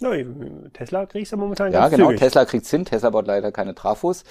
Ja, 0.00 0.10
Tesla 0.74 1.06
kriegst 1.06 1.32
du 1.32 1.36
momentan 1.36 1.72
Ja, 1.72 1.88
genau. 1.88 2.06
Zügig. 2.06 2.20
Tesla 2.20 2.44
kriegt's 2.44 2.70
hin. 2.70 2.84
Tesla 2.84 3.10
baut 3.10 3.26
leider 3.26 3.50
keine 3.50 3.74
Trafos. 3.74 4.22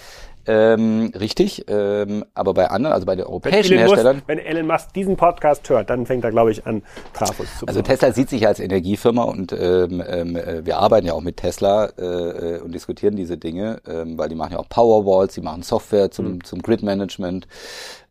Ähm, 0.45 1.11
richtig. 1.20 1.65
Ähm, 1.68 2.24
aber 2.34 2.53
bei 2.53 2.70
anderen, 2.70 2.93
also 2.93 3.05
bei 3.05 3.18
den 3.18 3.26
europäischen 3.26 3.72
wenn 3.72 3.80
Herstellern. 3.80 4.15
Musk, 4.18 4.28
wenn 4.28 4.39
Elon 4.39 4.65
Musk 4.65 4.93
diesen 4.93 5.18
Podcast 5.18 5.70
hört, 5.70 5.89
dann 5.89 6.05
fängt 6.05 6.24
er, 6.24 6.32
glaube 6.32 6.51
ich, 6.51 6.65
an, 6.65 6.84
Trafos 7.13 7.47
zu 7.59 7.65
bauen. 7.65 7.68
Also 7.68 7.82
Tesla 7.82 8.13
sieht 8.13 8.30
sich 8.30 8.47
als 8.47 8.61
Energiefirma 8.61 9.24
und 9.24 9.51
ähm, 9.51 10.01
ähm, 10.07 10.36
äh, 10.38 10.65
wir 10.65 10.78
arbeiten 10.78 11.05
ja 11.05 11.13
auch 11.13 11.22
mit 11.22 11.36
Tesla 11.36 11.89
äh, 11.97 12.01
äh, 12.01 12.59
und 12.61 12.72
diskutieren 12.74 13.18
diese 13.18 13.38
Dinge, 13.38 13.82
ähm, 13.88 14.18
weil 14.18 14.30
die 14.30 14.36
machen 14.36 14.53
ja 14.53 14.59
auch 14.59 14.70
Powerwalls, 14.70 15.34
die 15.34 15.41
machen 15.41 15.63
Software 15.63 16.11
zum, 16.11 16.36
mhm. 16.36 16.43
zum 16.45 16.61
Grid-Management. 16.61 17.45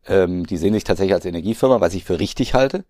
Ähm, 0.07 0.45
die 0.45 0.57
sehen 0.57 0.73
sich 0.73 0.83
tatsächlich 0.83 1.13
als 1.13 1.25
Energiefirma, 1.25 1.81
was 1.81 1.93
ich 1.93 2.03
für 2.05 2.19
richtig 2.19 2.53
halte. 2.53 2.85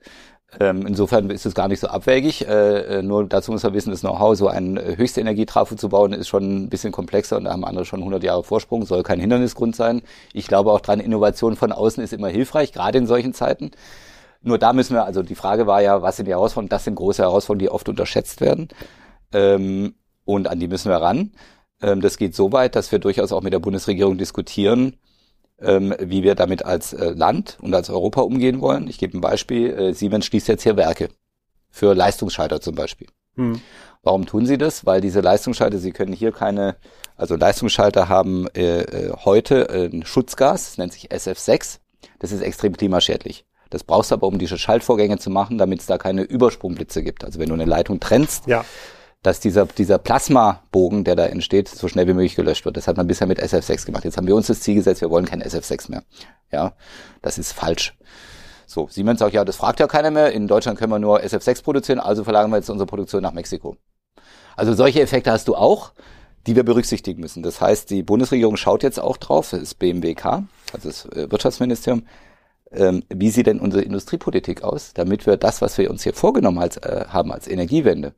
Ähm, 0.59 0.86
insofern 0.88 1.30
ist 1.30 1.45
es 1.45 1.53
gar 1.53 1.68
nicht 1.68 1.82
so 1.82 1.88
abwägig. 1.88 2.47
Äh, 2.47 2.99
äh, 2.99 3.01
nur 3.01 3.28
dazu 3.28 3.51
muss 3.51 3.63
man 3.63 3.74
wissen, 3.74 3.91
das 3.91 3.99
Know-how, 4.01 4.38
so 4.38 4.47
einen 4.47 4.78
äh, 4.78 4.95
höchste 4.95 5.20
Energietrafo 5.20 5.76
zu 5.76 5.89
bauen, 5.89 6.13
ist 6.13 6.30
schon 6.30 6.63
ein 6.63 6.70
bisschen 6.70 6.93
komplexer 6.93 7.38
und 7.38 7.43
da 7.43 7.51
haben 7.51 7.65
andere 7.65 7.84
schon 7.86 7.99
100 7.99 8.24
Jahre 8.24 8.43
Vorsprung, 8.43 8.86
soll 8.86 9.03
kein 9.03 9.20
Hindernisgrund 9.20 9.76
sein. 9.76 10.01
Ich 10.32 10.47
glaube 10.47 10.72
auch 10.72 10.80
dran, 10.80 11.01
Innovation 11.01 11.57
von 11.57 11.74
außen 11.74 12.01
ist 12.01 12.13
immer 12.13 12.30
hilfreich, 12.30 12.72
gerade 12.72 12.97
in 12.97 13.07
solchen 13.07 13.34
Zeiten. 13.34 13.72
Nur 14.41 14.57
da 14.57 14.72
müssen 14.72 14.93
wir, 14.93 15.03
also 15.03 15.22
die 15.22 15.36
Frage 15.36 15.68
war 15.68 15.82
ja, 15.82 16.01
was 16.01 16.15
sind 16.15 16.28
die 16.28 16.32
Herausforderungen? 16.32 16.70
Das 16.70 16.86
sind 16.86 16.95
große 16.95 17.24
Herausforderungen, 17.24 17.59
die 17.59 17.70
oft 17.70 17.89
unterschätzt 17.89 18.39
werden. 18.39 18.70
Ähm, 19.34 19.95
und 20.24 20.47
an 20.47 20.59
die 20.59 20.68
müssen 20.70 20.89
wir 20.89 20.97
ran. 20.97 21.32
Ähm, 21.82 21.99
das 21.99 22.18
geht 22.18 22.36
so 22.36 22.53
weit, 22.53 22.76
dass 22.76 22.91
wir 22.91 22.99
durchaus 22.99 23.34
auch 23.34 23.41
mit 23.41 23.51
der 23.51 23.59
Bundesregierung 23.59 24.18
diskutieren, 24.18 24.95
ähm, 25.62 25.95
wie 25.99 26.24
wir 26.24 26.36
damit 26.36 26.66
als 26.66 26.93
äh, 26.93 27.12
Land 27.12 27.58
und 27.62 27.74
als 27.74 27.89
Europa 27.89 28.22
umgehen 28.22 28.62
wollen. 28.62 28.88
Ich 28.88 28.97
gebe 28.97 29.18
ein 29.18 29.22
Beispiel. 29.22 29.72
Äh, 29.72 29.93
Siemens 29.93 30.26
schließt 30.26 30.47
jetzt 30.47 30.64
hier 30.64 30.78
Werke 30.78 31.10
für 31.70 31.93
Leistungsschalter 31.93 32.62
zum 32.62 32.76
Beispiel. 32.76 33.08
Hm. 33.36 33.62
Warum 34.03 34.26
tun 34.26 34.45
sie 34.45 34.58
das? 34.58 34.86
Weil 34.86 35.01
diese 35.01 35.22
Leistungsschalter, 35.22 35.78
sie 35.78 35.91
können 35.91 36.14
hier 36.14 36.32
keine, 36.32 36.76
also 37.16 37.36
Leistungsschalter 37.36 38.10
haben 38.10 38.47
äh, 38.55 38.82
äh 38.82 39.14
heute 39.26 39.70
ein 39.70 40.05
Schutzgas, 40.05 40.66
das 40.66 40.78
nennt 40.78 40.93
sich 40.93 41.12
SF6. 41.12 41.80
Das 42.20 42.32
ist 42.32 42.41
extrem 42.41 42.76
klimaschädlich. 42.76 43.45
Das 43.70 43.84
brauchst 43.84 44.12
du 44.12 44.16
aber, 44.16 44.28
um 44.28 44.39
diese 44.39 44.58
Schaltvorgänge 44.58 45.18
zu 45.18 45.30
machen, 45.30 45.58
damit 45.58 45.82
es 45.82 45.88
da 45.88 45.97
keine 45.97 46.22
Übersprungblitze 46.22 47.03
gibt. 47.03 47.26
Also 47.26 47.39
wenn 47.39 47.49
du 47.49 47.53
eine 47.53 47.66
Leitung 47.66 47.99
trennst, 47.99 48.47
ja 48.47 48.64
dass 49.24 49.39
dieser, 49.39 49.65
dieser 49.65 49.97
Plasmabogen, 49.97 51.03
der 51.03 51.15
da 51.15 51.26
entsteht, 51.26 51.68
so 51.68 51.88
schnell 51.88 52.07
wie 52.07 52.13
möglich 52.13 52.36
gelöscht 52.36 52.65
wird. 52.65 52.78
Das 52.78 52.88
hat 52.88 52.97
man 52.97 53.07
bisher 53.07 53.28
mit 53.28 53.41
SF6 53.41 53.86
gemacht. 53.86 54.05
Jetzt 54.05 54.18
haben 54.18 54.28
wir 54.28 54.36
uns 54.36 54.47
das 54.47 54.61
Ziel 54.61 54.76
gesetzt, 54.76 55.01
wir 55.01 55.09
wollen 55.09 55.26
kein 55.26 55.41
SF6 55.41 55.91
mehr. 55.91 56.03
Ja, 56.51 56.74
das 57.22 57.38
ist 57.38 57.51
falsch. 57.51 57.97
So, 58.65 58.88
Siemens 58.89 59.20
sagt, 59.20 59.34
ja, 59.34 59.45
das 59.45 59.55
fragt 59.55 59.80
ja 59.80 59.88
keiner 59.88 60.11
mehr. 60.11 60.34
In 60.34 60.47
Deutschland 60.47 60.78
können 60.78 60.91
wir 60.91 60.99
nur 60.99 61.22
SF6 61.22 61.63
produzieren, 61.63 61.99
also 61.99 62.24
verlagern 62.24 62.51
wir 62.51 62.57
jetzt 62.57 62.70
unsere 62.70 62.86
Produktion 62.86 63.24
nach 63.24 63.34
Mexiko. 63.34 63.78
Also 64.55 64.74
solche 64.74 65.01
Effekte 65.01 65.32
hast 65.32 65.47
du 65.47 65.55
auch, 65.55 65.93
die 66.47 66.55
wir 66.55 66.63
berücksichtigen 66.63 67.22
müssen. 67.22 67.43
Das 67.43 67.61
heißt, 67.61 67.89
die 67.89 68.03
Bundesregierung 68.03 68.57
schaut 68.57 68.84
jetzt 68.84 68.99
auch 68.99 69.18
drauf, 69.18 69.51
das 69.51 69.74
BMWK, 69.74 70.43
also 70.74 70.89
das 70.89 71.05
äh, 71.05 71.32
Wirtschaftsministerium, 71.32 72.05
ähm, 72.72 73.03
wie 73.09 73.30
sieht 73.30 73.47
denn 73.47 73.59
unsere 73.59 73.84
Industriepolitik 73.84 74.63
aus, 74.63 74.93
damit 74.93 75.26
wir 75.26 75.38
das, 75.38 75.61
was 75.61 75.78
wir 75.78 75.89
uns 75.89 76.03
hier 76.03 76.13
vorgenommen 76.13 76.59
als, 76.59 76.78
äh, 76.78 77.05
haben 77.07 77.32
als 77.32 77.47
Energiewende, 77.47 78.13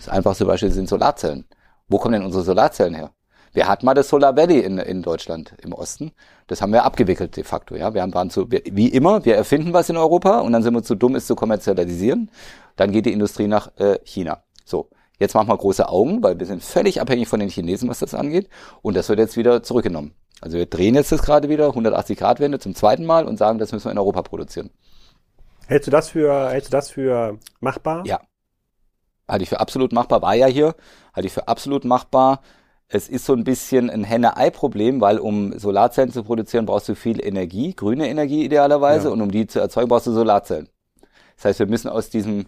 das 0.00 0.08
einfachste 0.08 0.46
Beispiel 0.46 0.70
sind 0.70 0.88
Solarzellen. 0.88 1.44
Wo 1.88 1.98
kommen 1.98 2.14
denn 2.14 2.24
unsere 2.24 2.42
Solarzellen 2.42 2.94
her? 2.94 3.10
Wir 3.52 3.68
hatten 3.68 3.84
mal 3.84 3.92
das 3.92 4.08
Solar 4.08 4.34
Valley 4.34 4.60
in, 4.60 4.78
in 4.78 5.02
Deutschland 5.02 5.54
im 5.62 5.74
Osten. 5.74 6.12
Das 6.46 6.62
haben 6.62 6.72
wir 6.72 6.84
abgewickelt 6.84 7.36
de 7.36 7.44
facto. 7.44 7.76
Ja, 7.76 7.92
wir 7.92 8.00
haben, 8.00 8.14
waren 8.14 8.30
zu, 8.30 8.50
wir, 8.50 8.62
wie 8.64 8.88
immer, 8.88 9.26
wir 9.26 9.36
erfinden 9.36 9.74
was 9.74 9.90
in 9.90 9.98
Europa 9.98 10.38
und 10.38 10.52
dann 10.52 10.62
sind 10.62 10.72
wir 10.72 10.82
zu 10.82 10.94
dumm, 10.94 11.16
es 11.16 11.26
zu 11.26 11.34
kommerzialisieren. 11.34 12.30
Dann 12.76 12.92
geht 12.92 13.04
die 13.04 13.12
Industrie 13.12 13.46
nach 13.46 13.76
äh, 13.76 13.98
China. 14.04 14.42
So, 14.64 14.88
jetzt 15.18 15.34
machen 15.34 15.48
wir 15.48 15.58
große 15.58 15.86
Augen, 15.86 16.22
weil 16.22 16.38
wir 16.38 16.46
sind 16.46 16.62
völlig 16.62 17.02
abhängig 17.02 17.28
von 17.28 17.40
den 17.40 17.50
Chinesen, 17.50 17.90
was 17.90 17.98
das 17.98 18.14
angeht. 18.14 18.48
Und 18.80 18.96
das 18.96 19.10
wird 19.10 19.18
jetzt 19.18 19.36
wieder 19.36 19.62
zurückgenommen. 19.62 20.14
Also 20.40 20.56
wir 20.56 20.64
drehen 20.64 20.94
jetzt 20.94 21.12
das 21.12 21.20
gerade 21.20 21.50
wieder 21.50 21.66
180 21.66 22.18
Grad 22.18 22.40
Wende 22.40 22.58
zum 22.58 22.74
zweiten 22.74 23.04
Mal 23.04 23.26
und 23.26 23.36
sagen, 23.36 23.58
das 23.58 23.72
müssen 23.72 23.84
wir 23.84 23.92
in 23.92 23.98
Europa 23.98 24.22
produzieren. 24.22 24.70
Hältst 25.66 25.88
du 25.88 25.90
das 25.90 26.08
für, 26.08 26.48
hältst 26.48 26.72
du 26.72 26.76
das 26.76 26.90
für 26.90 27.38
machbar? 27.60 28.02
Ja. 28.06 28.20
Halte 29.30 29.44
ich 29.44 29.48
für 29.48 29.60
absolut 29.60 29.92
machbar, 29.92 30.22
war 30.22 30.34
ja 30.34 30.46
hier, 30.46 30.74
halte 31.14 31.26
ich 31.26 31.32
für 31.32 31.48
absolut 31.48 31.84
machbar. 31.84 32.40
Es 32.88 33.08
ist 33.08 33.24
so 33.24 33.34
ein 33.34 33.44
bisschen 33.44 33.88
ein 33.88 34.02
Henne-Ei-Problem, 34.02 35.00
weil 35.00 35.18
um 35.18 35.56
Solarzellen 35.58 36.10
zu 36.12 36.24
produzieren, 36.24 36.66
brauchst 36.66 36.88
du 36.88 36.96
viel 36.96 37.24
Energie, 37.24 37.74
grüne 37.74 38.08
Energie 38.08 38.44
idealerweise, 38.44 39.08
ja. 39.08 39.12
und 39.12 39.20
um 39.20 39.30
die 39.30 39.46
zu 39.46 39.60
erzeugen, 39.60 39.88
brauchst 39.88 40.08
du 40.08 40.12
Solarzellen. 40.12 40.68
Das 41.36 41.44
heißt, 41.44 41.58
wir 41.60 41.66
müssen 41.66 41.88
aus 41.88 42.10
diesem 42.10 42.46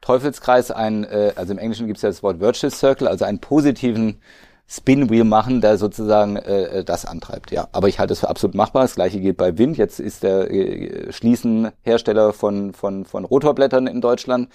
Teufelskreis 0.00 0.70
ein, 0.70 1.04
äh, 1.04 1.32
also 1.36 1.52
im 1.52 1.58
Englischen 1.58 1.86
gibt 1.86 1.98
es 1.98 2.02
ja 2.02 2.08
das 2.08 2.22
Wort 2.22 2.40
Virtuous 2.40 2.78
Circle, 2.78 3.08
also 3.08 3.24
einen 3.24 3.38
positiven 3.38 4.20
Spin-Wheel 4.66 5.24
machen, 5.24 5.60
der 5.60 5.76
sozusagen 5.76 6.36
äh, 6.36 6.84
das 6.84 7.04
antreibt. 7.04 7.50
Ja, 7.50 7.68
aber 7.72 7.88
ich 7.88 7.98
halte 7.98 8.12
es 8.12 8.20
für 8.20 8.28
absolut 8.28 8.54
machbar. 8.54 8.82
Das 8.82 8.94
gleiche 8.94 9.20
gilt 9.20 9.36
bei 9.36 9.58
Wind. 9.58 9.76
Jetzt 9.76 10.00
ist 10.00 10.22
der 10.22 10.50
äh, 10.50 11.12
Schließen 11.12 11.70
Hersteller 11.82 12.32
von, 12.32 12.72
von, 12.72 13.04
von 13.04 13.24
Rotorblättern 13.24 13.86
in 13.86 14.00
Deutschland. 14.00 14.48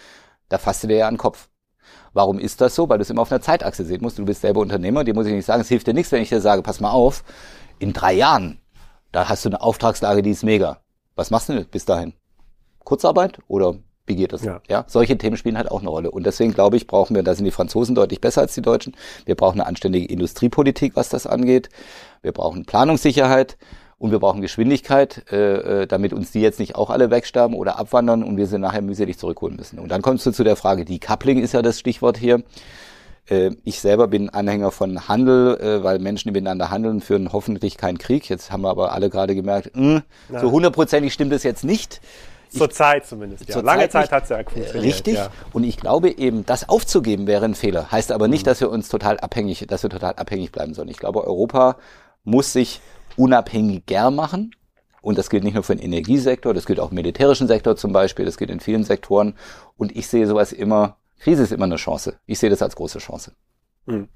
Da 0.50 0.58
fasst 0.58 0.84
du 0.84 0.88
dir 0.88 0.98
ja 0.98 1.08
an 1.08 1.16
den 1.16 1.20
Kopf. 1.20 1.50
Warum 2.20 2.38
ist 2.38 2.60
das 2.60 2.76
so? 2.76 2.90
Weil 2.90 2.98
du 2.98 3.04
es 3.04 3.10
immer 3.10 3.22
auf 3.22 3.32
einer 3.32 3.40
Zeitachse 3.40 3.86
sehen 3.86 4.02
musst. 4.02 4.20
Du 4.20 4.26
bist 4.26 4.42
selber 4.42 4.60
Unternehmer, 4.60 5.06
dir 5.06 5.14
muss 5.14 5.26
ich 5.26 5.32
nicht 5.32 5.46
sagen, 5.46 5.62
es 5.62 5.70
hilft 5.70 5.88
dir 5.88 5.94
nichts, 5.94 6.12
wenn 6.12 6.22
ich 6.22 6.28
dir 6.28 6.42
sage, 6.42 6.62
pass 6.62 6.82
mal 6.82 6.92
auf, 6.92 7.24
in 7.80 7.94
drei 7.94 8.12
Jahren, 8.12 8.60
da 9.14 9.30
hast 9.30 9.46
du 9.46 9.50
eine 9.50 9.62
Auftragslage, 9.62 10.22
die 10.22 10.32
ist 10.32 10.44
mega. 10.44 10.82
Was 11.16 11.32
machst 11.32 11.48
du 11.48 11.64
bis 11.64 11.86
dahin? 11.86 12.12
Kurzarbeit 12.84 13.40
oder 13.48 13.76
wie 14.06 14.18
geht 14.18 14.34
das? 14.34 14.44
Ja. 14.44 14.60
ja. 14.68 14.84
Solche 14.88 15.18
Themen 15.18 15.38
spielen 15.38 15.58
halt 15.58 15.72
auch 15.72 15.80
eine 15.80 15.88
Rolle. 15.88 16.12
Und 16.12 16.26
deswegen 16.26 16.54
glaube 16.54 16.76
ich, 16.76 16.88
brauchen 16.88 17.16
wir, 17.16 17.24
da 17.24 17.36
sind 17.36 17.46
die 17.46 17.52
Franzosen 17.52 17.96
deutlich 17.96 18.20
besser 18.20 18.42
als 18.42 18.54
die 18.54 18.62
Deutschen. 18.62 18.98
Wir 19.24 19.36
brauchen 19.36 19.62
eine 19.62 19.70
anständige 19.70 20.12
Industriepolitik, 20.12 20.98
was 20.98 21.08
das 21.08 21.26
angeht. 21.26 21.70
Wir 22.22 22.34
brauchen 22.34 22.66
Planungssicherheit 22.66 23.58
und 24.00 24.12
wir 24.12 24.20
brauchen 24.20 24.42
Geschwindigkeit, 24.42 25.26
äh, 25.32 25.82
äh, 25.82 25.88
damit 25.88 26.14
uns 26.14 26.32
die 26.32 26.42
jetzt 26.42 26.60
nicht 26.60 26.76
auch 26.76 26.90
alle 26.90 27.12
wegsterben 27.12 27.56
oder 27.56 27.78
abwandern 27.78 28.24
und 28.24 28.38
wir 28.38 28.48
sie 28.48 28.58
nachher 28.58 28.82
mühselig 28.82 29.20
zurückholen 29.20 29.58
müssen. 29.58 29.78
Und 29.78 29.90
dann 29.90 30.02
kommst 30.02 30.26
du 30.26 30.32
zu 30.32 30.44
der 30.44 30.56
Frage, 30.56 30.86
die 30.86 31.00
Coupling 31.00 31.40
ist 31.40 31.54
ja 31.54 31.62
das 31.62 31.80
Stichwort 31.80 32.18
hier. 32.18 32.42
Äh, 33.30 33.52
ich 33.66 33.82
selber 33.82 34.08
bin 34.08 34.30
Anhänger 34.30 34.72
von 34.72 35.10
Handel, 35.10 35.60
äh, 35.60 35.84
weil 35.84 36.00
Menschen, 36.00 36.30
die 36.30 36.32
miteinander 36.32 36.72
handeln, 36.72 37.02
führen 37.02 37.34
hoffentlich 37.34 37.78
keinen 37.78 37.98
Krieg. 37.98 38.30
Jetzt 38.30 38.52
haben 38.52 38.62
wir 38.62 38.70
aber 38.70 38.94
alle 38.94 39.10
gerade 39.10 39.36
gemerkt, 39.36 39.76
mh, 39.76 40.04
hm, 40.30 40.40
so 40.40 40.50
hundertprozentig 40.50 41.14
stimmt 41.14 41.34
das 41.34 41.44
jetzt 41.44 41.66
nicht. 41.66 42.00
Zur 42.50 42.70
Zeit 42.72 43.06
zumindest, 43.06 43.48
ja. 43.48 43.54
Zur 43.54 43.64
Lange 43.64 43.90
Zeit, 43.90 44.10
Zeit 44.10 44.12
hat 44.12 44.24
es 44.24 44.30
ja 44.30 44.38
funktioniert. 44.38 44.84
Richtig. 44.84 45.16
Ja. 45.16 45.30
Und 45.54 45.64
ich 45.64 45.78
glaube 45.78 46.10
eben, 46.10 46.46
das 46.48 46.68
aufzugeben 46.68 47.28
wäre 47.28 47.46
ein 47.46 47.54
Fehler. 47.54 47.92
Heißt 47.92 48.12
aber 48.12 48.28
nicht, 48.28 48.44
mhm. 48.44 48.50
dass 48.50 48.62
wir 48.62 48.72
uns 48.72 48.90
total 48.90 49.20
abhängig, 49.20 49.68
dass 49.68 49.84
wir 49.84 49.90
total 49.90 50.14
abhängig 50.14 50.52
bleiben 50.52 50.74
sollen. 50.74 50.90
Ich 50.90 50.98
glaube, 50.98 51.26
Europa 51.26 51.76
muss 52.24 52.54
sich 52.54 52.82
unabhängiger 53.20 54.10
machen. 54.12 54.52
Und 55.02 55.18
das 55.18 55.30
gilt 55.30 55.44
nicht 55.44 55.54
nur 55.54 55.64
für 55.64 55.76
den 55.76 55.84
Energiesektor, 55.84 56.54
das 56.54 56.66
gilt 56.66 56.80
auch 56.80 56.90
im 56.90 56.96
militärischen 56.96 57.48
Sektor 57.48 57.76
zum 57.76 57.94
Beispiel, 57.94 58.26
das 58.26 58.38
gilt 58.38 58.50
in 58.50 58.60
vielen 58.60 58.84
Sektoren. 58.84 59.36
Und 59.78 59.96
ich 59.96 60.08
sehe 60.08 60.28
sowas 60.28 60.52
immer, 60.52 60.98
Krise 61.20 61.44
ist 61.44 61.52
immer 61.52 61.66
eine 61.66 61.78
Chance. 61.78 62.20
Ich 62.26 62.40
sehe 62.40 62.50
das 62.50 62.62
als 62.62 62.76
große 62.76 63.00
Chance. 63.00 63.34
Mhm. 63.86 64.10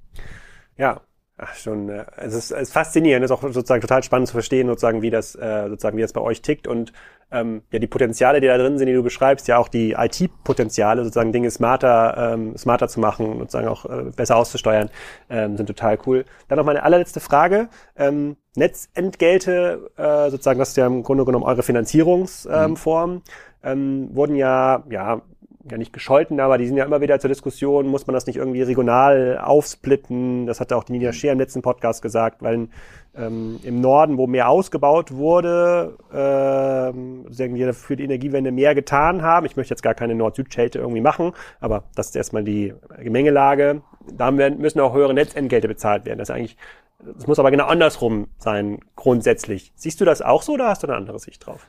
Ja, 0.78 1.02
Ach, 1.36 1.56
schon, 1.56 1.90
äh, 1.90 2.06
es 2.18 2.34
ist, 2.36 2.52
es 2.52 2.62
ist 2.62 2.74
faszinierend, 2.74 3.26
es 3.26 3.32
ist 3.32 3.36
auch 3.36 3.42
sozusagen 3.42 3.82
total 3.82 4.04
spannend 4.04 4.28
zu 4.28 4.34
verstehen, 4.34 4.68
sozusagen, 4.68 5.02
wie 5.02 5.10
das, 5.10 5.34
äh, 5.36 5.68
sozusagen, 5.68 5.98
wie 5.98 6.02
das 6.02 6.14
bei 6.14 6.22
euch 6.22 6.44
tickt 6.44 6.68
und 6.68 6.94
ähm, 7.34 7.64
ja, 7.72 7.80
die 7.80 7.88
Potenziale, 7.88 8.40
die 8.40 8.48
da 8.48 8.58
drin 8.58 8.78
sind, 8.78 8.88
die 8.88 8.94
du 8.94 9.04
beschreibst, 9.04 9.48
ja 9.48 9.58
auch 9.58 9.68
die 9.68 9.94
IT-Potenziale, 9.94 11.04
sozusagen 11.04 11.34
Dinge 11.34 11.50
smarter, 11.52 12.34
ähm, 12.34 12.56
smarter 12.56 12.88
zu 12.88 13.00
machen, 13.00 13.40
sozusagen 13.40 13.68
auch 13.68 13.86
äh, 13.86 14.12
besser 14.16 14.38
auszusteuern, 14.38 14.90
ähm, 15.30 15.58
sind 15.58 15.66
total 15.66 15.98
cool. 16.06 16.26
Dann 16.48 16.58
noch 16.58 16.66
meine 16.66 16.84
allerletzte 16.84 17.20
Frage. 17.20 17.70
Ähm, 17.98 18.38
Netzentgelte, 18.56 19.90
äh, 19.98 20.30
sozusagen, 20.30 20.60
das 20.60 20.70
ist 20.70 20.78
ja 20.78 20.86
im 20.86 21.02
Grunde 21.02 21.26
genommen 21.26 21.44
eure 21.44 21.64
Finanzierungsform, 21.64 23.12
ähm, 23.12 23.22
ähm, 23.64 24.10
wurden 24.14 24.36
ja, 24.36 24.84
ja, 24.90 25.22
ja 25.70 25.78
nicht 25.78 25.94
gescholten, 25.94 26.40
aber 26.40 26.58
die 26.58 26.68
sind 26.68 26.78
ja 26.78 26.84
immer 26.84 27.02
wieder 27.02 27.20
zur 27.20 27.30
Diskussion, 27.30 27.88
muss 27.88 28.06
man 28.06 28.14
das 28.14 28.26
nicht 28.26 28.36
irgendwie 28.36 28.62
regional 28.62 29.40
aufsplitten? 29.42 30.46
Das 30.46 30.60
hatte 30.60 30.76
auch 30.76 30.84
die 30.84 30.92
Nina 30.92 31.14
Scheer 31.14 31.32
im 31.32 31.40
letzten 31.40 31.62
Podcast 31.62 32.02
gesagt, 32.02 32.42
weil 32.42 32.68
ähm, 33.16 33.60
im 33.64 33.80
Norden, 33.80 34.18
wo 34.18 34.28
mehr 34.28 34.50
ausgebaut 34.50 35.14
wurde, 35.14 35.98
ähm, 36.14 37.26
sagen 37.30 37.56
wir 37.56 37.74
für 37.74 37.96
die 37.96 38.04
Energiewende 38.04 38.52
mehr 38.52 38.76
getan 38.76 39.22
haben. 39.22 39.46
Ich 39.46 39.56
möchte 39.56 39.74
jetzt 39.74 39.84
gar 39.84 39.94
keine 39.94 40.16
Nord-Süd-Schelte 40.16 40.80
irgendwie 40.80 41.02
machen, 41.02 41.32
aber 41.62 41.86
das 41.96 42.08
ist 42.08 42.16
erstmal 42.16 42.44
die 42.44 42.74
Gemengelage. 43.00 43.82
Da 44.12 44.32
müssen 44.32 44.82
auch 44.82 44.94
höhere 44.94 45.14
Netzentgelte 45.14 45.70
bezahlt 45.70 46.06
werden. 46.06 46.20
Das 46.20 46.30
ist 46.30 46.36
eigentlich, 46.36 46.58
das 47.00 47.28
muss 47.28 47.40
aber 47.40 47.52
genau 47.52 47.68
andersrum 47.68 48.28
sein, 48.38 48.80
grundsätzlich. 48.98 49.72
Siehst 49.76 50.02
du 50.02 50.06
das 50.06 50.22
auch 50.22 50.42
so 50.42 50.54
oder 50.54 50.68
hast 50.68 50.84
du 50.84 50.88
eine 50.88 50.98
andere 50.98 51.20
Sicht 51.20 51.46
drauf? 51.46 51.68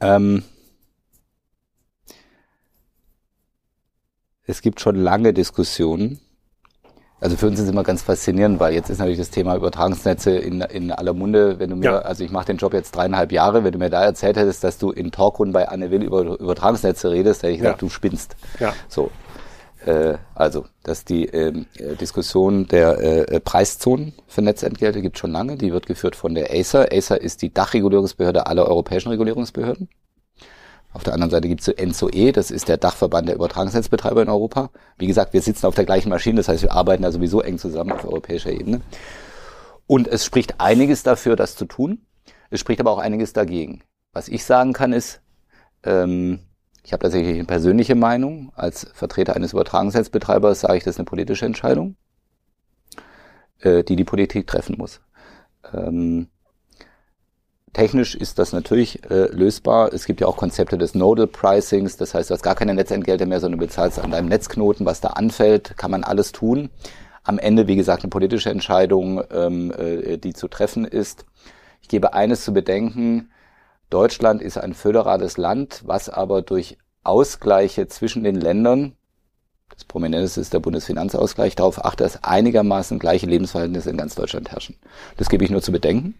Ähm 0.00 0.42
es 4.46 4.62
gibt 4.62 4.80
schon 4.80 4.96
lange 4.96 5.32
Diskussionen. 5.32 6.20
Also 7.20 7.36
für 7.36 7.46
uns 7.46 7.58
ist 7.58 7.64
es 7.64 7.70
immer 7.70 7.84
ganz 7.84 8.02
faszinierend, 8.02 8.60
weil 8.60 8.74
jetzt 8.74 8.90
ist 8.90 8.98
natürlich 8.98 9.18
das 9.18 9.30
Thema 9.30 9.56
Übertragungsnetze 9.56 10.36
in, 10.36 10.60
in 10.60 10.92
aller 10.92 11.14
Munde. 11.14 11.58
Wenn 11.58 11.70
du 11.70 11.76
mir, 11.76 11.84
ja. 11.86 11.98
also 12.00 12.22
ich 12.22 12.30
mache 12.30 12.46
den 12.46 12.58
Job 12.58 12.74
jetzt 12.74 12.94
dreieinhalb 12.94 13.32
Jahre, 13.32 13.64
wenn 13.64 13.72
du 13.72 13.78
mir 13.78 13.88
da 13.88 14.04
erzählt 14.04 14.36
hättest, 14.36 14.62
dass 14.62 14.76
du 14.76 14.90
in 14.90 15.10
Talkrunden 15.10 15.52
bei 15.52 15.68
Anne 15.68 15.90
Will 15.90 16.02
über 16.02 16.20
Übertragungsnetze 16.38 17.10
redest, 17.10 17.42
hätte 17.42 17.52
ich 17.52 17.58
gesagt, 17.58 17.80
ja. 17.80 17.86
du 17.86 17.88
spinnst. 17.88 18.36
Ja. 18.60 18.74
So. 18.88 19.10
Äh, 19.86 20.18
also, 20.34 20.66
dass 20.82 21.04
die 21.04 21.28
äh, 21.28 21.64
Diskussion 21.98 22.68
der 22.68 22.98
äh, 23.30 23.40
Preiszonen 23.40 24.12
für 24.26 24.42
Netzentgelte 24.42 25.00
gibt 25.00 25.18
schon 25.18 25.32
lange. 25.32 25.56
Die 25.56 25.72
wird 25.72 25.86
geführt 25.86 26.16
von 26.16 26.34
der 26.34 26.52
Acer. 26.52 26.88
Acer 26.92 27.20
ist 27.20 27.40
die 27.40 27.54
Dachregulierungsbehörde 27.54 28.46
aller 28.46 28.66
europäischen 28.66 29.08
Regulierungsbehörden. 29.10 29.88
Auf 30.94 31.02
der 31.02 31.12
anderen 31.12 31.32
Seite 31.32 31.48
gibt 31.48 31.60
es 31.60 31.68
ENSOE, 31.68 32.30
das 32.30 32.52
ist 32.52 32.68
der 32.68 32.76
Dachverband 32.76 33.26
der 33.28 33.34
Übertragungsnetzbetreiber 33.34 34.22
in 34.22 34.28
Europa. 34.28 34.70
Wie 34.96 35.08
gesagt, 35.08 35.32
wir 35.32 35.42
sitzen 35.42 35.66
auf 35.66 35.74
der 35.74 35.84
gleichen 35.84 36.08
Maschine, 36.08 36.36
das 36.36 36.46
heißt, 36.46 36.62
wir 36.62 36.72
arbeiten 36.72 37.02
da 37.02 37.10
sowieso 37.10 37.40
eng 37.40 37.58
zusammen 37.58 37.90
auf 37.90 38.04
europäischer 38.04 38.52
Ebene. 38.52 38.80
Und 39.88 40.06
es 40.06 40.24
spricht 40.24 40.60
einiges 40.60 41.02
dafür, 41.02 41.34
das 41.34 41.56
zu 41.56 41.64
tun. 41.64 42.06
Es 42.48 42.60
spricht 42.60 42.78
aber 42.78 42.92
auch 42.92 42.98
einiges 42.98 43.32
dagegen. 43.32 43.82
Was 44.12 44.28
ich 44.28 44.44
sagen 44.44 44.72
kann 44.72 44.92
ist, 44.92 45.20
ähm, 45.82 46.38
ich 46.84 46.92
habe 46.92 47.02
tatsächlich 47.02 47.34
eine 47.34 47.44
persönliche 47.44 47.96
Meinung. 47.96 48.52
Als 48.54 48.86
Vertreter 48.94 49.34
eines 49.34 49.52
Übertragungsnetzbetreibers 49.52 50.60
sage 50.60 50.76
ich, 50.76 50.84
das 50.84 50.94
ist 50.94 51.00
eine 51.00 51.06
politische 51.06 51.44
Entscheidung, 51.44 51.96
äh, 53.58 53.82
die 53.82 53.96
die 53.96 54.04
Politik 54.04 54.46
treffen 54.46 54.76
muss. 54.78 55.00
Ähm, 55.72 56.28
Technisch 57.74 58.14
ist 58.14 58.38
das 58.38 58.52
natürlich 58.52 59.02
äh, 59.10 59.26
lösbar. 59.32 59.92
Es 59.92 60.06
gibt 60.06 60.20
ja 60.20 60.28
auch 60.28 60.36
Konzepte 60.36 60.78
des 60.78 60.94
Nodal 60.94 61.26
Pricings, 61.26 61.96
das 61.96 62.14
heißt, 62.14 62.30
du 62.30 62.34
hast 62.34 62.42
gar 62.42 62.54
keine 62.54 62.72
Netzentgelte 62.72 63.26
mehr, 63.26 63.40
sondern 63.40 63.58
du 63.58 63.66
bezahlst 63.66 63.98
an 63.98 64.12
deinem 64.12 64.28
Netzknoten, 64.28 64.86
was 64.86 65.00
da 65.00 65.08
anfällt, 65.08 65.76
kann 65.76 65.90
man 65.90 66.04
alles 66.04 66.30
tun. 66.30 66.70
Am 67.24 67.36
Ende, 67.36 67.66
wie 67.66 67.74
gesagt, 67.74 68.04
eine 68.04 68.10
politische 68.10 68.48
Entscheidung, 68.48 69.24
ähm, 69.32 69.72
äh, 69.76 70.18
die 70.18 70.34
zu 70.34 70.46
treffen 70.46 70.84
ist. 70.84 71.26
Ich 71.82 71.88
gebe 71.88 72.14
eines 72.14 72.44
zu 72.44 72.52
bedenken, 72.52 73.30
Deutschland 73.90 74.40
ist 74.40 74.56
ein 74.56 74.72
föderales 74.72 75.36
Land, 75.36 75.82
was 75.84 76.08
aber 76.08 76.42
durch 76.42 76.78
Ausgleiche 77.02 77.88
zwischen 77.88 78.22
den 78.22 78.36
Ländern, 78.36 78.92
das 79.74 79.84
Prominenteste 79.84 80.40
ist 80.40 80.52
der 80.52 80.60
Bundesfinanzausgleich, 80.60 81.56
darauf 81.56 81.84
achtet, 81.84 82.06
dass 82.06 82.22
einigermaßen 82.22 83.00
gleiche 83.00 83.26
Lebensverhältnisse 83.26 83.90
in 83.90 83.96
ganz 83.96 84.14
Deutschland 84.14 84.52
herrschen. 84.52 84.76
Das 85.16 85.28
gebe 85.28 85.44
ich 85.44 85.50
nur 85.50 85.62
zu 85.62 85.72
bedenken. 85.72 86.14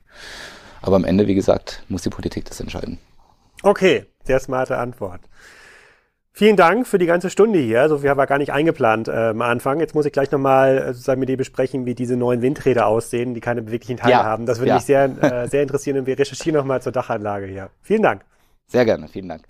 Aber 0.85 0.97
am 0.97 1.05
Ende, 1.05 1.27
wie 1.27 1.35
gesagt, 1.35 1.83
muss 1.89 2.03
die 2.03 2.11
Politik 2.11 2.45
das 2.45 2.61
entscheiden. 2.61 2.99
Okay, 3.63 4.05
sehr 4.23 4.39
smarte 4.39 4.77
Antwort. 4.77 5.23
Vielen 6.31 6.57
Dank 6.57 6.87
für 6.87 6.99
die 6.99 7.07
ganze 7.07 7.31
Stunde 7.31 7.59
hier. 7.59 7.89
So 7.89 7.99
viel 7.99 8.11
haben 8.11 8.19
wir 8.19 8.27
gar 8.27 8.37
nicht 8.37 8.53
eingeplant 8.53 9.09
äh, 9.09 9.29
am 9.29 9.41
Anfang. 9.41 9.81
Jetzt 9.81 9.95
muss 9.95 10.05
ich 10.05 10.13
gleich 10.13 10.31
nochmal 10.31 10.77
äh, 10.77 10.87
sozusagen 10.89 11.21
mit 11.21 11.31
dir 11.31 11.39
besprechen, 11.39 11.87
wie 11.87 11.95
diese 11.95 12.17
neuen 12.17 12.43
Windräder 12.43 12.87
aussehen, 12.87 13.33
die 13.33 13.41
keine 13.41 13.63
beweglichen 13.63 13.97
Teile 13.97 14.13
ja, 14.13 14.25
haben. 14.25 14.45
Das 14.45 14.59
würde 14.59 14.71
ja. 14.71 14.75
mich 14.75 14.85
sehr, 14.85 15.05
äh, 15.05 15.49
sehr 15.49 15.63
interessieren 15.63 16.01
und 16.01 16.07
wir 16.07 16.19
recherchieren 16.19 16.59
nochmal 16.59 16.83
zur 16.83 16.93
Dachanlage 16.93 17.47
hier. 17.47 17.71
Vielen 17.81 18.03
Dank. 18.03 18.27
Sehr 18.67 18.85
gerne, 18.85 19.09
vielen 19.09 19.29
Dank. 19.29 19.45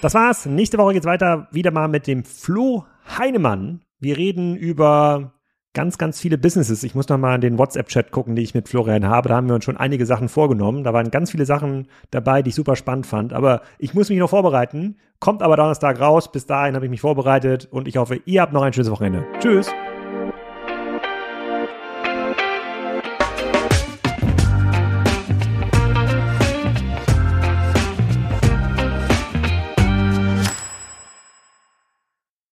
Das 0.00 0.14
war's. 0.14 0.46
Nächste 0.46 0.78
Woche 0.78 0.94
geht's 0.94 1.06
weiter 1.06 1.48
wieder 1.50 1.70
mal 1.70 1.88
mit 1.88 2.06
dem 2.06 2.24
Flo 2.24 2.86
Heinemann. 3.18 3.82
Wir 3.98 4.16
reden 4.16 4.56
über 4.56 5.32
ganz, 5.74 5.98
ganz 5.98 6.20
viele 6.20 6.38
Businesses. 6.38 6.82
Ich 6.82 6.94
muss 6.94 7.08
noch 7.08 7.18
mal 7.18 7.34
in 7.34 7.40
den 7.40 7.58
WhatsApp-Chat 7.58 8.10
gucken, 8.10 8.36
die 8.36 8.42
ich 8.42 8.54
mit 8.54 8.68
Florian 8.68 9.06
habe. 9.06 9.28
Da 9.28 9.36
haben 9.36 9.48
wir 9.48 9.54
uns 9.54 9.64
schon 9.64 9.76
einige 9.76 10.06
Sachen 10.06 10.28
vorgenommen. 10.28 10.84
Da 10.84 10.92
waren 10.92 11.10
ganz 11.10 11.30
viele 11.30 11.46
Sachen 11.46 11.88
dabei, 12.10 12.42
die 12.42 12.50
ich 12.50 12.54
super 12.54 12.76
spannend 12.76 13.06
fand. 13.06 13.32
Aber 13.32 13.62
ich 13.78 13.94
muss 13.94 14.08
mich 14.08 14.18
noch 14.18 14.30
vorbereiten. 14.30 14.96
Kommt 15.20 15.42
aber 15.42 15.56
Donnerstag 15.56 16.00
raus. 16.00 16.30
Bis 16.30 16.46
dahin 16.46 16.74
habe 16.74 16.86
ich 16.86 16.90
mich 16.90 17.00
vorbereitet 17.00 17.68
und 17.70 17.88
ich 17.88 17.96
hoffe, 17.96 18.20
ihr 18.24 18.42
habt 18.42 18.52
noch 18.52 18.62
ein 18.62 18.72
schönes 18.72 18.90
Wochenende. 18.90 19.24
Tschüss. 19.40 19.70